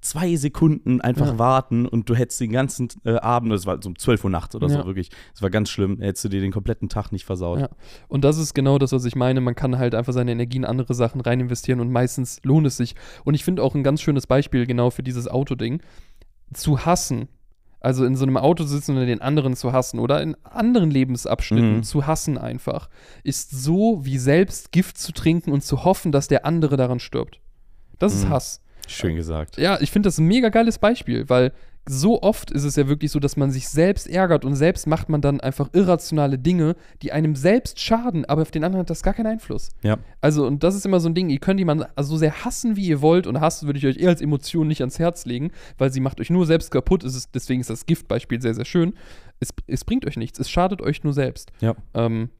zwei 0.00 0.36
Sekunden 0.36 1.00
einfach 1.00 1.28
Ja. 1.28 1.38
warten 1.38 1.86
und 1.86 2.10
du 2.10 2.14
hättest 2.14 2.38
den 2.40 2.52
ganzen 2.52 2.88
äh, 3.04 3.14
Abend, 3.16 3.50
das 3.52 3.64
war 3.64 3.80
so 3.82 3.88
um 3.88 3.98
12 3.98 4.22
Uhr 4.24 4.30
nachts 4.30 4.54
oder 4.54 4.68
Ja. 4.68 4.80
so, 4.80 4.86
wirklich. 4.86 5.08
Das 5.32 5.40
war 5.40 5.48
ganz 5.48 5.70
schlimm. 5.70 5.98
Hättest 6.00 6.24
du 6.24 6.28
dir 6.28 6.42
den 6.42 6.52
kompletten 6.52 6.88
Tag 6.90 7.10
nicht 7.10 7.24
versaut. 7.24 7.60
Ja. 7.60 7.68
Und 8.08 8.22
das 8.22 8.36
ist 8.36 8.52
genau 8.54 8.78
das, 8.78 8.92
was 8.92 9.04
ich 9.06 9.16
meine. 9.16 9.40
Man 9.40 9.54
kann 9.54 9.78
halt 9.78 9.94
einfach 9.94 10.12
seine 10.12 10.32
Energie 10.32 10.58
in 10.58 10.64
andere 10.66 10.92
Sachen 10.92 11.20
rein 11.22 11.40
investieren 11.40 11.80
und 11.80 11.90
meistens 11.90 12.38
lohnt 12.44 12.66
es 12.66 12.76
sich. 12.76 12.94
Und 13.24 13.32
ich 13.34 13.44
finde 13.44 13.62
auch 13.62 13.74
ein 13.74 13.82
ganz 13.82 14.02
schönes 14.02 14.26
Beispiel 14.26 14.66
genau 14.66 14.90
für 14.90 15.02
dieses 15.02 15.26
Autoding. 15.26 15.80
Zu 16.52 16.84
hassen, 16.84 17.28
also 17.84 18.04
in 18.04 18.16
so 18.16 18.24
einem 18.24 18.36
Auto 18.36 18.64
sitzen 18.64 18.96
und 18.96 19.06
den 19.06 19.20
anderen 19.20 19.54
zu 19.56 19.72
hassen 19.72 19.98
oder 19.98 20.22
in 20.22 20.36
anderen 20.42 20.90
Lebensabschnitten 20.90 21.76
Mhm. 21.76 21.82
zu 21.82 22.06
hassen 22.06 22.38
einfach, 22.38 22.88
ist 23.22 23.50
so 23.50 24.00
wie 24.04 24.18
selbst 24.18 24.72
Gift 24.72 24.98
zu 24.98 25.12
trinken 25.12 25.52
und 25.52 25.62
zu 25.62 25.84
hoffen, 25.84 26.10
dass 26.10 26.26
der 26.28 26.44
andere 26.46 26.76
daran 26.76 26.98
stirbt. 27.00 27.40
Das 27.98 28.14
ist 28.14 28.24
Mhm. 28.24 28.30
Hass. 28.30 28.60
Schön 28.88 29.16
gesagt. 29.16 29.56
Ja, 29.58 29.80
ich 29.80 29.90
finde 29.90 30.08
das 30.08 30.18
ein 30.18 30.26
mega 30.26 30.48
geiles 30.50 30.78
Beispiel, 30.78 31.28
weil 31.28 31.52
so 31.86 32.22
oft 32.22 32.50
ist 32.50 32.64
es 32.64 32.76
ja 32.76 32.88
wirklich 32.88 33.10
so, 33.10 33.20
dass 33.20 33.36
man 33.36 33.50
sich 33.50 33.68
selbst 33.68 34.08
ärgert 34.08 34.44
und 34.44 34.56
selbst 34.56 34.86
macht 34.86 35.08
man 35.10 35.20
dann 35.20 35.40
einfach 35.40 35.68
irrationale 35.74 36.38
Dinge, 36.38 36.76
die 37.02 37.12
einem 37.12 37.36
selbst 37.36 37.78
schaden, 37.78 38.24
aber 38.24 38.42
auf 38.42 38.50
den 38.50 38.64
anderen 38.64 38.80
hat 38.80 38.90
das 38.90 39.02
gar 39.02 39.12
keinen 39.12 39.26
Einfluss. 39.26 39.70
Ja. 39.82 39.98
Also, 40.22 40.46
und 40.46 40.62
das 40.62 40.74
ist 40.74 40.86
immer 40.86 41.00
so 41.00 41.08
ein 41.08 41.14
Ding, 41.14 41.28
ihr 41.28 41.40
könnt 41.40 41.60
jemanden 41.60 41.84
so 42.00 42.16
sehr 42.16 42.44
hassen, 42.44 42.76
wie 42.76 42.86
ihr 42.86 43.02
wollt, 43.02 43.26
und 43.26 43.40
Hass 43.40 43.66
würde 43.66 43.78
ich 43.78 43.86
euch 43.86 43.98
eher 43.98 44.08
als 44.08 44.22
Emotion 44.22 44.66
nicht 44.66 44.80
ans 44.80 44.98
Herz 44.98 45.26
legen, 45.26 45.50
weil 45.76 45.92
sie 45.92 46.00
macht 46.00 46.20
euch 46.20 46.30
nur 46.30 46.46
selbst 46.46 46.70
kaputt. 46.70 47.04
Es 47.04 47.14
ist, 47.14 47.34
deswegen 47.34 47.60
ist 47.60 47.70
das 47.70 47.84
Giftbeispiel 47.84 48.40
sehr, 48.40 48.54
sehr 48.54 48.64
schön. 48.64 48.94
Es, 49.40 49.50
es 49.66 49.84
bringt 49.84 50.06
euch 50.06 50.16
nichts, 50.16 50.38
es 50.38 50.48
schadet 50.48 50.80
euch 50.80 51.04
nur 51.04 51.12
selbst. 51.12 51.52
Ja. 51.60 51.74
Ähm, 51.92 52.30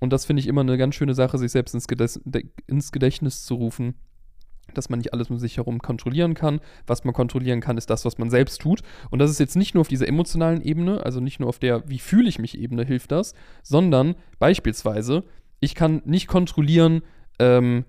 und 0.00 0.12
das 0.12 0.24
finde 0.24 0.40
ich 0.40 0.48
immer 0.48 0.62
eine 0.62 0.78
ganz 0.78 0.94
schöne 0.96 1.14
Sache, 1.14 1.38
sich 1.38 1.52
selbst 1.52 1.74
ins, 1.74 1.86
Gedes 1.86 2.20
ins 2.66 2.90
Gedächtnis 2.90 3.44
zu 3.44 3.54
rufen, 3.54 3.94
dass 4.74 4.90
man 4.90 4.98
nicht 4.98 5.12
alles 5.12 5.30
um 5.30 5.38
sich 5.38 5.56
herum 5.56 5.80
kontrollieren 5.80 6.34
kann. 6.34 6.60
Was 6.86 7.04
man 7.04 7.14
kontrollieren 7.14 7.60
kann, 7.60 7.78
ist 7.78 7.90
das, 7.90 8.04
was 8.04 8.18
man 8.18 8.30
selbst 8.30 8.60
tut. 8.60 8.82
Und 9.10 9.18
das 9.18 9.30
ist 9.30 9.40
jetzt 9.40 9.56
nicht 9.56 9.74
nur 9.74 9.82
auf 9.82 9.88
dieser 9.88 10.08
emotionalen 10.08 10.62
Ebene, 10.62 11.04
also 11.04 11.20
nicht 11.20 11.40
nur 11.40 11.48
auf 11.48 11.58
der 11.58 11.88
Wie 11.88 11.98
fühle 11.98 12.28
ich 12.28 12.38
mich 12.38 12.58
Ebene 12.58 12.84
hilft 12.84 13.12
das, 13.12 13.34
sondern 13.62 14.14
beispielsweise, 14.38 15.24
ich 15.60 15.74
kann 15.74 16.02
nicht 16.04 16.26
kontrollieren, 16.26 17.02
ähm, 17.38 17.84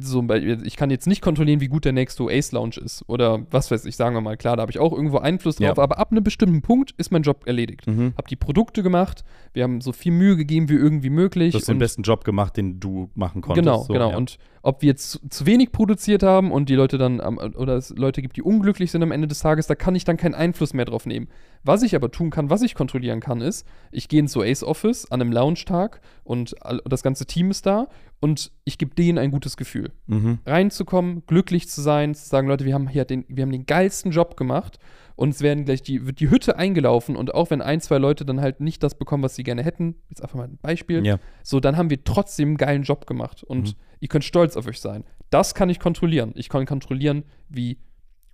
so, 0.00 0.24
ich 0.64 0.76
kann 0.76 0.90
jetzt 0.90 1.06
nicht 1.06 1.20
kontrollieren, 1.22 1.60
wie 1.60 1.68
gut 1.68 1.84
der 1.84 1.92
nächste 1.92 2.24
Ace 2.24 2.52
Lounge 2.52 2.76
ist. 2.84 3.04
Oder 3.08 3.46
was 3.50 3.70
weiß 3.70 3.84
ich, 3.86 3.96
sagen 3.96 4.14
wir 4.14 4.20
mal, 4.20 4.36
klar, 4.36 4.56
da 4.56 4.62
habe 4.62 4.70
ich 4.70 4.78
auch 4.78 4.92
irgendwo 4.92 5.18
Einfluss 5.18 5.56
drauf, 5.56 5.76
Ja. 5.76 5.82
aber 5.82 5.98
ab 5.98 6.10
einem 6.12 6.22
bestimmten 6.22 6.62
Punkt 6.62 6.92
ist 6.96 7.10
mein 7.10 7.22
Job 7.22 7.42
erledigt. 7.46 7.86
Mhm. 7.86 8.14
Hab 8.16 8.28
die 8.28 8.36
Produkte 8.36 8.82
gemacht, 8.82 9.24
wir 9.52 9.62
haben 9.64 9.80
so 9.80 9.92
viel 9.92 10.12
Mühe 10.12 10.36
gegeben 10.36 10.68
wie 10.68 10.74
irgendwie 10.74 11.10
möglich. 11.10 11.52
Du 11.52 11.58
hast 11.58 11.68
den 11.68 11.78
besten 11.78 12.02
Job 12.02 12.24
gemacht, 12.24 12.56
den 12.56 12.80
du 12.80 13.10
machen 13.14 13.40
konntest. 13.42 13.64
Genau, 13.64 13.82
so, 13.82 13.92
genau. 13.92 14.10
Ja. 14.10 14.16
Und 14.16 14.38
ob 14.62 14.80
wir 14.80 14.88
jetzt 14.88 15.10
zu, 15.10 15.18
zu 15.28 15.44
wenig 15.46 15.72
produziert 15.72 16.22
haben 16.22 16.50
und 16.50 16.68
die 16.68 16.74
Leute 16.74 16.96
dann, 16.96 17.20
am- 17.20 17.36
oder 17.38 17.76
es 17.76 17.90
Leute 17.90 18.22
gibt, 18.22 18.36
die 18.36 18.42
unglücklich 18.42 18.90
sind 18.90 19.02
am 19.02 19.12
Ende 19.12 19.28
des 19.28 19.40
Tages, 19.40 19.66
da 19.66 19.74
kann 19.74 19.94
ich 19.94 20.04
dann 20.04 20.16
keinen 20.16 20.34
Einfluss 20.34 20.72
mehr 20.72 20.86
drauf 20.86 21.04
nehmen. 21.04 21.28
Was 21.64 21.82
ich 21.82 21.94
aber 21.94 22.10
tun 22.10 22.30
kann, 22.30 22.48
was 22.50 22.62
ich 22.62 22.74
kontrollieren 22.74 23.20
kann, 23.20 23.40
ist, 23.40 23.66
ich 23.90 24.08
gehe 24.08 24.20
ins 24.20 24.36
Ace 24.36 24.62
Office 24.62 25.10
an 25.10 25.20
einem 25.20 25.32
Lounge-Tag 25.32 26.00
und 26.24 26.54
das 26.86 27.02
ganze 27.02 27.26
Team 27.26 27.50
ist 27.50 27.66
da 27.66 27.88
und 28.24 28.50
ich 28.64 28.78
gebe 28.78 28.94
denen 28.94 29.18
ein 29.18 29.30
gutes 29.30 29.58
Gefühl. 29.58 29.92
Mhm. 30.06 30.38
Reinzukommen, 30.46 31.24
glücklich 31.26 31.68
zu 31.68 31.82
sein, 31.82 32.14
zu 32.14 32.26
sagen, 32.26 32.48
Leute, 32.48 32.64
wir 32.64 32.72
haben 32.72 32.88
hier 32.88 33.04
den, 33.04 33.26
wir 33.28 33.42
haben 33.42 33.52
den 33.52 33.66
geilsten 33.66 34.12
Job 34.12 34.34
gemacht 34.38 34.78
und 35.14 35.28
es 35.34 35.42
werden 35.42 35.66
gleich 35.66 35.82
die, 35.82 36.06
wird 36.06 36.20
die 36.20 36.30
Hütte 36.30 36.56
eingelaufen 36.56 37.16
und 37.16 37.34
auch 37.34 37.50
wenn 37.50 37.60
ein, 37.60 37.82
zwei 37.82 37.98
Leute 37.98 38.24
dann 38.24 38.40
halt 38.40 38.60
nicht 38.60 38.82
das 38.82 38.94
bekommen, 38.96 39.22
was 39.22 39.34
sie 39.34 39.42
gerne 39.42 39.62
hätten, 39.62 39.96
jetzt 40.08 40.22
einfach 40.22 40.38
mal 40.38 40.44
ein 40.48 40.56
Beispiel, 40.62 41.04
Ja. 41.04 41.18
so, 41.42 41.60
dann 41.60 41.76
haben 41.76 41.90
wir 41.90 42.02
trotzdem 42.02 42.48
einen 42.48 42.56
geilen 42.56 42.82
Job 42.84 43.06
gemacht 43.06 43.44
und 43.44 43.68
Mhm. 43.68 43.74
ihr 44.00 44.08
könnt 44.08 44.24
stolz 44.24 44.56
auf 44.56 44.66
euch 44.66 44.80
sein. 44.80 45.04
Das 45.28 45.54
kann 45.54 45.68
ich 45.68 45.78
kontrollieren. 45.78 46.32
Ich 46.34 46.48
kann 46.48 46.64
kontrollieren, 46.64 47.24
wie 47.50 47.76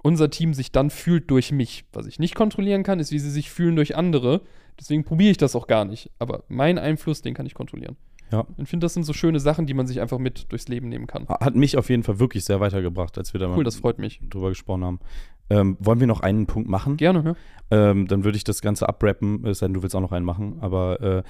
unser 0.05 0.31
Team 0.31 0.55
sich 0.55 0.71
dann 0.71 0.91
fühlt 0.91 1.31
durch 1.33 1.51
mich. 1.51 1.85
Was 1.93 2.07
ich 2.07 2.19
nicht 2.21 2.35
kontrollieren 2.37 2.85
kann, 2.85 3.01
ist, 3.01 3.11
wie 3.11 3.19
sie 3.19 3.31
sich 3.31 3.51
fühlen 3.51 3.75
durch 3.77 3.97
andere. 3.97 4.43
Deswegen 4.79 5.05
probiere 5.05 5.33
ich 5.33 5.37
das 5.37 5.57
auch 5.57 5.67
gar 5.67 5.85
nicht. 5.85 6.11
Aber 6.19 6.45
mein 6.49 6.79
Einfluss, 6.79 7.21
den 7.23 7.35
kann 7.35 7.45
ich 7.47 7.55
kontrollieren. 7.55 7.97
Ja. 8.33 8.47
Ich 8.59 8.69
finde, 8.69 8.85
das 8.85 8.95
sind 8.95 9.05
so 9.05 9.13
schöne 9.13 9.41
Sachen, 9.41 9.67
die 9.67 9.75
man 9.75 9.87
sich 9.87 10.01
einfach 10.01 10.19
mit 10.19 10.51
durchs 10.53 10.69
Leben 10.69 10.89
nehmen 10.89 11.07
kann. 11.07 11.27
Hat 11.29 11.55
mich 11.57 11.77
auf 11.77 11.89
jeden 11.91 12.03
Fall 12.03 12.19
wirklich 12.21 12.45
sehr 12.45 12.61
weitergebracht, 12.61 13.19
als 13.19 13.33
wir 13.33 13.41
da 13.41 13.49
Cool, 13.49 13.57
mal 13.57 13.65
das 13.65 13.77
freut 13.77 13.99
mich. 13.99 14.21
drüber 14.29 14.49
gesprochen 14.51 14.85
haben. 14.85 15.01
Ähm, 15.49 15.77
wollen 15.81 15.99
wir 15.99 16.07
noch 16.07 16.21
einen 16.21 16.47
Punkt 16.47 16.69
machen? 16.69 16.97
Gerne, 16.97 17.37
ja. 17.71 17.91
Ähm, 17.91 18.07
dann 18.07 18.23
würde 18.25 18.37
ich 18.37 18.45
das 18.45 18.63
Ganze 18.63 18.89
abrappen, 18.89 19.45
es 19.47 19.59
sei 19.59 19.67
denn, 19.67 19.75
du 19.75 19.83
willst 19.83 19.97
auch 19.97 20.01
noch 20.01 20.13
einen 20.13 20.25
machen. 20.25 20.59
Aber 20.61 21.01
äh, 21.01 21.23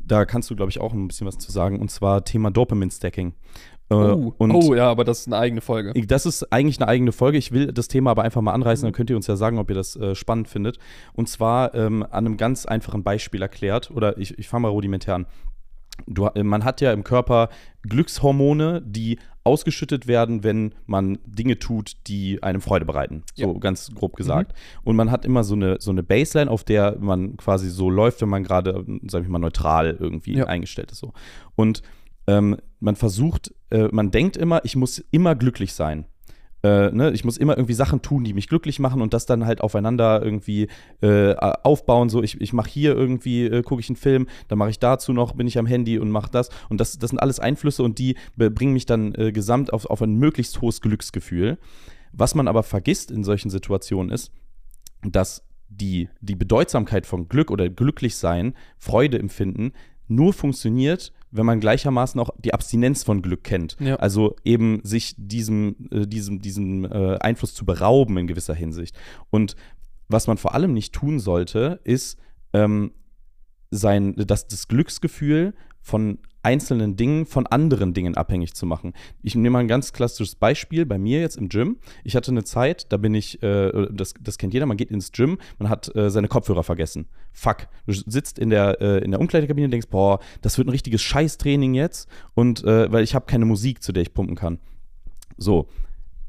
da 0.00 0.24
kannst 0.26 0.50
du, 0.50 0.56
glaube 0.56 0.70
ich, 0.70 0.80
auch 0.80 0.92
ein 0.92 1.08
bisschen 1.08 1.26
was 1.26 1.38
zu 1.38 1.50
sagen. 1.50 1.80
Und 1.80 1.90
zwar 1.90 2.24
Thema 2.24 2.50
Dopamine-Stacking. 2.50 3.28
Äh, 3.28 3.34
Oh, 3.90 4.34
oh, 4.38 4.74
ja, 4.74 4.90
aber 4.90 5.02
das 5.04 5.20
ist 5.20 5.28
eine 5.28 5.38
eigene 5.38 5.62
Folge. 5.62 5.94
Das 6.06 6.26
ist 6.26 6.52
eigentlich 6.52 6.78
eine 6.78 6.88
eigene 6.88 7.10
Folge. 7.10 7.38
Ich 7.38 7.52
will 7.52 7.72
das 7.72 7.88
Thema 7.88 8.10
aber 8.10 8.22
einfach 8.22 8.42
mal 8.42 8.52
anreißen, 8.52 8.82
Mhm. 8.84 8.88
dann 8.88 8.92
könnt 8.94 9.08
ihr 9.08 9.16
uns 9.16 9.26
ja 9.28 9.36
sagen, 9.36 9.56
ob 9.58 9.70
ihr 9.70 9.74
das 9.76 9.96
äh, 9.96 10.14
spannend 10.14 10.46
findet. 10.48 10.78
Und 11.14 11.30
zwar 11.30 11.74
ähm, 11.74 12.02
an 12.02 12.26
einem 12.26 12.36
ganz 12.36 12.66
einfachen 12.66 13.02
Beispiel 13.02 13.40
erklärt, 13.40 13.90
oder 13.90 14.18
ich, 14.18 14.38
ich 14.38 14.46
fange 14.46 14.62
mal 14.64 14.68
rudimentär 14.68 15.14
an. 15.14 15.26
Du, 16.06 16.26
äh, 16.26 16.42
man 16.42 16.64
hat 16.64 16.80
ja 16.80 16.92
im 16.92 17.04
Körper 17.04 17.48
Glückshormone, 17.82 18.82
die 18.84 19.18
ausgeschüttet 19.44 20.06
werden, 20.06 20.44
wenn 20.44 20.74
man 20.86 21.18
Dinge 21.26 21.58
tut, 21.58 21.96
die 22.06 22.42
einem 22.42 22.60
Freude 22.60 22.84
bereiten. 22.84 23.22
So 23.34 23.52
Ja. 23.54 23.58
ganz 23.58 23.90
grob 23.94 24.14
gesagt. 24.16 24.52
Und 24.84 24.94
man 24.96 25.10
hat 25.10 25.24
immer 25.24 25.42
so 25.42 25.54
eine, 25.54 25.76
so 25.80 25.90
eine 25.90 26.02
Baseline, 26.02 26.50
auf 26.50 26.64
der 26.64 26.98
man 27.00 27.36
quasi 27.38 27.70
so 27.70 27.88
läuft, 27.88 28.20
wenn 28.20 28.28
man 28.28 28.44
gerade, 28.44 28.84
sag 29.06 29.22
ich 29.22 29.28
mal, 29.28 29.38
neutral 29.38 29.96
irgendwie 29.98 30.34
Ja. 30.36 30.44
eingestellt 30.46 30.92
ist. 30.92 30.98
So. 30.98 31.12
Und 31.56 31.82
ähm, 32.26 32.58
man 32.78 32.94
versucht, 32.94 33.54
äh, 33.70 33.88
man 33.90 34.10
denkt 34.10 34.36
immer, 34.36 34.64
ich 34.64 34.76
muss 34.76 34.98
immer 35.10 35.34
glücklich 35.34 35.72
sein. 35.72 36.04
Äh, 36.62 36.90
ne, 36.90 37.12
ich 37.12 37.24
muss 37.24 37.36
immer 37.36 37.56
irgendwie 37.56 37.74
Sachen 37.74 38.02
tun, 38.02 38.24
die 38.24 38.34
mich 38.34 38.48
glücklich 38.48 38.80
machen 38.80 39.00
und 39.00 39.14
das 39.14 39.26
dann 39.26 39.46
halt 39.46 39.60
aufeinander 39.60 40.22
irgendwie 40.22 40.68
äh, 41.00 41.34
aufbauen. 41.34 42.08
So, 42.08 42.22
ich, 42.22 42.40
ich 42.40 42.52
mache 42.52 42.68
hier 42.68 42.96
irgendwie, 42.96 43.44
äh, 43.44 43.62
gucke 43.62 43.80
ich 43.80 43.88
einen 43.88 43.96
Film, 43.96 44.26
dann 44.48 44.58
mache 44.58 44.70
ich 44.70 44.78
dazu 44.78 45.12
noch, 45.12 45.34
bin 45.34 45.46
ich 45.46 45.58
am 45.58 45.66
Handy 45.66 45.98
und 45.98 46.10
mache 46.10 46.30
das. 46.30 46.48
Und 46.68 46.80
das, 46.80 46.98
das 46.98 47.10
sind 47.10 47.18
alles 47.18 47.38
Einflüsse 47.38 47.82
und 47.82 47.98
die 47.98 48.16
bringen 48.36 48.72
mich 48.72 48.86
dann 48.86 49.14
äh, 49.14 49.30
gesamt 49.32 49.72
auf, 49.72 49.86
auf 49.86 50.02
ein 50.02 50.16
möglichst 50.16 50.60
hohes 50.60 50.80
Glücksgefühl. 50.80 51.58
Was 52.12 52.34
man 52.34 52.48
aber 52.48 52.62
vergisst 52.62 53.10
in 53.10 53.22
solchen 53.22 53.50
Situationen 53.50 54.10
ist, 54.10 54.32
dass 55.02 55.44
die, 55.68 56.08
die 56.20 56.34
Bedeutsamkeit 56.34 57.06
von 57.06 57.28
Glück 57.28 57.50
oder 57.50 57.68
Glücklichsein, 57.68 58.54
Freude 58.78 59.18
empfinden, 59.18 59.72
nur 60.08 60.32
funktioniert, 60.32 61.12
wenn 61.30 61.46
man 61.46 61.60
gleichermaßen 61.60 62.20
auch 62.20 62.30
die 62.38 62.54
Abstinenz 62.54 63.04
von 63.04 63.22
Glück 63.22 63.44
kennt. 63.44 63.76
Ja. 63.80 63.96
Also 63.96 64.36
eben 64.44 64.80
sich 64.82 65.14
diesem, 65.18 65.88
äh, 65.90 66.06
diesem, 66.06 66.40
diesem 66.40 66.84
äh, 66.84 67.18
Einfluss 67.18 67.54
zu 67.54 67.64
berauben 67.64 68.16
in 68.18 68.26
gewisser 68.26 68.54
Hinsicht. 68.54 68.96
Und 69.30 69.56
was 70.08 70.26
man 70.26 70.38
vor 70.38 70.54
allem 70.54 70.72
nicht 70.72 70.94
tun 70.94 71.20
sollte, 71.20 71.80
ist 71.84 72.18
ähm, 72.52 72.92
sein, 73.70 74.14
das, 74.16 74.48
das 74.48 74.68
Glücksgefühl 74.68 75.54
von 75.80 76.18
einzelnen 76.48 76.96
Dingen 76.96 77.26
von 77.26 77.46
anderen 77.46 77.92
Dingen 77.92 78.14
abhängig 78.14 78.54
zu 78.54 78.64
machen. 78.64 78.94
Ich 79.22 79.34
nehme 79.34 79.50
mal 79.50 79.58
ein 79.58 79.68
ganz 79.68 79.92
klassisches 79.92 80.34
Beispiel 80.34 80.86
bei 80.86 80.96
mir 80.96 81.20
jetzt 81.20 81.36
im 81.36 81.50
Gym. 81.50 81.76
Ich 82.04 82.16
hatte 82.16 82.30
eine 82.30 82.42
Zeit, 82.42 82.90
da 82.90 82.96
bin 82.96 83.12
ich, 83.12 83.42
äh, 83.42 83.88
das, 83.90 84.14
das 84.18 84.38
kennt 84.38 84.54
jeder, 84.54 84.64
man 84.64 84.78
geht 84.78 84.90
ins 84.90 85.12
Gym, 85.12 85.36
man 85.58 85.68
hat 85.68 85.94
äh, 85.94 86.08
seine 86.08 86.26
Kopfhörer 86.26 86.62
vergessen. 86.62 87.06
Fuck. 87.32 87.68
Du 87.86 87.92
sitzt 87.92 88.38
in 88.38 88.48
der, 88.48 88.80
äh, 88.80 89.04
in 89.04 89.10
der 89.10 89.20
Umkleidekabine 89.20 89.66
und 89.66 89.72
denkst, 89.72 89.88
boah, 89.90 90.20
das 90.40 90.56
wird 90.56 90.68
ein 90.68 90.70
richtiges 90.70 91.02
Scheißtraining 91.02 91.74
jetzt 91.74 92.08
und 92.32 92.64
äh, 92.64 92.90
weil 92.90 93.04
ich 93.04 93.14
habe 93.14 93.26
keine 93.26 93.44
Musik, 93.44 93.82
zu 93.82 93.92
der 93.92 94.02
ich 94.02 94.14
pumpen 94.14 94.34
kann. 94.34 94.58
So. 95.36 95.68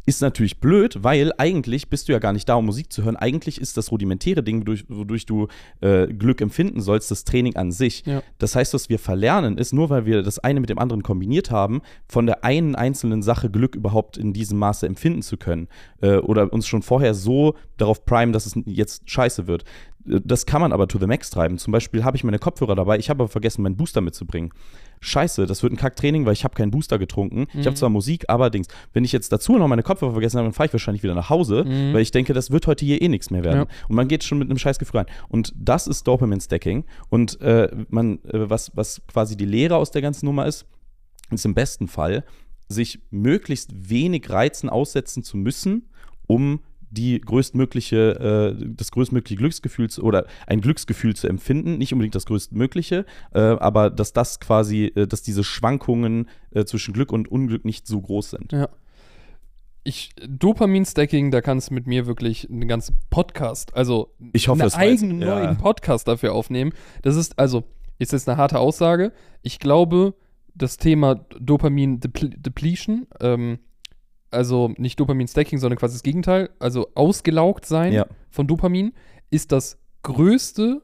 Ist 0.10 0.22
natürlich 0.22 0.60
blöd, 0.60 1.04
weil 1.04 1.32
eigentlich 1.38 1.88
bist 1.88 2.08
du 2.08 2.14
ja 2.14 2.18
gar 2.18 2.34
nicht 2.34 2.50
da, 2.50 2.56
um 2.56 2.66
Musik 2.66 2.92
zu 2.92 3.04
hören. 3.04 3.16
Eigentlich 3.16 3.62
ist 3.62 3.78
das 3.78 3.92
rudimentäre 3.92 4.42
Ding, 4.42 4.62
wodurch, 4.62 4.86
wodurch 4.88 5.28
du 5.28 5.50
äh, 5.82 6.08
Glück 6.08 6.42
empfinden 6.42 6.82
sollst, 6.82 7.12
das 7.12 7.26
Training 7.26 7.56
an 7.58 7.72
sich. 7.72 8.04
Ja. 8.08 8.24
Das 8.40 8.56
heißt, 8.56 8.74
was 8.74 8.90
wir 8.90 8.98
verlernen, 8.98 9.60
ist 9.60 9.72
nur, 9.72 9.92
weil 9.92 10.08
wir 10.08 10.24
das 10.24 10.40
eine 10.40 10.62
mit 10.62 10.72
dem 10.72 10.80
anderen 10.80 11.04
kombiniert 11.04 11.52
haben, 11.52 11.84
von 12.08 12.26
der 12.26 12.44
einen 12.44 12.74
einzelnen 12.74 13.22
Sache 13.22 13.52
Glück 13.52 13.76
überhaupt 13.76 14.18
in 14.18 14.34
diesem 14.34 14.58
Maße 14.58 14.88
empfinden 14.88 15.22
zu 15.22 15.38
können. 15.38 15.68
Äh, 16.02 16.16
oder 16.16 16.52
uns 16.52 16.66
schon 16.66 16.82
vorher 16.82 17.14
so 17.14 17.54
darauf 17.78 18.04
primen, 18.04 18.34
dass 18.34 18.48
es 18.48 18.56
jetzt 18.66 19.08
scheiße 19.08 19.46
wird. 19.46 19.64
Das 20.24 20.46
kann 20.46 20.62
man 20.62 20.74
aber 20.74 20.88
to 20.88 20.98
the 21.00 21.08
max 21.08 21.30
treiben. 21.30 21.58
Zum 21.58 21.72
Beispiel 21.72 22.04
habe 22.04 22.18
ich 22.18 22.24
meine 22.24 22.40
Kopfhörer 22.40 22.76
dabei, 22.76 22.98
ich 22.98 23.10
habe 23.10 23.24
aber 23.24 23.30
vergessen, 23.30 23.62
meinen 23.62 23.78
Booster 23.78 24.02
mitzubringen. 24.02 24.52
Scheiße, 25.02 25.46
das 25.46 25.64
wird 25.64 25.72
ein 25.72 25.78
Kacktraining, 25.78 26.26
weil 26.26 26.34
ich 26.34 26.44
habe 26.44 26.56
keinen 26.56 26.72
Booster 26.72 27.00
getrunken. 27.00 27.48
Ich 27.54 27.60
habe 27.60 27.72
Mhm. 27.72 27.76
zwar 27.76 27.90
Musik, 27.90 28.26
aber 28.28 28.50
Dings. 28.50 28.68
Wenn 28.92 29.06
ich 29.06 29.12
jetzt 29.12 29.32
dazu 29.32 29.58
noch 29.58 29.68
meine 29.68 29.84
Kopfhörer 29.84 30.12
vergessen 30.12 30.38
habe, 30.38 30.48
dann 30.48 30.54
fahre 30.54 30.68
ich 30.68 30.74
wahrscheinlich 30.74 31.04
wieder 31.04 31.16
nach 31.16 31.30
Hause, 31.30 31.64
Mhm. 31.64 31.94
weil 31.94 32.02
ich 32.02 32.12
denke, 32.12 32.34
das 32.34 32.52
wird 32.52 32.68
heute 32.68 32.84
hier 32.86 33.02
eh 33.02 33.08
nichts 33.08 33.30
mehr 33.30 33.44
werden. 33.44 33.68
Ja. 33.70 33.88
Und 33.88 33.96
man 33.96 34.08
geht 34.08 34.24
schon 34.24 34.38
mit 34.40 34.50
einem 34.50 34.58
Scheißgefühl 34.58 35.00
rein. 35.02 35.06
Und 35.30 35.54
das 35.56 35.88
ist 35.88 36.06
Dopamine-Stacking. 36.08 36.84
Und 37.10 37.40
äh, 37.42 37.70
man, 37.90 38.16
äh, 38.26 38.50
was, 38.50 38.72
was 38.76 39.02
quasi 39.08 39.38
die 39.38 39.46
Lehre 39.46 39.78
aus 39.78 39.92
der 39.92 40.02
ganzen 40.02 40.26
Nummer 40.26 40.46
ist, 40.48 40.66
ist 41.32 41.46
im 41.46 41.54
besten 41.54 41.88
Fall, 41.88 42.24
sich 42.68 43.00
möglichst 43.10 43.90
wenig 43.90 44.30
Reizen 44.30 44.70
aussetzen 44.70 45.24
zu 45.24 45.38
müssen, 45.38 45.90
um 46.28 46.60
die 46.92 47.20
größtmögliche, 47.22 48.56
äh, 48.60 48.66
das 48.76 48.92
größtmögliche 48.92 49.38
Glücksgefühl 49.38 49.90
zu, 49.90 50.04
oder 50.04 50.26
ein 50.48 50.62
Glücksgefühl 50.62 51.16
zu 51.16 51.28
empfinden, 51.28 51.78
nicht 51.78 51.94
unbedingt 51.94 52.16
das 52.16 52.26
größtmögliche, 52.26 53.06
äh, 53.34 53.40
aber 53.40 53.90
dass 53.90 54.14
das 54.14 54.40
quasi, 54.40 54.86
äh, 54.96 55.08
dass 55.08 55.22
diese 55.22 55.44
Schwankungen 55.44 56.30
äh, 56.52 56.66
zwischen 56.66 56.94
Glück 56.94 57.12
und 57.12 57.28
Unglück 57.28 57.66
nicht 57.66 57.88
so 57.88 58.02
groß 58.02 58.32
sind. 58.32 58.52
Ja. 58.52 58.70
Ich, 59.84 60.12
Dopamin-Stacking, 60.28 61.32
da 61.32 61.42
kannst 61.42 61.70
du 61.70 61.74
mit 61.74 61.88
mir 61.88 62.06
wirklich 62.06 62.50
einen 62.50 62.68
ganzen 62.68 62.96
Podcast, 63.10 63.74
also 63.76 64.14
Ich 64.34 64.48
hoffe, 64.48 64.64
einen 64.64 64.74
eigenen 64.74 65.22
ja. 65.22 65.28
neuen 65.28 65.58
Podcast 65.58 66.08
dafür 66.08 66.34
aufnehmen. 66.34 66.74
Das 67.02 67.16
ist, 67.16 67.40
also, 67.40 67.64
ist 67.98 68.12
jetzt 68.12 68.28
eine 68.28 68.38
harte 68.38 68.60
Aussage. 68.60 69.14
Ich 69.42 69.58
glaube, 69.58 70.16
das 70.54 70.78
Thema 70.78 71.16
Dopamin-Depletion, 71.40 73.08
ähm, 73.22 73.60
also 74.32 74.74
nicht 74.78 75.00
Dopamin-Stacking, 75.00 75.60
sondern 75.60 75.78
quasi 75.80 75.96
das 75.96 76.04
Gegenteil, 76.04 76.50
also 76.60 76.88
ausgelaugt 76.96 77.66
sein 77.66 77.94
Ja. 77.94 78.06
von 78.30 78.48
Dopamin, 78.48 78.94
ist 79.32 79.52
das 79.52 79.78
größte 80.04 80.82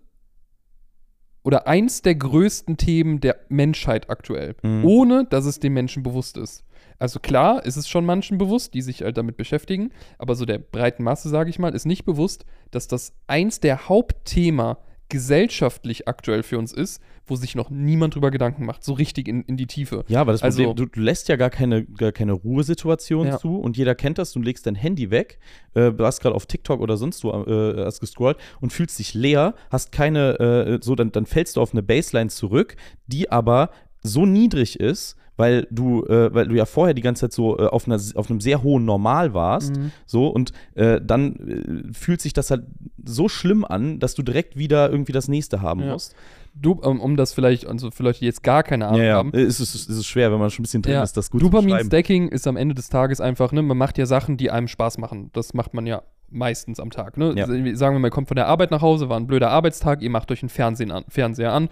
oder 1.43 1.67
eins 1.67 2.01
der 2.01 2.15
größten 2.15 2.77
Themen 2.77 3.19
der 3.19 3.37
Menschheit 3.49 4.09
aktuell, 4.09 4.55
Mhm. 4.63 4.83
ohne 4.85 5.25
dass 5.25 5.45
es 5.45 5.59
den 5.59 5.73
Menschen 5.73 6.01
bewusst 6.01 6.37
ist. 6.37 6.63
Also 6.97 7.19
klar, 7.19 7.63
ist 7.65 7.75
es 7.75 7.87
schon 7.87 8.05
manchen 8.05 8.37
bewusst, 8.37 8.73
die 8.73 8.81
sich 8.81 9.01
halt 9.03 9.17
damit 9.17 9.37
beschäftigen, 9.37 9.91
aber 10.17 10.35
so 10.35 10.45
der 10.45 10.57
breiten 10.59 11.03
Masse, 11.03 11.29
sage 11.29 11.49
ich 11.49 11.59
mal, 11.59 11.75
ist 11.75 11.85
nicht 11.85 12.05
bewusst, 12.05 12.45
dass 12.71 12.87
das 12.87 13.13
eins 13.27 13.59
der 13.59 13.89
Hauptthema 13.89 14.79
gesellschaftlich 15.09 16.07
aktuell 16.07 16.43
für 16.43 16.57
uns 16.57 16.71
ist, 16.73 17.01
wo 17.27 17.35
sich 17.35 17.55
noch 17.55 17.69
niemand 17.69 18.15
drüber 18.15 18.29
Gedanken 18.31 18.65
macht, 18.65 18.83
so 18.83 18.93
richtig 18.93 19.27
in, 19.27 19.41
in 19.43 19.57
die 19.57 19.65
Tiefe. 19.65 20.03
Ja, 20.07 20.21
aber 20.21 20.31
das 20.31 20.43
Also- 20.43 20.63
Problem, 20.63 20.75
du, 20.87 20.91
du 20.91 20.99
lässt 21.01 21.27
ja 21.27 21.35
gar 21.35 21.49
keine, 21.49 21.83
gar 21.85 22.11
keine 22.11 22.33
Ruhesituation 22.33 23.27
Ja. 23.27 23.37
zu 23.37 23.57
und 23.57 23.77
jeder 23.77 23.95
kennt 23.95 24.17
das. 24.17 24.31
Du 24.33 24.41
legst 24.41 24.65
dein 24.67 24.75
Handy 24.75 25.09
weg, 25.11 25.39
äh, 25.73 25.91
warst 25.97 26.21
gerade 26.21 26.35
auf 26.35 26.45
TikTok 26.45 26.79
oder 26.81 26.97
sonst 26.97 27.23
wo, 27.23 27.31
äh, 27.31 27.83
hast 27.85 27.99
gescrollt 27.99 28.37
und 28.61 28.73
fühlst 28.73 28.99
dich 28.99 29.13
leer, 29.13 29.55
hast 29.71 29.91
keine, 29.91 30.39
äh, 30.39 30.79
so, 30.83 30.95
dann, 30.95 31.11
dann 31.11 31.25
fällst 31.25 31.55
du 31.57 31.61
auf 31.61 31.71
eine 31.73 31.81
Baseline 31.83 32.29
zurück, 32.29 32.75
die 33.07 33.31
aber 33.31 33.71
so 34.01 34.25
niedrig 34.25 34.79
ist, 34.79 35.15
weil 35.37 35.67
du, 35.71 36.03
äh, 36.05 36.33
weil 36.33 36.47
du 36.47 36.55
ja 36.55 36.65
vorher 36.65 36.93
die 36.93 37.01
ganze 37.01 37.21
Zeit 37.21 37.33
so 37.33 37.57
äh, 37.59 37.67
auf, 37.67 37.87
einer, 37.87 37.99
auf 38.15 38.29
einem 38.29 38.39
sehr 38.41 38.63
hohen 38.63 38.85
Normal 38.85 39.33
warst, 39.33 39.75
Mhm. 39.75 39.91
so 40.05 40.27
und 40.27 40.51
äh, 40.75 40.99
dann 41.03 41.35
äh, 41.89 41.93
fühlt 41.93 42.21
sich 42.21 42.33
das 42.33 42.51
halt 42.51 42.63
so 43.03 43.27
schlimm 43.29 43.65
an, 43.65 43.99
dass 43.99 44.15
du 44.15 44.23
direkt 44.23 44.57
wieder 44.57 44.89
irgendwie 44.89 45.11
das 45.11 45.27
nächste 45.27 45.61
haben 45.61 45.81
Ja. 45.81 45.93
musst. 45.93 46.15
Du, 46.57 46.71
um, 46.71 47.01
um 47.01 47.17
das 47.17 47.33
vielleicht, 47.33 47.67
also 47.67 47.91
für 47.91 48.03
Leute, 48.03 48.19
die 48.19 48.25
jetzt 48.25 48.41
gar 48.41 48.63
keine 48.63 48.87
Ahnung 48.87 49.01
Ja, 49.01 49.05
ja. 49.07 49.15
haben, 49.17 49.33
Es 49.33 49.59
ist, 49.59 49.75
es 49.75 49.89
ist 49.89 50.05
schwer, 50.05 50.31
wenn 50.31 50.39
man 50.39 50.49
schon 50.49 50.61
ein 50.61 50.63
bisschen 50.63 50.81
drin 50.81 50.93
Ja, 50.93 51.03
ist, 51.03 51.17
das 51.17 51.29
gut. 51.29 51.41
Dopamin-Stacking 51.41 52.29
ist 52.29 52.47
am 52.47 52.55
Ende 52.55 52.73
des 52.73 52.87
Tages 52.89 53.19
einfach, 53.19 53.51
ne, 53.51 53.61
man 53.61 53.77
macht 53.77 53.97
ja 53.97 54.05
Sachen, 54.05 54.37
die 54.37 54.51
einem 54.51 54.69
Spaß 54.69 54.97
machen. 54.97 55.31
Das 55.33 55.53
macht 55.53 55.73
man 55.73 55.85
ja 55.85 56.03
meistens 56.29 56.79
am 56.79 56.91
Tag. 56.91 57.17
Ne? 57.17 57.33
Ja. 57.35 57.45
Sagen 57.75 57.95
wir 57.95 57.99
mal, 57.99 58.07
ihr 58.07 58.11
kommt 58.11 58.29
von 58.29 58.35
der 58.35 58.47
Arbeit 58.47 58.71
nach 58.71 58.81
Hause, 58.81 59.09
war 59.09 59.17
ein 59.17 59.27
blöder 59.27 59.49
Arbeitstag, 59.51 60.01
ihr 60.01 60.09
macht 60.09 60.31
euch 60.31 60.41
einen 60.43 60.49
Fernsehen 60.49 60.91
an, 60.91 61.03
Fernseher 61.09 61.51
an 61.51 61.67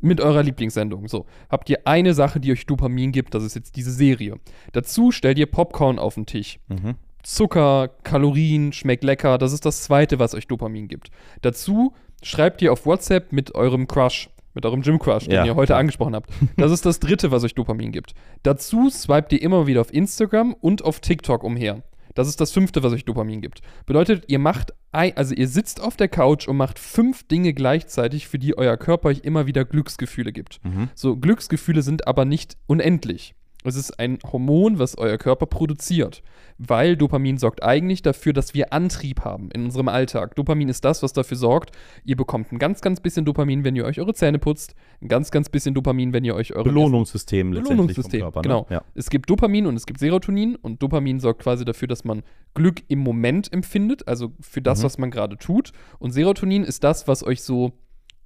mit 0.00 0.20
eurer 0.20 0.42
Lieblingssendung. 0.42 1.08
So, 1.08 1.26
habt 1.50 1.68
ihr 1.70 1.86
eine 1.86 2.14
Sache, 2.14 2.40
die 2.40 2.52
euch 2.52 2.66
Dopamin 2.66 3.12
gibt, 3.12 3.34
das 3.34 3.44
ist 3.44 3.54
jetzt 3.54 3.76
diese 3.76 3.90
Serie. 3.90 4.36
Dazu 4.72 5.10
stellt 5.10 5.38
ihr 5.38 5.46
Popcorn 5.46 5.98
auf 5.98 6.14
den 6.14 6.26
Tisch. 6.26 6.58
Mhm. 6.68 6.96
Zucker, 7.22 7.90
Kalorien, 8.04 8.72
schmeckt 8.72 9.02
lecker. 9.02 9.36
Das 9.38 9.52
ist 9.52 9.66
das 9.66 9.82
Zweite, 9.82 10.18
was 10.18 10.34
euch 10.34 10.46
Dopamin 10.46 10.86
gibt. 10.86 11.10
Dazu 11.42 11.92
schreibt 12.22 12.62
ihr 12.62 12.72
auf 12.72 12.86
WhatsApp 12.86 13.32
mit 13.32 13.54
eurem 13.54 13.88
Crush, 13.88 14.30
mit 14.54 14.64
eurem 14.64 14.82
Gym-Crush, 14.82 15.24
den 15.24 15.32
Ja, 15.32 15.44
ihr 15.44 15.56
heute 15.56 15.76
angesprochen 15.76 16.14
habt. 16.14 16.30
Das 16.56 16.70
ist 16.70 16.86
das 16.86 17.00
Dritte, 17.00 17.32
was 17.32 17.42
euch 17.42 17.54
Dopamin 17.54 17.90
gibt. 17.90 18.14
Dazu 18.44 18.90
swipet 18.90 19.32
ihr 19.32 19.42
immer 19.42 19.66
wieder 19.66 19.80
auf 19.80 19.92
Instagram 19.92 20.54
und 20.54 20.84
auf 20.84 21.00
TikTok 21.00 21.42
umher. 21.42 21.82
Das 22.16 22.28
ist 22.28 22.40
das 22.40 22.50
Fünfte, 22.50 22.82
was 22.82 22.92
euch 22.92 23.04
Dopamin 23.04 23.42
gibt. 23.42 23.60
Bedeutet, 23.84 24.24
ihr 24.26 24.38
macht, 24.40 24.72
also 24.90 25.34
ihr 25.34 25.46
sitzt 25.46 25.80
auf 25.80 25.96
der 25.96 26.08
Couch 26.08 26.48
und 26.48 26.56
macht 26.56 26.78
fünf 26.78 27.28
Dinge 27.28 27.52
gleichzeitig, 27.52 28.26
für 28.26 28.38
die 28.38 28.56
euer 28.58 28.76
Körper 28.76 29.10
euch 29.10 29.20
immer 29.20 29.46
wieder 29.46 29.64
Glücksgefühle 29.64 30.32
gibt. 30.32 30.58
Mhm. 30.64 30.88
So, 30.94 31.16
Glücksgefühle 31.16 31.82
sind 31.82 32.08
aber 32.08 32.24
nicht 32.24 32.56
unendlich. 32.66 33.34
Es 33.66 33.76
ist 33.76 33.98
ein 33.98 34.18
Hormon, 34.32 34.78
was 34.78 34.96
euer 34.98 35.18
Körper 35.18 35.46
produziert. 35.46 36.22
Weil 36.58 36.96
Dopamin 36.96 37.36
sorgt 37.36 37.62
eigentlich 37.62 38.00
dafür, 38.00 38.32
dass 38.32 38.54
wir 38.54 38.72
Antrieb 38.72 39.20
haben 39.24 39.50
in 39.50 39.64
unserem 39.64 39.88
Alltag. 39.88 40.34
Dopamin 40.36 40.68
ist 40.70 40.84
das, 40.86 41.02
was 41.02 41.12
dafür 41.12 41.36
sorgt, 41.36 41.72
ihr 42.04 42.16
bekommt 42.16 42.50
ein 42.50 42.58
ganz, 42.58 42.80
ganz 42.80 43.00
bisschen 43.00 43.24
Dopamin, 43.26 43.62
wenn 43.64 43.76
ihr 43.76 43.84
euch 43.84 44.00
eure 44.00 44.14
Zähne 44.14 44.38
putzt, 44.38 44.74
ein 45.02 45.08
ganz, 45.08 45.30
ganz 45.30 45.50
bisschen 45.50 45.74
Dopamin, 45.74 46.14
wenn 46.14 46.24
ihr 46.24 46.34
euch 46.34 46.54
eure 46.54 46.64
Belohnungssystem 46.64 47.52
letztendlich 47.52 47.68
Belohnungssystem, 47.76 48.20
Körper. 48.22 48.42
genau. 48.42 48.60
Ne? 48.70 48.76
Ja. 48.76 48.82
Es 48.94 49.10
gibt 49.10 49.28
Dopamin 49.28 49.66
und 49.66 49.76
es 49.76 49.84
gibt 49.84 50.00
Serotonin 50.00 50.56
und 50.56 50.82
Dopamin 50.82 51.20
sorgt 51.20 51.42
quasi 51.42 51.64
dafür, 51.66 51.88
dass 51.88 52.04
man 52.04 52.22
Glück 52.54 52.82
im 52.88 53.00
Moment 53.00 53.52
empfindet, 53.52 54.08
also 54.08 54.32
für 54.40 54.62
das, 54.62 54.78
Mhm. 54.80 54.84
was 54.84 54.98
man 54.98 55.10
gerade 55.10 55.36
tut. 55.36 55.72
Und 55.98 56.12
Serotonin 56.12 56.64
ist 56.64 56.84
das, 56.84 57.06
was 57.06 57.22
euch 57.22 57.42
so 57.42 57.72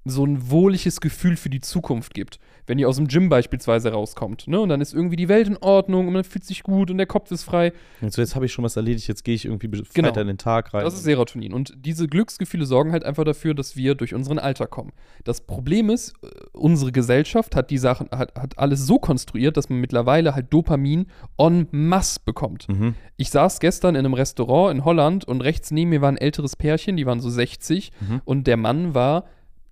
so 0.05 0.25
ein 0.25 0.51
wohliges 0.51 1.01
Gefühl 1.01 1.37
für 1.37 1.51
die 1.51 1.61
Zukunft 1.61 2.15
gibt. 2.15 2.39
Wenn 2.67 2.79
ihr 2.79 2.89
aus 2.89 2.97
dem 2.97 3.07
Gym 3.09 3.29
beispielsweise 3.29 3.93
rauskommt, 3.93 4.49
ne, 4.49 4.59
und 4.61 4.69
dann 4.71 4.81
ist 4.81 4.95
irgendwie 4.95 5.17
die 5.17 5.29
Welt 5.29 5.47
in 5.49 5.57
Ordnung 5.59 6.07
und 6.07 6.13
man 6.15 6.25
fühlt 6.25 6.45
sich 6.45 6.63
gut 6.63 6.91
und 6.91 6.97
der 6.99 7.07
Kopf 7.07 7.31
ist 7.33 7.43
frei. 7.45 7.73
Jetzt, 8.01 8.17
jetzt 8.17 8.35
habe 8.35 8.47
ich 8.47 8.53
schon 8.53 8.65
was 8.65 8.77
erledigt, 8.77 9.09
jetzt 9.09 9.25
gehe 9.25 9.35
ich 9.35 9.45
irgendwie 9.45 9.69
Genau. 9.93 10.09
weiter 10.09 10.23
in 10.23 10.29
den 10.29 10.39
Tag 10.39 10.73
rein. 10.73 10.85
Das 10.85 10.95
ist 10.95 11.03
Serotonin. 11.03 11.53
Und 11.53 11.75
diese 11.77 12.07
Glücksgefühle 12.09 12.65
sorgen 12.65 12.93
halt 12.93 13.05
einfach 13.05 13.25
dafür, 13.25 13.55
dass 13.55 13.77
wir 13.77 13.95
durch 13.95 14.15
unseren 14.15 14.39
Alltag 14.39 14.71
kommen. 14.71 14.93
Das 15.25 15.43
Problem 15.43 15.91
ist, 15.91 16.15
äh, 16.23 16.29
unsere 16.53 16.93
Gesellschaft 16.93 17.55
hat 17.55 17.71
die 17.71 17.79
Sachen, 17.79 18.09
hat, 18.11 18.35
hat 18.39 18.59
alles 18.59 18.87
so 18.87 18.99
konstruiert, 18.99 19.57
dass 19.57 19.69
man 19.69 19.81
mittlerweile 19.81 20.35
halt 20.35 20.53
Dopamin 20.53 21.07
en 21.39 21.67
masse 21.73 22.21
bekommt. 22.25 22.69
mhm. 22.69 22.95
Ich 23.19 23.31
saß 23.31 23.61
gestern 23.61 23.97
in 23.97 24.07
einem 24.07 24.15
Restaurant 24.15 24.75
in 24.79 24.85
Holland 24.85 25.27
und 25.27 25.43
rechts 25.43 25.71
neben 25.73 25.91
mir 25.91 26.01
war 26.01 26.09
ein 26.11 26.17
älteres 26.17 26.57
Pärchen, 26.57 26.97
die 26.97 27.05
waren 27.05 27.21
so 27.21 27.29
60 27.29 27.91
Mhm. 28.01 28.23
und 28.25 28.47
der 28.47 28.57
Mann 28.57 28.95
war 28.95 29.25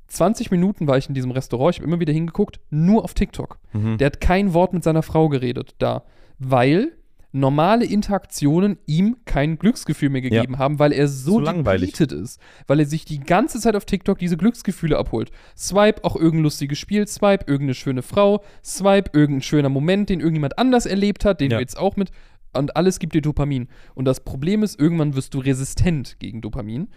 20 0.09 0.51
Minuten 0.51 0.87
war 0.87 0.99
ich 0.99 1.09
in 1.09 1.15
diesem 1.15 1.31
Restaurant, 1.31 1.75
ich 1.75 1.81
habe 1.81 1.89
immer 1.89 2.01
wieder 2.01 2.13
hingeguckt, 2.13 2.61
nur 2.71 3.05
auf 3.05 3.15
TikTok. 3.15 3.59
Mhm. 3.73 3.99
Der 3.99 4.07
hat 4.07 4.21
kein 4.21 4.53
Wort 4.55 4.73
mit 4.73 4.83
seiner 4.83 5.03
Frau 5.03 5.29
geredet 5.29 5.75
da, 5.79 6.05
weil 6.39 6.93
normale 7.31 7.85
Interaktionen 7.85 8.79
ihm 8.87 9.19
kein 9.27 9.59
Glücksgefühl 9.59 10.09
mehr 10.09 10.23
gegeben 10.23 10.57
haben, 10.59 10.79
weil 10.79 10.93
er 10.93 11.09
so 11.09 11.35
Zu 11.35 11.41
langweilig. 11.41 12.01
ist, 12.01 12.41
weil 12.67 12.81
er 12.81 12.87
sich 12.87 13.05
die 13.05 13.21
ganze 13.21 13.61
Zeit 13.61 13.77
auf 13.77 13.85
TikTok 13.85 14.19
diese 14.19 14.39
Glücksgefühle 14.39 14.97
abholt. 14.97 15.31
Swipe 15.55 16.05
auch 16.05 16.17
irgendein 16.17 16.45
lustiges 16.45 16.79
Spiel, 16.79 17.07
swipe 17.07 17.45
irgendeine 17.47 17.75
schöne 17.75 18.01
Frau, 18.01 18.43
swipe 18.65 19.11
irgendein 19.13 19.43
schöner 19.43 19.69
Moment, 19.69 20.09
den 20.09 20.21
irgendjemand 20.21 20.59
anders 20.59 20.87
erlebt 20.87 21.27
hat, 21.27 21.41
den 21.43 21.51
Ja. 21.51 21.59
du 21.59 21.63
jetzt 21.63 21.79
auch 21.79 21.97
mit 21.97 22.11
und 22.57 22.77
alles 22.77 22.99
gibt 22.99 23.15
dir 23.15 23.21
Dopamin. 23.23 23.69
Und 23.95 24.05
das 24.07 24.21
Problem 24.21 24.63
ist, 24.63 24.81
irgendwann 24.81 25.15
wirst 25.15 25.35
du 25.35 25.39
resistent 25.39 26.19
gegen 26.19 26.41
Dopamin. 26.41 26.89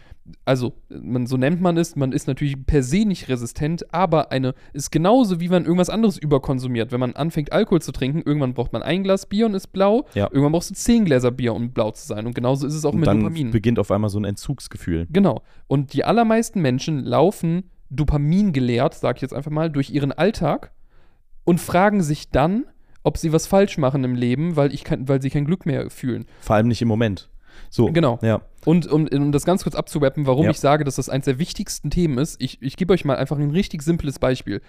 Also, 0.45 0.73
man, 0.89 1.27
so 1.27 1.35
nennt 1.37 1.61
man 1.61 1.77
es, 1.77 1.95
man 1.95 2.11
ist 2.13 2.27
natürlich 2.27 2.65
per 2.65 2.83
se 2.83 3.05
nicht 3.05 3.27
resistent, 3.29 3.93
aber 3.93 4.31
eine 4.31 4.53
ist 4.73 4.91
genauso 4.91 5.39
wie 5.39 5.49
man 5.49 5.63
irgendwas 5.65 5.89
anderes 5.89 6.17
überkonsumiert. 6.17 6.91
Wenn 6.91 6.99
man 6.99 7.13
anfängt, 7.13 7.51
Alkohol 7.51 7.81
zu 7.81 7.91
trinken, 7.91 8.21
irgendwann 8.25 8.53
braucht 8.53 8.71
man 8.73 8.81
ein 8.81 9.03
Glas 9.03 9.25
Bier 9.25 9.45
und 9.45 9.53
ist 9.53 9.67
blau, 9.73 10.05
Ja. 10.13 10.25
irgendwann 10.31 10.53
brauchst 10.53 10.69
du 10.69 10.73
zehn 10.75 11.05
Gläser 11.05 11.31
Bier, 11.31 11.53
um 11.53 11.71
blau 11.71 11.91
zu 11.91 12.07
sein. 12.07 12.25
Und 12.25 12.33
genauso 12.33 12.65
ist 12.65 12.73
es 12.75 12.85
auch 12.85 12.93
Und 12.93 13.01
mit 13.01 13.07
dann 13.07 13.19
Dopamin. 13.19 13.51
beginnt 13.51 13.77
auf 13.79 13.91
einmal 13.91 14.09
so 14.09 14.19
ein 14.19 14.25
Entzugsgefühl. 14.25 15.07
Genau. 15.11 15.41
Und 15.67 15.93
die 15.93 16.05
allermeisten 16.05 16.61
Menschen 16.61 17.03
laufen 17.03 17.63
Dopamin 17.89 18.53
gelehrt, 18.53 18.93
sag 18.93 19.17
ich 19.17 19.21
jetzt 19.21 19.33
einfach 19.33 19.51
mal, 19.51 19.69
durch 19.69 19.89
ihren 19.89 20.13
Alltag 20.13 20.71
und 21.43 21.59
fragen 21.59 22.01
sich 22.03 22.29
dann, 22.29 22.65
ob 23.03 23.17
sie 23.17 23.33
was 23.33 23.47
falsch 23.47 23.77
machen 23.77 24.03
im 24.03 24.15
Leben, 24.15 24.55
weil, 24.55 24.73
ich 24.73 24.83
kein, 24.83 25.07
weil 25.07 25.21
sie 25.21 25.29
kein 25.29 25.45
Glück 25.45 25.65
mehr 25.65 25.89
fühlen. 25.89 26.25
Vor 26.41 26.55
allem 26.55 26.67
nicht 26.67 26.81
im 26.81 26.87
Moment. 26.87 27.29
So. 27.69 27.91
Genau. 27.91 28.19
Ja. 28.21 28.41
Und 28.65 28.87
um, 28.87 29.07
um 29.07 29.31
das 29.31 29.45
ganz 29.45 29.63
kurz 29.63 29.75
abzuwappen, 29.75 30.25
warum 30.27 30.45
Ja. 30.45 30.51
ich 30.51 30.59
sage, 30.59 30.83
dass 30.83 30.95
das 30.95 31.09
eines 31.09 31.25
der 31.25 31.39
wichtigsten 31.39 31.89
Themen 31.89 32.17
ist, 32.17 32.41
ich, 32.41 32.61
ich 32.61 32.77
gebe 32.77 32.93
euch 32.93 33.05
mal 33.05 33.15
einfach 33.17 33.37
ein 33.37 33.51
richtig 33.51 33.81
simples 33.81 34.19
Beispiel. 34.19 34.61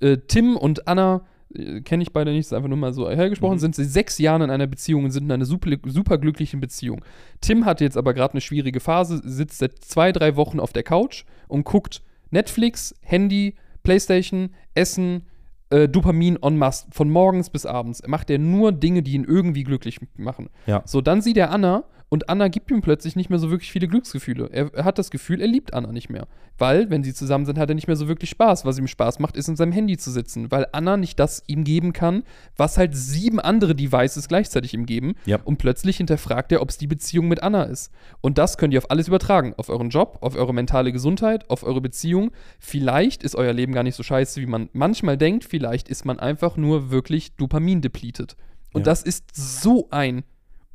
Äh, 0.00 0.18
Tim 0.28 0.56
und 0.56 0.86
Anna, 0.88 1.22
äh, 1.54 1.80
kenne 1.80 2.02
ich 2.02 2.12
beide 2.12 2.30
nicht, 2.30 2.40
ist 2.40 2.52
einfach 2.52 2.68
nur 2.68 2.78
mal 2.78 2.92
so 2.92 3.08
hergesprochen, 3.08 3.54
Mhm. 3.56 3.60
sind 3.60 3.74
seit 3.74 3.86
sechs 3.86 4.18
Jahren 4.18 4.42
in 4.42 4.50
einer 4.50 4.66
Beziehung 4.66 5.04
und 5.04 5.10
sind 5.12 5.24
in 5.24 5.32
einer 5.32 5.44
super, 5.44 5.70
super 5.86 6.18
glücklichen 6.18 6.60
Beziehung. 6.60 7.04
Tim 7.40 7.64
hat 7.64 7.80
jetzt 7.80 7.96
aber 7.96 8.12
gerade 8.14 8.34
eine 8.34 8.40
schwierige 8.40 8.80
Phase, 8.80 9.20
sitzt 9.24 9.58
seit 9.58 9.78
zwei, 9.84 10.12
drei 10.12 10.36
Wochen 10.36 10.60
auf 10.60 10.72
der 10.72 10.82
Couch 10.82 11.24
und 11.48 11.64
guckt 11.64 12.02
Netflix, 12.30 12.94
Handy, 13.02 13.54
Playstation, 13.82 14.50
Essen, 14.74 15.22
äh, 15.70 15.88
Dopamin 15.88 16.38
en 16.42 16.56
masse. 16.56 16.86
Von 16.90 17.10
morgens 17.10 17.50
bis 17.50 17.66
abends 17.66 18.06
macht 18.06 18.30
er 18.30 18.38
nur 18.38 18.72
Dinge, 18.72 19.02
die 19.02 19.12
ihn 19.12 19.24
irgendwie 19.24 19.64
glücklich 19.64 19.98
machen. 20.16 20.50
Ja. 20.66 20.82
So, 20.84 21.00
dann 21.00 21.22
sieht 21.22 21.36
er 21.36 21.50
Anna 21.50 21.84
und 22.10 22.28
Anna 22.30 22.48
gibt 22.48 22.70
ihm 22.70 22.80
plötzlich 22.80 23.16
nicht 23.16 23.28
mehr 23.28 23.38
so 23.38 23.50
wirklich 23.50 23.70
viele 23.70 23.86
Glücksgefühle. 23.88 24.48
Er, 24.50 24.72
er 24.72 24.84
hat 24.84 24.98
das 24.98 25.10
Gefühl, 25.10 25.40
er 25.40 25.46
liebt 25.46 25.74
Anna 25.74 25.92
nicht 25.92 26.08
mehr. 26.08 26.26
Weil, 26.56 26.90
wenn 26.90 27.04
sie 27.04 27.12
zusammen 27.14 27.44
sind, 27.46 27.58
hat 27.58 27.68
er 27.68 27.74
nicht 27.74 27.86
mehr 27.86 27.96
so 27.96 28.08
wirklich 28.08 28.30
Spaß. 28.30 28.64
Was 28.64 28.78
ihm 28.78 28.86
Spaß 28.88 29.18
macht, 29.18 29.36
ist 29.36 29.48
in 29.48 29.56
seinem 29.56 29.72
Handy 29.72 29.96
zu 29.98 30.10
sitzen, 30.10 30.50
weil 30.50 30.66
Anna 30.72 30.96
nicht 30.96 31.20
das 31.20 31.42
ihm 31.46 31.64
geben 31.64 31.92
kann, 31.92 32.24
was 32.56 32.78
halt 32.78 32.96
sieben 32.96 33.38
andere 33.38 33.74
Devices 33.74 34.26
gleichzeitig 34.26 34.74
ihm 34.74 34.86
geben. 34.86 35.14
Ja. 35.26 35.38
Und 35.44 35.58
plötzlich 35.58 35.98
hinterfragt 35.98 36.50
er, 36.50 36.62
ob 36.62 36.70
es 36.70 36.78
die 36.78 36.86
Beziehung 36.86 37.28
mit 37.28 37.42
Anna 37.42 37.64
ist. 37.64 37.92
Und 38.22 38.38
das 38.38 38.56
könnt 38.58 38.72
ihr 38.72 38.78
auf 38.78 38.90
alles 38.90 39.06
übertragen. 39.08 39.54
Auf 39.56 39.68
euren 39.68 39.90
Job, 39.90 40.18
auf 40.22 40.34
eure 40.34 40.54
mentale 40.54 40.92
Gesundheit, 40.92 41.48
auf 41.50 41.62
eure 41.62 41.80
Beziehung. 41.80 42.30
Vielleicht 42.58 43.22
ist 43.22 43.36
euer 43.36 43.52
Leben 43.52 43.72
gar 43.72 43.82
nicht 43.82 43.94
so 43.96 44.02
scheiße, 44.02 44.40
wie 44.40 44.46
man 44.46 44.68
manchmal 44.72 45.16
denkt. 45.18 45.44
Vielleicht 45.44 45.88
ist 45.88 46.04
man 46.04 46.18
einfach 46.18 46.56
nur 46.56 46.90
wirklich 46.90 47.36
Dopamin 47.36 47.82
depleted. 47.82 48.34
Und 48.72 48.80
Ja. 48.80 48.84
das 48.86 49.02
ist 49.02 49.24
so 49.34 49.88
ein 49.90 50.24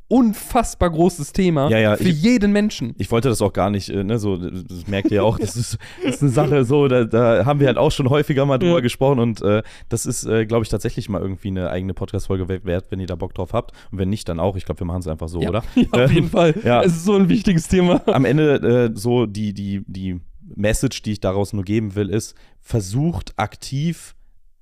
unfassbar 0.08 0.90
großes 0.90 1.32
Thema 1.32 1.68
Ja, 1.70 1.78
ja, 1.78 1.96
für 1.96 2.04
ich- 2.08 2.22
jeden 2.22 2.52
Menschen. 2.52 2.94
Ich 2.98 3.10
wollte 3.10 3.28
das 3.28 3.40
auch 3.42 3.52
gar 3.52 3.70
nicht, 3.70 3.88
äh, 3.88 4.04
ne, 4.04 4.18
so, 4.18 4.36
das 4.36 4.86
merkt 4.86 5.10
ihr 5.10 5.16
ja 5.16 5.22
auch, 5.22 5.38
das 5.38 5.56
ist, 5.56 5.78
das 6.04 6.16
ist 6.16 6.22
eine 6.22 6.30
Sache, 6.30 6.64
so, 6.64 6.88
da, 6.88 7.04
da 7.04 7.46
haben 7.46 7.58
wir 7.60 7.66
halt 7.66 7.78
auch 7.78 7.90
schon 7.90 8.10
häufiger 8.10 8.44
mal 8.46 8.58
drüber 8.58 8.74
Ja. 8.76 8.80
gesprochen 8.80 9.18
und 9.18 9.40
äh, 9.42 9.62
das 9.88 10.04
ist, 10.06 10.24
äh, 10.26 10.44
glaube 10.46 10.62
ich, 10.64 10.68
tatsächlich 10.68 11.08
mal 11.08 11.20
irgendwie 11.22 11.48
eine 11.48 11.70
eigene 11.70 11.94
Podcast-Folge 11.94 12.48
we- 12.48 12.64
wert, 12.64 12.86
wenn 12.90 13.00
ihr 13.00 13.06
da 13.06 13.14
Bock 13.16 13.34
drauf 13.34 13.52
habt. 13.52 13.72
Und 13.90 13.98
wenn 13.98 14.10
nicht, 14.10 14.28
dann 14.28 14.40
auch. 14.40 14.56
Ich 14.56 14.64
glaube, 14.66 14.80
wir 14.80 14.86
machen 14.86 15.00
es 15.00 15.08
einfach 15.08 15.28
so, 15.28 15.40
ja. 15.40 15.48
oder? 15.48 15.64
Ja, 15.74 16.04
auf 16.04 16.12
jeden 16.12 16.28
Fall. 16.30 16.54
ja. 16.64 16.82
Es 16.82 16.92
ist 16.94 17.04
so 17.04 17.14
ein 17.14 17.28
wichtiges 17.28 17.68
Thema. 17.68 18.02
Am 18.06 18.24
Ende 18.24 18.90
äh, 18.94 18.96
so 18.98 19.26
die, 19.26 19.54
die, 19.54 19.82
die 19.86 20.20
Message, 20.54 21.02
die 21.02 21.12
ich 21.12 21.20
daraus 21.20 21.52
nur 21.52 21.64
geben 21.64 21.94
will, 21.94 22.10
ist, 22.10 22.34
versucht 22.60 23.32
aktiv 23.36 24.14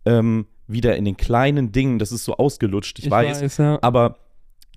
ähm, 0.05 0.47
wieder 0.69 0.97
in 0.97 1.05
den 1.05 1.17
kleinen 1.17 1.73
Dingen, 1.73 1.99
das 1.99 2.13
ist 2.13 2.25
so 2.25 2.37
ausgelutscht, 2.37 2.99
ich, 3.01 3.11
weiß, 3.11 3.57
ja. 3.59 3.79
aber 3.83 4.17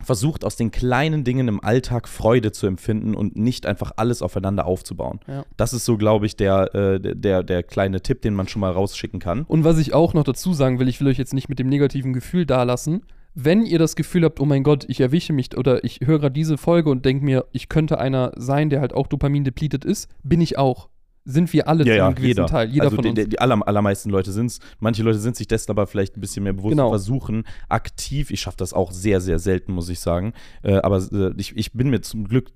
versucht 0.03 0.43
aus 0.43 0.55
den 0.55 0.71
kleinen 0.71 1.23
Dingen 1.23 1.47
im 1.47 1.63
Alltag 1.63 2.07
Freude 2.07 2.51
zu 2.51 2.67
empfinden 2.67 3.15
und 3.15 3.35
nicht 3.35 3.65
einfach 3.65 3.91
alles 3.95 4.21
aufeinander 4.21 4.65
aufzubauen. 4.65 5.19
Ja. 5.27 5.45
Das 5.57 5.73
ist 5.73 5.85
so, 5.85 5.97
glaube 5.97 6.25
ich, 6.25 6.35
der, 6.35 6.75
äh, 6.75 6.99
der, 6.99 7.43
der 7.43 7.63
kleine 7.63 8.01
Tipp, 8.01 8.21
den 8.21 8.35
man 8.35 8.47
schon 8.47 8.59
mal 8.59 8.71
rausschicken 8.71 9.19
kann. 9.19 9.43
Und 9.43 9.63
was 9.63 9.77
ich 9.77 9.93
auch 9.93 10.13
noch 10.13 10.23
dazu 10.23 10.53
sagen 10.53 10.79
will, 10.79 10.87
ich 10.87 10.99
will 10.99 11.07
euch 11.07 11.17
jetzt 11.17 11.33
nicht 11.33 11.49
mit 11.49 11.59
dem 11.59 11.67
negativen 11.67 12.13
Gefühl 12.13 12.45
dalassen. 12.45 13.01
Wenn 13.33 13.65
ihr 13.65 13.79
das 13.79 13.95
Gefühl 13.95 14.23
habt, 14.23 14.39
oh 14.39 14.45
mein 14.45 14.63
Gott, 14.63 14.85
ich 14.87 15.01
erwische 15.01 15.33
mich 15.33 15.57
oder 15.57 15.83
ich 15.83 15.99
höre 16.03 16.19
gerade 16.19 16.33
diese 16.33 16.57
Folge 16.57 16.89
und 16.89 17.03
denke 17.03 17.25
mir, 17.25 17.45
ich 17.51 17.67
könnte 17.67 17.99
einer 17.99 18.31
sein, 18.37 18.69
der 18.69 18.79
halt 18.79 18.93
auch 18.93 19.07
Dopamin 19.07 19.43
depleted 19.43 19.83
ist, 19.83 20.09
bin 20.23 20.39
ich 20.39 20.57
auch. 20.57 20.87
Sind 21.27 21.51
wir 21.53 21.67
alle 21.67 21.83
zu 21.83 21.91
einem 21.91 22.13
gewissen 22.15 22.27
jeder. 22.27 22.45
Teil. 22.45 22.69
Jeder 22.69 22.83
also 22.85 22.95
von 22.97 23.03
die, 23.15 23.21
uns. 23.21 23.29
die, 23.29 23.39
aller, 23.39 23.67
allermeisten 23.67 24.09
Leute 24.11 24.31
sind 24.31 24.45
es. 24.47 24.59
Manche 24.79 25.01
Leute 25.03 25.17
sind 25.17 25.35
sich 25.35 25.47
dessen 25.47 25.71
aber 25.71 25.87
vielleicht 25.87 26.15
ein 26.17 26.21
bisschen 26.21 26.43
mehr 26.43 26.53
bewusst 26.53 26.71
Genau. 26.73 26.85
und 26.85 26.91
versuchen 26.91 27.43
aktiv, 27.67 28.29
ich 28.31 28.41
schaffe 28.41 28.57
das 28.57 28.73
auch 28.73 28.91
sehr, 28.91 29.19
sehr 29.21 29.39
selten, 29.39 29.73
muss 29.73 29.89
ich 29.89 29.99
sagen. 29.99 30.33
Äh, 30.63 30.75
aber 30.75 30.97
äh, 31.11 31.33
ich, 31.37 31.57
ich 31.57 31.73
bin 31.73 31.89
mir 31.89 32.01
zum 32.01 32.27
Glück 32.27 32.51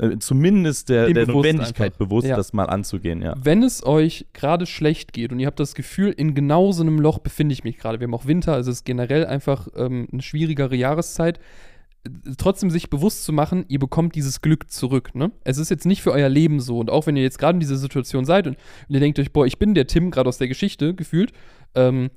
äh, 0.00 0.18
zumindest 0.18 0.88
der, 0.90 1.06
der 1.06 1.26
bewusst 1.26 1.34
Notwendigkeit 1.46 1.92
einfach. 1.92 1.98
bewusst, 2.06 2.26
Ja. 2.26 2.36
das 2.36 2.52
mal 2.52 2.64
anzugehen, 2.66 3.22
ja. 3.22 3.34
Wenn 3.42 3.62
es 3.62 3.84
euch 3.86 4.26
gerade 4.32 4.66
schlecht 4.66 5.12
geht 5.12 5.32
und 5.32 5.38
ihr 5.40 5.46
habt 5.46 5.58
das 5.60 5.74
Gefühl, 5.74 6.10
in 6.10 6.34
genau 6.34 6.72
so 6.72 6.82
einem 6.82 7.00
Loch 7.00 7.18
befinde 7.20 7.52
ich 7.52 7.64
mich 7.64 7.78
gerade, 7.78 7.98
wir 8.00 8.06
haben 8.06 8.14
auch 8.14 8.26
Winter, 8.26 8.52
also 8.54 8.70
es 8.70 8.78
ist 8.78 8.84
generell 8.84 9.26
einfach 9.26 9.68
ähm, 9.76 10.06
eine 10.12 10.22
schwierigere 10.22 10.76
Jahreszeit, 10.76 11.40
trotzdem 12.36 12.70
sich 12.70 12.90
bewusst 12.90 13.24
zu 13.24 13.32
machen, 13.32 13.64
ihr 13.68 13.78
bekommt 13.78 14.14
dieses 14.14 14.40
Glück 14.40 14.70
zurück. 14.70 15.14
Ne? 15.14 15.32
Es 15.44 15.58
ist 15.58 15.70
jetzt 15.70 15.86
nicht 15.86 16.02
für 16.02 16.12
euer 16.12 16.28
Leben 16.28 16.60
so 16.60 16.78
und 16.78 16.90
auch 16.90 17.06
wenn 17.06 17.16
ihr 17.16 17.22
jetzt 17.22 17.38
gerade 17.38 17.56
in 17.56 17.60
dieser 17.60 17.76
Situation 17.76 18.24
seid 18.24 18.46
und 18.46 18.56
ihr 18.88 19.00
denkt 19.00 19.18
euch, 19.18 19.32
boah, 19.32 19.46
ich 19.46 19.58
bin 19.58 19.74
der 19.74 19.86
Tim 19.86 20.10
gerade 20.10 20.28
aus 20.28 20.38
der 20.38 20.48
Geschichte 20.48 20.94
gefühlt, 20.94 21.32
ähm, 21.74 22.10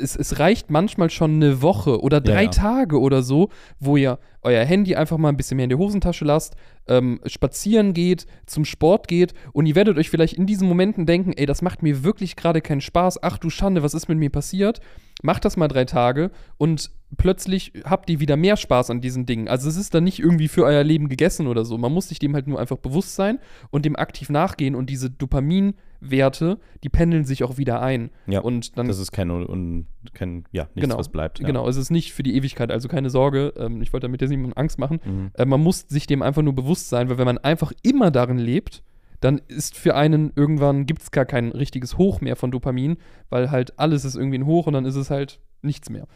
es, 0.00 0.16
es 0.16 0.38
reicht 0.38 0.70
manchmal 0.70 1.10
schon 1.10 1.36
eine 1.36 1.62
Woche 1.62 2.00
oder 2.00 2.20
drei 2.20 2.44
ja. 2.44 2.50
Tage 2.50 3.00
oder 3.00 3.22
so, 3.22 3.48
wo 3.80 3.96
ihr 3.96 4.18
euer 4.42 4.64
Handy 4.64 4.94
einfach 4.94 5.18
mal 5.18 5.28
ein 5.28 5.36
bisschen 5.36 5.56
mehr 5.56 5.64
in 5.64 5.70
die 5.70 5.76
Hosentasche 5.76 6.24
lasst, 6.24 6.54
ähm, 6.86 7.20
spazieren 7.26 7.94
geht, 7.94 8.26
zum 8.46 8.64
Sport 8.64 9.08
geht 9.08 9.34
und 9.52 9.66
ihr 9.66 9.74
werdet 9.74 9.98
euch 9.98 10.10
vielleicht 10.10 10.34
in 10.34 10.46
diesen 10.46 10.68
Momenten 10.68 11.06
denken, 11.06 11.32
ey, 11.32 11.46
das 11.46 11.62
macht 11.62 11.82
mir 11.82 12.04
wirklich 12.04 12.36
gerade 12.36 12.60
keinen 12.60 12.80
Spaß, 12.80 13.22
ach 13.22 13.38
du 13.38 13.50
Schande, 13.50 13.82
was 13.82 13.94
ist 13.94 14.08
mit 14.08 14.18
mir 14.18 14.30
passiert? 14.30 14.80
Macht 15.22 15.44
das 15.44 15.56
mal 15.56 15.68
drei 15.68 15.84
Tage 15.84 16.30
und 16.58 16.90
plötzlich 17.16 17.72
habt 17.84 18.10
ihr 18.10 18.20
wieder 18.20 18.36
mehr 18.36 18.56
Spaß 18.56 18.90
an 18.90 19.00
diesen 19.00 19.26
Dingen. 19.26 19.48
Also 19.48 19.68
es 19.68 19.76
ist 19.76 19.94
dann 19.94 20.04
nicht 20.04 20.18
irgendwie 20.18 20.48
für 20.48 20.64
euer 20.64 20.82
Leben 20.82 21.08
gegessen 21.08 21.46
oder 21.46 21.64
so. 21.64 21.78
Man 21.78 21.92
muss 21.92 22.08
sich 22.08 22.18
dem 22.18 22.34
halt 22.34 22.46
nur 22.46 22.58
einfach 22.58 22.78
bewusst 22.78 23.14
sein 23.14 23.38
und 23.70 23.84
dem 23.84 23.96
aktiv 23.96 24.28
nachgehen 24.28 24.74
und 24.74 24.90
diese 24.90 25.10
Dopaminwerte, 25.10 26.58
die 26.82 26.88
pendeln 26.88 27.24
sich 27.24 27.44
auch 27.44 27.58
wieder 27.58 27.80
ein. 27.80 28.10
Ja, 28.26 28.40
und 28.40 28.76
dann 28.76 28.88
Das 28.88 28.98
ist 28.98 29.12
kein, 29.12 29.30
un, 29.30 29.86
kein 30.14 30.44
ja, 30.50 30.64
nichts, 30.74 30.80
Genau, 30.80 30.98
was 30.98 31.08
bleibt. 31.08 31.38
Ja. 31.38 31.46
Genau, 31.46 31.68
es 31.68 31.76
ist 31.76 31.90
nicht 31.90 32.12
für 32.12 32.22
die 32.22 32.36
Ewigkeit, 32.36 32.70
also 32.72 32.88
keine 32.88 33.10
Sorge. 33.10 33.54
Ähm, 33.56 33.82
ich 33.82 33.92
wollte 33.92 34.06
damit 34.06 34.20
jetzt 34.20 34.30
niemandem 34.30 34.58
Angst 34.58 34.78
machen. 34.78 35.00
Mhm. 35.04 35.30
Äh, 35.34 35.44
man 35.44 35.62
muss 35.62 35.86
sich 35.88 36.06
dem 36.06 36.22
einfach 36.22 36.42
nur 36.42 36.54
bewusst 36.54 36.88
sein, 36.88 37.08
weil 37.08 37.18
wenn 37.18 37.26
man 37.26 37.38
einfach 37.38 37.72
immer 37.82 38.10
darin 38.10 38.38
lebt, 38.38 38.82
dann 39.20 39.40
ist 39.48 39.76
für 39.76 39.94
einen 39.94 40.32
irgendwann 40.34 40.86
gibt 40.86 41.02
es 41.02 41.10
gar 41.10 41.24
kein 41.24 41.52
richtiges 41.52 41.96
Hoch 41.96 42.20
mehr 42.20 42.36
von 42.36 42.50
Dopamin, 42.50 42.96
weil 43.30 43.50
halt 43.50 43.78
alles 43.78 44.04
ist 44.04 44.16
irgendwie 44.16 44.38
ein 44.38 44.46
Hoch 44.46 44.66
und 44.66 44.74
dann 44.74 44.84
ist 44.84 44.96
es 44.96 45.08
halt 45.10 45.40
nichts 45.62 45.88
mehr. 45.88 46.06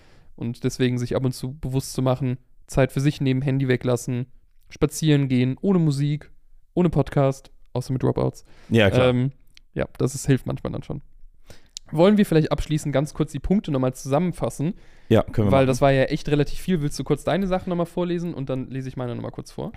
Und 0.40 0.64
deswegen 0.64 0.98
sich 0.98 1.14
ab 1.14 1.24
und 1.24 1.32
zu 1.32 1.54
bewusst 1.58 1.92
zu 1.92 2.02
machen, 2.02 2.38
Zeit 2.66 2.92
für 2.92 3.00
sich 3.00 3.20
nehmen, 3.20 3.42
Handy 3.42 3.68
weglassen, 3.68 4.26
spazieren 4.68 5.28
gehen, 5.28 5.56
ohne 5.60 5.78
Musik, 5.78 6.30
ohne 6.74 6.90
Podcast, 6.90 7.50
außer 7.72 7.92
mit 7.92 8.02
Dropouts. 8.02 8.44
Ja, 8.68 8.90
klar. 8.90 9.08
Ähm, 9.08 9.32
ja, 9.74 9.86
das 9.98 10.14
ist, 10.14 10.26
hilft 10.26 10.46
manchmal 10.46 10.72
dann 10.72 10.82
schon. 10.82 11.02
Wollen 11.92 12.16
wir 12.16 12.26
vielleicht 12.26 12.52
abschließend 12.52 12.92
ganz 12.92 13.14
kurz 13.14 13.32
die 13.32 13.40
Punkte 13.40 13.70
nochmal 13.70 13.94
zusammenfassen? 13.94 14.74
ja, 15.08 15.22
können 15.24 15.48
wir 15.48 15.52
Weil 15.52 15.62
machen. 15.62 15.66
das 15.68 15.80
war 15.80 15.90
ja 15.90 16.04
echt 16.04 16.28
relativ 16.28 16.60
viel. 16.60 16.82
Willst 16.82 16.98
du 16.98 17.04
kurz 17.04 17.24
deine 17.24 17.48
Sachen 17.48 17.68
nochmal 17.68 17.86
vorlesen 17.86 18.32
und 18.32 18.48
dann 18.48 18.68
lese 18.68 18.88
ich 18.88 18.96
meine 18.96 19.14
nochmal 19.14 19.32
kurz 19.32 19.50
vor? 19.50 19.72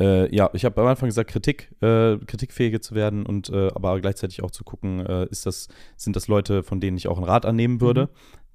Äh, 0.00 0.34
ja, 0.34 0.48
ich 0.52 0.64
habe 0.64 0.80
am 0.80 0.86
Anfang 0.86 1.08
gesagt, 1.08 1.30
Kritik, 1.30 1.70
äh, 1.82 2.16
kritikfähige 2.18 2.80
zu 2.80 2.94
werden 2.94 3.26
und 3.26 3.50
äh, 3.50 3.68
aber 3.74 4.00
gleichzeitig 4.00 4.42
auch 4.42 4.50
zu 4.50 4.64
gucken, 4.64 5.04
äh, 5.04 5.26
ist 5.26 5.44
das, 5.44 5.68
sind 5.96 6.16
das 6.16 6.28
Leute, 6.28 6.62
von 6.62 6.80
denen 6.80 6.96
ich 6.96 7.08
auch 7.08 7.18
einen 7.18 7.26
Rat 7.26 7.44
annehmen 7.44 7.80
würde. 7.80 8.08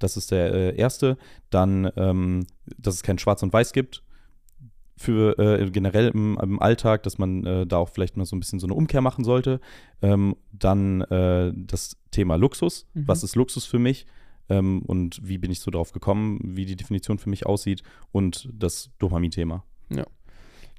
Das 0.03 0.17
ist 0.17 0.31
der 0.31 0.53
äh, 0.53 0.75
erste. 0.75 1.17
Dann, 1.49 1.89
ähm, 1.95 2.45
dass 2.77 2.95
es 2.95 3.03
kein 3.03 3.17
Schwarz 3.17 3.41
und 3.41 3.53
Weiß 3.53 3.71
gibt. 3.73 4.03
Für 4.95 5.39
äh, 5.39 5.69
generell 5.71 6.09
im, 6.09 6.37
im 6.41 6.61
Alltag, 6.61 7.03
dass 7.03 7.17
man 7.17 7.45
äh, 7.45 7.65
da 7.65 7.77
auch 7.77 7.89
vielleicht 7.89 8.15
mal 8.15 8.25
so 8.25 8.35
ein 8.35 8.39
bisschen 8.39 8.59
so 8.59 8.67
eine 8.67 8.75
Umkehr 8.75 9.01
machen 9.01 9.23
sollte. 9.23 9.59
Ähm, 10.01 10.35
dann 10.51 11.01
äh, 11.01 11.51
das 11.55 11.97
Thema 12.11 12.35
Luxus. 12.35 12.85
Mhm. 12.93 13.07
Was 13.07 13.23
ist 13.23 13.35
Luxus 13.35 13.65
für 13.65 13.79
mich? 13.79 14.05
Ähm, 14.49 14.81
und 14.85 15.19
wie 15.23 15.37
bin 15.37 15.51
ich 15.51 15.61
so 15.61 15.71
drauf 15.71 15.93
gekommen, 15.93 16.39
wie 16.43 16.65
die 16.65 16.75
Definition 16.75 17.17
für 17.17 17.29
mich 17.29 17.45
aussieht 17.45 17.81
und 18.11 18.49
das 18.53 18.91
Dopamin-Thema. 18.99 19.63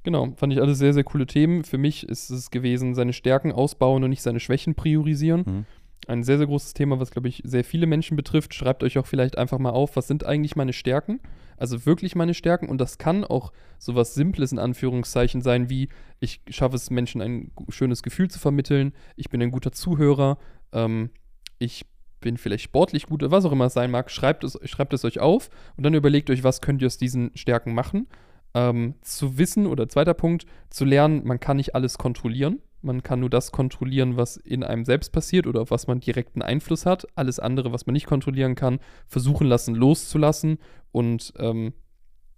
Genau, 0.03 0.33
fand 0.35 0.53
ich 0.53 0.61
alles 0.61 0.77
sehr, 0.77 0.93
sehr 0.93 1.03
coole 1.03 1.25
Themen. 1.25 1.63
Für 1.63 1.79
mich 1.79 2.07
ist 2.07 2.29
es 2.29 2.51
gewesen, 2.51 2.93
seine 2.93 3.11
Stärken 3.11 3.51
ausbauen 3.51 4.03
und 4.03 4.11
nicht 4.11 4.21
seine 4.21 4.39
Schwächen 4.39 4.75
priorisieren. 4.75 5.43
Mhm. 5.45 5.65
Ein 6.07 6.23
sehr, 6.23 6.37
sehr 6.37 6.47
großes 6.47 6.73
Thema, 6.73 6.99
was, 6.99 7.11
glaube 7.11 7.27
ich, 7.27 7.41
sehr 7.45 7.63
viele 7.63 7.87
Menschen 7.87 8.15
betrifft. 8.15 8.53
Schreibt 8.53 8.83
euch 8.83 8.97
auch 8.97 9.05
vielleicht 9.05 9.37
einfach 9.37 9.59
mal 9.59 9.71
auf, 9.71 9.95
was 9.95 10.07
sind 10.07 10.25
eigentlich 10.25 10.55
meine 10.55 10.73
Stärken? 10.73 11.19
Also 11.57 11.85
wirklich 11.85 12.15
meine 12.15 12.33
Stärken. 12.33 12.69
Und 12.69 12.79
das 12.79 12.97
kann 12.97 13.23
auch 13.23 13.51
sowas 13.79 14.13
Simples 14.13 14.51
in 14.51 14.59
Anführungszeichen 14.59 15.41
sein, 15.41 15.69
wie 15.69 15.89
ich 16.19 16.41
schaffe 16.49 16.75
es, 16.75 16.89
Menschen 16.89 17.21
ein 17.21 17.51
schönes 17.69 18.03
Gefühl 18.03 18.29
zu 18.29 18.39
vermitteln. 18.39 18.93
Ich 19.15 19.29
bin 19.29 19.41
ein 19.41 19.51
guter 19.51 19.71
Zuhörer. 19.71 20.37
Ähm, 20.71 21.09
ich 21.57 21.85
bin 22.19 22.37
vielleicht 22.37 22.63
sportlich 22.63 23.05
gut, 23.05 23.23
was 23.23 23.45
auch 23.45 23.51
immer 23.51 23.65
es 23.65 23.73
sein 23.73 23.91
mag. 23.91 24.09
Schreibt 24.11 24.43
es, 24.43 24.59
schreibt 24.63 24.93
es 24.93 25.05
euch 25.05 25.19
auf 25.19 25.49
und 25.77 25.83
dann 25.83 25.93
überlegt 25.93 26.29
euch, 26.29 26.43
was 26.43 26.61
könnt 26.61 26.81
ihr 26.81 26.87
aus 26.87 26.97
diesen 26.97 27.31
Stärken 27.35 27.73
machen. 27.73 28.07
Ähm, 28.53 28.95
zu 29.01 29.37
wissen, 29.37 29.67
oder 29.67 29.89
zweiter 29.89 30.13
Punkt, 30.13 30.45
zu 30.69 30.85
lernen, 30.85 31.25
man 31.25 31.39
kann 31.39 31.57
nicht 31.57 31.75
alles 31.75 31.97
kontrollieren. 31.97 32.61
Man 32.85 33.01
kann 33.01 33.19
nur 33.19 33.31
das 33.31 33.51
kontrollieren, 33.51 34.15
was 34.15 34.37
in 34.37 34.63
einem 34.63 34.85
selbst 34.85 35.11
passiert 35.11 35.47
oder 35.47 35.61
auf 35.61 35.71
was 35.71 35.87
man 35.87 35.99
direkten 35.99 36.43
Einfluss 36.43 36.85
hat. 36.85 37.07
Alles 37.15 37.39
andere, 37.39 37.73
was 37.73 37.87
man 37.87 37.93
nicht 37.93 38.05
kontrollieren 38.05 38.53
kann, 38.53 38.79
versuchen 39.07 39.47
lassen, 39.47 39.73
loszulassen 39.73 40.59
und 40.91 41.33
ähm, 41.37 41.73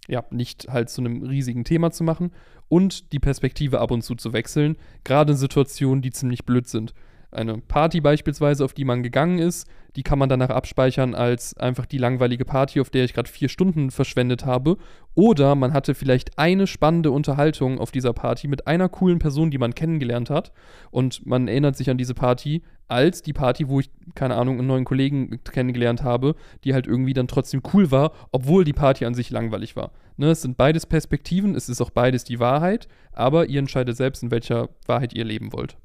ja, 0.08 0.24
nicht 0.30 0.68
halt 0.68 0.88
zu 0.88 1.02
einem 1.02 1.22
riesigen 1.22 1.64
Thema 1.64 1.90
zu 1.90 2.02
machen 2.02 2.32
und 2.68 3.12
die 3.12 3.18
Perspektive 3.18 3.80
ab 3.80 3.90
und 3.90 4.00
zu 4.00 4.14
zu 4.14 4.32
wechseln, 4.32 4.76
gerade 5.04 5.32
in 5.32 5.38
Situationen, 5.38 6.00
die 6.00 6.12
ziemlich 6.12 6.46
blöd 6.46 6.66
sind. 6.66 6.94
Eine 7.30 7.58
Party 7.58 8.00
beispielsweise, 8.00 8.64
auf 8.64 8.72
die 8.72 8.84
man 8.84 9.02
gegangen 9.02 9.38
ist, 9.38 9.68
die 9.96 10.02
kann 10.02 10.18
man 10.18 10.28
danach 10.28 10.48
abspeichern 10.48 11.14
als 11.14 11.56
einfach 11.56 11.84
die 11.84 11.98
langweilige 11.98 12.44
Party, 12.44 12.80
auf 12.80 12.88
der 12.88 13.04
ich 13.04 13.12
gerade 13.12 13.30
vier 13.30 13.48
Stunden 13.48 13.90
verschwendet 13.90 14.46
habe. 14.46 14.78
Oder 15.14 15.54
man 15.54 15.72
hatte 15.72 15.94
vielleicht 15.94 16.38
eine 16.38 16.66
spannende 16.66 17.10
Unterhaltung 17.10 17.78
auf 17.78 17.90
dieser 17.90 18.12
Party 18.12 18.48
mit 18.48 18.66
einer 18.66 18.88
coolen 18.88 19.18
Person, 19.18 19.50
die 19.50 19.58
man 19.58 19.74
kennengelernt 19.74 20.30
hat. 20.30 20.52
Und 20.90 21.26
man 21.26 21.48
erinnert 21.48 21.76
sich 21.76 21.90
an 21.90 21.98
diese 21.98 22.14
Party 22.14 22.62
als 22.86 23.20
die 23.20 23.34
Party, 23.34 23.68
wo 23.68 23.80
ich, 23.80 23.90
keine 24.14 24.36
Ahnung, 24.36 24.58
einen 24.58 24.66
neuen 24.66 24.84
Kollegen 24.86 25.40
kennengelernt 25.44 26.02
habe, 26.02 26.34
die 26.64 26.72
halt 26.72 26.86
irgendwie 26.86 27.12
dann 27.12 27.28
trotzdem 27.28 27.60
cool 27.74 27.90
war, 27.90 28.12
obwohl 28.32 28.64
die 28.64 28.72
Party 28.72 29.04
an 29.04 29.14
sich 29.14 29.30
langweilig 29.30 29.76
war. 29.76 29.92
Ne, 30.16 30.30
es 30.30 30.42
sind 30.42 30.56
beides 30.56 30.86
Perspektiven, 30.86 31.54
es 31.54 31.68
ist 31.68 31.82
auch 31.82 31.90
beides 31.90 32.24
die 32.24 32.40
Wahrheit, 32.40 32.88
aber 33.12 33.46
ihr 33.46 33.58
entscheidet 33.58 33.96
selbst, 33.96 34.22
in 34.22 34.30
welcher 34.30 34.70
Wahrheit 34.86 35.12
ihr 35.12 35.24
leben 35.24 35.52
wollt. 35.52 35.76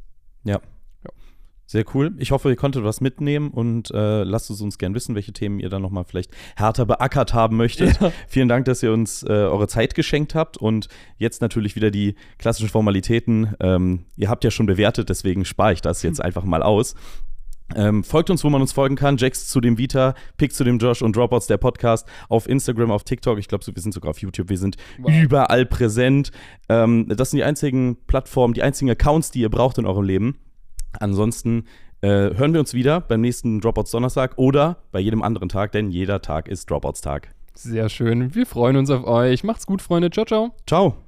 Ja. 0.45 0.61
Sehr 1.65 1.85
cool. 1.93 2.13
Ich 2.17 2.31
hoffe, 2.31 2.49
ihr 2.49 2.55
konntet 2.55 2.83
was 2.83 3.01
mitnehmen 3.01 3.49
und 3.49 3.89
äh, 3.91 4.23
lasst 4.23 4.49
es 4.49 4.61
uns 4.61 4.77
gern 4.77 4.93
wissen, 4.93 5.15
welche 5.15 5.33
Themen 5.33 5.59
ihr 5.59 5.69
dann 5.69 5.81
nochmal 5.81 6.03
vielleicht 6.03 6.31
härter 6.55 6.85
beackert 6.85 7.33
haben 7.33 7.57
möchtet. 7.57 7.99
Ja. 8.01 8.11
Vielen 8.27 8.49
Dank, 8.49 8.65
dass 8.65 8.83
ihr 8.83 8.91
uns 8.91 9.23
äh, 9.23 9.29
eure 9.29 9.67
Zeit 9.67 9.95
geschenkt 9.95 10.35
habt 10.35 10.57
und 10.57 10.87
jetzt 11.17 11.41
natürlich 11.41 11.75
wieder 11.75 11.89
die 11.89 12.15
klassischen 12.37 12.69
Formalitäten. 12.69 13.55
Ähm, 13.59 14.05
ihr 14.17 14.29
habt 14.29 14.43
ja 14.43 14.51
schon 14.51 14.65
bewertet, 14.65 15.09
deswegen 15.09 15.45
spare 15.45 15.73
ich 15.73 15.81
das 15.81 16.03
jetzt 16.03 16.21
einfach 16.21 16.43
mal 16.43 16.61
aus. 16.61 16.95
Ähm, 17.75 18.03
folgt 18.03 18.29
uns, 18.29 18.43
wo 18.43 18.49
man 18.49 18.61
uns 18.61 18.73
folgen 18.73 18.95
kann. 18.95 19.17
Jax 19.17 19.47
zu 19.47 19.61
dem 19.61 19.77
Vita, 19.77 20.15
Pick 20.37 20.53
zu 20.53 20.63
dem 20.63 20.77
Josh 20.77 21.01
und 21.01 21.15
Dropouts, 21.15 21.47
der 21.47 21.57
Podcast. 21.57 22.07
Auf 22.29 22.47
Instagram, 22.47 22.91
auf 22.91 23.03
TikTok. 23.03 23.39
Ich 23.39 23.47
glaube, 23.47 23.65
wir 23.65 23.81
sind 23.81 23.93
sogar 23.93 24.11
auf 24.11 24.19
YouTube. 24.19 24.49
Wir 24.49 24.57
sind 24.57 24.77
wow. 24.99 25.11
überall 25.11 25.65
präsent. 25.65 26.31
Ähm, 26.69 27.07
das 27.07 27.31
sind 27.31 27.37
die 27.37 27.43
einzigen 27.43 27.97
Plattformen, 28.05 28.53
die 28.53 28.63
einzigen 28.63 28.91
Accounts, 28.91 29.31
die 29.31 29.39
ihr 29.39 29.49
braucht 29.49 29.77
in 29.77 29.85
eurem 29.85 30.03
Leben. 30.03 30.37
Ansonsten 30.99 31.65
äh, 32.01 32.35
hören 32.35 32.53
wir 32.53 32.59
uns 32.59 32.73
wieder 32.73 33.01
beim 33.01 33.21
nächsten 33.21 33.61
Dropouts 33.61 33.91
Donnerstag 33.91 34.33
oder 34.37 34.77
bei 34.91 34.99
jedem 34.99 35.21
anderen 35.21 35.49
Tag, 35.49 35.71
denn 35.71 35.89
jeder 35.89 36.21
Tag 36.21 36.47
ist 36.47 36.69
Dropouts 36.69 37.01
Tag. 37.01 37.29
Sehr 37.55 37.87
schön. 37.89 38.33
Wir 38.35 38.45
freuen 38.45 38.77
uns 38.77 38.89
auf 38.89 39.05
euch. 39.05 39.43
Macht's 39.43 39.65
gut, 39.65 39.81
Freunde. 39.81 40.09
Ciao, 40.09 40.25
ciao. 40.25 40.51
Ciao. 40.65 41.03